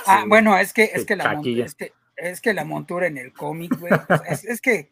ah, 0.07 0.25
bueno, 0.27 0.57
es 0.57 0.73
que, 0.73 0.85
es 0.85 1.05
que, 1.05 1.17
la 1.17 1.35
montura, 1.35 1.65
es, 1.65 1.75
que, 1.75 1.93
es 2.17 2.41
que 2.41 2.55
la 2.55 2.65
montura 2.65 3.07
en 3.07 3.19
el 3.19 3.33
cómic, 3.33 3.79
güey, 3.79 3.93
es, 4.29 4.45
es, 4.45 4.61
que 4.61 4.91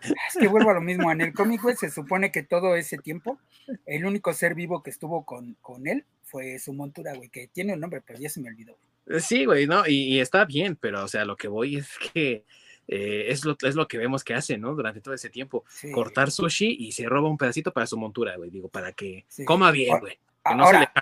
es 0.00 0.36
que 0.38 0.48
vuelvo 0.48 0.70
a 0.70 0.74
lo 0.74 0.80
mismo, 0.80 1.10
en 1.10 1.20
el 1.20 1.32
cómic, 1.32 1.62
güey, 1.62 1.76
se 1.76 1.90
supone 1.90 2.30
que 2.30 2.42
todo 2.42 2.76
ese 2.76 2.98
tiempo, 2.98 3.38
el 3.86 4.04
único 4.04 4.32
ser 4.32 4.54
vivo 4.54 4.82
que 4.82 4.90
estuvo 4.90 5.24
con, 5.24 5.54
con 5.60 5.86
él 5.86 6.04
fue 6.22 6.58
su 6.58 6.72
montura, 6.72 7.14
güey, 7.14 7.28
que 7.28 7.48
tiene 7.48 7.74
un 7.74 7.80
nombre, 7.80 8.02
pero 8.06 8.18
ya 8.18 8.28
se 8.28 8.40
me 8.40 8.48
olvidó. 8.48 8.76
Sí, 9.20 9.44
güey, 9.44 9.66
no, 9.66 9.84
y, 9.86 10.20
está 10.20 10.44
bien, 10.44 10.76
pero, 10.76 11.04
o 11.04 11.08
sea, 11.08 11.24
lo 11.24 11.36
que 11.36 11.48
voy 11.48 11.76
es 11.76 11.88
que 12.12 12.44
eh, 12.88 13.26
es, 13.28 13.44
lo, 13.44 13.56
es 13.62 13.74
lo 13.74 13.86
que 13.86 13.98
vemos 13.98 14.24
que 14.24 14.34
hace, 14.34 14.58
¿no? 14.58 14.74
Durante 14.74 15.00
todo 15.00 15.14
ese 15.14 15.30
tiempo, 15.30 15.64
cortar 15.92 16.30
sushi 16.30 16.76
y 16.80 16.92
se 16.92 17.06
roba 17.06 17.28
un 17.28 17.38
pedacito 17.38 17.72
para 17.72 17.86
su 17.86 17.96
montura, 17.96 18.36
güey, 18.36 18.50
digo, 18.50 18.68
para 18.68 18.92
que 18.92 19.26
coma 19.44 19.70
bien, 19.70 20.00
güey. 20.00 20.18
ahora, 20.42 20.92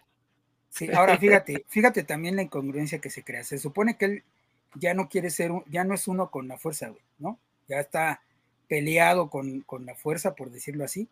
Sí, 0.77 0.91
ahora 0.93 1.17
fíjate, 1.17 1.65
fíjate 1.69 2.03
también 2.05 2.37
la 2.37 2.43
incongruencia 2.43 2.99
que 2.99 3.09
se 3.09 3.25
crea. 3.25 3.43
Se 3.45 3.57
supone 3.57 3.97
que 3.97 4.05
él 4.05 4.25
ya 4.75 4.93
no 4.93 5.09
quiere 5.09 5.31
ser, 5.31 5.51
ya 5.71 5.85
no 5.85 5.95
es 5.95 6.07
uno 6.07 6.31
con 6.31 6.49
la 6.49 6.59
fuerza, 6.59 6.89
güey, 6.91 7.01
¿no? 7.19 7.39
Ya 7.67 7.81
está 7.81 8.21
peleado 8.69 9.31
con, 9.31 9.63
con 9.63 9.87
la 9.87 9.95
fuerza, 9.95 10.35
por 10.35 10.51
decirlo 10.51 10.85
así, 10.85 11.09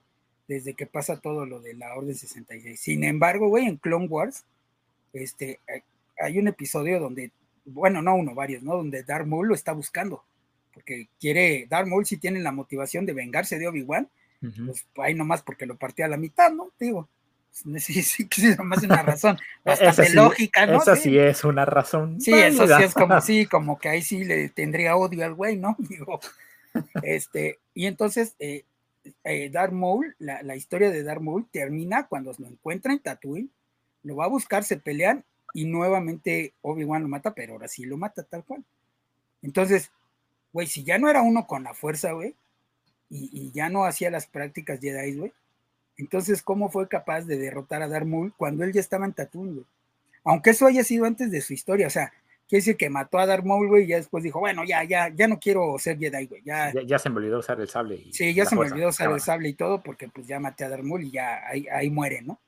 desde 0.48 0.74
que 0.74 0.84
pasa 0.84 1.18
todo 1.22 1.46
lo 1.46 1.60
de 1.60 1.72
la 1.72 1.94
Orden 1.94 2.14
66. 2.14 2.78
Sin 2.78 3.04
embargo, 3.04 3.48
güey, 3.48 3.64
en 3.66 3.78
Clone 3.78 4.06
Wars, 4.06 4.44
este, 5.14 5.60
hay 6.18 6.38
un 6.38 6.48
episodio 6.48 7.00
donde, 7.00 7.30
bueno, 7.64 8.02
no 8.02 8.16
uno, 8.16 8.34
varios, 8.34 8.62
¿no? 8.62 8.76
Donde 8.76 9.02
Darth 9.02 9.26
Maul 9.26 9.48
lo 9.48 9.54
está 9.54 9.72
buscando, 9.72 10.24
porque 10.74 11.08
quiere, 11.20 11.66
Darth 11.68 11.86
Maul 11.86 12.04
si 12.04 12.16
tiene 12.16 12.40
la 12.40 12.52
motivación 12.52 13.06
de 13.06 13.12
vengarse 13.12 13.58
de 13.58 13.68
Obi-Wan, 13.68 14.08
pues 14.66 14.86
ahí 14.96 15.14
nomás 15.14 15.42
porque 15.42 15.64
lo 15.64 15.76
partía 15.76 16.04
a 16.04 16.08
la 16.08 16.18
mitad, 16.18 16.52
¿no? 16.52 16.70
Digo, 16.78 17.08
pues, 17.62 17.84
sí, 17.84 18.02
sí, 18.02 18.28
sí, 18.30 18.54
nomás 18.56 18.82
una 18.82 19.02
razón 19.02 19.38
bastante 19.64 20.10
lógica, 20.10 20.66
¿no? 20.66 20.82
Esa 20.82 20.96
sí 20.96 21.16
es 21.16 21.44
una 21.44 21.64
razón. 21.64 22.20
Sí, 22.20 22.32
eso 22.32 22.66
sí 22.66 22.82
es 22.82 22.94
como, 22.94 23.20
sí, 23.22 23.46
como 23.46 23.78
que 23.78 23.88
ahí 23.88 24.02
sí 24.02 24.24
le 24.24 24.48
tendría 24.48 24.96
odio 24.96 25.24
al 25.24 25.34
güey, 25.34 25.56
¿no? 25.56 25.76
Digo, 25.78 26.20
este, 27.02 27.58
y 27.72 27.86
entonces, 27.86 28.34
eh, 28.38 28.64
eh, 29.22 29.50
Darth 29.50 29.72
Maul, 29.72 30.16
la, 30.18 30.42
la, 30.42 30.56
historia 30.56 30.90
de 30.90 31.02
Darth 31.04 31.22
Maul 31.22 31.46
termina 31.50 32.06
cuando 32.06 32.34
lo 32.38 32.48
encuentra 32.48 32.92
en 32.92 32.98
Tatooine, 32.98 33.50
lo 34.02 34.16
va 34.16 34.24
a 34.24 34.28
buscar, 34.28 34.64
se 34.64 34.76
pelean 34.76 35.24
y 35.52 35.66
nuevamente 35.66 36.52
Obi-Wan 36.62 37.02
lo 37.02 37.08
mata, 37.08 37.32
pero 37.32 37.52
ahora 37.52 37.68
sí 37.68 37.84
lo 37.84 37.96
mata 37.96 38.24
tal 38.24 38.44
cual. 38.44 38.64
Entonces, 39.40 39.92
güey, 40.54 40.68
si 40.68 40.84
ya 40.84 40.98
no 40.98 41.10
era 41.10 41.20
uno 41.20 41.46
con 41.46 41.64
la 41.64 41.74
fuerza, 41.74 42.12
güey, 42.12 42.34
y, 43.10 43.52
ya 43.52 43.68
no 43.68 43.84
hacía 43.84 44.10
las 44.10 44.26
prácticas 44.26 44.80
Jedi, 44.80 45.16
güey, 45.16 45.32
entonces, 45.98 46.42
¿cómo 46.42 46.70
fue 46.70 46.88
capaz 46.88 47.22
de 47.22 47.36
derrotar 47.36 47.82
a 47.82 47.88
Darth 47.88 48.06
Maul 48.06 48.32
cuando 48.36 48.64
él 48.64 48.72
ya 48.72 48.80
estaba 48.80 49.04
en 49.04 49.12
Tatooine, 49.12 49.54
güey? 49.54 49.66
Aunque 50.24 50.50
eso 50.50 50.66
haya 50.66 50.82
sido 50.82 51.04
antes 51.04 51.30
de 51.30 51.40
su 51.40 51.52
historia, 51.52 51.88
o 51.88 51.90
sea, 51.90 52.12
quiere 52.48 52.60
decir 52.60 52.76
que 52.76 52.88
mató 52.88 53.18
a 53.18 53.26
Darth 53.26 53.44
Maul, 53.44 53.68
güey, 53.68 53.84
y 53.84 53.88
ya 53.88 53.96
después 53.96 54.22
dijo, 54.24 54.38
bueno, 54.40 54.64
ya, 54.64 54.84
ya, 54.84 55.08
ya 55.08 55.28
no 55.28 55.38
quiero 55.38 55.76
ser 55.78 55.98
Jedi, 55.98 56.26
güey. 56.26 56.42
Ya, 56.44 56.72
ya, 56.86 56.98
se 56.98 57.10
me 57.10 57.16
olvidó 57.16 57.40
usar 57.40 57.60
el 57.60 57.68
sable. 57.68 58.02
sí, 58.12 58.32
ya 58.32 58.46
se 58.46 58.54
me 58.54 58.62
olvidó 58.62 58.88
usar 58.88 59.10
el 59.12 59.20
sable 59.20 59.48
y 59.48 59.54
todo, 59.54 59.82
porque 59.82 60.08
pues 60.08 60.26
ya 60.26 60.40
maté 60.40 60.64
a 60.64 60.68
Darth 60.68 60.84
Maul 60.84 61.04
y 61.04 61.10
ya 61.10 61.46
ahí, 61.48 61.66
ahí 61.70 61.90
muere, 61.90 62.22
¿no? 62.22 62.38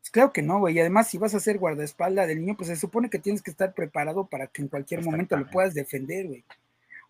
Pues 0.00 0.10
claro 0.10 0.32
que 0.32 0.42
no, 0.42 0.58
güey. 0.58 0.76
Y 0.76 0.80
además, 0.80 1.08
si 1.08 1.18
vas 1.18 1.34
a 1.34 1.40
ser 1.40 1.58
guardaespaldas 1.58 2.28
del 2.28 2.40
niño, 2.40 2.56
pues 2.56 2.68
se 2.68 2.76
supone 2.76 3.10
que 3.10 3.18
tienes 3.18 3.42
que 3.42 3.50
estar 3.50 3.74
preparado 3.74 4.26
para 4.26 4.46
que 4.46 4.62
en 4.62 4.68
cualquier 4.68 5.02
momento 5.02 5.36
lo 5.36 5.50
puedas 5.50 5.74
defender, 5.74 6.26
güey. 6.26 6.44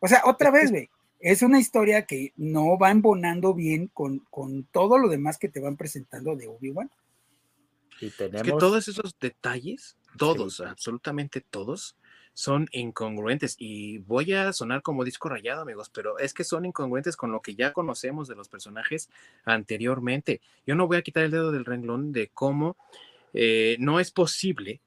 O 0.01 0.09
sea, 0.09 0.23
otra 0.25 0.51
vez, 0.51 0.71
güey, 0.71 0.89
es 1.21 1.43
una 1.43 1.59
historia 1.59 2.07
que 2.07 2.33
no 2.37 2.79
va 2.79 2.91
embonando 2.91 3.55
bien 3.55 3.89
con, 3.89 4.21
con 4.31 4.65
todo 4.65 4.99
lo 4.99 5.09
demás 5.09 5.39
que 5.39 5.49
te 5.49 5.61
van 5.61 5.77
presentando 5.77 6.37
de 6.37 6.47
Obi-Wan. 6.47 6.91
Y 8.01 8.11
tenemos... 8.11 8.43
que 8.43 8.53
todos 8.53 8.87
esos 8.87 9.19
detalles, 9.19 9.97
todos, 10.17 10.61
absolutamente 10.61 11.41
todos, 11.41 11.97
son 12.39 12.69
incongruentes 12.71 13.57
y 13.59 13.99
voy 13.99 14.33
a 14.33 14.53
sonar 14.53 14.83
como 14.83 15.03
disco 15.03 15.29
rayado, 15.29 15.63
amigos, 15.63 15.91
pero 15.93 16.21
es 16.21 16.33
que 16.33 16.45
son 16.45 16.67
incongruentes 16.67 17.17
con 17.17 17.33
lo 17.33 17.43
que 17.43 17.57
ya 17.57 17.73
conocemos 17.73 18.29
de 18.29 18.37
los 18.37 18.49
personajes 18.49 19.11
anteriormente. 19.45 20.41
Yo 20.65 20.77
no 20.77 20.87
voy 20.87 20.99
a 20.99 21.03
quitar 21.03 21.25
el 21.25 21.33
dedo 21.33 21.51
del 21.51 21.65
renglón 21.65 22.13
de 22.13 22.29
cómo 22.29 22.77
eh, 23.35 23.77
no 23.81 23.99
es 23.99 24.13
posible, 24.13 24.81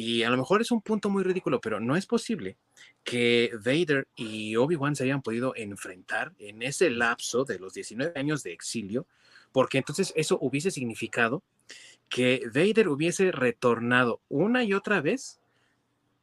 y 0.00 0.22
a 0.22 0.30
lo 0.30 0.36
mejor 0.36 0.60
es 0.60 0.70
un 0.70 0.80
punto 0.80 1.10
muy 1.10 1.24
ridículo, 1.24 1.60
pero 1.60 1.80
no 1.80 1.96
es 1.96 2.06
posible 2.06 2.56
que 3.02 3.50
Vader 3.54 4.06
y 4.14 4.54
Obi-Wan 4.54 4.94
se 4.94 5.02
hayan 5.02 5.22
podido 5.22 5.56
enfrentar 5.56 6.34
en 6.38 6.62
ese 6.62 6.88
lapso 6.88 7.44
de 7.44 7.58
los 7.58 7.74
19 7.74 8.12
años 8.14 8.44
de 8.44 8.52
exilio, 8.52 9.08
porque 9.50 9.78
entonces 9.78 10.12
eso 10.14 10.38
hubiese 10.40 10.70
significado 10.70 11.42
que 12.08 12.44
Vader 12.46 12.86
hubiese 12.86 13.32
retornado 13.32 14.20
una 14.28 14.62
y 14.62 14.72
otra 14.72 15.00
vez 15.00 15.40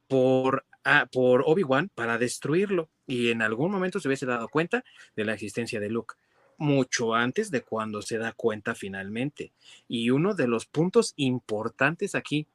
por, 0.08 0.64
ah, 0.84 1.06
por 1.12 1.42
Obi-Wan 1.44 1.90
para 1.94 2.16
destruirlo 2.16 2.88
y 3.06 3.28
en 3.28 3.42
algún 3.42 3.70
momento 3.70 4.00
se 4.00 4.08
hubiese 4.08 4.24
dado 4.24 4.48
cuenta 4.48 4.84
de 5.16 5.26
la 5.26 5.34
existencia 5.34 5.80
de 5.80 5.90
Luke 5.90 6.14
mucho 6.56 7.14
antes 7.14 7.50
de 7.50 7.60
cuando 7.60 8.00
se 8.00 8.16
da 8.16 8.32
cuenta 8.32 8.74
finalmente. 8.74 9.52
Y 9.86 10.08
uno 10.08 10.32
de 10.32 10.48
los 10.48 10.64
puntos 10.64 11.12
importantes 11.16 12.14
aquí 12.14 12.46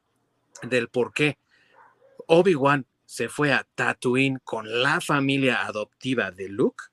del 0.64 0.90
por 0.90 1.14
qué 1.14 1.38
Obi-Wan 2.28 2.86
se 3.06 3.28
fue 3.28 3.52
a 3.52 3.68
Tatooine 3.76 4.40
con 4.44 4.82
la 4.82 5.02
familia 5.02 5.66
adoptiva 5.66 6.32
de 6.32 6.48
Luke 6.48 6.86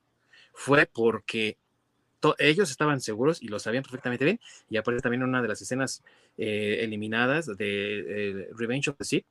fue 0.52 0.86
porque 0.86 1.58
ellos 2.38 2.70
estaban 2.70 3.00
seguros 3.00 3.40
y 3.40 3.46
lo 3.46 3.60
sabían 3.60 3.84
perfectamente 3.84 4.24
bien. 4.24 4.40
Y 4.68 4.76
aparece 4.76 5.02
también 5.02 5.22
una 5.22 5.40
de 5.40 5.46
las 5.46 5.62
escenas 5.62 6.02
eh, 6.36 6.78
eliminadas 6.80 7.46
de 7.46 8.00
eh, 8.00 8.48
Revenge 8.56 8.90
of 8.90 8.96
the 8.96 9.04
Sith, 9.04 9.26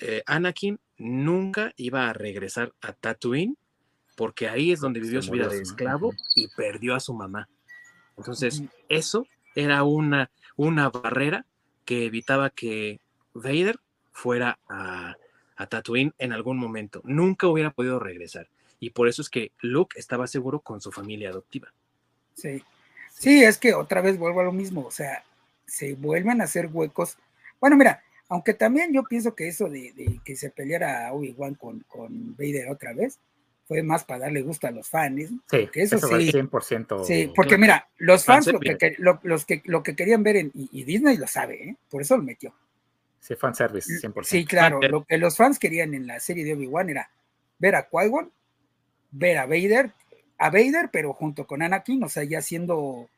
eh, 0.00 0.22
Anakin 0.26 0.78
nunca 0.98 1.72
iba 1.76 2.08
a 2.08 2.12
regresar 2.12 2.72
a 2.80 2.92
Tatooine 2.92 3.56
porque 4.16 4.48
ahí 4.48 4.72
es 4.72 4.80
donde 4.80 5.00
vivió 5.00 5.22
su 5.22 5.30
vida 5.30 5.48
de 5.48 5.62
esclavo 5.62 6.12
y 6.34 6.48
perdió 6.48 6.94
a 6.94 7.00
su 7.00 7.14
mamá. 7.14 7.48
Entonces, 8.16 8.62
eso 8.88 9.26
era 9.54 9.84
una, 9.84 10.30
una 10.56 10.90
barrera 10.90 11.46
que 11.84 12.06
evitaba 12.06 12.50
que 12.50 13.00
Vader 13.34 13.78
fuera 14.12 14.58
a, 14.68 15.16
a 15.56 15.66
Tatooine 15.66 16.12
en 16.18 16.32
algún 16.32 16.58
momento. 16.58 17.00
Nunca 17.04 17.46
hubiera 17.46 17.70
podido 17.70 17.98
regresar. 17.98 18.48
Y 18.80 18.90
por 18.90 19.08
eso 19.08 19.22
es 19.22 19.30
que 19.30 19.52
Luke 19.60 19.98
estaba 19.98 20.26
seguro 20.26 20.60
con 20.60 20.80
su 20.80 20.90
familia 20.90 21.30
adoptiva. 21.30 21.72
Sí. 22.34 22.62
Sí, 23.10 23.44
es 23.44 23.58
que 23.58 23.74
otra 23.74 24.00
vez 24.00 24.18
vuelvo 24.18 24.40
a 24.40 24.44
lo 24.44 24.52
mismo. 24.52 24.84
O 24.84 24.90
sea, 24.90 25.24
se 25.66 25.94
vuelven 25.94 26.40
a 26.40 26.44
hacer 26.44 26.68
huecos. 26.72 27.16
Bueno, 27.60 27.76
mira, 27.76 28.02
aunque 28.28 28.54
también 28.54 28.92
yo 28.92 29.04
pienso 29.04 29.34
que 29.34 29.48
eso 29.48 29.68
de, 29.68 30.20
que 30.24 30.36
se 30.36 30.50
peleara 30.50 31.12
Obi-Wan 31.12 31.54
con, 31.54 31.80
con, 31.86 32.34
Vader 32.36 32.70
otra 32.70 32.92
vez 32.92 33.18
fue 33.72 33.82
más 33.82 34.04
para 34.04 34.20
darle 34.20 34.42
gusto 34.42 34.66
a 34.66 34.70
los 34.70 34.86
fans. 34.86 35.30
Sí, 35.50 35.68
eso, 35.74 35.98
sí. 35.98 36.30
100%. 36.30 37.04
Sí, 37.04 37.32
porque 37.34 37.56
mira, 37.56 37.88
los 37.96 38.24
fans 38.24 38.46
lo 38.48 38.60
que, 38.60 38.96
los 38.98 39.46
que, 39.46 39.62
lo 39.64 39.82
que 39.82 39.96
querían 39.96 40.22
ver, 40.22 40.36
en, 40.36 40.52
y, 40.54 40.84
Disney 40.84 41.16
lo 41.16 41.26
sabe, 41.26 41.70
¿eh? 41.70 41.76
por 41.88 42.02
eso 42.02 42.16
lo 42.16 42.22
metió. 42.22 42.54
Sí, 43.18 43.34
fanservice, 43.34 43.88
100%. 44.06 44.24
Sí, 44.24 44.44
claro, 44.44 44.80
lo 44.82 45.04
que 45.04 45.16
los 45.16 45.36
fans 45.36 45.58
querían 45.58 45.94
en 45.94 46.06
la 46.06 46.20
serie 46.20 46.44
de 46.44 46.52
Obi-Wan 46.52 46.90
era 46.90 47.10
ver 47.58 47.76
a 47.76 47.88
Qui-Gon, 47.88 48.30
ver 49.12 49.38
a 49.38 49.46
Vader, 49.46 49.92
a 50.38 50.50
Vader, 50.50 50.90
pero 50.92 51.14
junto 51.14 51.46
con 51.46 51.62
Anakin, 51.62 52.02
o 52.04 52.08
sea, 52.08 52.24
ya 52.24 52.42
siendo 52.42 53.08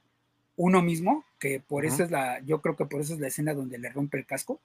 uno 0.56 0.82
mismo, 0.82 1.24
que 1.40 1.60
por 1.60 1.84
eso 1.84 2.04
es 2.04 2.10
la, 2.10 2.38
yo 2.40 2.60
creo 2.60 2.76
que 2.76 2.86
por 2.86 3.00
eso 3.00 3.14
es 3.14 3.20
la 3.20 3.28
escena 3.28 3.54
donde 3.54 3.78
le 3.78 3.90
rompe 3.90 4.18
el 4.18 4.26
casco 4.26 4.60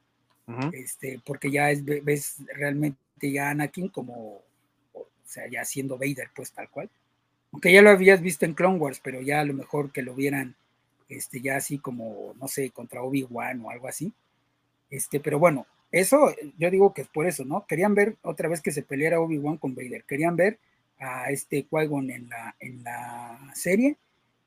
este, 0.72 1.22
porque 1.26 1.52
ya 1.52 1.72
es, 1.72 1.84
ves 1.86 2.38
realmente 2.56 2.98
ya 3.22 3.49
Anakin 3.49 3.90
como, 3.90 4.41
o 5.30 5.31
sea, 5.31 5.47
ya 5.47 5.64
siendo 5.64 5.99
Vader, 5.99 6.31
pues 6.35 6.51
tal 6.51 6.69
cual. 6.69 6.89
Aunque 7.51 7.72
ya 7.72 7.84
lo 7.84 7.91
habías 7.91 8.19
visto 8.19 8.45
en 8.45 8.56
Clone 8.56 8.80
Wars, 8.80 8.99
pero 9.03 9.22
ya 9.22 9.41
a 9.41 9.45
lo 9.45 9.53
mejor 9.53 9.91
que 9.91 10.01
lo 10.01 10.15
vieran 10.15 10.56
este, 11.07 11.39
ya 11.39 11.57
así 11.57 11.77
como, 11.77 12.34
no 12.39 12.47
sé, 12.47 12.72
contra 12.72 13.03
Obi-Wan 13.03 13.61
o 13.61 13.69
algo 13.69 13.88
así. 13.88 14.11
Este, 14.89 15.19
pero 15.19 15.38
bueno, 15.38 15.68
eso 15.91 16.34
yo 16.57 16.72
digo 16.72 16.95
que 16.95 17.03
es 17.03 17.07
por 17.07 17.27
eso, 17.27 17.45
¿no? 17.45 17.68
Querían 17.68 17.93
ver 17.93 18.18
otra 18.23 18.49
vez 18.49 18.60
que 18.61 18.72
se 18.72 18.81
peleara 18.81 19.19
Obi-Wan 19.19 19.57
con 19.57 19.76
Vader, 19.76 20.03
querían 20.03 20.35
ver 20.35 20.57
a 20.97 21.30
este 21.30 21.68
Qui-Gon 21.68 22.10
en 22.11 22.27
la, 22.30 22.56
en 22.60 22.84
la 22.84 23.51
serie 23.53 23.97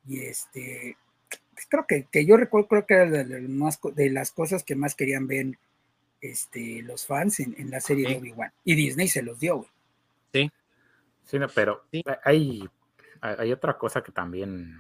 y 0.05 0.21
este, 0.21 0.97
pues 1.55 1.67
creo 1.69 1.87
que, 1.87 2.07
que, 2.11 2.27
yo 2.27 2.37
recuerdo, 2.37 2.67
creo 2.67 2.87
que 2.87 2.95
era 2.95 3.07
de, 3.07 3.25
de, 3.25 4.11
las 4.11 4.33
cosas 4.33 4.65
que 4.65 4.75
más 4.75 4.97
querían 4.97 5.29
ver 5.29 5.59
este, 6.21 6.83
los 6.83 7.07
fans 7.07 7.39
en, 7.39 7.71
la 7.71 7.81
serie 7.81 8.09
de 8.09 8.17
Obi-Wan. 8.17 8.53
Y 8.65 8.75
Disney 8.75 9.07
se 9.07 9.23
los 9.23 9.39
dio, 9.39 9.59
güey. 9.59 9.71
Sí. 10.33 10.51
Sí, 11.25 11.39
pero 11.55 11.87
Hay, 12.25 12.69
hay 13.21 13.53
otra 13.53 13.79
cosa 13.79 14.03
que 14.03 14.13
también 14.13 14.77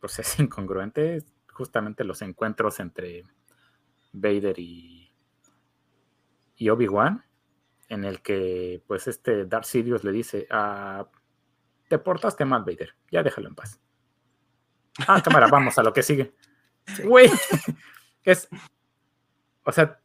pues, 0.00 0.18
es 0.18 0.38
incongruente, 0.38 1.22
justamente 1.52 2.04
los 2.04 2.22
encuentros 2.22 2.80
entre 2.80 3.24
Vader 4.12 4.58
y, 4.58 5.12
y 6.56 6.68
Obi-Wan. 6.68 7.24
en 7.88 8.04
el 8.04 8.22
que 8.22 8.82
pues 8.86 9.06
este 9.06 9.46
Darth 9.46 9.66
Sidious 9.66 10.04
le 10.04 10.12
dice, 10.12 10.46
ah, 10.50 11.08
te 11.88 11.98
portaste 11.98 12.44
mal, 12.44 12.64
Vader, 12.64 12.94
ya 13.10 13.22
déjalo 13.22 13.48
en 13.48 13.54
paz. 13.54 13.80
Ah, 15.06 15.20
cámara, 15.22 15.48
vamos 15.48 15.78
a 15.78 15.82
lo 15.82 15.92
que 15.92 16.02
sigue. 16.02 16.34
Güey, 17.04 17.30
es, 18.24 18.48
o 19.64 19.72
sea, 19.72 20.00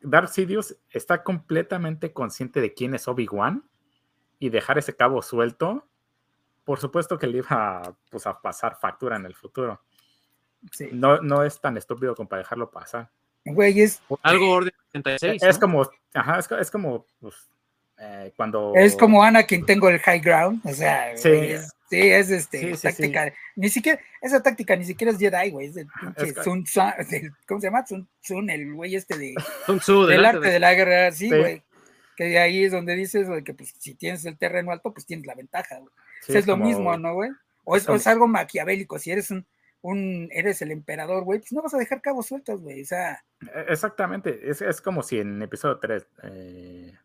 Darth 0.00 0.30
Sidious 0.30 0.76
está 0.90 1.22
completamente 1.22 2.12
consciente 2.12 2.60
de 2.60 2.74
quién 2.74 2.94
es 2.94 3.08
Obi-Wan 3.08 3.68
y 4.38 4.50
dejar 4.50 4.78
ese 4.78 4.94
cabo 4.94 5.22
suelto, 5.22 5.86
por 6.64 6.80
supuesto 6.80 7.18
que 7.18 7.26
le 7.26 7.38
iba 7.38 7.96
pues, 8.10 8.26
a 8.26 8.40
pasar 8.40 8.76
factura 8.76 9.16
en 9.16 9.26
el 9.26 9.34
futuro. 9.34 9.80
No, 10.92 11.20
no 11.20 11.44
es 11.44 11.60
tan 11.60 11.76
estúpido 11.76 12.14
como 12.14 12.28
para 12.28 12.42
dejarlo 12.42 12.70
pasar. 12.70 13.10
Güey, 13.44 13.80
es. 13.80 14.02
Algo 14.22 14.50
orden 14.50 14.72
86. 14.88 15.42
Es 15.42 15.58
como, 15.58 15.88
ajá, 16.12 16.38
es, 16.38 16.70
como, 16.70 17.06
pues, 17.20 17.34
eh, 17.98 18.32
cuando. 18.36 18.72
Es 18.74 18.96
como 18.96 19.22
Anakin, 19.22 19.64
tengo 19.64 19.88
el 19.88 20.00
high 20.00 20.20
ground, 20.20 20.60
o 20.64 20.72
sea, 20.72 21.16
sí, 21.16 21.28
es, 21.28 21.72
sí, 21.88 22.00
es 22.00 22.30
este, 22.30 22.76
táctica. 22.76 23.32
Ni 23.54 23.68
siquiera, 23.68 24.00
esa 24.20 24.42
táctica 24.42 24.74
ni 24.74 24.84
siquiera 24.84 25.12
es 25.12 25.18
Jedi, 25.18 25.50
güey, 25.50 25.68
es 25.68 25.76
el 25.76 25.86
pinche 25.86 26.34
Sun, 26.42 26.64
¿cómo 27.46 27.60
se 27.60 27.66
llama? 27.68 27.86
Sun, 27.86 28.08
Sun 28.20 28.50
el 28.50 28.74
güey 28.74 28.96
este 28.96 29.16
de. 29.16 29.34
Sun 29.64 29.78
Tzu, 29.78 30.06
del 30.06 30.24
arte 30.24 30.50
de... 30.50 30.58
la 30.58 30.74
guerra, 30.74 31.12
sí, 31.12 31.28
güey. 31.28 31.62
Que 32.16 32.24
de 32.24 32.38
ahí 32.38 32.64
es 32.64 32.72
donde 32.72 32.96
dices 32.96 33.28
que 33.44 33.54
pues, 33.54 33.74
si 33.78 33.94
tienes 33.94 34.24
el 34.24 34.38
terreno 34.38 34.72
alto, 34.72 34.92
pues 34.92 35.06
tienes 35.06 35.26
la 35.26 35.34
ventaja, 35.34 35.78
güey. 35.78 35.92
es, 36.28 36.46
lo 36.46 36.56
mismo, 36.56 36.96
¿no, 36.96 37.14
güey? 37.14 37.30
O 37.64 37.76
es, 37.76 37.88
o 37.88 37.94
es 37.94 38.06
algo 38.06 38.26
maquiavélico, 38.26 38.98
si 38.98 39.10
eres 39.10 39.30
un 39.30 39.46
un, 39.86 40.28
eres 40.32 40.62
el 40.62 40.72
emperador, 40.72 41.22
güey, 41.22 41.38
pues 41.38 41.52
no 41.52 41.62
vas 41.62 41.74
a 41.74 41.78
dejar 41.78 42.02
cabos 42.02 42.26
sueltos, 42.26 42.60
güey. 42.60 42.82
O 42.82 42.84
sea. 42.84 43.22
E, 43.40 43.66
exactamente. 43.68 44.50
Es, 44.50 44.60
es 44.60 44.80
como 44.80 45.02
si 45.02 45.20
en 45.20 45.40
episodio 45.42 45.78
3, 45.78 46.06
eh, 46.24 46.98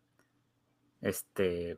este, 1.02 1.78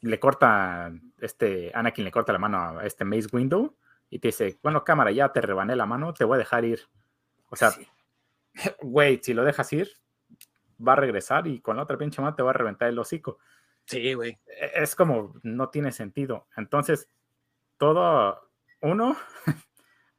le 0.00 0.20
corta, 0.20 0.92
este, 1.20 1.72
Anakin 1.74 2.04
le 2.04 2.12
corta 2.12 2.32
la 2.32 2.38
mano 2.38 2.78
a 2.78 2.86
este 2.86 3.04
Mace 3.04 3.28
Window 3.32 3.74
y 4.10 4.20
te 4.20 4.28
dice, 4.28 4.58
bueno, 4.62 4.84
cámara, 4.84 5.10
ya 5.10 5.32
te 5.32 5.40
rebané 5.40 5.74
la 5.74 5.86
mano, 5.86 6.14
te 6.14 6.24
voy 6.24 6.36
a 6.36 6.38
dejar 6.38 6.64
ir. 6.64 6.82
O 7.48 7.56
sea, 7.56 7.72
güey, 8.80 9.20
si 9.22 9.34
lo 9.34 9.44
dejas 9.44 9.72
ir, 9.72 9.90
va 10.86 10.92
a 10.92 10.96
regresar 10.96 11.46
y 11.46 11.60
con 11.60 11.76
la 11.76 11.82
otra 11.82 11.98
pinche 11.98 12.20
mano 12.20 12.34
te 12.34 12.42
va 12.42 12.50
a 12.50 12.54
reventar 12.54 12.88
el 12.88 12.98
hocico. 12.98 13.38
Sí, 13.84 14.14
güey. 14.14 14.38
E, 14.46 14.82
es 14.82 14.94
como, 14.94 15.34
no 15.42 15.70
tiene 15.70 15.92
sentido. 15.92 16.46
Entonces, 16.56 17.08
todo, 17.78 18.50
uno, 18.82 19.16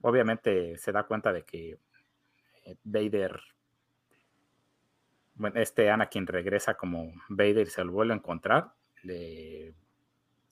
obviamente 0.02 0.78
se 0.78 0.92
da 0.92 1.04
cuenta 1.04 1.32
de 1.32 1.44
que 1.44 1.80
eh, 2.66 2.76
Vader, 2.84 3.40
bueno, 5.36 5.60
este 5.60 5.90
Anakin 5.90 6.28
regresa 6.28 6.76
como 6.76 7.14
Vader 7.30 7.68
y 7.68 7.72
se 7.72 7.84
lo 7.84 7.92
vuelve 7.92 8.14
a 8.14 8.18
encontrar, 8.18 8.74
le, 9.04 9.74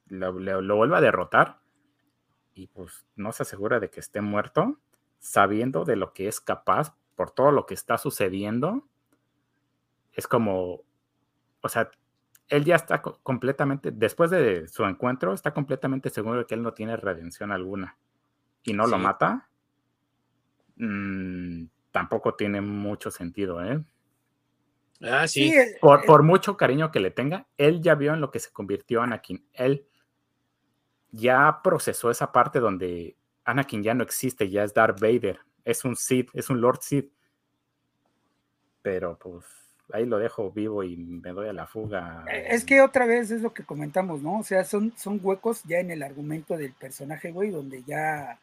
lo, 0.08 0.32
vuelve 0.34 0.98
a 0.98 1.02
derrotar 1.02 1.60
y 2.54 2.68
pues 2.68 3.06
no 3.16 3.32
se 3.32 3.44
asegura 3.44 3.80
de 3.80 3.90
que 3.90 4.00
esté 4.00 4.22
muerto, 4.22 4.80
sabiendo 5.20 5.86
de 5.86 5.96
lo 5.96 6.14
que 6.14 6.28
es 6.28 6.40
capaz 6.40 6.96
por 7.16 7.32
todo 7.32 7.52
lo 7.52 7.66
que 7.66 7.74
está 7.74 7.98
sucediendo. 7.98 8.88
Es 10.18 10.28
como, 10.28 10.82
o 11.62 11.70
sea, 11.70 11.90
él 12.50 12.66
ya 12.66 12.76
está 12.76 13.02
completamente, 13.02 13.92
después 13.92 14.30
de 14.32 14.68
su 14.68 14.84
encuentro, 14.84 15.34
está 15.34 15.54
completamente 15.54 16.10
seguro 16.10 16.40
de 16.40 16.46
que 16.46 16.56
él 16.56 16.64
no 16.64 16.74
tiene 16.74 16.98
redención 16.98 17.52
alguna 17.52 17.98
y 18.64 18.74
no 18.74 18.88
lo 18.88 18.98
mata, 18.98 19.50
mm, 20.76 21.66
tampoco 21.92 22.36
tiene 22.36 22.60
mucho 22.60 23.12
sentido, 23.12 23.64
¿eh? 23.64 23.84
Ah, 25.02 25.28
sí. 25.28 25.54
Por, 25.80 26.06
por, 26.06 26.24
mucho 26.24 26.58
cariño 26.58 26.92
que 26.92 27.00
le 27.00 27.12
tenga, 27.12 27.48
él 27.58 27.82
ya 27.82 27.96
vio 27.96 28.14
en 28.14 28.22
lo 28.22 28.32
que 28.32 28.40
se 28.40 28.52
convirtió 28.52 29.04
Anakin. 29.04 29.48
Él 29.54 29.88
ya 31.12 31.62
procesó 31.64 32.10
esa 32.10 32.32
parte 32.32 32.60
donde 32.60 33.16
Anakin 33.46 33.84
ya 33.84 33.94
no 33.94 34.04
existe, 34.04 34.50
ya 34.50 34.64
es 34.64 34.74
Darth 34.74 35.00
Vader, 35.00 35.40
es 35.64 35.86
un 35.86 35.96
Sith, 35.96 36.30
es 36.34 36.50
un 36.50 36.62
Lord 36.62 36.80
Sith. 36.82 37.14
Pero 38.82 39.20
pues 39.20 39.46
ahí 39.94 40.06
lo 40.06 40.20
dejo 40.20 40.52
vivo 40.52 40.84
y 40.84 40.98
me 40.98 41.32
doy 41.32 41.48
a 41.48 41.54
la 41.54 41.68
fuga. 41.68 42.26
Eh, 42.32 42.48
es 42.50 42.66
que 42.66 42.82
otra 42.82 43.06
vez 43.06 43.32
es 43.32 43.42
lo 43.42 43.54
que 43.54 43.64
comentamos, 43.64 44.22
¿no? 44.22 44.40
O 44.40 44.44
sea, 44.44 44.64
son, 44.64 44.94
son 44.98 45.20
huecos 45.22 45.64
ya 45.64 45.80
en 45.80 45.92
el 45.92 46.04
argumento 46.04 46.58
del 46.58 46.74
personaje, 46.74 47.32
güey, 47.32 47.52
donde 47.52 47.84
ya. 47.84 48.40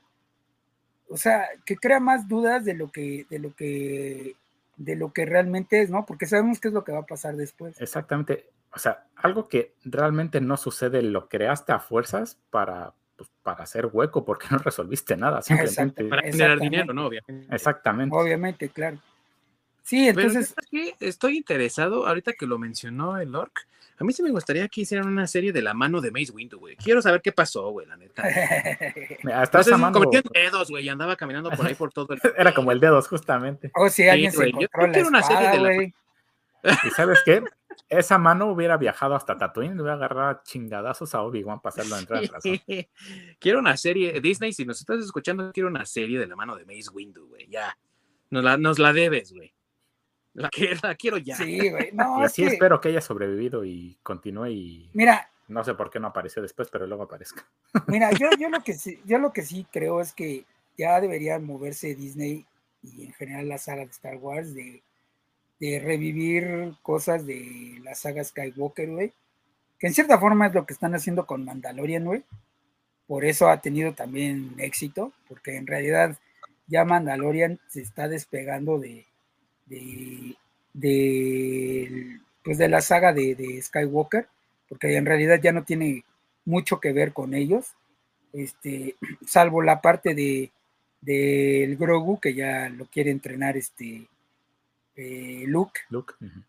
O 1.08 1.16
sea, 1.16 1.46
que 1.64 1.76
crea 1.76 2.00
más 2.00 2.28
dudas 2.28 2.64
de 2.64 2.74
lo 2.74 2.90
que, 2.90 3.26
de 3.28 3.38
lo 3.38 3.54
que, 3.54 4.36
de 4.76 4.96
lo 4.96 5.12
que 5.12 5.26
realmente 5.26 5.82
es, 5.82 5.90
¿no? 5.90 6.06
Porque 6.06 6.26
sabemos 6.26 6.60
qué 6.60 6.68
es 6.68 6.74
lo 6.74 6.82
que 6.82 6.92
va 6.92 7.00
a 7.00 7.06
pasar 7.06 7.36
después. 7.36 7.80
Exactamente. 7.80 8.48
O 8.74 8.78
sea, 8.78 9.06
algo 9.16 9.48
que 9.48 9.74
realmente 9.84 10.40
no 10.40 10.56
sucede, 10.56 11.02
lo 11.02 11.28
creaste 11.28 11.72
a 11.72 11.78
fuerzas 11.78 12.40
para, 12.50 12.94
pues, 13.16 13.30
para 13.42 13.64
hacer 13.64 13.90
hueco, 13.92 14.24
porque 14.24 14.46
no 14.50 14.58
resolviste 14.58 15.16
nada, 15.16 15.42
simplemente. 15.42 16.04
Para 16.04 16.22
generar 16.22 16.58
dinero, 16.58 16.94
¿no? 16.94 17.06
Obviamente. 17.06 17.54
Exactamente. 17.54 18.16
Obviamente, 18.16 18.68
claro. 18.70 18.98
Sí, 19.85 20.09
entonces. 20.09 20.55
estoy 20.98 21.36
interesado, 21.36 22.06
ahorita 22.06 22.32
que 22.32 22.47
lo 22.47 22.59
mencionó 22.59 23.19
el 23.19 23.35
Orc. 23.35 23.69
A 23.98 24.02
mí 24.02 24.12
sí 24.12 24.23
me 24.24 24.31
gustaría 24.31 24.66
que 24.66 24.81
hicieran 24.81 25.06
una 25.06 25.27
serie 25.28 25.52
de 25.52 25.62
la 25.62 25.73
mano 25.73 26.01
de 26.01 26.11
Mace 26.11 26.32
Windu, 26.32 26.59
güey. 26.59 26.74
Quiero 26.77 27.01
saber 27.01 27.23
qué 27.23 27.31
pasó, 27.31 27.70
güey, 27.70 27.86
la 27.86 27.97
neta. 27.97 28.24
Hasta 29.35 29.61
esa 29.61 29.77
mano. 29.77 30.01
dedos, 30.32 30.70
güey, 30.70 30.86
y 30.86 30.89
andaba 30.89 31.15
caminando 31.15 31.51
por 31.51 31.65
ahí 31.65 31.74
por 31.74 31.93
todo 31.93 32.15
el. 32.15 32.20
Era 32.36 32.52
como 32.52 32.73
el 32.73 32.81
dedos, 32.81 33.06
justamente. 33.06 33.70
Oh, 33.77 33.89
sí, 33.89 34.09
alguien 34.09 34.32
se 34.32 34.51
yo, 34.51 34.69
quiero 34.93 35.09
una 35.09 35.23
serie 35.23 35.48
de 35.48 35.59
la. 35.59 35.85
¿Y 35.85 36.90
sabes 36.97 37.20
qué? 37.24 37.44
Esa 37.89 38.19
mano 38.19 38.47
hubiera 38.47 38.77
viajado 38.78 39.15
hasta 39.15 39.36
Tatooine, 39.36 39.77
le 39.77 39.82
hubiera 39.82 39.94
agarrado 39.94 40.40
chingadazos 40.44 41.15
a 41.15 41.23
Obi-Wan 41.23 41.61
para 41.61 41.74
hacerlo 41.74 41.98
entrar 41.98 42.24
en 42.24 42.32
razón. 42.32 42.61
quiero 43.39 43.59
una 43.59 43.77
serie, 43.77 44.20
Disney, 44.20 44.52
si 44.52 44.65
nos 44.65 44.81
estás 44.81 45.05
escuchando, 45.05 45.52
quiero 45.52 45.69
una 45.69 45.85
serie 45.85 46.19
de 46.19 46.27
la 46.27 46.35
mano 46.35 46.56
de 46.56 46.65
Mace 46.65 46.90
Windu, 46.93 47.28
güey, 47.28 47.47
ya. 47.48 47.77
Nos 48.31 48.43
la, 48.43 48.56
nos 48.56 48.78
la 48.78 48.93
debes, 48.93 49.32
güey. 49.32 49.53
La, 50.35 50.51
quiero 50.51 51.16
ya. 51.19 51.36
Sí, 51.36 51.70
güey. 51.70 51.93
No, 51.93 52.20
y 52.20 52.24
así 52.24 52.44
espero 52.44 52.81
que 52.81 52.89
haya 52.89 53.01
sobrevivido 53.01 53.65
y 53.65 53.97
continúe 54.02 54.48
y. 54.48 54.90
Mira. 54.93 55.31
No 55.47 55.62
sé 55.62 55.74
por 55.74 55.90
qué 55.90 56.01
no 56.01 56.09
apareció 56.09 56.43
después, 56.43 56.69
pero 56.70 56.86
luego 56.86 57.05
aparezca. 57.05 57.47
Mira, 57.86 58.11
yo, 58.12 58.28
yo, 58.39 58.48
lo 58.48 58.62
que 58.62 58.73
sí, 58.74 59.01
yo 59.05 59.19
lo 59.19 59.32
que 59.32 59.43
sí 59.43 59.66
creo 59.70 60.01
es 60.01 60.12
que 60.12 60.44
ya 60.77 61.01
debería 61.01 61.39
moverse 61.39 61.94
Disney 61.94 62.44
y 62.82 63.05
en 63.05 63.12
general 63.12 63.48
la 63.48 63.59
saga 63.59 63.85
de 63.85 63.90
Star 63.90 64.16
Wars 64.16 64.55
de, 64.55 64.82
de 65.61 65.78
revivir 65.78 66.74
cosas 66.82 67.27
de 67.27 67.78
la 67.85 67.94
saga 67.94 68.24
Skywalker, 68.24 68.90
güey. 68.90 69.12
Que 69.78 69.86
en 69.86 69.94
cierta 69.94 70.19
forma 70.19 70.48
es 70.48 70.55
lo 70.55 70.66
que 70.66 70.73
están 70.73 70.94
haciendo 70.94 71.27
con 71.27 71.44
Mandalorian, 71.44 72.05
güey. 72.05 72.24
Por 73.06 73.24
eso 73.24 73.48
ha 73.48 73.61
tenido 73.61 73.93
también 73.93 74.55
éxito, 74.59 75.12
porque 75.28 75.56
en 75.56 75.66
realidad 75.66 76.16
ya 76.66 76.85
Mandalorian 76.85 77.61
se 77.69 77.82
está 77.82 78.09
despegando 78.09 78.78
de, 78.78 79.06
de, 79.66 80.36
de, 80.73 82.19
pues 82.43 82.59
de 82.59 82.69
la 82.69 82.81
saga 82.81 83.12
de, 83.12 83.61
Skywalker, 83.62 84.28
porque 84.69 84.97
en 84.97 85.07
realidad 85.07 85.41
ya 85.43 85.53
no 85.53 85.65
tiene 85.65 86.05
mucho 86.45 86.81
que 86.81 86.93
ver 86.93 87.12
con 87.12 87.35
ellos, 87.35 87.74
este, 88.32 88.97
salvo 89.27 89.62
la 89.62 89.81
parte 89.81 90.15
de 90.15 90.51
del 91.05 91.77
Grogu 91.77 92.19
que 92.19 92.32
ya 92.32 92.70
lo 92.70 92.86
quiere 92.86 93.11
entrenar 93.11 93.59
este 93.59 94.09
eh, 94.97 95.45
Luke, 95.47 95.81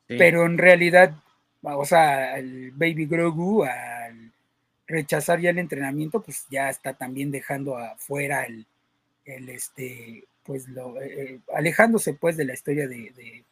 pero 0.08 0.46
en 0.46 0.58
realidad, 0.58 1.14
o 1.62 1.84
sea, 1.84 2.38
el 2.38 2.72
Baby 2.72 3.06
Grogu 3.06 3.64
al 3.64 4.32
rechazar 4.88 5.40
ya 5.40 5.50
el 5.50 5.58
entrenamiento, 5.58 6.22
pues 6.22 6.46
ya 6.50 6.70
está 6.70 6.94
también 6.94 7.32
dejando 7.32 7.78
afuera 7.78 8.44
el, 8.44 8.66
el 9.26 9.50
este 9.50 10.26
pues 10.45 10.67
lo, 10.67 11.01
eh, 11.01 11.39
alejándose 11.53 12.13
pues 12.13 12.38
de 12.38 12.45
la 12.45 12.53
historia 12.53 12.88
de, 12.88 13.43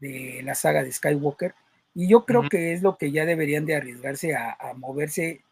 de, 0.00 0.42
la 0.42 0.54
saga 0.54 0.82
de 0.82 0.92
Skywalker. 0.92 1.54
Y 1.94 2.08
yo 2.08 2.24
creo 2.24 2.48
que 2.48 2.72
es 2.72 2.82
lo 2.82 2.98
que 2.98 3.10
ya 3.10 3.24
deberían 3.24 3.64
de 3.64 3.76
arriesgarse 3.76 4.34
a, 4.34 4.56
moverse 4.76 5.42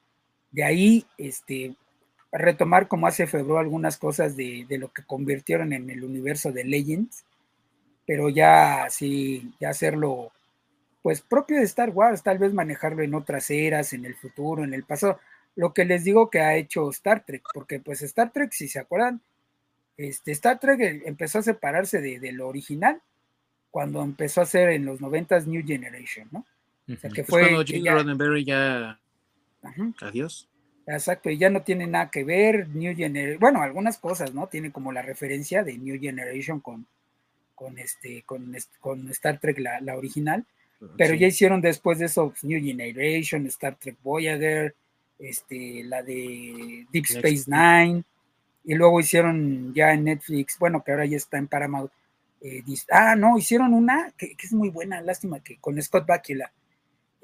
de 0.50 0.64
ahí, 0.64 1.06
este, 1.16 1.74
retomar 2.32 2.86
como 2.86 3.06
hace 3.06 3.26
Febro 3.26 3.58
algunas 3.58 3.96
cosas 3.96 4.36
de, 4.36 4.66
lo 4.70 4.92
que 4.92 5.04
convirtieron 5.04 5.72
en 5.72 5.88
el 5.88 6.04
universo 6.04 6.52
de 6.52 6.64
Legends, 6.64 7.24
pero 8.06 8.28
ya 8.28 8.86
sí, 8.90 9.54
ya 9.60 9.70
hacerlo 9.70 10.32
pues 11.02 11.20
propio 11.20 11.58
de 11.58 11.64
Star 11.64 11.90
Wars, 11.90 12.22
tal 12.22 12.38
vez 12.38 12.52
manejarlo 12.54 13.02
en 13.02 13.14
otras 13.14 13.50
eras, 13.50 13.92
en 13.92 14.04
el 14.04 14.14
futuro, 14.14 14.64
en 14.64 14.72
el 14.72 14.84
pasado. 14.84 15.18
Lo 15.54 15.74
que 15.74 15.84
les 15.84 16.04
digo 16.04 16.30
que 16.30 16.40
ha 16.40 16.56
hecho 16.56 16.88
Star 16.90 17.24
Trek, 17.24 17.42
porque 17.52 17.78
pues 17.80 18.02
Star 18.02 18.32
Trek, 18.32 18.52
si 18.52 18.68
se 18.68 18.78
acuerdan, 18.78 19.20
este, 19.96 20.32
Star 20.32 20.58
Trek 20.58 20.80
eh, 20.80 21.02
empezó 21.06 21.38
a 21.38 21.42
separarse 21.42 22.00
de, 22.00 22.32
lo 22.32 22.48
original 22.48 23.00
cuando 23.70 24.02
empezó 24.02 24.40
a 24.40 24.46
ser 24.46 24.70
en 24.70 24.84
los 24.84 25.00
90 25.00 25.40
New 25.40 25.64
Generation, 25.66 26.28
¿no? 26.30 26.46
O 26.92 26.96
sea, 26.96 27.10
que 27.10 27.24
fue. 27.24 27.42
cuando 27.42 27.64
Gene 27.64 27.90
Roddenberry 27.90 28.44
ya. 28.44 29.00
Adiós. 30.00 30.48
Exacto, 30.86 31.30
y 31.30 31.38
ya 31.38 31.48
no 31.48 31.62
tiene 31.62 31.86
nada 31.86 32.10
que 32.10 32.24
ver 32.24 32.68
New 32.68 32.94
Generation. 32.94 33.40
Bueno, 33.40 33.62
algunas 33.62 33.98
cosas, 33.98 34.34
¿no? 34.34 34.48
Tiene 34.48 34.70
como 34.70 34.92
la 34.92 35.02
referencia 35.02 35.64
de 35.64 35.78
New 35.78 35.98
Generation 35.98 36.60
con, 36.60 36.86
con, 37.54 37.78
este, 37.78 38.22
con, 38.22 38.54
con 38.80 39.08
Star 39.08 39.38
Trek, 39.38 39.58
la, 39.58 39.80
la 39.80 39.96
original. 39.96 40.44
Pero 40.98 41.14
ya 41.14 41.26
hicieron 41.26 41.60
después 41.60 41.98
de 41.98 42.06
eso 42.06 42.28
pues, 42.28 42.44
New 42.44 42.62
Generation, 42.62 43.46
Star 43.46 43.76
Trek 43.76 43.96
Voyager, 44.02 44.74
este, 45.18 45.82
la 45.84 46.02
de 46.02 46.86
Deep 46.92 47.04
Space 47.04 47.44
Nine, 47.46 48.04
y 48.64 48.74
luego 48.74 48.98
hicieron 48.98 49.72
ya 49.74 49.92
en 49.92 50.04
Netflix, 50.04 50.58
bueno, 50.58 50.82
que 50.82 50.92
ahora 50.92 51.04
ya 51.04 51.16
está 51.16 51.36
en 51.36 51.48
Paramount. 51.48 51.92
Eh, 52.40 52.62
ah, 52.90 53.14
no, 53.14 53.38
hicieron 53.38 53.74
una 53.74 54.12
que, 54.16 54.34
es 54.42 54.52
muy 54.52 54.70
buena, 54.70 55.00
lástima 55.02 55.40
que 55.40 55.58
con 55.58 55.80
Scott 55.80 56.06
Bakula. 56.06 56.50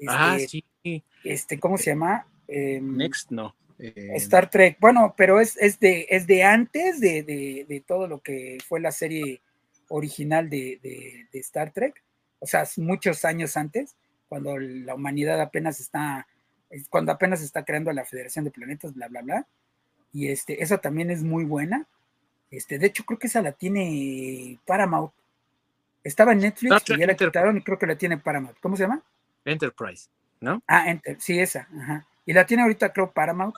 ah, 0.07 0.37
este, 0.39 0.63
sí. 0.83 1.03
Este, 1.23 1.59
¿cómo 1.59 1.77
se 1.77 1.91
llama? 1.91 2.27
Em, 2.47 2.97
Next, 2.97 3.31
no. 3.31 3.55
Eh, 3.79 4.11
Star 4.17 4.49
Trek, 4.51 4.77
bueno, 4.79 5.15
pero 5.17 5.39
es, 5.39 5.57
es, 5.57 5.79
de, 5.79 6.05
es 6.09 6.27
de 6.27 6.43
antes 6.43 6.99
de, 6.99 7.23
de, 7.23 7.83
todo 7.87 8.07
lo 8.07 8.19
que 8.21 8.59
fue 8.67 8.79
la 8.79 8.91
serie 8.91 9.41
original 9.87 10.49
de, 10.51 10.79
de, 10.83 11.39
Star 11.39 11.71
Trek, 11.71 12.03
o 12.37 12.45
sea, 12.45 12.63
muchos 12.77 13.25
años 13.25 13.57
antes, 13.57 13.95
cuando 14.29 14.59
la 14.59 14.93
humanidad 14.93 15.41
apenas 15.41 15.79
está, 15.79 16.27
cuando 16.89 17.11
apenas 17.11 17.41
está 17.41 17.65
creando 17.65 17.91
la 17.91 18.05
Federación 18.05 18.45
de 18.45 18.51
Planetas, 18.51 18.93
bla, 18.93 19.07
bla, 19.07 19.21
bla. 19.21 19.47
Y 20.13 20.29
este, 20.29 20.61
esa 20.63 20.77
también 20.77 21.09
es 21.09 21.23
muy 21.23 21.43
buena. 21.43 21.87
Este, 22.49 22.77
de 22.77 22.87
hecho, 22.87 23.05
creo 23.05 23.17
que 23.17 23.27
esa 23.27 23.41
la 23.41 23.53
tiene 23.53 24.59
Paramount. 24.65 25.11
Estaba 26.03 26.33
en 26.33 26.39
Netflix 26.39 26.83
y 26.89 26.97
ya 26.97 27.07
la 27.07 27.15
quitaron 27.15 27.57
y 27.57 27.61
creo 27.61 27.77
que 27.77 27.87
la 27.87 27.95
tiene 27.95 28.17
Paramount. 28.17 28.57
¿Cómo 28.59 28.75
se 28.75 28.83
llama? 28.83 29.01
Enterprise, 29.45 30.09
¿no? 30.39 30.61
Ah, 30.67 30.89
Enter, 30.89 31.19
sí, 31.19 31.39
esa, 31.39 31.67
ajá. 31.79 32.05
Y 32.25 32.33
la 32.33 32.45
tiene 32.45 32.63
ahorita, 32.63 32.91
creo, 32.91 33.11
Paramount. 33.11 33.55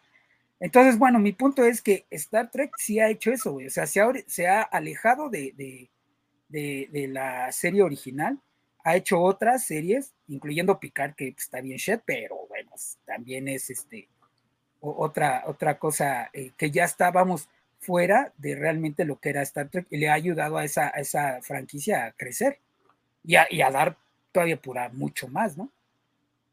Entonces, 0.59 0.97
bueno, 0.97 1.19
mi 1.19 1.33
punto 1.33 1.65
es 1.65 1.81
que 1.81 2.05
Star 2.09 2.49
Trek 2.51 2.71
sí 2.77 2.99
ha 2.99 3.09
hecho 3.09 3.31
eso, 3.31 3.53
güey. 3.53 3.67
O 3.67 3.69
sea, 3.69 3.85
se 3.85 3.99
ha, 3.99 4.11
se 4.27 4.47
ha 4.47 4.61
alejado 4.61 5.29
de, 5.29 5.53
de, 6.49 7.07
la 7.07 7.51
serie 7.51 7.81
original, 7.83 8.39
ha 8.83 8.95
hecho 8.95 9.19
otras 9.19 9.65
series, 9.65 10.13
incluyendo 10.27 10.79
Picard, 10.79 11.15
que 11.15 11.29
está 11.29 11.61
bien 11.61 11.77
shit, 11.77 12.01
pero 12.05 12.47
bueno, 12.47 12.71
también 13.05 13.47
es 13.47 13.69
este 13.69 14.07
otra, 14.91 15.43
otra 15.47 15.77
cosa 15.77 16.29
eh, 16.33 16.51
que 16.57 16.71
ya 16.71 16.83
estábamos 16.83 17.49
fuera 17.79 18.31
de 18.37 18.55
realmente 18.55 19.05
lo 19.05 19.19
que 19.19 19.29
era 19.29 19.41
Star 19.41 19.69
Trek 19.69 19.87
y 19.89 19.97
le 19.97 20.09
ha 20.09 20.13
ayudado 20.13 20.57
a 20.57 20.63
esa, 20.63 20.89
esa 20.89 21.41
franquicia 21.41 22.05
a 22.05 22.11
crecer 22.11 22.59
y 23.23 23.35
a, 23.35 23.47
y 23.49 23.61
a 23.61 23.71
dar 23.71 23.97
todavía 24.31 24.57
pura 24.57 24.89
mucho 24.89 25.27
más, 25.27 25.57
¿no? 25.57 25.69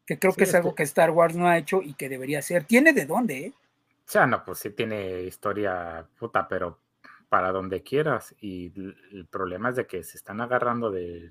Que 0.06 0.18
creo 0.18 0.32
que 0.34 0.44
es 0.44 0.54
algo 0.54 0.74
que 0.74 0.82
Star 0.82 1.10
Wars 1.10 1.36
no 1.36 1.46
ha 1.46 1.56
hecho 1.56 1.82
y 1.82 1.94
que 1.94 2.08
debería 2.08 2.42
ser. 2.42 2.64
Tiene 2.64 2.92
de 2.92 3.06
dónde, 3.06 3.46
¿eh? 3.46 3.52
O 4.10 4.12
sea, 4.12 4.26
no, 4.26 4.44
pues 4.44 4.58
sí 4.58 4.70
tiene 4.70 5.22
historia 5.22 6.04
puta, 6.18 6.48
pero 6.48 6.78
para 7.28 7.52
donde 7.52 7.82
quieras. 7.82 8.34
Y 8.40 8.72
el 9.12 9.26
problema 9.30 9.70
es 9.70 9.76
de 9.76 9.86
que 9.86 10.02
se 10.02 10.18
están 10.18 10.40
agarrando 10.40 10.90
de, 10.90 11.30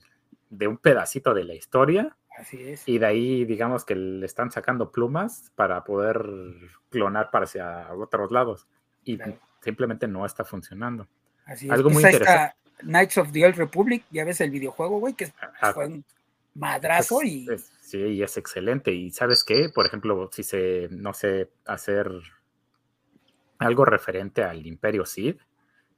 un 0.66 0.78
pedacito 0.78 1.34
de 1.34 1.44
la 1.44 1.56
historia. 1.56 2.16
Así 2.40 2.70
es. 2.70 2.88
Y 2.88 3.00
de 3.00 3.06
ahí, 3.06 3.46
digamos 3.46 3.84
que 3.84 3.96
le 3.96 4.26
están 4.26 4.50
sacando 4.50 4.92
plumas 4.92 5.52
para 5.56 5.84
poder 5.84 6.26
clonar 6.90 7.32
para 7.32 7.44
hacia 7.44 7.94
otros 7.94 8.32
lados. 8.32 8.66
Y 9.04 9.20
simplemente 9.62 10.08
no 10.08 10.26
está 10.26 10.46
funcionando. 10.46 11.08
Así 11.46 11.70
Algo 11.70 11.90
muy 11.90 12.04
interesante. 12.04 12.56
Knights 12.82 13.18
of 13.18 13.34
the 13.34 13.46
Old 13.46 13.56
Republic, 13.56 14.06
ya 14.10 14.24
ves 14.24 14.40
el 14.40 14.52
videojuego, 14.52 15.00
güey, 15.00 15.14
que 15.14 15.34
ah, 15.60 15.74
fue 15.74 15.88
un 15.88 16.06
madrazo 16.56 17.22
y. 17.24 17.46
sí, 17.82 17.98
y 17.98 18.24
es 18.24 18.38
excelente. 18.38 18.94
Y 18.94 19.12
sabes 19.12 19.44
qué, 19.44 19.70
por 19.74 19.86
ejemplo, 19.86 20.30
si 20.32 20.44
se, 20.44 20.88
no 20.92 21.14
sé, 21.14 21.50
hacer 21.66 22.10
algo 23.58 23.84
referente 23.84 24.44
al 24.44 24.66
Imperio 24.66 25.06
Sith, 25.06 25.42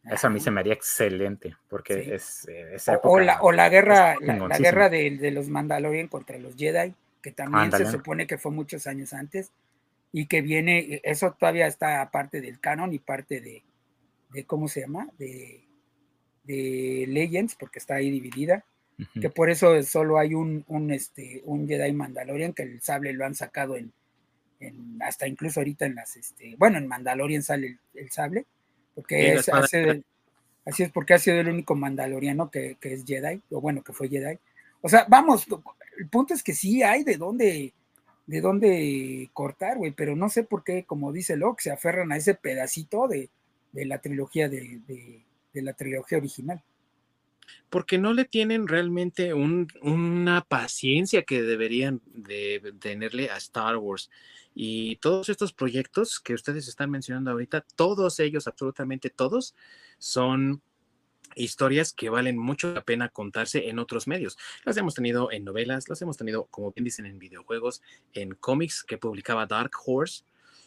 eso 0.04 0.28
a 0.28 0.30
mí 0.30 0.40
se 0.40 0.52
me 0.52 0.60
haría 0.60 0.74
excelente, 0.74 1.56
porque 1.70 2.16
es 2.16 2.48
eh, 2.48 2.76
esa 2.76 3.00
o, 3.04 3.20
la, 3.20 3.42
o, 3.42 3.52
la, 3.52 3.70
guerra, 3.70 4.16
la, 4.20 4.58
guerra 4.58 4.90
de, 4.90 5.32
los 5.32 5.48
Mandalorian 5.50 6.08
contra 6.08 6.38
los 6.40 6.56
Jedi, 6.56 6.94
que 7.22 7.32
también 7.32 7.72
se 7.72 7.86
supone 7.86 8.26
que 8.26 8.38
fue 8.38 8.52
muchos 8.52 8.88
años 8.88 9.14
antes, 9.14 9.52
y 10.12 10.26
que 10.26 10.42
viene, 10.42 11.02
eso 11.04 11.36
todavía 11.40 11.68
está 11.68 12.10
parte 12.12 12.42
del 12.42 12.60
canon 12.60 12.94
y 12.94 13.00
parte 13.00 13.42
de, 13.42 13.64
de 14.32 14.44
¿cómo 14.46 14.68
se 14.68 14.82
llama? 14.82 15.08
De, 15.18 15.64
de 16.44 17.06
Legends, 17.08 17.56
porque 17.56 17.80
está 17.80 17.96
ahí 17.96 18.10
dividida, 18.10 18.66
que 19.20 19.30
por 19.32 19.50
eso 19.50 19.82
solo 19.82 20.20
hay 20.20 20.36
un, 20.36 20.64
un, 20.68 20.92
este, 20.92 21.42
un 21.46 21.68
Jedi 21.68 21.92
Mandalorian, 21.92 22.54
que 22.54 22.64
el 22.64 22.82
sable 22.82 23.14
lo 23.14 23.26
han 23.26 23.34
sacado 23.34 23.76
en, 23.76 23.92
hasta 25.02 25.28
incluso 25.28 25.60
ahorita 25.60 25.86
en 25.86 25.96
las, 25.96 26.16
este, 26.16 26.56
bueno, 26.58 26.78
en 26.78 26.88
Mandalorian 26.88 27.42
sale 27.42 27.80
el, 27.96 28.12
sable, 28.12 28.46
porque 28.96 29.34
es, 29.34 29.50
así 29.50 30.84
es 30.84 30.92
porque 30.92 31.14
ha 31.14 31.20
sido 31.20 31.40
el 31.40 31.50
único 31.50 31.76
mandaloriano 31.76 32.50
que, 32.50 32.78
que, 32.80 32.94
es 32.94 33.06
Jedi, 33.06 33.42
o 33.52 33.62
bueno, 33.62 33.84
que 33.84 33.94
fue 33.94 34.10
Jedi. 34.10 34.38
O 34.82 34.90
sea, 34.90 35.06
vamos, 35.08 35.46
el 35.98 36.08
punto 36.10 36.34
es 36.34 36.44
que 36.44 36.54
sí 36.54 36.84
hay 36.84 37.04
de 37.04 37.18
dónde, 37.18 37.74
de 38.26 38.42
dónde 38.42 39.30
cortar, 39.34 39.78
güey, 39.78 39.92
pero 39.92 40.16
no 40.16 40.30
sé 40.30 40.44
por 40.44 40.64
qué, 40.64 40.84
como 40.84 41.12
dice 41.12 41.38
Locke, 41.38 41.62
se 41.62 41.72
aferran 41.72 42.12
a 42.12 42.18
ese 42.18 42.36
pedacito 42.36 43.08
de, 43.08 43.30
de 43.72 43.86
la 43.86 44.00
trilogía 44.00 44.50
de, 44.50 44.80
de, 44.88 45.62
la 45.62 45.74
trilogía 45.74 46.18
original 46.18 46.62
porque 47.70 47.98
no 47.98 48.14
le 48.14 48.24
tienen 48.24 48.68
realmente 48.68 49.34
un, 49.34 49.68
una 49.82 50.42
paciencia 50.42 51.24
que 51.24 51.42
deberían 51.42 52.02
de 52.06 52.74
tenerle 52.80 53.30
a 53.30 53.38
Star 53.38 53.76
Wars. 53.78 54.10
Y 54.54 54.98
todos 54.98 55.30
estos 55.30 55.54
proyectos 55.54 56.20
que 56.20 56.34
ustedes 56.34 56.68
están 56.68 56.92
mencionando 56.92 57.32
ahorita, 57.32 57.66
todos 57.76 58.20
ellos, 58.20 58.48
absolutamente 58.48 59.10
todos, 59.10 59.56
son 59.98 60.62
historias 61.36 61.94
que 61.94 62.10
valen 62.10 62.38
mucho 62.38 62.74
la 62.74 62.84
pena 62.84 63.10
contarse 63.10 63.70
en 63.70 63.80
otros 63.80 64.08
medios. 64.08 64.38
Las 64.66 64.78
hemos 64.78 64.94
tenido 64.94 65.32
en 65.32 65.46
novelas, 65.46 65.88
las 65.88 66.02
hemos 66.02 66.18
tenido, 66.18 66.46
como 66.46 66.72
bien 66.72 66.86
dicen, 66.86 67.06
en 67.06 67.20
videojuegos, 67.20 67.82
en 68.14 68.36
cómics 68.36 68.84
que 68.84 68.98
publicaba 68.98 69.46
Dark 69.46 69.72
Horse. 69.86 70.24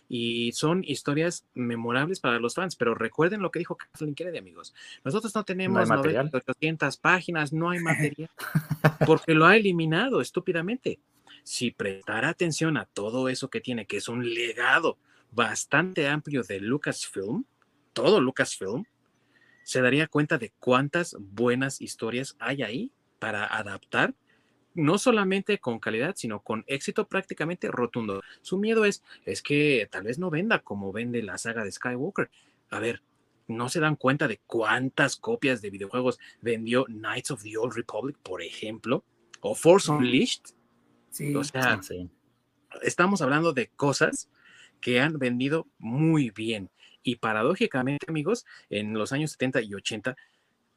Y 0.06 0.52
son 0.52 0.84
historias 0.84 1.46
memorables 1.54 2.20
para 2.20 2.38
los 2.38 2.54
fans, 2.54 2.76
pero 2.76 2.94
recuerden 2.94 3.40
lo 3.40 3.50
que 3.50 3.58
dijo 3.58 3.76
Kathleen 3.76 4.14
Kennedy, 4.14 4.36
amigos. 4.36 4.74
Nosotros 5.02 5.34
no 5.34 5.44
tenemos 5.44 5.88
no 5.88 6.00
800 6.00 6.98
páginas, 6.98 7.54
no 7.54 7.70
hay 7.70 7.78
material, 7.80 8.30
porque 9.06 9.32
lo 9.32 9.46
ha 9.46 9.56
eliminado 9.56 10.20
estúpidamente 10.20 11.00
si 11.44 11.70
prestara 11.70 12.30
atención 12.30 12.76
a 12.76 12.86
todo 12.86 13.28
eso 13.28 13.48
que 13.48 13.60
tiene, 13.60 13.86
que 13.86 13.98
es 13.98 14.08
un 14.08 14.34
legado 14.34 14.98
bastante 15.30 16.08
amplio 16.08 16.42
de 16.42 16.58
Lucasfilm, 16.58 17.44
todo 17.92 18.20
Lucasfilm, 18.20 18.84
se 19.62 19.80
daría 19.80 20.08
cuenta 20.08 20.38
de 20.38 20.52
cuántas 20.58 21.16
buenas 21.18 21.80
historias 21.80 22.36
hay 22.38 22.62
ahí 22.62 22.92
para 23.18 23.46
adaptar, 23.46 24.14
no 24.74 24.98
solamente 24.98 25.58
con 25.58 25.78
calidad, 25.78 26.14
sino 26.16 26.40
con 26.40 26.64
éxito 26.66 27.06
prácticamente 27.06 27.68
rotundo. 27.68 28.22
Su 28.42 28.58
miedo 28.58 28.84
es, 28.84 29.02
es 29.24 29.40
que 29.40 29.88
tal 29.90 30.02
vez 30.02 30.18
no 30.18 30.30
venda 30.30 30.58
como 30.60 30.92
vende 30.92 31.22
la 31.22 31.38
saga 31.38 31.62
de 31.62 31.70
Skywalker. 31.70 32.30
A 32.70 32.80
ver, 32.80 33.02
no 33.46 33.68
se 33.68 33.80
dan 33.80 33.96
cuenta 33.96 34.28
de 34.28 34.40
cuántas 34.46 35.16
copias 35.16 35.62
de 35.62 35.70
videojuegos 35.70 36.18
vendió 36.40 36.84
Knights 36.86 37.30
of 37.30 37.42
the 37.42 37.56
Old 37.56 37.74
Republic, 37.74 38.16
por 38.22 38.42
ejemplo, 38.42 39.04
o 39.40 39.54
Force 39.54 39.90
Unleashed. 39.90 40.54
O 41.34 41.44
sea, 41.44 41.80
estamos 42.82 43.22
hablando 43.22 43.52
de 43.52 43.68
cosas 43.68 44.28
que 44.80 45.00
han 45.00 45.18
vendido 45.18 45.66
muy 45.78 46.30
bien. 46.30 46.70
Y 47.02 47.16
paradójicamente, 47.16 48.06
amigos, 48.08 48.46
en 48.70 48.94
los 48.94 49.12
años 49.12 49.32
70 49.32 49.62
y 49.62 49.74
80, 49.74 50.16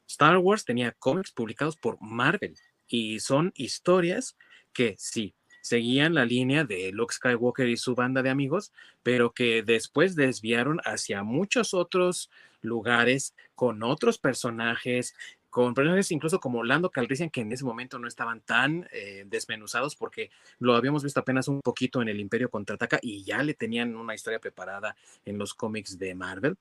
Star 0.06 0.36
Wars 0.38 0.64
tenía 0.64 0.92
cómics 0.92 1.32
publicados 1.32 1.76
por 1.76 1.98
Marvel. 2.00 2.54
Y 2.86 3.20
son 3.20 3.52
historias 3.54 4.36
que 4.72 4.94
sí, 4.98 5.34
seguían 5.60 6.14
la 6.14 6.24
línea 6.24 6.64
de 6.64 6.92
Luke 6.92 7.14
Skywalker 7.14 7.68
y 7.68 7.76
su 7.76 7.94
banda 7.94 8.22
de 8.22 8.30
amigos, 8.30 8.72
pero 9.02 9.32
que 9.32 9.62
después 9.62 10.14
desviaron 10.14 10.80
hacia 10.84 11.22
muchos 11.22 11.74
otros 11.74 12.30
lugares 12.60 13.34
con 13.54 13.82
otros 13.82 14.18
personajes, 14.18 15.14
con 15.50 15.74
personajes 15.74 16.10
incluso 16.12 16.40
como 16.40 16.64
Lando 16.64 16.90
Calrissian, 16.90 17.30
que 17.30 17.40
en 17.40 17.52
ese 17.52 17.64
momento 17.64 17.98
no 17.98 18.08
estaban 18.08 18.40
tan 18.40 18.88
eh, 18.92 19.24
desmenuzados 19.26 19.96
porque 19.96 20.30
lo 20.58 20.74
habíamos 20.74 21.02
visto 21.02 21.20
apenas 21.20 21.48
un 21.48 21.60
poquito 21.60 22.02
en 22.02 22.08
el 22.08 22.20
Imperio 22.20 22.50
Contraataca 22.50 22.98
y 23.02 23.24
ya 23.24 23.42
le 23.42 23.54
tenían 23.54 23.96
una 23.96 24.14
historia 24.14 24.38
preparada 24.38 24.96
en 25.24 25.38
los 25.38 25.54
cómics 25.54 25.98
de 25.98 26.14
Marvel. 26.14 26.56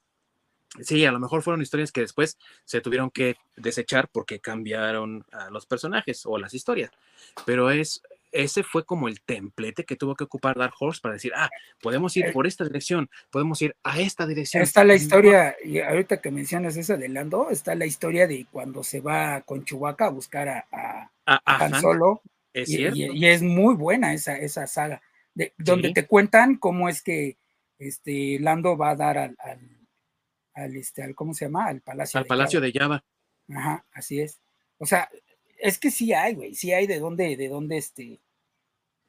Sí, 0.81 1.05
a 1.05 1.11
lo 1.11 1.19
mejor 1.19 1.41
fueron 1.41 1.61
historias 1.61 1.91
que 1.91 2.01
después 2.01 2.38
se 2.65 2.81
tuvieron 2.81 3.09
que 3.09 3.38
desechar 3.55 4.09
porque 4.09 4.39
cambiaron 4.39 5.26
a 5.31 5.49
los 5.49 5.65
personajes 5.65 6.26
o 6.26 6.38
las 6.38 6.53
historias, 6.53 6.91
pero 7.45 7.72
es 7.72 8.01
ese 8.31 8.63
fue 8.63 8.85
como 8.85 9.07
el 9.07 9.21
templete 9.21 9.83
que 9.85 9.95
tuvo 9.95 10.15
que 10.15 10.23
ocupar 10.23 10.57
Dark 10.57 10.73
Horse 10.79 11.01
para 11.01 11.13
decir, 11.13 11.31
ah, 11.35 11.49
podemos 11.81 12.15
ir 12.17 12.25
eh 12.25 12.31
por 12.31 12.47
esta 12.47 12.63
dirección, 12.63 13.09
podemos 13.29 13.61
ir 13.61 13.75
a 13.83 13.99
esta 13.99 14.25
dirección. 14.25 14.63
Está 14.63 14.83
la 14.83 14.95
historia, 14.95 15.55
y 15.63 15.79
ahorita 15.79 16.21
que 16.21 16.31
mencionas 16.31 16.77
esa 16.77 16.97
de 16.97 17.09
Lando, 17.09 17.49
está 17.49 17.75
la 17.75 17.85
historia 17.85 18.27
de 18.27 18.45
cuando 18.51 18.83
se 18.83 19.01
va 19.01 19.41
con 19.41 19.65
Chewbacca 19.65 20.05
a 20.05 20.09
buscar 20.09 20.49
a, 20.49 21.11
a, 21.25 21.65
Han 21.65 21.81
Solo. 21.81 22.21
Es 22.53 22.69
y, 22.69 22.87
y, 22.87 23.25
es 23.27 23.43
muy 23.43 23.75
buena 23.75 24.13
esa, 24.13 24.35
esa 24.37 24.65
saga, 24.65 25.01
de, 25.35 25.53
donde 25.57 25.93
te 25.93 26.07
cuentan 26.07 26.55
cómo 26.55 26.89
es 26.89 27.03
que 27.03 27.37
este, 27.77 28.39
Lando 28.39 28.75
va 28.75 28.91
a 28.91 28.95
dar 28.95 29.17
al, 29.17 29.37
al, 30.53 30.75
este, 30.75 31.03
al 31.03 31.13
¿cómo 31.13 31.33
se 31.33 31.45
llama? 31.45 31.67
Al 31.67 31.81
Palacio 31.81 32.19
al 32.19 32.25
Palacio 32.25 32.59
de 32.59 32.71
Java. 32.71 33.03
Ajá, 33.49 33.85
así 33.93 34.19
es. 34.19 34.39
O 34.79 34.85
sea, 34.85 35.09
es 35.57 35.79
que 35.79 35.91
sí 35.91 36.13
hay, 36.13 36.35
güey, 36.35 36.55
sí 36.55 36.71
hay 36.71 36.88
de 36.88 36.99
dónde, 36.99 37.35
de 37.35 37.49
dónde, 37.49 37.77
este, 37.77 38.19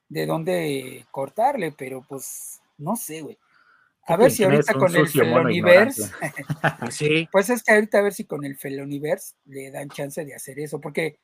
de 0.09 0.27
dónde 0.27 1.07
cortarle, 1.11 1.73
pero 1.73 2.05
pues, 2.09 2.61
no 2.79 2.97
sé, 2.97 3.23
güey. 3.23 3.39
A 4.07 4.17
ver 4.17 4.31
si 4.31 4.43
ahorita 4.43 4.73
con 4.73 4.97
el 4.97 5.07
Feloniverse, 5.07 6.11
sí. 6.91 7.29
pues 7.31 7.51
es 7.51 7.63
que 7.63 7.75
ahorita 7.75 7.99
a 7.99 8.03
ver 8.03 8.15
si 8.15 8.25
con 8.25 8.45
el 8.45 8.57
Feloniverse 8.57 9.35
le 9.45 9.71
dan 9.71 9.91
chance 9.91 10.25
de 10.25 10.35
hacer 10.35 10.59
eso, 10.59 10.81
porque 10.81 11.19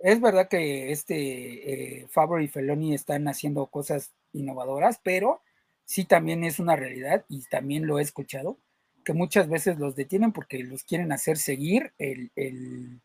es 0.00 0.20
verdad 0.20 0.48
que 0.48 0.92
este 0.92 2.00
eh, 2.00 2.08
y 2.40 2.48
Feloni 2.48 2.94
están 2.94 3.28
haciendo 3.28 3.66
cosas 3.66 4.12
innovadoras, 4.32 5.00
pero 5.02 5.40
sí 5.84 6.04
también 6.04 6.44
es 6.44 6.58
una 6.58 6.76
realidad 6.76 7.24
y 7.28 7.44
también 7.44 7.86
lo 7.86 7.98
he 7.98 8.02
escuchado, 8.02 8.58
que 9.04 9.12
muchas 9.12 9.48
veces 9.48 9.78
los 9.78 9.96
detienen 9.96 10.32
porque 10.32 10.58
los 10.62 10.84
quieren 10.84 11.12
hacer 11.12 11.36
seguir 11.36 11.92
el, 11.98 12.32
el 12.36 13.00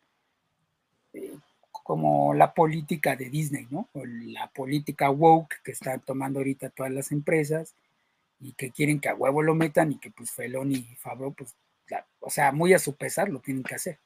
eh, 1.12 1.38
como 1.90 2.34
la 2.34 2.54
política 2.54 3.16
de 3.16 3.28
Disney, 3.30 3.66
¿no? 3.68 3.88
O 3.94 4.04
la 4.06 4.48
política 4.52 5.10
woke 5.10 5.56
que 5.64 5.72
están 5.72 5.98
tomando 5.98 6.38
ahorita 6.38 6.70
todas 6.70 6.92
las 6.92 7.10
empresas 7.10 7.74
y 8.38 8.52
que 8.52 8.70
quieren 8.70 9.00
que 9.00 9.08
a 9.08 9.16
huevo 9.16 9.42
lo 9.42 9.56
metan 9.56 9.90
y 9.90 9.98
que 9.98 10.12
pues 10.12 10.30
Feloni 10.30 10.86
y 10.88 10.94
Fabro, 10.94 11.32
pues, 11.32 11.56
o 12.20 12.30
sea, 12.30 12.52
muy 12.52 12.74
a 12.74 12.78
su 12.78 12.94
pesar 12.94 13.28
lo 13.28 13.40
tienen 13.40 13.64
que 13.64 13.74
hacer. 13.74 13.98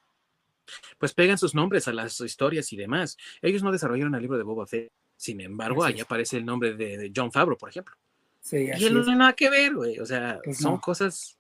Pues 0.97 1.13
pegan 1.13 1.37
sus 1.37 1.55
nombres 1.55 1.87
a 1.87 1.93
las 1.93 2.19
historias 2.23 2.73
y 2.73 2.79
demás. 2.79 3.19
Ellos 3.43 3.63
no 3.63 3.71
desarrollaron 3.71 4.15
el 4.15 4.23
libro 4.23 4.39
de 4.39 4.45
Boba 4.45 4.67
Fett, 4.67 4.91
sin 5.19 5.43
embargo, 5.43 5.85
ahí 5.85 6.01
aparece 6.01 6.39
el 6.39 6.47
nombre 6.47 6.73
de, 6.73 7.13
John 7.15 7.31
Favreau, 7.31 7.59
por 7.59 7.69
ejemplo. 7.69 7.95
Sí, 8.41 8.71
y 8.79 8.83
él 8.83 8.95
no 8.95 9.03
tiene 9.03 9.19
nada 9.19 9.35
que 9.35 9.51
ver, 9.51 9.75
güey. 9.75 9.99
O 9.99 10.07
sea, 10.07 10.41
pues 10.43 10.57
son 10.57 10.79
cosas. 10.79 11.37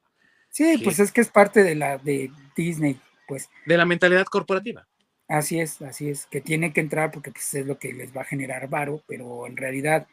Sí, 0.51 0.77
pues 0.85 0.99
es 0.99 1.11
que 1.11 1.23
es 1.23 1.29
parte 1.29 1.63
de 1.63 1.75
la 1.75 1.97
de 1.97 2.31
Disney, 2.55 3.01
pues. 3.27 3.49
De 3.65 3.79
la 3.79 3.87
mentalidad 3.87 4.27
corporativa. 4.27 4.87
Así 5.29 5.59
es, 5.59 5.81
así 5.81 6.11
es, 6.11 6.27
que 6.27 6.41
tiene 6.41 6.73
que 6.73 6.81
entrar 6.81 7.11
porque 7.11 7.31
pues, 7.31 7.55
es 7.55 7.67
lo 7.67 7.79
que 7.79 7.93
les 7.93 8.15
va 8.15 8.23
a 8.23 8.25
generar 8.25 8.69
varo, 8.69 9.03
pero 9.07 9.47
en 9.47 9.57
realidad, 9.57 10.07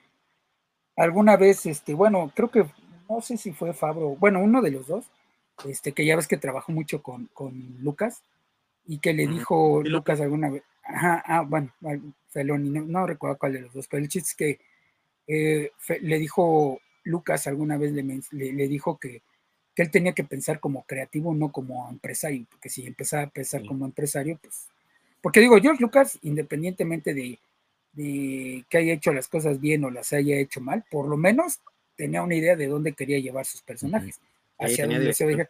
alguna 0.96 1.36
vez, 1.36 1.66
este, 1.66 1.94
bueno, 1.94 2.32
creo 2.34 2.50
que, 2.50 2.66
no 3.10 3.22
sé 3.22 3.38
si 3.38 3.52
fue 3.52 3.74
Fabro, 3.74 4.16
bueno, 4.16 4.40
uno 4.40 4.62
de 4.62 4.72
los 4.72 4.88
dos, 4.88 5.12
este, 5.66 5.92
que 5.92 6.06
ya 6.06 6.16
ves 6.16 6.28
que 6.28 6.38
trabajó 6.38 6.72
mucho 6.72 7.04
con, 7.04 7.30
Lucas, 7.82 8.24
y 8.86 9.00
que 9.00 9.14
le 9.14 9.28
dijo 9.28 9.84
Lucas 9.84 10.22
alguna 10.22 10.50
vez, 10.50 10.64
ajá, 10.84 11.24
ah, 11.26 11.42
bueno, 11.42 11.74
Feloni, 12.30 12.70
no, 12.70 13.06
recuerdo 13.06 13.38
cuál 13.38 13.54
de 13.54 13.62
los 13.62 13.74
dos, 13.74 13.88
pero 13.88 14.02
el 14.04 14.10
chiste 14.10 14.30
es 14.30 14.36
que 14.36 14.60
eh, 15.28 15.72
le 16.02 16.20
dijo 16.20 16.80
Lucas 17.04 17.48
alguna 17.48 17.78
vez, 17.78 17.92
le, 17.92 18.04
le, 18.32 18.68
dijo 18.68 18.98
que, 18.98 19.22
que, 19.76 19.84
él 19.84 19.92
tenía 19.92 20.14
que 20.14 20.24
pensar 20.24 20.60
como 20.60 20.84
creativo, 20.84 21.34
no 21.34 21.52
como 21.52 21.90
empresario, 21.90 22.46
porque 22.50 22.70
si 22.70 22.88
empezaba 22.88 23.24
a 23.24 23.30
pensar 23.30 23.66
como 23.66 23.86
empresario, 23.86 24.40
pues 24.42 24.68
porque 25.22 25.40
digo, 25.40 25.60
George 25.62 25.82
Lucas, 25.82 26.18
independientemente 26.24 27.14
de, 27.14 27.40
que 28.70 28.78
haya 28.78 28.94
hecho 28.94 29.14
las 29.14 29.28
cosas 29.28 29.60
bien 29.60 29.84
o 29.84 29.92
las 29.92 30.14
haya 30.14 30.38
hecho 30.38 30.62
mal, 30.62 30.84
por 30.90 31.08
lo 31.08 31.18
menos 31.18 31.60
tenía 31.96 32.24
una 32.24 32.36
idea 32.36 32.56
de 32.56 32.68
dónde 32.68 32.94
quería 32.94 33.20
llevar 33.20 33.46
sus 33.46 33.62
personajes. 33.62 34.20
Hacia 34.58 34.88
dónde 34.88 35.14
se 35.14 35.50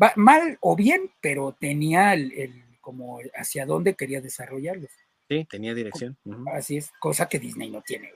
va, 0.00 0.12
mal 0.16 0.58
o 0.60 0.76
bien, 0.76 1.10
pero 1.20 1.56
tenía 1.58 2.14
el, 2.14 2.64
como 2.80 3.18
hacia 3.34 3.66
dónde 3.66 3.94
quería 3.94 4.20
desarrollarlos. 4.20 4.90
Sí, 5.28 5.46
tenía 5.50 5.74
dirección. 5.74 6.16
Así 6.52 6.76
es, 6.76 6.92
cosa 7.00 7.28
que 7.28 7.38
Disney 7.38 7.70
no 7.70 7.82
tiene. 7.82 8.12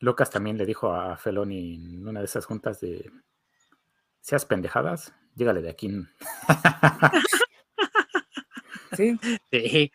Lucas 0.00 0.30
también 0.30 0.56
le 0.56 0.66
dijo 0.66 0.92
a 0.92 1.16
Feloni 1.16 1.74
en 1.74 2.08
una 2.08 2.20
de 2.20 2.26
esas 2.26 2.44
juntas 2.46 2.80
de 2.80 3.10
seas 4.20 4.44
pendejadas, 4.44 5.12
llégale 5.34 5.62
de 5.62 5.70
aquí. 5.70 5.90
Sí. 9.50 9.92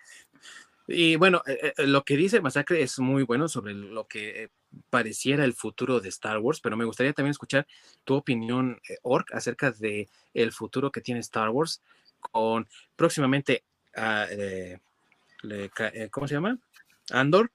Y 0.87 1.15
bueno, 1.15 1.41
eh, 1.45 1.73
eh, 1.77 1.87
lo 1.87 2.03
que 2.03 2.17
dice 2.17 2.41
Masacre 2.41 2.81
es 2.81 2.99
muy 2.99 3.23
bueno 3.23 3.47
sobre 3.47 3.73
lo 3.73 4.05
que 4.05 4.49
pareciera 4.89 5.45
el 5.45 5.53
futuro 5.53 6.01
de 6.01 6.09
Star 6.09 6.39
Wars, 6.39 6.59
pero 6.59 6.75
me 6.75 6.83
gustaría 6.83 7.13
también 7.13 7.31
escuchar 7.31 7.65
tu 8.03 8.15
opinión, 8.15 8.81
eh, 8.89 8.97
Ork, 9.03 9.33
acerca 9.33 9.71
de 9.71 10.09
el 10.33 10.51
futuro 10.51 10.91
que 10.91 11.01
tiene 11.01 11.21
Star 11.21 11.49
Wars 11.49 11.81
con 12.19 12.67
próximamente, 12.97 13.63
ah, 13.95 14.27
¿cómo 16.11 16.27
se 16.27 16.33
llama? 16.33 16.57
Andor. 17.11 17.51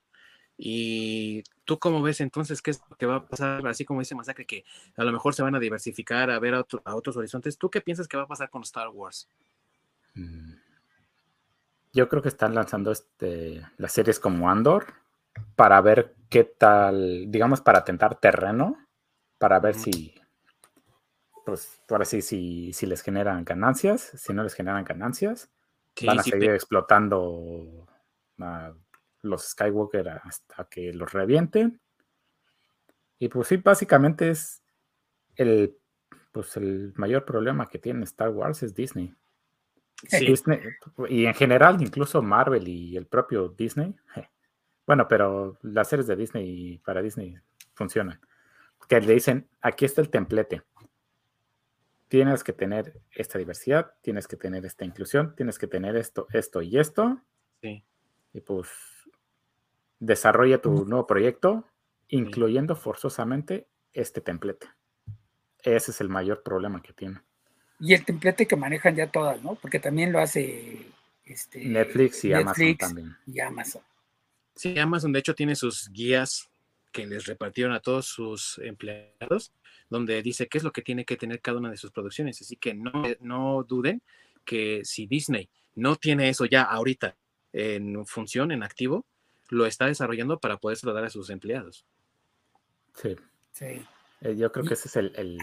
Y 0.61 1.45
tú 1.65 1.79
cómo 1.79 2.03
ves 2.03 2.20
entonces 2.20 2.61
qué 2.61 2.73
es 2.73 2.81
lo 2.91 2.97
que 2.97 3.07
va 3.07 3.16
a 3.16 3.29
pasar, 3.29 3.65
así 3.69 3.85
como 3.85 4.01
dice 4.01 4.16
Masacre, 4.16 4.45
que 4.45 4.65
a 4.97 5.05
lo 5.05 5.12
mejor 5.12 5.35
se 5.35 5.43
van 5.43 5.55
a 5.55 5.61
diversificar, 5.61 6.31
a 6.31 6.39
ver 6.41 6.55
a, 6.55 6.66
otros 6.95 7.16
horizontes. 7.16 7.59
¿Tú 7.59 7.70
qué 7.70 7.81
piensas 7.81 8.09
que 8.09 8.16
va 8.16 8.25
a 8.25 8.29
pasar 8.29 8.51
con 8.51 8.62
Star 8.62 8.89
Wars? 8.89 9.29
Mm. 10.15 10.58
Yo 11.93 12.09
creo 12.09 12.23
que 12.23 12.28
están 12.28 12.55
lanzando 12.55 12.93
este, 12.93 13.66
las 13.77 13.93
series 13.93 14.20
como 14.20 14.51
Andor 14.51 14.86
para 15.56 15.81
ver 15.81 16.15
qué 16.28 16.44
tal, 16.44 17.31
digamos, 17.31 17.60
para 17.60 17.85
tentar 17.85 18.16
terreno, 18.16 18.77
para 19.39 19.60
ver 19.60 19.74
si, 19.74 20.15
pues, 21.44 21.81
ahora 21.89 22.05
sí, 22.05 22.23
si, 22.23 22.73
si 22.73 22.86
les 22.86 23.02
generan 23.02 23.44
ganancias, 23.44 24.12
si 24.15 24.32
no 24.32 24.43
les 24.43 24.55
generan 24.55 24.85
ganancias, 24.85 25.51
van 26.05 26.19
a 26.19 26.23
seguir 26.23 26.51
explotando 26.51 27.86
a 28.39 28.73
los 29.23 29.43
Skywalker 29.48 30.09
hasta 30.23 30.65
que 30.65 30.93
los 30.93 31.12
revienten. 31.12 31.81
Y 33.19 33.28
pues 33.28 33.48
sí, 33.48 33.56
básicamente 33.56 34.31
es 34.31 34.62
el, 35.35 35.77
pues 36.32 36.56
el 36.56 36.93
mayor 36.97 37.24
problema 37.24 37.69
que 37.69 37.78
tiene 37.78 38.05
Star 38.05 38.31
Wars 38.31 38.62
es 38.62 38.74
Disney. 38.74 39.15
Y 41.09 41.27
en 41.27 41.35
general, 41.35 41.83
incluso 41.83 42.23
Marvel 42.23 42.69
y 42.69 42.97
el 42.97 43.07
propio 43.07 43.49
Disney. 43.49 43.95
Bueno, 44.87 45.09
pero 45.09 45.59
las 45.62 45.89
series 45.89 46.07
de 46.07 46.16
Disney 46.16 46.79
para 46.79 47.03
Disney 47.03 47.37
funcionan. 47.75 48.20
Que 48.89 49.01
le 49.01 49.15
dicen, 49.15 49.49
aquí 49.61 49.85
está 49.85 50.01
el 50.01 50.09
templete. 50.09 50.62
Tienes 52.09 52.43
que 52.43 52.55
tener 52.55 53.01
esta 53.11 53.39
diversidad, 53.39 53.95
tienes 54.01 54.27
que 54.27 54.37
tener 54.37 54.65
esta 54.65 54.87
inclusión, 54.87 55.35
tienes 55.37 55.59
que 55.59 55.66
tener 55.66 55.95
esto, 55.97 56.27
esto 56.33 56.62
y 56.62 56.79
esto. 56.79 57.20
Sí. 57.61 57.85
Y 58.33 58.41
pues 58.41 58.69
desarrolla 59.99 60.62
tu 60.62 60.87
nuevo 60.87 61.07
proyecto, 61.07 61.66
incluyendo 62.09 62.77
forzosamente 62.77 63.69
este 63.93 64.20
templete. 64.23 64.69
Ese 65.62 65.91
es 65.91 66.01
el 66.01 66.09
mayor 66.09 66.43
problema 66.43 66.81
que 66.81 66.95
tiene. 66.95 67.20
Y 67.81 67.95
el 67.95 68.05
templete 68.05 68.47
que 68.47 68.57
manejan 68.57 68.97
ya 68.97 69.07
todas, 69.07 69.43
¿no? 69.43 69.55
Porque 69.55 69.79
también 69.79 70.13
lo 70.13 70.19
hace 70.19 70.87
este, 71.25 71.65
Netflix 71.65 72.25
y 72.25 72.33
Amazon 72.33 72.77
también. 72.77 73.17
Y 73.27 73.41
Amazon. 73.41 73.83
Sí, 74.55 74.79
Amazon 74.79 75.13
de 75.13 75.21
hecho 75.21 75.35
tiene 75.35 75.55
sus 75.55 75.91
guías 75.93 76.49
que 76.91 77.07
les 77.07 77.27
repartieron 77.27 77.73
a 77.73 77.81
todos 77.81 78.07
sus 78.07 78.59
empleados, 78.59 79.53
donde 79.89 80.21
dice 80.23 80.49
qué 80.49 80.59
es 80.59 80.65
lo 80.65 80.73
que 80.73 80.83
tiene 80.83 81.05
que 81.05 81.17
tener 81.17 81.41
cada 81.41 81.59
una 81.59 81.71
de 81.71 81.77
sus 81.77 81.93
producciones. 81.93 82.41
Así 82.41 82.57
que 82.57 82.75
no, 82.75 83.05
no 83.21 83.63
duden 83.63 84.03
que 84.45 84.81
si 84.85 85.07
Disney 85.07 85.49
no 85.75 85.97
tiene 85.97 86.29
eso 86.29 86.45
ya 86.47 86.63
ahorita 86.63 87.17
en 87.53 88.05
función, 88.07 88.51
en 88.51 88.63
activo, 88.63 89.07
lo 89.51 89.67
está 89.67 89.87
desarrollando 89.87 90.41
para 90.41 90.57
poder 90.57 90.79
dar 90.83 91.05
a 91.05 91.11
sus 91.11 91.31
empleados. 91.31 91.87
Sí. 92.95 93.17
sí. 93.53 93.87
Eh, 94.21 94.37
yo 94.37 94.51
creo 94.51 94.65
que 94.65 94.75
ese 94.75 94.89
es 94.89 94.97
el, 94.97 95.13
el, 95.15 95.39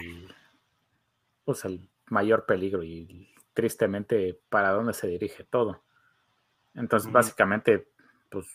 pues 1.44 1.64
el 1.64 1.88
mayor 2.08 2.46
peligro 2.46 2.82
y 2.82 3.34
tristemente 3.54 4.38
para 4.48 4.70
dónde 4.70 4.92
se 4.92 5.06
dirige 5.06 5.44
todo. 5.44 5.82
Entonces, 6.74 7.10
básicamente, 7.10 7.88
pues 8.30 8.46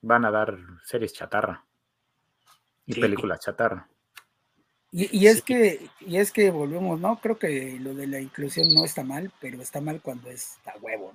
van 0.00 0.24
a 0.24 0.30
dar 0.30 0.58
series 0.84 1.12
chatarra 1.12 1.64
y 2.86 2.98
películas 2.98 3.40
chatarra. 3.40 3.88
Y, 4.92 5.28
es 5.28 5.42
que, 5.42 5.88
y 6.00 6.16
es 6.16 6.32
que 6.32 6.50
volvemos, 6.50 6.98
¿no? 6.98 7.20
Creo 7.20 7.38
que 7.38 7.78
lo 7.78 7.94
de 7.94 8.08
la 8.08 8.18
inclusión 8.18 8.74
no 8.74 8.84
está 8.84 9.04
mal, 9.04 9.30
pero 9.40 9.62
está 9.62 9.80
mal 9.80 10.00
cuando 10.02 10.30
es 10.30 10.58
a 10.66 10.76
huevo. 10.78 11.12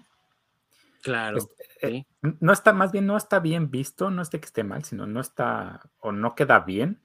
Claro. 1.02 1.40
Eh, 1.82 2.06
no 2.40 2.54
está, 2.54 2.72
más 2.72 2.94
bien 2.94 3.06
no 3.06 3.18
está 3.18 3.40
bien 3.40 3.70
visto, 3.70 4.10
no 4.12 4.22
es 4.22 4.32
de 4.32 4.40
que 4.40 4.46
esté 4.46 4.64
mal, 4.64 4.86
sino 4.86 5.08
no 5.08 5.20
está 5.20 5.82
o 6.00 6.14
no 6.14 6.36
queda 6.36 6.60
bien 6.60 7.02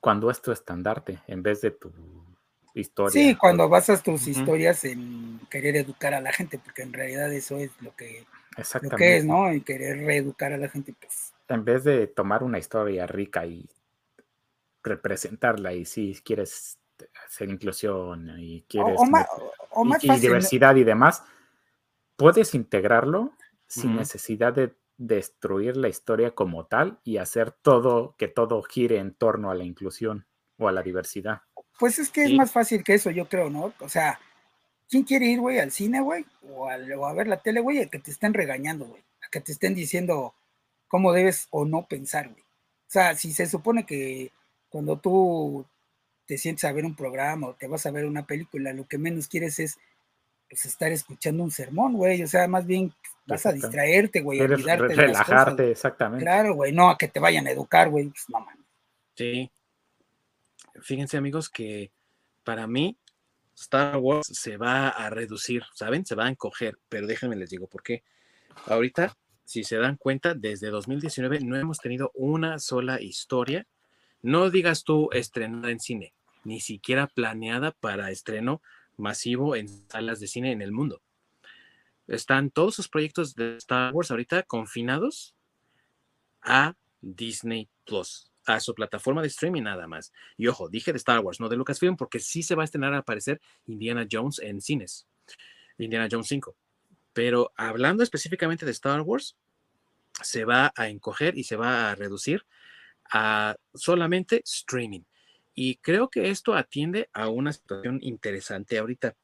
cuando 0.00 0.30
es 0.30 0.40
tu 0.40 0.52
estandarte 0.52 1.20
en 1.26 1.42
vez 1.42 1.60
de 1.60 1.70
tu 1.70 1.92
historia. 2.74 3.12
Sí, 3.12 3.36
cuando 3.36 3.68
basas 3.68 4.02
tus 4.02 4.26
historias 4.26 4.84
en 4.84 5.40
querer 5.50 5.76
educar 5.76 6.14
a 6.14 6.20
la 6.20 6.32
gente, 6.32 6.58
porque 6.58 6.82
en 6.82 6.92
realidad 6.92 7.32
eso 7.32 7.56
es 7.58 7.70
lo 7.80 7.94
que, 7.94 8.26
lo 8.82 8.90
que 8.90 9.16
es, 9.18 9.24
¿no? 9.24 9.52
Y 9.52 9.60
querer 9.60 9.98
reeducar 9.98 10.52
a 10.52 10.58
la 10.58 10.68
gente, 10.68 10.94
pues. 10.98 11.32
En 11.48 11.64
vez 11.64 11.84
de 11.84 12.06
tomar 12.06 12.42
una 12.42 12.58
historia 12.58 13.06
rica 13.06 13.46
y 13.46 13.68
representarla, 14.82 15.72
y 15.72 15.84
si 15.84 16.14
quieres 16.24 16.78
hacer 17.26 17.50
inclusión 17.50 18.38
y 18.38 18.62
quieres 18.68 19.00
y, 20.02 20.20
diversidad 20.20 20.76
y 20.76 20.84
demás, 20.84 21.22
puedes 22.16 22.54
integrarlo 22.54 23.32
sin 23.66 23.96
necesidad 23.96 24.52
de 24.52 24.76
destruir 24.96 25.76
la 25.76 25.88
historia 25.88 26.32
como 26.32 26.66
tal 26.66 27.00
y 27.02 27.16
hacer 27.16 27.50
todo 27.50 28.14
que 28.16 28.28
todo 28.28 28.62
gire 28.62 28.98
en 28.98 29.14
torno 29.14 29.50
a 29.50 29.54
la 29.54 29.64
inclusión 29.64 30.26
o 30.58 30.68
a 30.68 30.72
la 30.72 30.82
diversidad. 30.82 31.42
Pues 31.78 31.98
es 31.98 32.10
que 32.10 32.24
es 32.24 32.32
más 32.32 32.52
fácil 32.52 32.84
que 32.84 32.94
eso, 32.94 33.10
yo 33.10 33.28
creo, 33.28 33.50
¿no? 33.50 33.72
O 33.80 33.88
sea, 33.88 34.20
¿quién 34.88 35.02
quiere 35.02 35.26
ir, 35.26 35.40
güey, 35.40 35.58
al 35.58 35.72
cine, 35.72 36.00
güey? 36.00 36.24
O, 36.50 36.68
a 36.68 37.12
ver 37.12 37.26
la 37.26 37.38
tele, 37.38 37.60
güey, 37.60 37.88
que 37.88 37.98
te 37.98 38.10
estén 38.10 38.34
regañando, 38.34 38.86
güey. 38.86 39.02
a 39.26 39.30
que 39.30 39.40
te 39.40 39.52
estén 39.52 39.74
diciendo 39.74 40.34
cómo 40.88 41.12
debes 41.12 41.48
o 41.50 41.64
no 41.64 41.86
pensar, 41.86 42.28
güey. 42.28 42.42
O 42.42 42.90
sea, 42.94 43.16
si 43.16 43.32
se 43.32 43.46
supone 43.46 43.84
que 43.84 44.30
cuando 44.68 44.98
tú 44.98 45.66
te 46.26 46.38
sientes 46.38 46.64
a 46.64 46.72
ver 46.72 46.84
un 46.84 46.94
programa 46.94 47.48
o 47.48 47.54
te 47.54 47.66
vas 47.66 47.84
a 47.86 47.90
ver 47.90 48.06
una 48.06 48.26
película, 48.26 48.72
lo 48.72 48.86
que 48.86 48.98
menos 48.98 49.26
quieres 49.26 49.58
es 49.58 49.78
pues, 50.48 50.64
estar 50.66 50.92
escuchando 50.92 51.42
un 51.42 51.50
sermón, 51.50 51.94
güey. 51.94 52.22
O 52.22 52.28
sea, 52.28 52.46
más 52.46 52.66
bien 52.66 52.92
vas 53.26 53.46
a 53.46 53.52
distraerte, 53.52 54.20
güey, 54.20 54.40
a 54.40 54.44
olvidarte 54.44 54.94
relajarte, 54.94 55.70
exactamente. 55.70 56.24
Claro, 56.24 56.54
güey, 56.54 56.72
no 56.72 56.90
a 56.90 56.98
que 56.98 57.08
te 57.08 57.20
vayan 57.20 57.46
a 57.46 57.50
educar, 57.50 57.90
güey, 57.90 58.08
pues 58.08 58.24
no 58.28 58.46
Sí. 59.16 59.50
Fíjense, 60.80 61.16
amigos, 61.16 61.48
que 61.48 61.92
para 62.42 62.66
mí 62.66 62.98
Star 63.56 63.96
Wars 63.96 64.26
se 64.26 64.56
va 64.56 64.88
a 64.88 65.10
reducir, 65.10 65.64
¿saben? 65.74 66.04
Se 66.04 66.14
va 66.14 66.26
a 66.26 66.30
encoger, 66.30 66.78
pero 66.88 67.06
déjenme 67.06 67.36
les 67.36 67.50
digo 67.50 67.66
por 67.66 67.82
qué. 67.82 68.02
Ahorita, 68.66 69.16
si 69.44 69.64
se 69.64 69.76
dan 69.76 69.96
cuenta, 69.96 70.34
desde 70.34 70.70
2019 70.70 71.40
no 71.40 71.56
hemos 71.56 71.78
tenido 71.78 72.10
una 72.14 72.58
sola 72.58 73.00
historia, 73.00 73.66
no 74.22 74.50
digas 74.50 74.84
tú 74.84 75.10
estrenada 75.12 75.70
en 75.70 75.80
cine, 75.80 76.14
ni 76.44 76.60
siquiera 76.60 77.06
planeada 77.06 77.72
para 77.72 78.10
estreno 78.10 78.62
masivo 78.96 79.56
en 79.56 79.68
salas 79.88 80.20
de 80.20 80.28
cine 80.28 80.52
en 80.52 80.62
el 80.62 80.72
mundo. 80.72 81.02
Están 82.06 82.50
todos 82.50 82.74
sus 82.74 82.88
proyectos 82.88 83.34
de 83.34 83.56
Star 83.56 83.94
Wars 83.94 84.10
ahorita 84.10 84.42
confinados 84.42 85.34
a 86.42 86.74
Disney 87.00 87.68
Plus, 87.86 88.30
a 88.46 88.60
su 88.60 88.74
plataforma 88.74 89.22
de 89.22 89.28
streaming 89.28 89.62
nada 89.62 89.86
más. 89.86 90.12
Y 90.36 90.46
ojo, 90.48 90.68
dije 90.68 90.92
de 90.92 90.98
Star 90.98 91.20
Wars, 91.20 91.40
no 91.40 91.48
de 91.48 91.56
Lucasfilm, 91.56 91.96
porque 91.96 92.20
sí 92.20 92.42
se 92.42 92.54
va 92.54 92.62
a 92.62 92.64
estrenar 92.64 92.94
a 92.94 92.98
aparecer 92.98 93.40
Indiana 93.66 94.06
Jones 94.10 94.38
en 94.38 94.60
cines, 94.60 95.06
Indiana 95.78 96.08
Jones 96.10 96.28
5. 96.28 96.54
Pero 97.12 97.52
hablando 97.56 98.02
específicamente 98.02 98.66
de 98.66 98.72
Star 98.72 99.00
Wars, 99.02 99.36
se 100.22 100.44
va 100.44 100.72
a 100.76 100.88
encoger 100.88 101.36
y 101.36 101.44
se 101.44 101.56
va 101.56 101.90
a 101.90 101.94
reducir 101.94 102.44
a 103.12 103.56
solamente 103.74 104.42
streaming. 104.44 105.02
Y 105.54 105.76
creo 105.76 106.08
que 106.10 106.30
esto 106.30 106.54
atiende 106.54 107.08
a 107.12 107.28
una 107.28 107.52
situación 107.52 107.98
interesante 108.02 108.78
ahorita. 108.78 109.16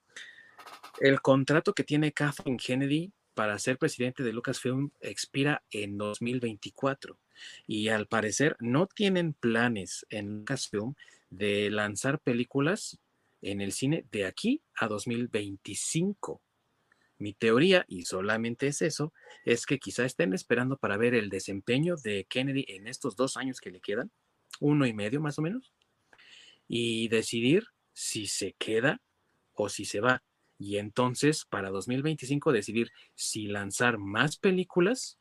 El 1.00 1.20
contrato 1.20 1.72
que 1.72 1.84
tiene 1.84 2.12
Kathleen 2.12 2.56
Kennedy 2.56 3.12
para 3.34 3.58
ser 3.58 3.78
presidente 3.78 4.22
de 4.22 4.32
Lucasfilm 4.32 4.90
expira 5.00 5.62
en 5.70 5.96
2024 5.98 7.18
y 7.66 7.88
al 7.88 8.06
parecer 8.06 8.56
no 8.60 8.86
tienen 8.86 9.32
planes 9.32 10.06
en 10.10 10.38
Lucasfilm 10.38 10.94
de 11.30 11.70
lanzar 11.70 12.18
películas 12.20 12.98
en 13.42 13.60
el 13.60 13.72
cine 13.72 14.04
de 14.10 14.26
aquí 14.26 14.62
a 14.74 14.88
2025. 14.88 16.42
Mi 17.18 17.34
teoría, 17.34 17.84
y 17.86 18.04
solamente 18.04 18.66
es 18.66 18.80
eso, 18.82 19.12
es 19.44 19.66
que 19.66 19.78
quizá 19.78 20.04
estén 20.04 20.32
esperando 20.32 20.78
para 20.78 20.96
ver 20.96 21.14
el 21.14 21.28
desempeño 21.28 21.96
de 21.96 22.24
Kennedy 22.24 22.64
en 22.68 22.86
estos 22.86 23.14
dos 23.14 23.36
años 23.36 23.60
que 23.60 23.70
le 23.70 23.80
quedan, 23.80 24.10
uno 24.58 24.86
y 24.86 24.94
medio 24.94 25.20
más 25.20 25.38
o 25.38 25.42
menos, 25.42 25.72
y 26.66 27.08
decidir 27.08 27.66
si 27.92 28.26
se 28.26 28.54
queda 28.54 29.02
o 29.52 29.68
si 29.68 29.84
se 29.84 30.00
va. 30.00 30.22
Y 30.58 30.76
entonces 30.76 31.44
para 31.44 31.70
2025 31.70 32.52
decidir 32.52 32.90
si 33.14 33.46
lanzar 33.46 33.98
más 33.98 34.36
películas 34.36 35.18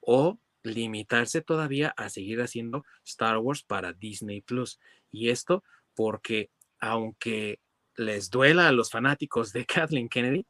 o 0.00 0.38
limitarse 0.64 1.42
todavía 1.42 1.94
a 1.96 2.08
seguir 2.08 2.40
haciendo 2.40 2.84
Star 3.04 3.38
Wars 3.38 3.62
para 3.62 3.92
Disney 3.92 4.40
Plus. 4.40 4.80
Y 5.12 5.28
esto 5.28 5.62
porque 5.94 6.50
aunque 6.80 7.60
les 7.96 8.30
duela 8.30 8.66
a 8.68 8.72
los 8.72 8.90
fanáticos 8.90 9.52
de 9.52 9.64
Kathleen 9.66 10.08
Kennedy, 10.08 10.46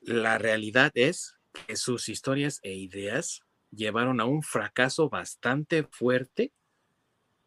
la 0.00 0.38
realidad 0.38 0.90
es 0.94 1.36
que 1.52 1.76
sus 1.76 2.08
historias 2.08 2.58
e 2.62 2.74
ideas 2.74 3.42
llevaron 3.70 4.20
a 4.20 4.24
un 4.24 4.42
fracaso 4.42 5.08
bastante 5.08 5.84
fuerte 5.84 6.52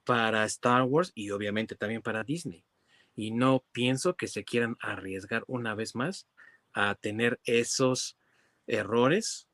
para 0.03 0.45
Star 0.45 0.83
Wars 0.83 1.11
y 1.13 1.31
obviamente 1.31 1.75
también 1.75 2.01
para 2.01 2.23
Disney. 2.23 2.63
Y 3.15 3.31
no 3.31 3.65
pienso 3.71 4.15
que 4.15 4.27
se 4.27 4.43
quieran 4.43 4.77
arriesgar 4.79 5.43
una 5.47 5.75
vez 5.75 5.95
más 5.95 6.27
a 6.73 6.95
tener 6.95 7.39
esos 7.43 8.17
errores 8.67 9.46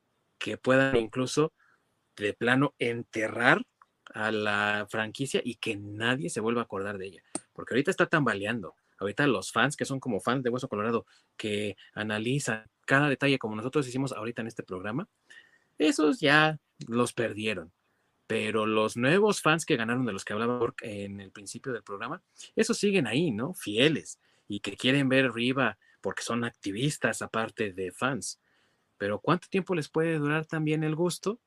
que 0.44 0.58
puedan 0.58 0.98
incluso 0.98 1.54
de 2.18 2.34
plano 2.34 2.76
enterrar 2.78 3.66
a 4.14 4.30
la 4.30 4.86
franquicia 4.90 5.42
y 5.42 5.56
que 5.56 5.78
nadie 5.78 6.30
se 6.30 6.42
vuelva 6.42 6.60
a 6.60 6.66
acordar 6.66 6.98
de 6.98 7.06
ella. 7.06 7.24
Porque 7.54 7.74
ahorita 7.74 7.92
está 7.92 8.08
tambaleando. 8.08 8.76
Ahorita 9.00 9.26
los 9.26 9.54
fans 9.54 9.78
que 9.78 9.86
son 9.86 10.02
como 10.02 10.20
fans 10.20 10.44
de 10.44 10.50
Hueso 10.50 10.68
Colorado, 10.68 11.06
que 11.38 11.78
analizan 11.94 12.70
cada 12.86 13.08
detalle 13.08 13.40
como 13.40 13.56
nosotros 13.56 13.88
hicimos 13.88 14.12
ahorita 14.12 14.42
en 14.42 14.50
este 14.50 14.64
programa, 14.64 15.08
esos 15.78 16.20
ya 16.20 16.60
los 16.88 17.14
perdieron 17.14 17.72
pero 18.26 18.66
los 18.66 18.98
nuevos 18.98 19.42
fans 19.42 19.66
que 19.66 19.76
ganaron 19.76 20.06
de 20.06 20.14
los 20.14 20.26
que 20.26 20.34
hablaba 20.34 20.74
en 20.82 21.20
el 21.20 21.32
principio 21.32 21.72
del 21.72 21.84
programa, 21.84 22.24
esos 22.56 22.80
siguen 22.80 23.06
ahí, 23.06 23.30
¿no? 23.30 23.54
Fieles 23.54 24.20
y 24.48 24.60
que 24.62 24.76
quieren 24.76 25.08
ver 25.08 25.32
Riva 25.32 25.78
porque 26.02 26.24
son 26.24 26.44
activistas 26.44 27.22
aparte 27.22 27.74
de 27.74 27.92
fans. 27.92 28.40
Pero 29.04 29.20
¿cuánto 29.20 29.50
tiempo 29.50 29.76
les 29.76 29.90
puede 29.90 30.18
durar 30.18 30.46
también 30.46 30.82
el 30.82 30.96
gusto 30.96 31.42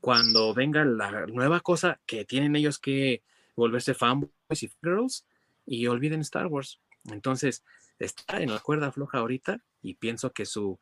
cuando 0.00 0.52
venga 0.52 0.84
la 0.84 1.24
nueva 1.26 1.60
cosa 1.60 2.00
que 2.06 2.24
tienen 2.24 2.56
ellos 2.56 2.80
que 2.80 3.22
volverse 3.54 3.94
fanboys 3.94 4.64
y 4.64 4.72
girls 4.82 5.24
y 5.64 5.86
olviden 5.86 6.22
Star 6.22 6.48
Wars? 6.48 6.80
Entonces, 7.04 7.62
está 8.00 8.42
en 8.42 8.50
la 8.50 8.58
cuerda 8.58 8.90
floja 8.90 9.18
ahorita 9.18 9.62
y 9.80 9.94
pienso 9.94 10.32
que 10.32 10.44
su 10.44 10.80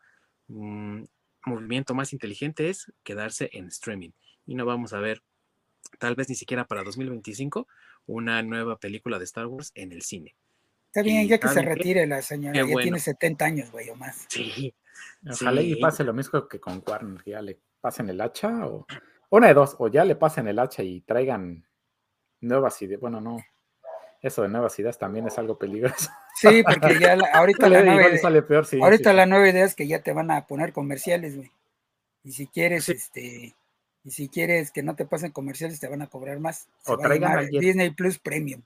mm, 0.48 1.02
movimiento 1.44 1.94
más 1.94 2.15
inteligente 2.15 2.70
es 2.70 2.90
quedarse 3.02 3.51
en 3.52 3.66
streaming 3.66 4.12
y 4.47 4.55
no 4.55 4.65
vamos 4.65 4.94
a 4.94 5.01
ver, 5.01 5.23
tal 5.98 6.15
vez 6.15 6.31
ni 6.31 6.35
siquiera 6.35 6.66
para 6.66 6.82
2025, 6.82 7.69
una 8.06 8.43
nueva 8.43 8.78
película 8.78 9.19
de 9.19 9.27
Star 9.27 9.48
Wars 9.48 9.70
en 9.74 9.93
el 9.93 10.01
cine. 10.01 10.35
Está 10.95 11.03
bien, 11.03 11.27
ya 11.27 11.39
que 11.39 11.49
se 11.49 11.61
retire 11.61 12.07
la 12.07 12.23
señora, 12.23 12.65
ya 12.65 12.77
tiene 12.81 13.01
70 13.01 13.45
años, 13.45 13.73
güey, 13.73 13.91
o 13.91 13.97
más. 13.97 14.27
Sí. 14.29 14.73
Ojalá 15.29 15.61
y 15.61 15.75
pase 15.75 16.05
lo 16.05 16.12
mismo 16.12 16.47
que 16.47 16.61
con 16.61 16.85
Warner, 16.87 17.21
ya 17.27 17.43
le 17.43 17.59
pasen 17.81 18.11
el 18.11 18.21
hacha 18.21 18.65
o 18.69 18.87
una 19.31 19.49
de 19.49 19.55
dos, 19.55 19.75
o 19.81 19.89
ya 19.89 20.05
le 20.05 20.15
pasen 20.15 20.47
el 20.47 20.57
hacha 20.61 20.85
y 20.85 21.01
traigan 21.01 21.66
nuevas 22.41 22.81
ideas. 22.81 23.01
Bueno, 23.01 23.21
no, 23.21 23.45
eso 24.23 24.43
de 24.43 24.49
nuevas 24.49 24.79
ideas 24.79 24.97
también 24.97 25.27
es 25.27 25.37
algo 25.37 25.59
peligroso. 25.59 26.12
Sí, 26.37 26.62
porque 26.62 27.01
ya 27.01 27.19
ahorita, 27.35 27.69
la 27.69 27.83
nueva, 27.83 28.16
sale 28.16 28.43
peor, 28.43 28.65
ahorita 28.81 29.12
la 29.12 29.27
nueva 29.27 29.49
idea 29.49 29.65
es 29.65 29.75
que 29.75 29.89
ya 29.89 30.01
te 30.01 30.12
van 30.12 30.31
a 30.31 30.47
poner 30.47 30.73
comerciales, 30.73 31.37
güey. 31.37 31.51
Y 32.23 32.31
si 32.31 32.47
quieres, 32.47 32.89
este, 32.89 33.57
y 34.05 34.10
si 34.10 34.28
quieres 34.28 34.70
que 34.70 34.82
no 34.82 34.94
te 34.94 35.06
pasen 35.06 35.32
comerciales, 35.32 35.81
te 35.81 35.89
van 35.89 36.02
a 36.02 36.09
cobrar 36.09 36.39
más. 36.39 36.68
o 36.86 36.98
traigan 36.98 37.32
a 37.32 37.39
alguien, 37.40 37.60
Disney 37.60 37.90
Plus 37.90 38.18
Premium. 38.18 38.62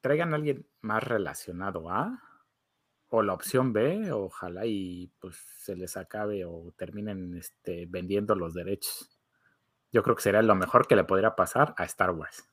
traigan 0.00 0.32
a 0.32 0.36
alguien 0.36 0.64
más 0.80 1.02
relacionado 1.02 1.90
a, 1.90 2.22
o 3.08 3.22
la 3.22 3.34
opción 3.34 3.72
B, 3.72 4.12
ojalá 4.12 4.64
y 4.64 5.10
pues 5.20 5.36
se 5.58 5.74
les 5.74 5.96
acabe 5.96 6.44
o 6.44 6.72
terminen 6.76 7.36
este, 7.36 7.86
vendiendo 7.86 8.36
los 8.36 8.54
derechos. 8.54 9.18
Yo 9.92 10.04
creo 10.04 10.14
que 10.14 10.22
sería 10.22 10.42
lo 10.42 10.54
mejor 10.54 10.86
que 10.86 10.96
le 10.96 11.04
podría 11.04 11.34
pasar 11.34 11.74
a 11.78 11.84
Star 11.84 12.12
Wars. 12.12 12.48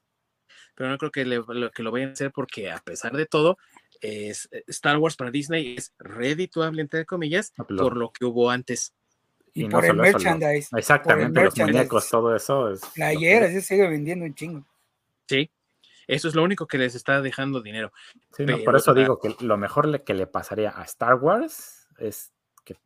Pero 0.76 0.90
no 0.90 0.98
creo 0.98 1.12
que, 1.12 1.26
lo, 1.26 1.72
que 1.72 1.84
lo 1.84 1.92
vayan 1.92 2.10
a 2.10 2.14
hacer 2.14 2.32
porque 2.32 2.72
a 2.72 2.80
pesar 2.80 3.16
de 3.16 3.28
todo, 3.28 3.58
es, 4.02 4.50
Star 4.68 4.98
Wars 4.98 5.16
para 5.16 5.30
Disney 5.30 5.76
es 5.76 5.94
redituable, 6.00 6.82
entre 6.82 7.06
comillas, 7.06 7.54
por 7.68 7.96
lo 7.96 8.12
que 8.12 8.26
hubo 8.26 8.50
antes. 8.50 8.94
Y, 9.56 9.70
por 9.70 9.86
el 9.86 9.96
merchandise. 9.96 10.70
exactamente, 10.76 11.44
los 11.44 11.58
muñecos, 11.58 12.10
todo 12.10 12.36
eso. 12.36 12.72
Es 12.72 12.82
Playeras, 12.96 13.52
se 13.52 13.62
sigue 13.62 13.88
vendiendo 13.88 14.26
un 14.26 14.34
chingo. 14.34 14.66
Sí, 15.28 15.50
eso 16.08 16.28
es 16.28 16.36
lo 16.36 16.44
único 16.44 16.68
que 16.68 16.78
les 16.78 16.96
está 16.96 17.22
dejando 17.22 17.62
dinero. 17.62 17.92
Sí, 18.36 18.46
por 18.66 18.76
eso 18.76 18.94
digo 18.94 19.20
que 19.20 19.36
lo 19.40 19.58
mejor 19.58 20.04
que 20.04 20.14
le 20.14 20.28
pasaría 20.28 20.74
a 20.76 20.84
Star 20.84 21.16
Wars 21.16 21.88
es 21.98 22.34
que 22.64 22.78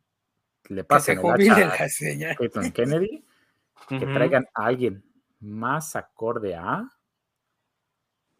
le 0.68 0.84
pasen 0.84 1.18
el 1.18 1.26
hacha 1.26 1.74
a 1.74 2.70
Kennedy, 2.72 3.24
que 3.88 4.06
traigan 4.06 4.46
a 4.54 4.66
alguien 4.66 5.02
más 5.40 5.96
acorde 5.96 6.54
a, 6.54 6.88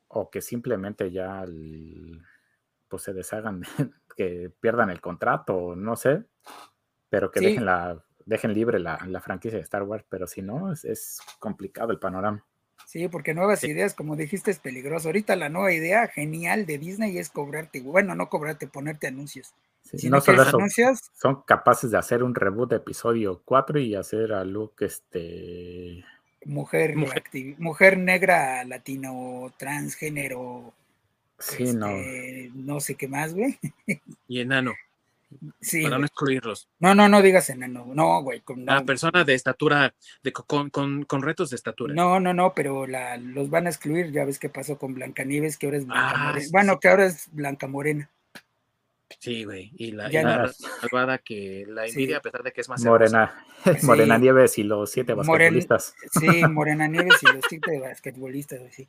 o 0.09 0.31
que 0.31 0.41
simplemente 0.41 1.11
ya 1.11 1.45
pues 2.89 3.03
se 3.03 3.13
deshagan, 3.13 3.63
que 4.17 4.51
pierdan 4.61 4.91
el 4.91 5.01
contrato, 5.01 5.75
no 5.77 5.97
sé, 5.97 6.25
pero 7.09 7.31
que 7.31 7.41
dejen 7.41 7.65
la 7.65 8.03
dejen 8.29 8.53
libre 8.53 8.79
la, 8.79 8.99
franquicia 9.21 9.59
de 9.59 9.65
Star 9.65 9.83
Wars, 9.83 10.05
pero 10.09 10.27
si 10.27 10.43
no, 10.43 10.73
es, 10.73 11.21
complicado 11.39 11.93
el 11.93 11.99
panorama. 11.99 12.45
Sí, 12.87 13.09
porque 13.09 13.35
nuevas 13.35 13.65
ideas, 13.65 13.95
como 13.95 14.17
dijiste, 14.17 14.51
es 14.51 14.59
peligroso. 14.59 15.09
Ahorita 15.09 15.37
la 15.37 15.49
nueva 15.49 15.73
idea 15.73 16.07
genial 16.09 16.65
de 16.65 16.79
Disney 16.79 17.19
es 17.19 17.31
cobrarte, 17.31 17.81
bueno, 17.81 18.15
no 18.15 18.29
cobrarte, 18.29 18.67
ponerte 18.67 19.07
anuncios. 19.07 19.55
si 19.83 20.09
no 20.09 20.21
solo 20.21 20.43
anuncios, 20.43 21.11
son 21.15 21.43
capaces 21.43 21.91
de 21.91 21.99
hacer 21.99 22.23
un 22.23 22.35
reboot 22.35 22.71
de 22.71 22.77
episodio 22.77 23.43
4 23.45 23.81
y 23.81 23.95
hacer 23.95 24.33
a 24.33 24.45
Luke 24.45 24.85
este 24.85 26.05
mujer 26.45 26.97
mujer, 27.59 27.99
negra, 27.99 28.65
latino, 28.65 29.53
transgénero. 29.59 30.73
Sí, 31.39 31.73
no. 31.73 31.89
Este, 31.89 32.51
no 32.55 32.81
sé 32.81 32.95
qué 32.95 33.09
más, 33.09 33.35
güey. 33.35 33.59
Y 34.27 34.41
enano. 34.41 34.73
Sí, 35.61 35.83
para 35.83 35.99
no 35.99 36.07
excluirlos. 36.07 36.69
No, 36.79 36.95
no, 36.95 37.09
no 37.09 37.21
digas 37.21 37.51
enano. 37.51 37.85
No, 37.95 38.23
güey. 38.23 38.41
con- 38.41 38.65
no, 38.65 38.85
persona 38.87 39.25
de 39.25 39.35
estatura, 39.35 39.95
de, 40.23 40.33
con, 40.33 40.71
con, 40.71 41.05
con 41.05 41.23
retos 41.23 41.51
de 41.51 41.57
estatura. 41.57 41.93
No, 41.95 42.19
no, 42.19 42.33
no, 42.33 42.55
pero 42.55 42.87
la, 42.87 43.17
los 43.19 43.51
van 43.51 43.67
a 43.67 43.71
excluir. 43.71 44.11
Ya 44.11 44.25
ves 44.25 44.39
qué 44.39 44.49
pasó 44.49 44.79
con 44.79 44.95
Blancanieves, 44.95 45.59
que 45.59 45.67
ahora 45.67 45.79
es 45.79 45.87
Blanca 45.87 46.11
Ah, 46.15 46.25
Morena. 46.29 46.41
sí, 46.45 46.51
Bueno, 46.53 46.73
sí. 46.75 46.79
que 46.81 46.89
ahora 46.89 47.07
es 47.07 47.29
Blanca 47.33 47.67
Morena. 47.67 48.11
Sí, 49.21 49.45
güey. 49.45 49.73
Y 49.77 49.93
la, 49.93 50.11
y 50.11 50.13
la 50.23 50.53
malvada 50.83 51.19
que 51.19 51.65
la 51.67 51.85
Sí. 51.87 51.91
envidia, 51.93 52.19
a 52.19 52.21
pesar 52.21 52.43
de 52.43 52.53
que 52.53 52.61
es 52.61 52.69
más. 52.69 52.83
Morena, 52.85 53.35
Sí. 53.81 53.87
Morena 53.87 54.19
Nieves 54.19 54.59
y 54.59 54.63
los 54.63 54.91
siete 54.91 55.15
Moren- 55.15 55.27
basquetbolistas. 55.27 55.95
Sí, 56.21 56.27
Morena 56.49 56.89
Nieves 56.89 57.23
y 57.23 57.27
los 57.35 57.45
siete 57.49 57.79
basquetbolistas, 57.81 58.61
güey, 58.61 58.73
sí. 58.73 58.89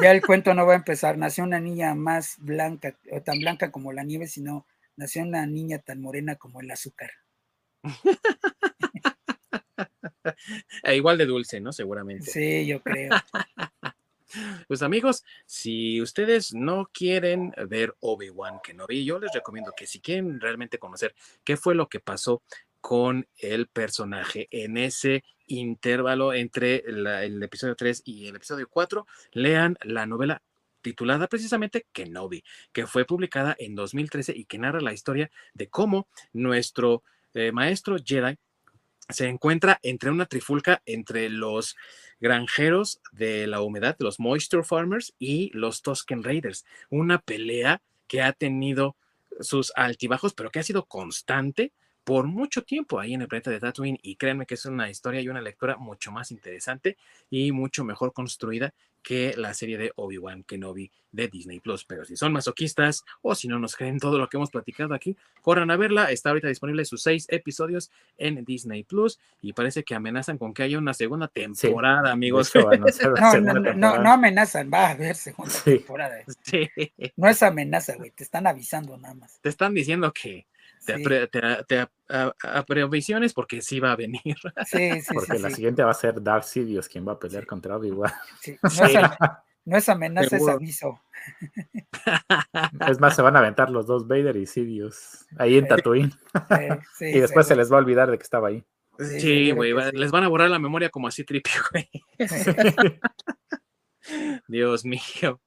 Ya 0.00 0.10
el 0.12 0.22
cuento 0.22 0.54
no 0.54 0.64
va 0.64 0.72
a 0.74 0.76
empezar. 0.76 1.18
Nació 1.18 1.44
una 1.44 1.60
niña 1.60 1.94
más 1.94 2.36
blanca, 2.38 2.94
o 3.10 3.20
tan 3.20 3.38
blanca 3.40 3.70
como 3.72 3.92
la 3.92 4.04
nieve, 4.04 4.26
sino 4.28 4.64
nació 5.02 5.22
una 5.24 5.44
niña 5.46 5.80
tan 5.80 6.00
morena 6.00 6.36
como 6.36 6.60
el 6.60 6.70
azúcar. 6.70 7.10
E 10.84 10.96
igual 10.96 11.18
de 11.18 11.26
dulce, 11.26 11.60
¿no? 11.60 11.72
Seguramente. 11.72 12.30
Sí, 12.30 12.66
yo 12.66 12.80
creo. 12.80 13.10
Pues 14.66 14.80
amigos, 14.80 15.24
si 15.44 16.00
ustedes 16.00 16.54
no 16.54 16.88
quieren 16.90 17.52
ver 17.68 17.94
Obi-Wan 18.00 18.60
Kenobi, 18.64 19.04
yo 19.04 19.18
les 19.18 19.30
recomiendo 19.34 19.74
que 19.76 19.86
si 19.86 20.00
quieren 20.00 20.40
realmente 20.40 20.78
conocer 20.78 21.14
qué 21.44 21.58
fue 21.58 21.74
lo 21.74 21.86
que 21.90 22.00
pasó 22.00 22.42
con 22.80 23.26
el 23.36 23.66
personaje 23.66 24.48
en 24.50 24.78
ese 24.78 25.22
intervalo 25.48 26.32
entre 26.32 26.82
la- 26.86 27.24
el 27.24 27.42
episodio 27.42 27.76
3 27.76 28.00
y 28.06 28.26
el 28.28 28.36
episodio 28.36 28.66
4, 28.70 29.06
lean 29.32 29.76
la 29.82 30.06
novela 30.06 30.40
titulada 30.82 31.26
precisamente 31.28 31.86
Kenobi, 31.92 32.44
que 32.72 32.86
fue 32.86 33.04
publicada 33.04 33.56
en 33.58 33.74
2013 33.74 34.34
y 34.36 34.44
que 34.44 34.58
narra 34.58 34.80
la 34.80 34.92
historia 34.92 35.30
de 35.54 35.68
cómo 35.68 36.08
nuestro 36.32 37.02
eh, 37.34 37.52
maestro 37.52 37.96
Jedi 38.04 38.36
se 39.08 39.28
encuentra 39.28 39.78
entre 39.82 40.10
una 40.10 40.26
trifulca 40.26 40.82
entre 40.86 41.28
los 41.28 41.76
granjeros 42.20 43.00
de 43.12 43.46
la 43.46 43.60
humedad, 43.60 43.96
los 43.98 44.20
Moisture 44.20 44.64
Farmers 44.64 45.14
y 45.18 45.50
los 45.54 45.82
Tusken 45.82 46.22
Raiders. 46.22 46.64
Una 46.88 47.18
pelea 47.18 47.82
que 48.06 48.22
ha 48.22 48.32
tenido 48.32 48.96
sus 49.40 49.72
altibajos, 49.76 50.34
pero 50.34 50.50
que 50.50 50.60
ha 50.60 50.62
sido 50.62 50.86
constante 50.86 51.72
por 52.04 52.26
mucho 52.26 52.62
tiempo 52.62 52.98
ahí 53.00 53.14
en 53.14 53.22
el 53.22 53.28
planeta 53.28 53.50
de 53.50 53.60
Tatooine. 53.60 53.98
Y 54.02 54.16
créanme 54.16 54.46
que 54.46 54.54
es 54.54 54.66
una 54.66 54.90
historia 54.90 55.20
y 55.20 55.28
una 55.28 55.40
lectura 55.40 55.76
mucho 55.76 56.10
más 56.12 56.30
interesante 56.30 56.96
y 57.30 57.52
mucho 57.52 57.84
mejor 57.84 58.12
construida 58.12 58.72
que 59.02 59.34
la 59.36 59.52
serie 59.52 59.78
de 59.78 59.90
Obi-Wan 59.96 60.44
Kenobi 60.44 60.88
de 61.10 61.26
Disney 61.26 61.58
Plus. 61.58 61.84
Pero 61.84 62.04
si 62.04 62.16
son 62.16 62.32
masoquistas 62.32 63.04
o 63.20 63.34
si 63.34 63.48
no 63.48 63.58
nos 63.58 63.74
creen 63.74 63.98
todo 63.98 64.16
lo 64.16 64.28
que 64.28 64.36
hemos 64.36 64.50
platicado 64.52 64.94
aquí, 64.94 65.16
corran 65.40 65.72
a 65.72 65.76
verla. 65.76 66.12
Está 66.12 66.28
ahorita 66.30 66.46
disponible 66.46 66.84
sus 66.84 67.02
seis 67.02 67.26
episodios 67.28 67.90
en 68.16 68.44
Disney 68.44 68.84
Plus 68.84 69.18
y 69.40 69.54
parece 69.54 69.82
que 69.82 69.96
amenazan 69.96 70.38
con 70.38 70.54
que 70.54 70.62
haya 70.62 70.78
una 70.78 70.94
segunda 70.94 71.26
temporada, 71.26 72.12
amigos. 72.12 72.52
No, 72.62 72.62
no, 72.70 72.76
no, 72.76 73.52
no, 73.54 73.62
temporada. 73.62 73.98
no 74.04 74.12
amenazan, 74.12 74.70
va 74.72 74.86
a 74.86 74.90
haber 74.90 75.16
segunda 75.16 75.50
Sí. 75.52 75.78
temporada. 75.78 76.18
Sí, 76.42 76.68
No 77.16 77.28
es 77.28 77.42
amenaza, 77.42 77.96
güey, 77.96 78.12
te 78.12 78.22
están 78.22 78.46
avisando 78.46 78.96
nada 78.98 79.14
más. 79.14 79.40
te 79.40 79.48
están 79.48 79.74
diciendo 79.74 80.12
que 80.12 80.46
te, 80.84 80.96
Sí, 80.96 81.02
apre- 81.04 81.30
te- 81.30 81.64
te 81.64 81.78
a- 81.78 81.90
a- 82.08 82.34
aprevisiones 82.58 83.32
porque 83.34 83.62
sí 83.62 83.80
va 83.80 83.92
a 83.92 83.96
venir. 83.96 84.22
sí, 84.66 85.00
sí, 85.00 85.14
Porque 85.14 85.36
sí, 85.36 85.42
la 85.42 85.48
sí, 85.50 85.54
siguiente 85.56 85.82
va 85.82 85.90
a 85.90 85.94
ser 85.94 86.22
Dark 86.22 86.44
Sidious 86.44 86.88
quien 86.88 87.06
va 87.06 87.12
a 87.12 87.18
pelear 87.18 87.46
contra 87.46 87.76
Obi-Wan. 87.76 88.12
sí. 88.40 88.56
No, 88.62 88.84
es, 88.86 89.08
no 89.64 89.76
es 89.76 89.88
amenaza, 89.88 90.24
es 90.24 90.30
Seguro. 90.30 90.52
aviso. 90.54 91.00
Es 92.88 92.98
más, 92.98 93.14
se 93.14 93.22
van 93.22 93.36
a 93.36 93.38
aventar 93.38 93.70
los 93.70 93.86
dos 93.86 94.08
Vader 94.08 94.34
y 94.36 94.46
Sidious 94.46 95.24
ahí 95.38 95.56
en 95.56 95.68
Tatooine. 95.68 96.10
Sí, 96.96 97.04
y 97.14 97.20
después 97.20 97.46
se 97.46 97.54
les 97.54 97.70
va 97.70 97.76
a 97.76 97.80
olvidar 97.80 98.10
de 98.10 98.18
que 98.18 98.24
estaba 98.24 98.48
ahí. 98.48 98.64
Sí, 98.98 99.52
güey, 99.52 99.72
les 99.92 100.10
van 100.10 100.24
a 100.24 100.28
borrar 100.28 100.50
la 100.50 100.58
memoria 100.58 100.90
como 100.90 101.06
así 101.08 101.22
tripio, 101.24 101.52
güey. 101.70 101.88
Dios 104.48 104.84
mío. 104.84 105.40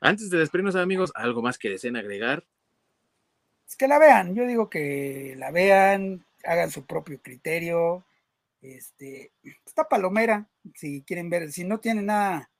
Antes 0.00 0.30
de 0.30 0.38
despedirnos, 0.38 0.76
amigos, 0.76 1.12
algo 1.14 1.42
más 1.42 1.58
que 1.58 1.68
deseen 1.70 1.96
agregar. 1.96 2.44
Es 3.72 3.76
que 3.76 3.88
la 3.88 3.98
vean, 3.98 4.34
yo 4.34 4.46
digo 4.46 4.68
que 4.68 5.34
la 5.38 5.50
vean, 5.50 6.26
hagan 6.44 6.70
su 6.70 6.84
propio 6.84 7.22
criterio. 7.22 8.04
Este, 8.60 9.32
está 9.64 9.88
palomera, 9.88 10.46
si 10.74 11.00
quieren 11.00 11.30
ver, 11.30 11.50
si 11.50 11.64
no 11.64 11.80
tienen 11.80 12.04
nada 12.04 12.50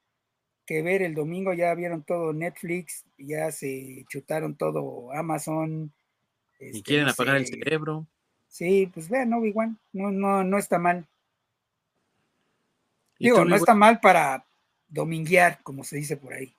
que 0.64 0.80
ver 0.80 1.02
el 1.02 1.14
domingo, 1.14 1.52
ya 1.52 1.74
vieron 1.74 2.02
todo 2.02 2.32
Netflix, 2.32 3.04
ya 3.18 3.52
se 3.52 4.06
chutaron 4.08 4.54
todo 4.54 5.12
Amazon. 5.12 5.92
Y 6.58 6.68
este, 6.68 6.82
quieren 6.82 7.04
no 7.04 7.12
apagar 7.12 7.36
el 7.36 7.46
cerebro. 7.46 8.06
Sí, 8.48 8.90
pues 8.94 9.10
vean 9.10 9.34
Obi-Wan, 9.34 9.78
no, 9.92 10.10
no, 10.10 10.42
no 10.44 10.56
está 10.56 10.78
mal. 10.78 11.06
Y 13.18 13.26
Digo, 13.26 13.44
no 13.44 13.54
está 13.54 13.74
mal 13.74 14.00
para 14.00 14.46
dominguear, 14.88 15.62
como 15.62 15.84
se 15.84 15.96
dice 15.96 16.16
por 16.16 16.32
ahí. 16.32 16.54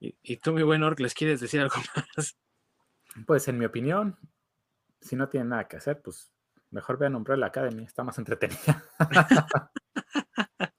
Y, 0.00 0.14
y 0.22 0.36
tú, 0.36 0.52
mi 0.52 0.62
buen 0.62 0.82
Orc, 0.82 1.00
¿les 1.00 1.14
quieres 1.14 1.40
decir 1.40 1.60
algo 1.60 1.76
más? 2.16 2.36
Pues 3.26 3.48
en 3.48 3.58
mi 3.58 3.64
opinión, 3.64 4.16
si 5.00 5.16
no 5.16 5.28
tienen 5.28 5.50
nada 5.50 5.68
que 5.68 5.76
hacer, 5.76 6.02
pues 6.02 6.30
mejor 6.70 6.98
vean 6.98 7.14
Umbrella 7.14 7.46
Academy, 7.46 7.84
está 7.84 8.02
más 8.02 8.18
entretenida. 8.18 8.84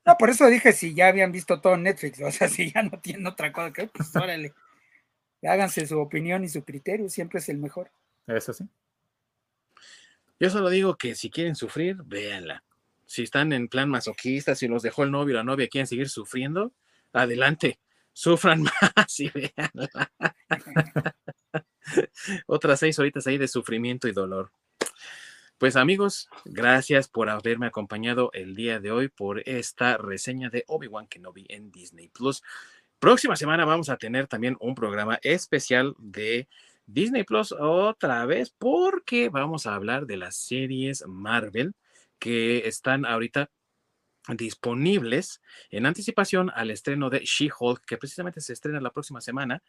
No, 0.07 0.15
por 0.17 0.29
eso 0.29 0.47
dije 0.47 0.71
si 0.71 0.93
ya 0.93 1.09
habían 1.09 1.33
visto 1.33 1.59
todo 1.59 1.73
en 1.73 1.83
Netflix, 1.83 2.21
o 2.21 2.31
sea, 2.31 2.47
si 2.47 2.71
ya 2.71 2.81
no 2.81 2.97
tienen 3.01 3.27
otra 3.27 3.51
cosa 3.51 3.73
que 3.73 3.81
ver, 3.83 3.91
pues 3.93 4.15
órale. 4.15 4.53
Háganse 5.43 5.85
su 5.85 5.99
opinión 5.99 6.45
y 6.45 6.49
su 6.49 6.63
criterio, 6.63 7.09
siempre 7.09 7.39
es 7.39 7.49
el 7.49 7.57
mejor. 7.57 7.91
Eso 8.25 8.53
sí. 8.53 8.63
Yo 10.39 10.49
solo 10.49 10.69
digo 10.69 10.95
que 10.95 11.13
si 11.13 11.29
quieren 11.29 11.55
sufrir, 11.55 11.97
véanla. 12.05 12.63
Si 13.05 13.23
están 13.23 13.51
en 13.51 13.67
plan 13.67 13.89
masoquista, 13.89 14.55
si 14.55 14.69
los 14.69 14.81
dejó 14.81 15.03
el 15.03 15.11
novio 15.11 15.35
o 15.35 15.37
la 15.37 15.43
novia 15.43 15.65
y 15.65 15.69
quieren 15.69 15.87
seguir 15.87 16.09
sufriendo, 16.09 16.71
adelante, 17.11 17.79
sufran 18.17 18.63
más 18.95 19.19
y 19.19 19.29
véanla. 19.29 20.11
Otras 22.47 22.79
seis 22.79 22.97
horitas 22.97 23.27
ahí 23.27 23.37
de 23.37 23.47
sufrimiento 23.47 24.07
y 24.07 24.11
dolor. 24.11 24.51
Pues 25.59 25.75
amigos, 25.75 26.27
gracias 26.43 27.09
por 27.09 27.29
haberme 27.29 27.67
acompañado 27.67 28.31
el 28.33 28.55
día 28.55 28.79
de 28.79 28.89
hoy 28.89 29.07
por 29.07 29.47
esta 29.47 29.97
reseña 29.97 30.49
de 30.49 30.63
Obi-Wan 30.67 31.07
Kenobi 31.07 31.45
en 31.49 31.71
Disney 31.71 32.07
Plus. 32.07 32.41
Próxima 32.97 33.35
semana 33.35 33.65
vamos 33.65 33.89
a 33.89 33.97
tener 33.97 34.25
también 34.27 34.57
un 34.59 34.73
programa 34.73 35.19
especial 35.21 35.93
de 35.99 36.47
Disney 36.87 37.23
Plus 37.23 37.51
otra 37.51 38.25
vez 38.25 38.51
porque 38.57 39.29
vamos 39.29 39.67
a 39.67 39.75
hablar 39.75 40.07
de 40.07 40.17
las 40.17 40.35
series 40.35 41.05
Marvel 41.07 41.75
que 42.17 42.67
están 42.67 43.05
ahorita 43.05 43.51
disponibles 44.35 45.41
en 45.69 45.85
anticipación 45.85 46.51
al 46.53 46.71
estreno 46.71 47.09
de 47.09 47.19
She-Hulk 47.19 47.85
que 47.85 47.97
precisamente 47.97 48.41
se 48.41 48.53
estrena 48.53 48.81
la 48.81 48.91
próxima 48.91 49.21
semana 49.21 49.61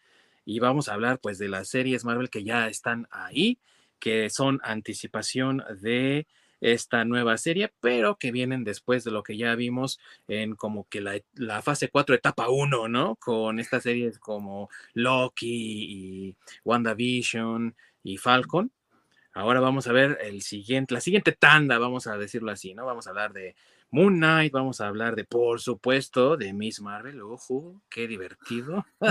y 0.44 0.58
vamos 0.58 0.88
a 0.88 0.94
hablar 0.94 1.20
pues 1.20 1.38
de 1.38 1.48
las 1.48 1.68
series 1.68 2.04
Marvel 2.04 2.30
que 2.30 2.42
ya 2.42 2.66
están 2.66 3.06
ahí 3.10 3.58
que 4.00 4.30
son 4.30 4.60
anticipación 4.64 5.62
de 5.80 6.26
esta 6.60 7.04
nueva 7.04 7.36
serie, 7.38 7.72
pero 7.80 8.16
que 8.16 8.32
vienen 8.32 8.64
después 8.64 9.04
de 9.04 9.10
lo 9.10 9.22
que 9.22 9.36
ya 9.36 9.54
vimos 9.54 10.00
en 10.26 10.56
como 10.56 10.88
que 10.88 11.00
la, 11.00 11.20
la 11.34 11.62
fase 11.62 11.88
4, 11.88 12.14
etapa 12.14 12.48
1, 12.48 12.88
¿no? 12.88 13.16
Con 13.16 13.60
estas 13.60 13.84
series 13.84 14.18
como 14.18 14.68
Loki 14.94 15.46
y 15.48 16.36
WandaVision 16.64 17.76
y 18.02 18.16
Falcon. 18.16 18.72
Ahora 19.32 19.60
vamos 19.60 19.86
a 19.86 19.92
ver 19.92 20.18
el 20.22 20.42
siguiente, 20.42 20.94
la 20.94 21.00
siguiente 21.00 21.32
tanda, 21.32 21.78
vamos 21.78 22.06
a 22.08 22.18
decirlo 22.18 22.50
así, 22.50 22.74
¿no? 22.74 22.86
Vamos 22.86 23.06
a 23.06 23.10
hablar 23.10 23.32
de 23.32 23.54
Moon 23.90 24.14
Knight, 24.16 24.52
vamos 24.52 24.80
a 24.80 24.88
hablar 24.88 25.16
de, 25.16 25.24
por 25.24 25.60
supuesto, 25.60 26.36
de 26.36 26.52
Miss 26.52 26.80
Marvel. 26.80 27.22
Ojo, 27.22 27.80
qué 27.88 28.06
divertido. 28.06 28.84
Si 29.00 29.06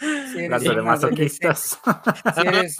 eres 0.38 0.62
de 0.62 0.82
masoquistas. 0.82 1.78
si 2.34 2.40
eres, 2.46 2.76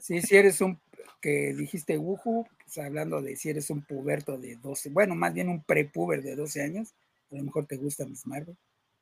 si 0.00 0.22
si 0.22 0.36
eres 0.36 0.60
un, 0.60 0.80
que 1.20 1.54
dijiste 1.54 1.98
wuju, 1.98 2.46
pues 2.62 2.78
hablando 2.78 3.20
de 3.20 3.36
si 3.36 3.50
eres 3.50 3.70
un 3.70 3.82
puberto 3.82 4.38
de 4.38 4.56
12, 4.56 4.90
bueno, 4.90 5.16
más 5.16 5.34
bien 5.34 5.48
un 5.48 5.62
prepuber 5.64 6.22
de 6.22 6.36
12 6.36 6.62
años, 6.62 6.94
a 7.32 7.36
lo 7.36 7.42
mejor 7.42 7.66
te 7.66 7.76
gusta 7.76 8.06
Miss 8.06 8.26
Marvel. 8.26 8.56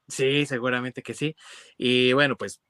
Sí, 0.09 0.47
seguramente 0.47 1.03
que 1.03 1.15
sí. 1.15 1.37
Y 1.77 2.13
bueno, 2.13 2.37
pues 2.37 2.61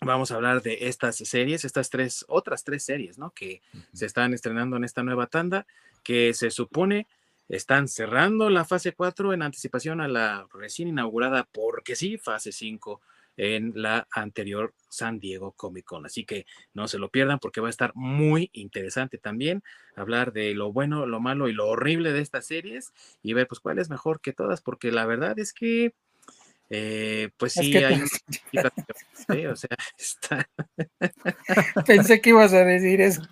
vamos 0.00 0.30
a 0.30 0.34
hablar 0.34 0.62
de 0.62 0.78
estas 0.88 1.16
series, 1.16 1.64
estas 1.64 1.90
tres, 1.90 2.24
otras 2.26 2.64
tres 2.64 2.82
series, 2.82 3.18
¿no? 3.18 3.30
Que 3.30 3.62
se 3.92 4.06
están 4.06 4.34
estrenando 4.34 4.76
en 4.76 4.84
esta 4.84 5.02
nueva 5.02 5.26
tanda, 5.26 5.66
que 6.02 6.34
se 6.34 6.50
supone 6.50 7.06
están 7.50 7.88
cerrando 7.88 8.48
la 8.48 8.64
fase 8.64 8.92
4 8.92 9.32
en 9.34 9.42
anticipación 9.42 10.00
a 10.00 10.08
la 10.08 10.46
recién 10.54 10.88
inaugurada, 10.88 11.46
porque 11.52 11.96
sí, 11.96 12.16
fase 12.16 12.52
5 12.52 13.00
en 13.36 13.72
la 13.74 14.06
anterior 14.12 14.74
San 14.88 15.18
Diego 15.18 15.52
Comic 15.52 15.84
Con. 15.84 16.04
Así 16.06 16.24
que 16.24 16.46
no 16.74 16.88
se 16.88 16.98
lo 16.98 17.08
pierdan 17.10 17.38
porque 17.38 17.60
va 17.60 17.68
a 17.68 17.70
estar 17.70 17.92
muy 17.94 18.50
interesante 18.52 19.18
también 19.18 19.62
hablar 19.96 20.32
de 20.32 20.54
lo 20.54 20.72
bueno, 20.72 21.06
lo 21.06 21.20
malo 21.20 21.48
y 21.48 21.52
lo 21.52 21.68
horrible 21.68 22.12
de 22.12 22.20
estas 22.20 22.46
series 22.46 22.92
y 23.22 23.32
ver 23.34 23.46
pues 23.46 23.60
cuál 23.60 23.78
es 23.78 23.88
mejor 23.90 24.20
que 24.20 24.32
todas, 24.32 24.60
porque 24.60 24.90
la 24.92 25.06
verdad 25.06 25.38
es 25.38 25.52
que 25.52 25.92
Eh, 26.72 27.30
pues 27.36 27.56
Es 27.56 27.64
sí, 27.66 27.72
que 27.72 27.84
hay 27.84 27.96
te- 27.96 28.02
un- 28.02 28.08
sí, 29.28 29.46
o 29.46 29.56
sea, 29.56 29.70
está, 29.98 30.48
Pensé 31.84 32.20
que 32.20 32.30
ibas 32.30 32.52
a 32.52 32.64
decir 32.64 33.00
eso. 33.00 33.22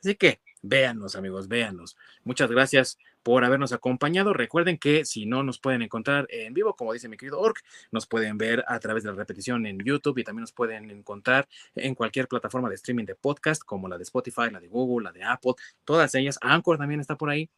Así 0.00 0.16
que 0.16 0.40
véanos, 0.62 1.16
amigos, 1.16 1.48
véanos. 1.48 1.96
Muchas 2.24 2.50
gracias 2.50 2.98
por 3.22 3.44
habernos 3.44 3.72
acompañado. 3.72 4.32
Recuerden 4.32 4.78
que 4.78 5.04
si 5.04 5.26
no 5.26 5.42
nos 5.42 5.58
pueden 5.58 5.82
encontrar 5.82 6.26
en 6.30 6.54
vivo, 6.54 6.74
como 6.74 6.92
dice 6.92 7.08
mi 7.08 7.16
querido 7.16 7.40
Orc, 7.40 7.60
nos 7.90 8.06
pueden 8.06 8.38
ver 8.38 8.64
a 8.66 8.78
través 8.78 9.02
de 9.02 9.10
la 9.10 9.16
repetición 9.16 9.66
en 9.66 9.78
YouTube 9.78 10.18
y 10.18 10.24
también 10.24 10.42
nos 10.42 10.52
pueden 10.52 10.90
encontrar 10.90 11.48
en 11.74 11.94
cualquier 11.94 12.28
plataforma 12.28 12.68
de 12.68 12.76
streaming 12.76 13.04
de 13.04 13.14
podcast, 13.14 13.62
como 13.64 13.88
la 13.88 13.96
de 13.98 14.04
Spotify, 14.04 14.50
la 14.50 14.60
de 14.60 14.68
Google, 14.68 15.04
la 15.04 15.12
de 15.12 15.24
Apple, 15.24 15.54
todas 15.84 16.14
ellas. 16.14 16.38
Anchor 16.40 16.78
también 16.78 17.00
está 17.00 17.16
por 17.16 17.30
ahí. 17.30 17.48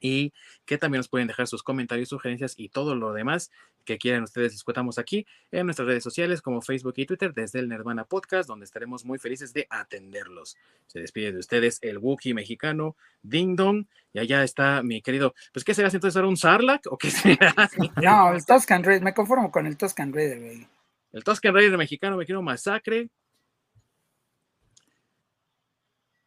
Y 0.00 0.32
que 0.64 0.78
también 0.78 1.00
nos 1.00 1.08
pueden 1.08 1.28
dejar 1.28 1.46
sus 1.46 1.62
comentarios, 1.62 2.08
sugerencias 2.08 2.54
y 2.56 2.68
todo 2.68 2.94
lo 2.94 3.12
demás 3.12 3.50
que 3.86 3.96
quieran 3.98 4.24
ustedes 4.24 4.52
discutamos 4.52 4.98
aquí 4.98 5.26
en 5.50 5.66
nuestras 5.66 5.88
redes 5.88 6.02
sociales 6.02 6.42
como 6.42 6.60
Facebook 6.60 6.94
y 6.96 7.06
Twitter 7.06 7.32
desde 7.32 7.60
el 7.60 7.68
Nerdvana 7.68 8.04
Podcast, 8.04 8.48
donde 8.48 8.66
estaremos 8.66 9.04
muy 9.04 9.18
felices 9.18 9.54
de 9.54 9.66
atenderlos. 9.70 10.56
Se 10.88 11.00
despide 11.00 11.32
de 11.32 11.38
ustedes 11.38 11.78
el 11.80 11.98
Wookiee 11.98 12.34
mexicano, 12.34 12.96
Ding 13.22 13.56
Dong, 13.56 13.86
y 14.12 14.18
allá 14.18 14.42
está 14.42 14.82
mi 14.82 15.00
querido, 15.00 15.34
pues 15.52 15.64
¿qué 15.64 15.72
será 15.72 15.88
entonces 15.88 16.16
ahora 16.16 16.28
un 16.28 16.36
Sarlacc 16.36 16.86
o 16.90 16.98
qué 16.98 17.10
será? 17.10 17.54
No, 18.02 18.32
el 18.32 18.44
Toscan 18.44 18.84
Raider, 18.84 19.02
me 19.02 19.14
conformo 19.14 19.50
con 19.50 19.66
el 19.66 19.76
Toscan 19.76 20.12
Raider, 20.12 20.40
güey. 20.40 20.66
El 21.12 21.24
Tusken 21.24 21.54
Raider 21.54 21.78
mexicano, 21.78 22.16
me 22.16 22.26
quiero 22.26 22.42
masacre 22.42 23.08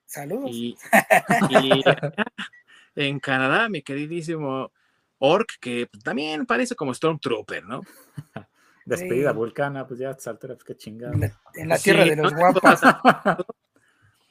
Saludos. 0.05 0.49
y, 0.51 0.75
y 1.49 1.83
en 2.95 3.19
Canadá, 3.19 3.69
mi 3.69 3.81
queridísimo 3.81 4.71
Orc, 5.19 5.59
que 5.59 5.87
pues, 5.91 6.03
también 6.03 6.45
parece 6.45 6.75
como 6.75 6.93
Stormtrooper, 6.93 7.63
¿no? 7.65 7.81
Despedida 8.85 9.31
Sí. 9.31 9.35
vulcana, 9.37 9.85
pues 9.87 9.99
ya 9.99 10.09
a 10.09 10.11
esta 10.11 10.31
altura, 10.31 10.55
pues 10.55 10.63
qué 10.63 10.75
chingada. 10.75 11.13
En 11.13 11.19
la, 11.21 11.31
en 11.53 11.69
la 11.69 11.77
Sí, 11.77 11.83
tierra 11.85 12.05
de 12.05 12.15
los 12.15 12.31
¿no? 12.31 12.37
guapas. 12.39 12.81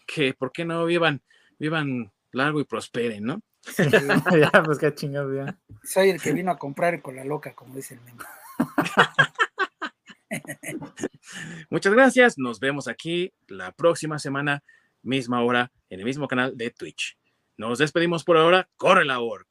Que 0.06 0.32
por 0.32 0.52
qué 0.52 0.64
no 0.64 0.86
vivan, 0.86 1.20
vivan 1.58 2.10
largo 2.32 2.60
y 2.60 2.64
prosperen, 2.64 3.24
¿no? 3.24 3.42
ya, 3.76 4.62
pues 4.64 4.78
qué 4.78 4.94
chingada, 4.94 5.34
ya. 5.34 5.58
Soy 5.84 6.08
el 6.08 6.22
que 6.22 6.32
vino 6.32 6.50
a 6.50 6.58
comprar 6.58 7.02
con 7.02 7.14
la 7.16 7.24
loca, 7.24 7.54
como 7.54 7.74
dice 7.74 7.94
el 7.94 8.00
meme. 8.00 8.24
Muchas 11.70 11.92
gracias. 11.92 12.38
Nos 12.38 12.58
vemos 12.58 12.88
aquí 12.88 13.32
la 13.48 13.72
próxima 13.72 14.18
semana, 14.18 14.62
misma 15.02 15.42
hora, 15.42 15.70
en 15.90 16.00
el 16.00 16.06
mismo 16.06 16.26
canal 16.26 16.56
de 16.56 16.70
Twitch. 16.70 17.18
Nos 17.58 17.80
despedimos 17.80 18.22
por 18.22 18.36
ahora. 18.36 18.68
Corre 18.76 19.04
la 19.04 19.18
orc. 19.18 19.48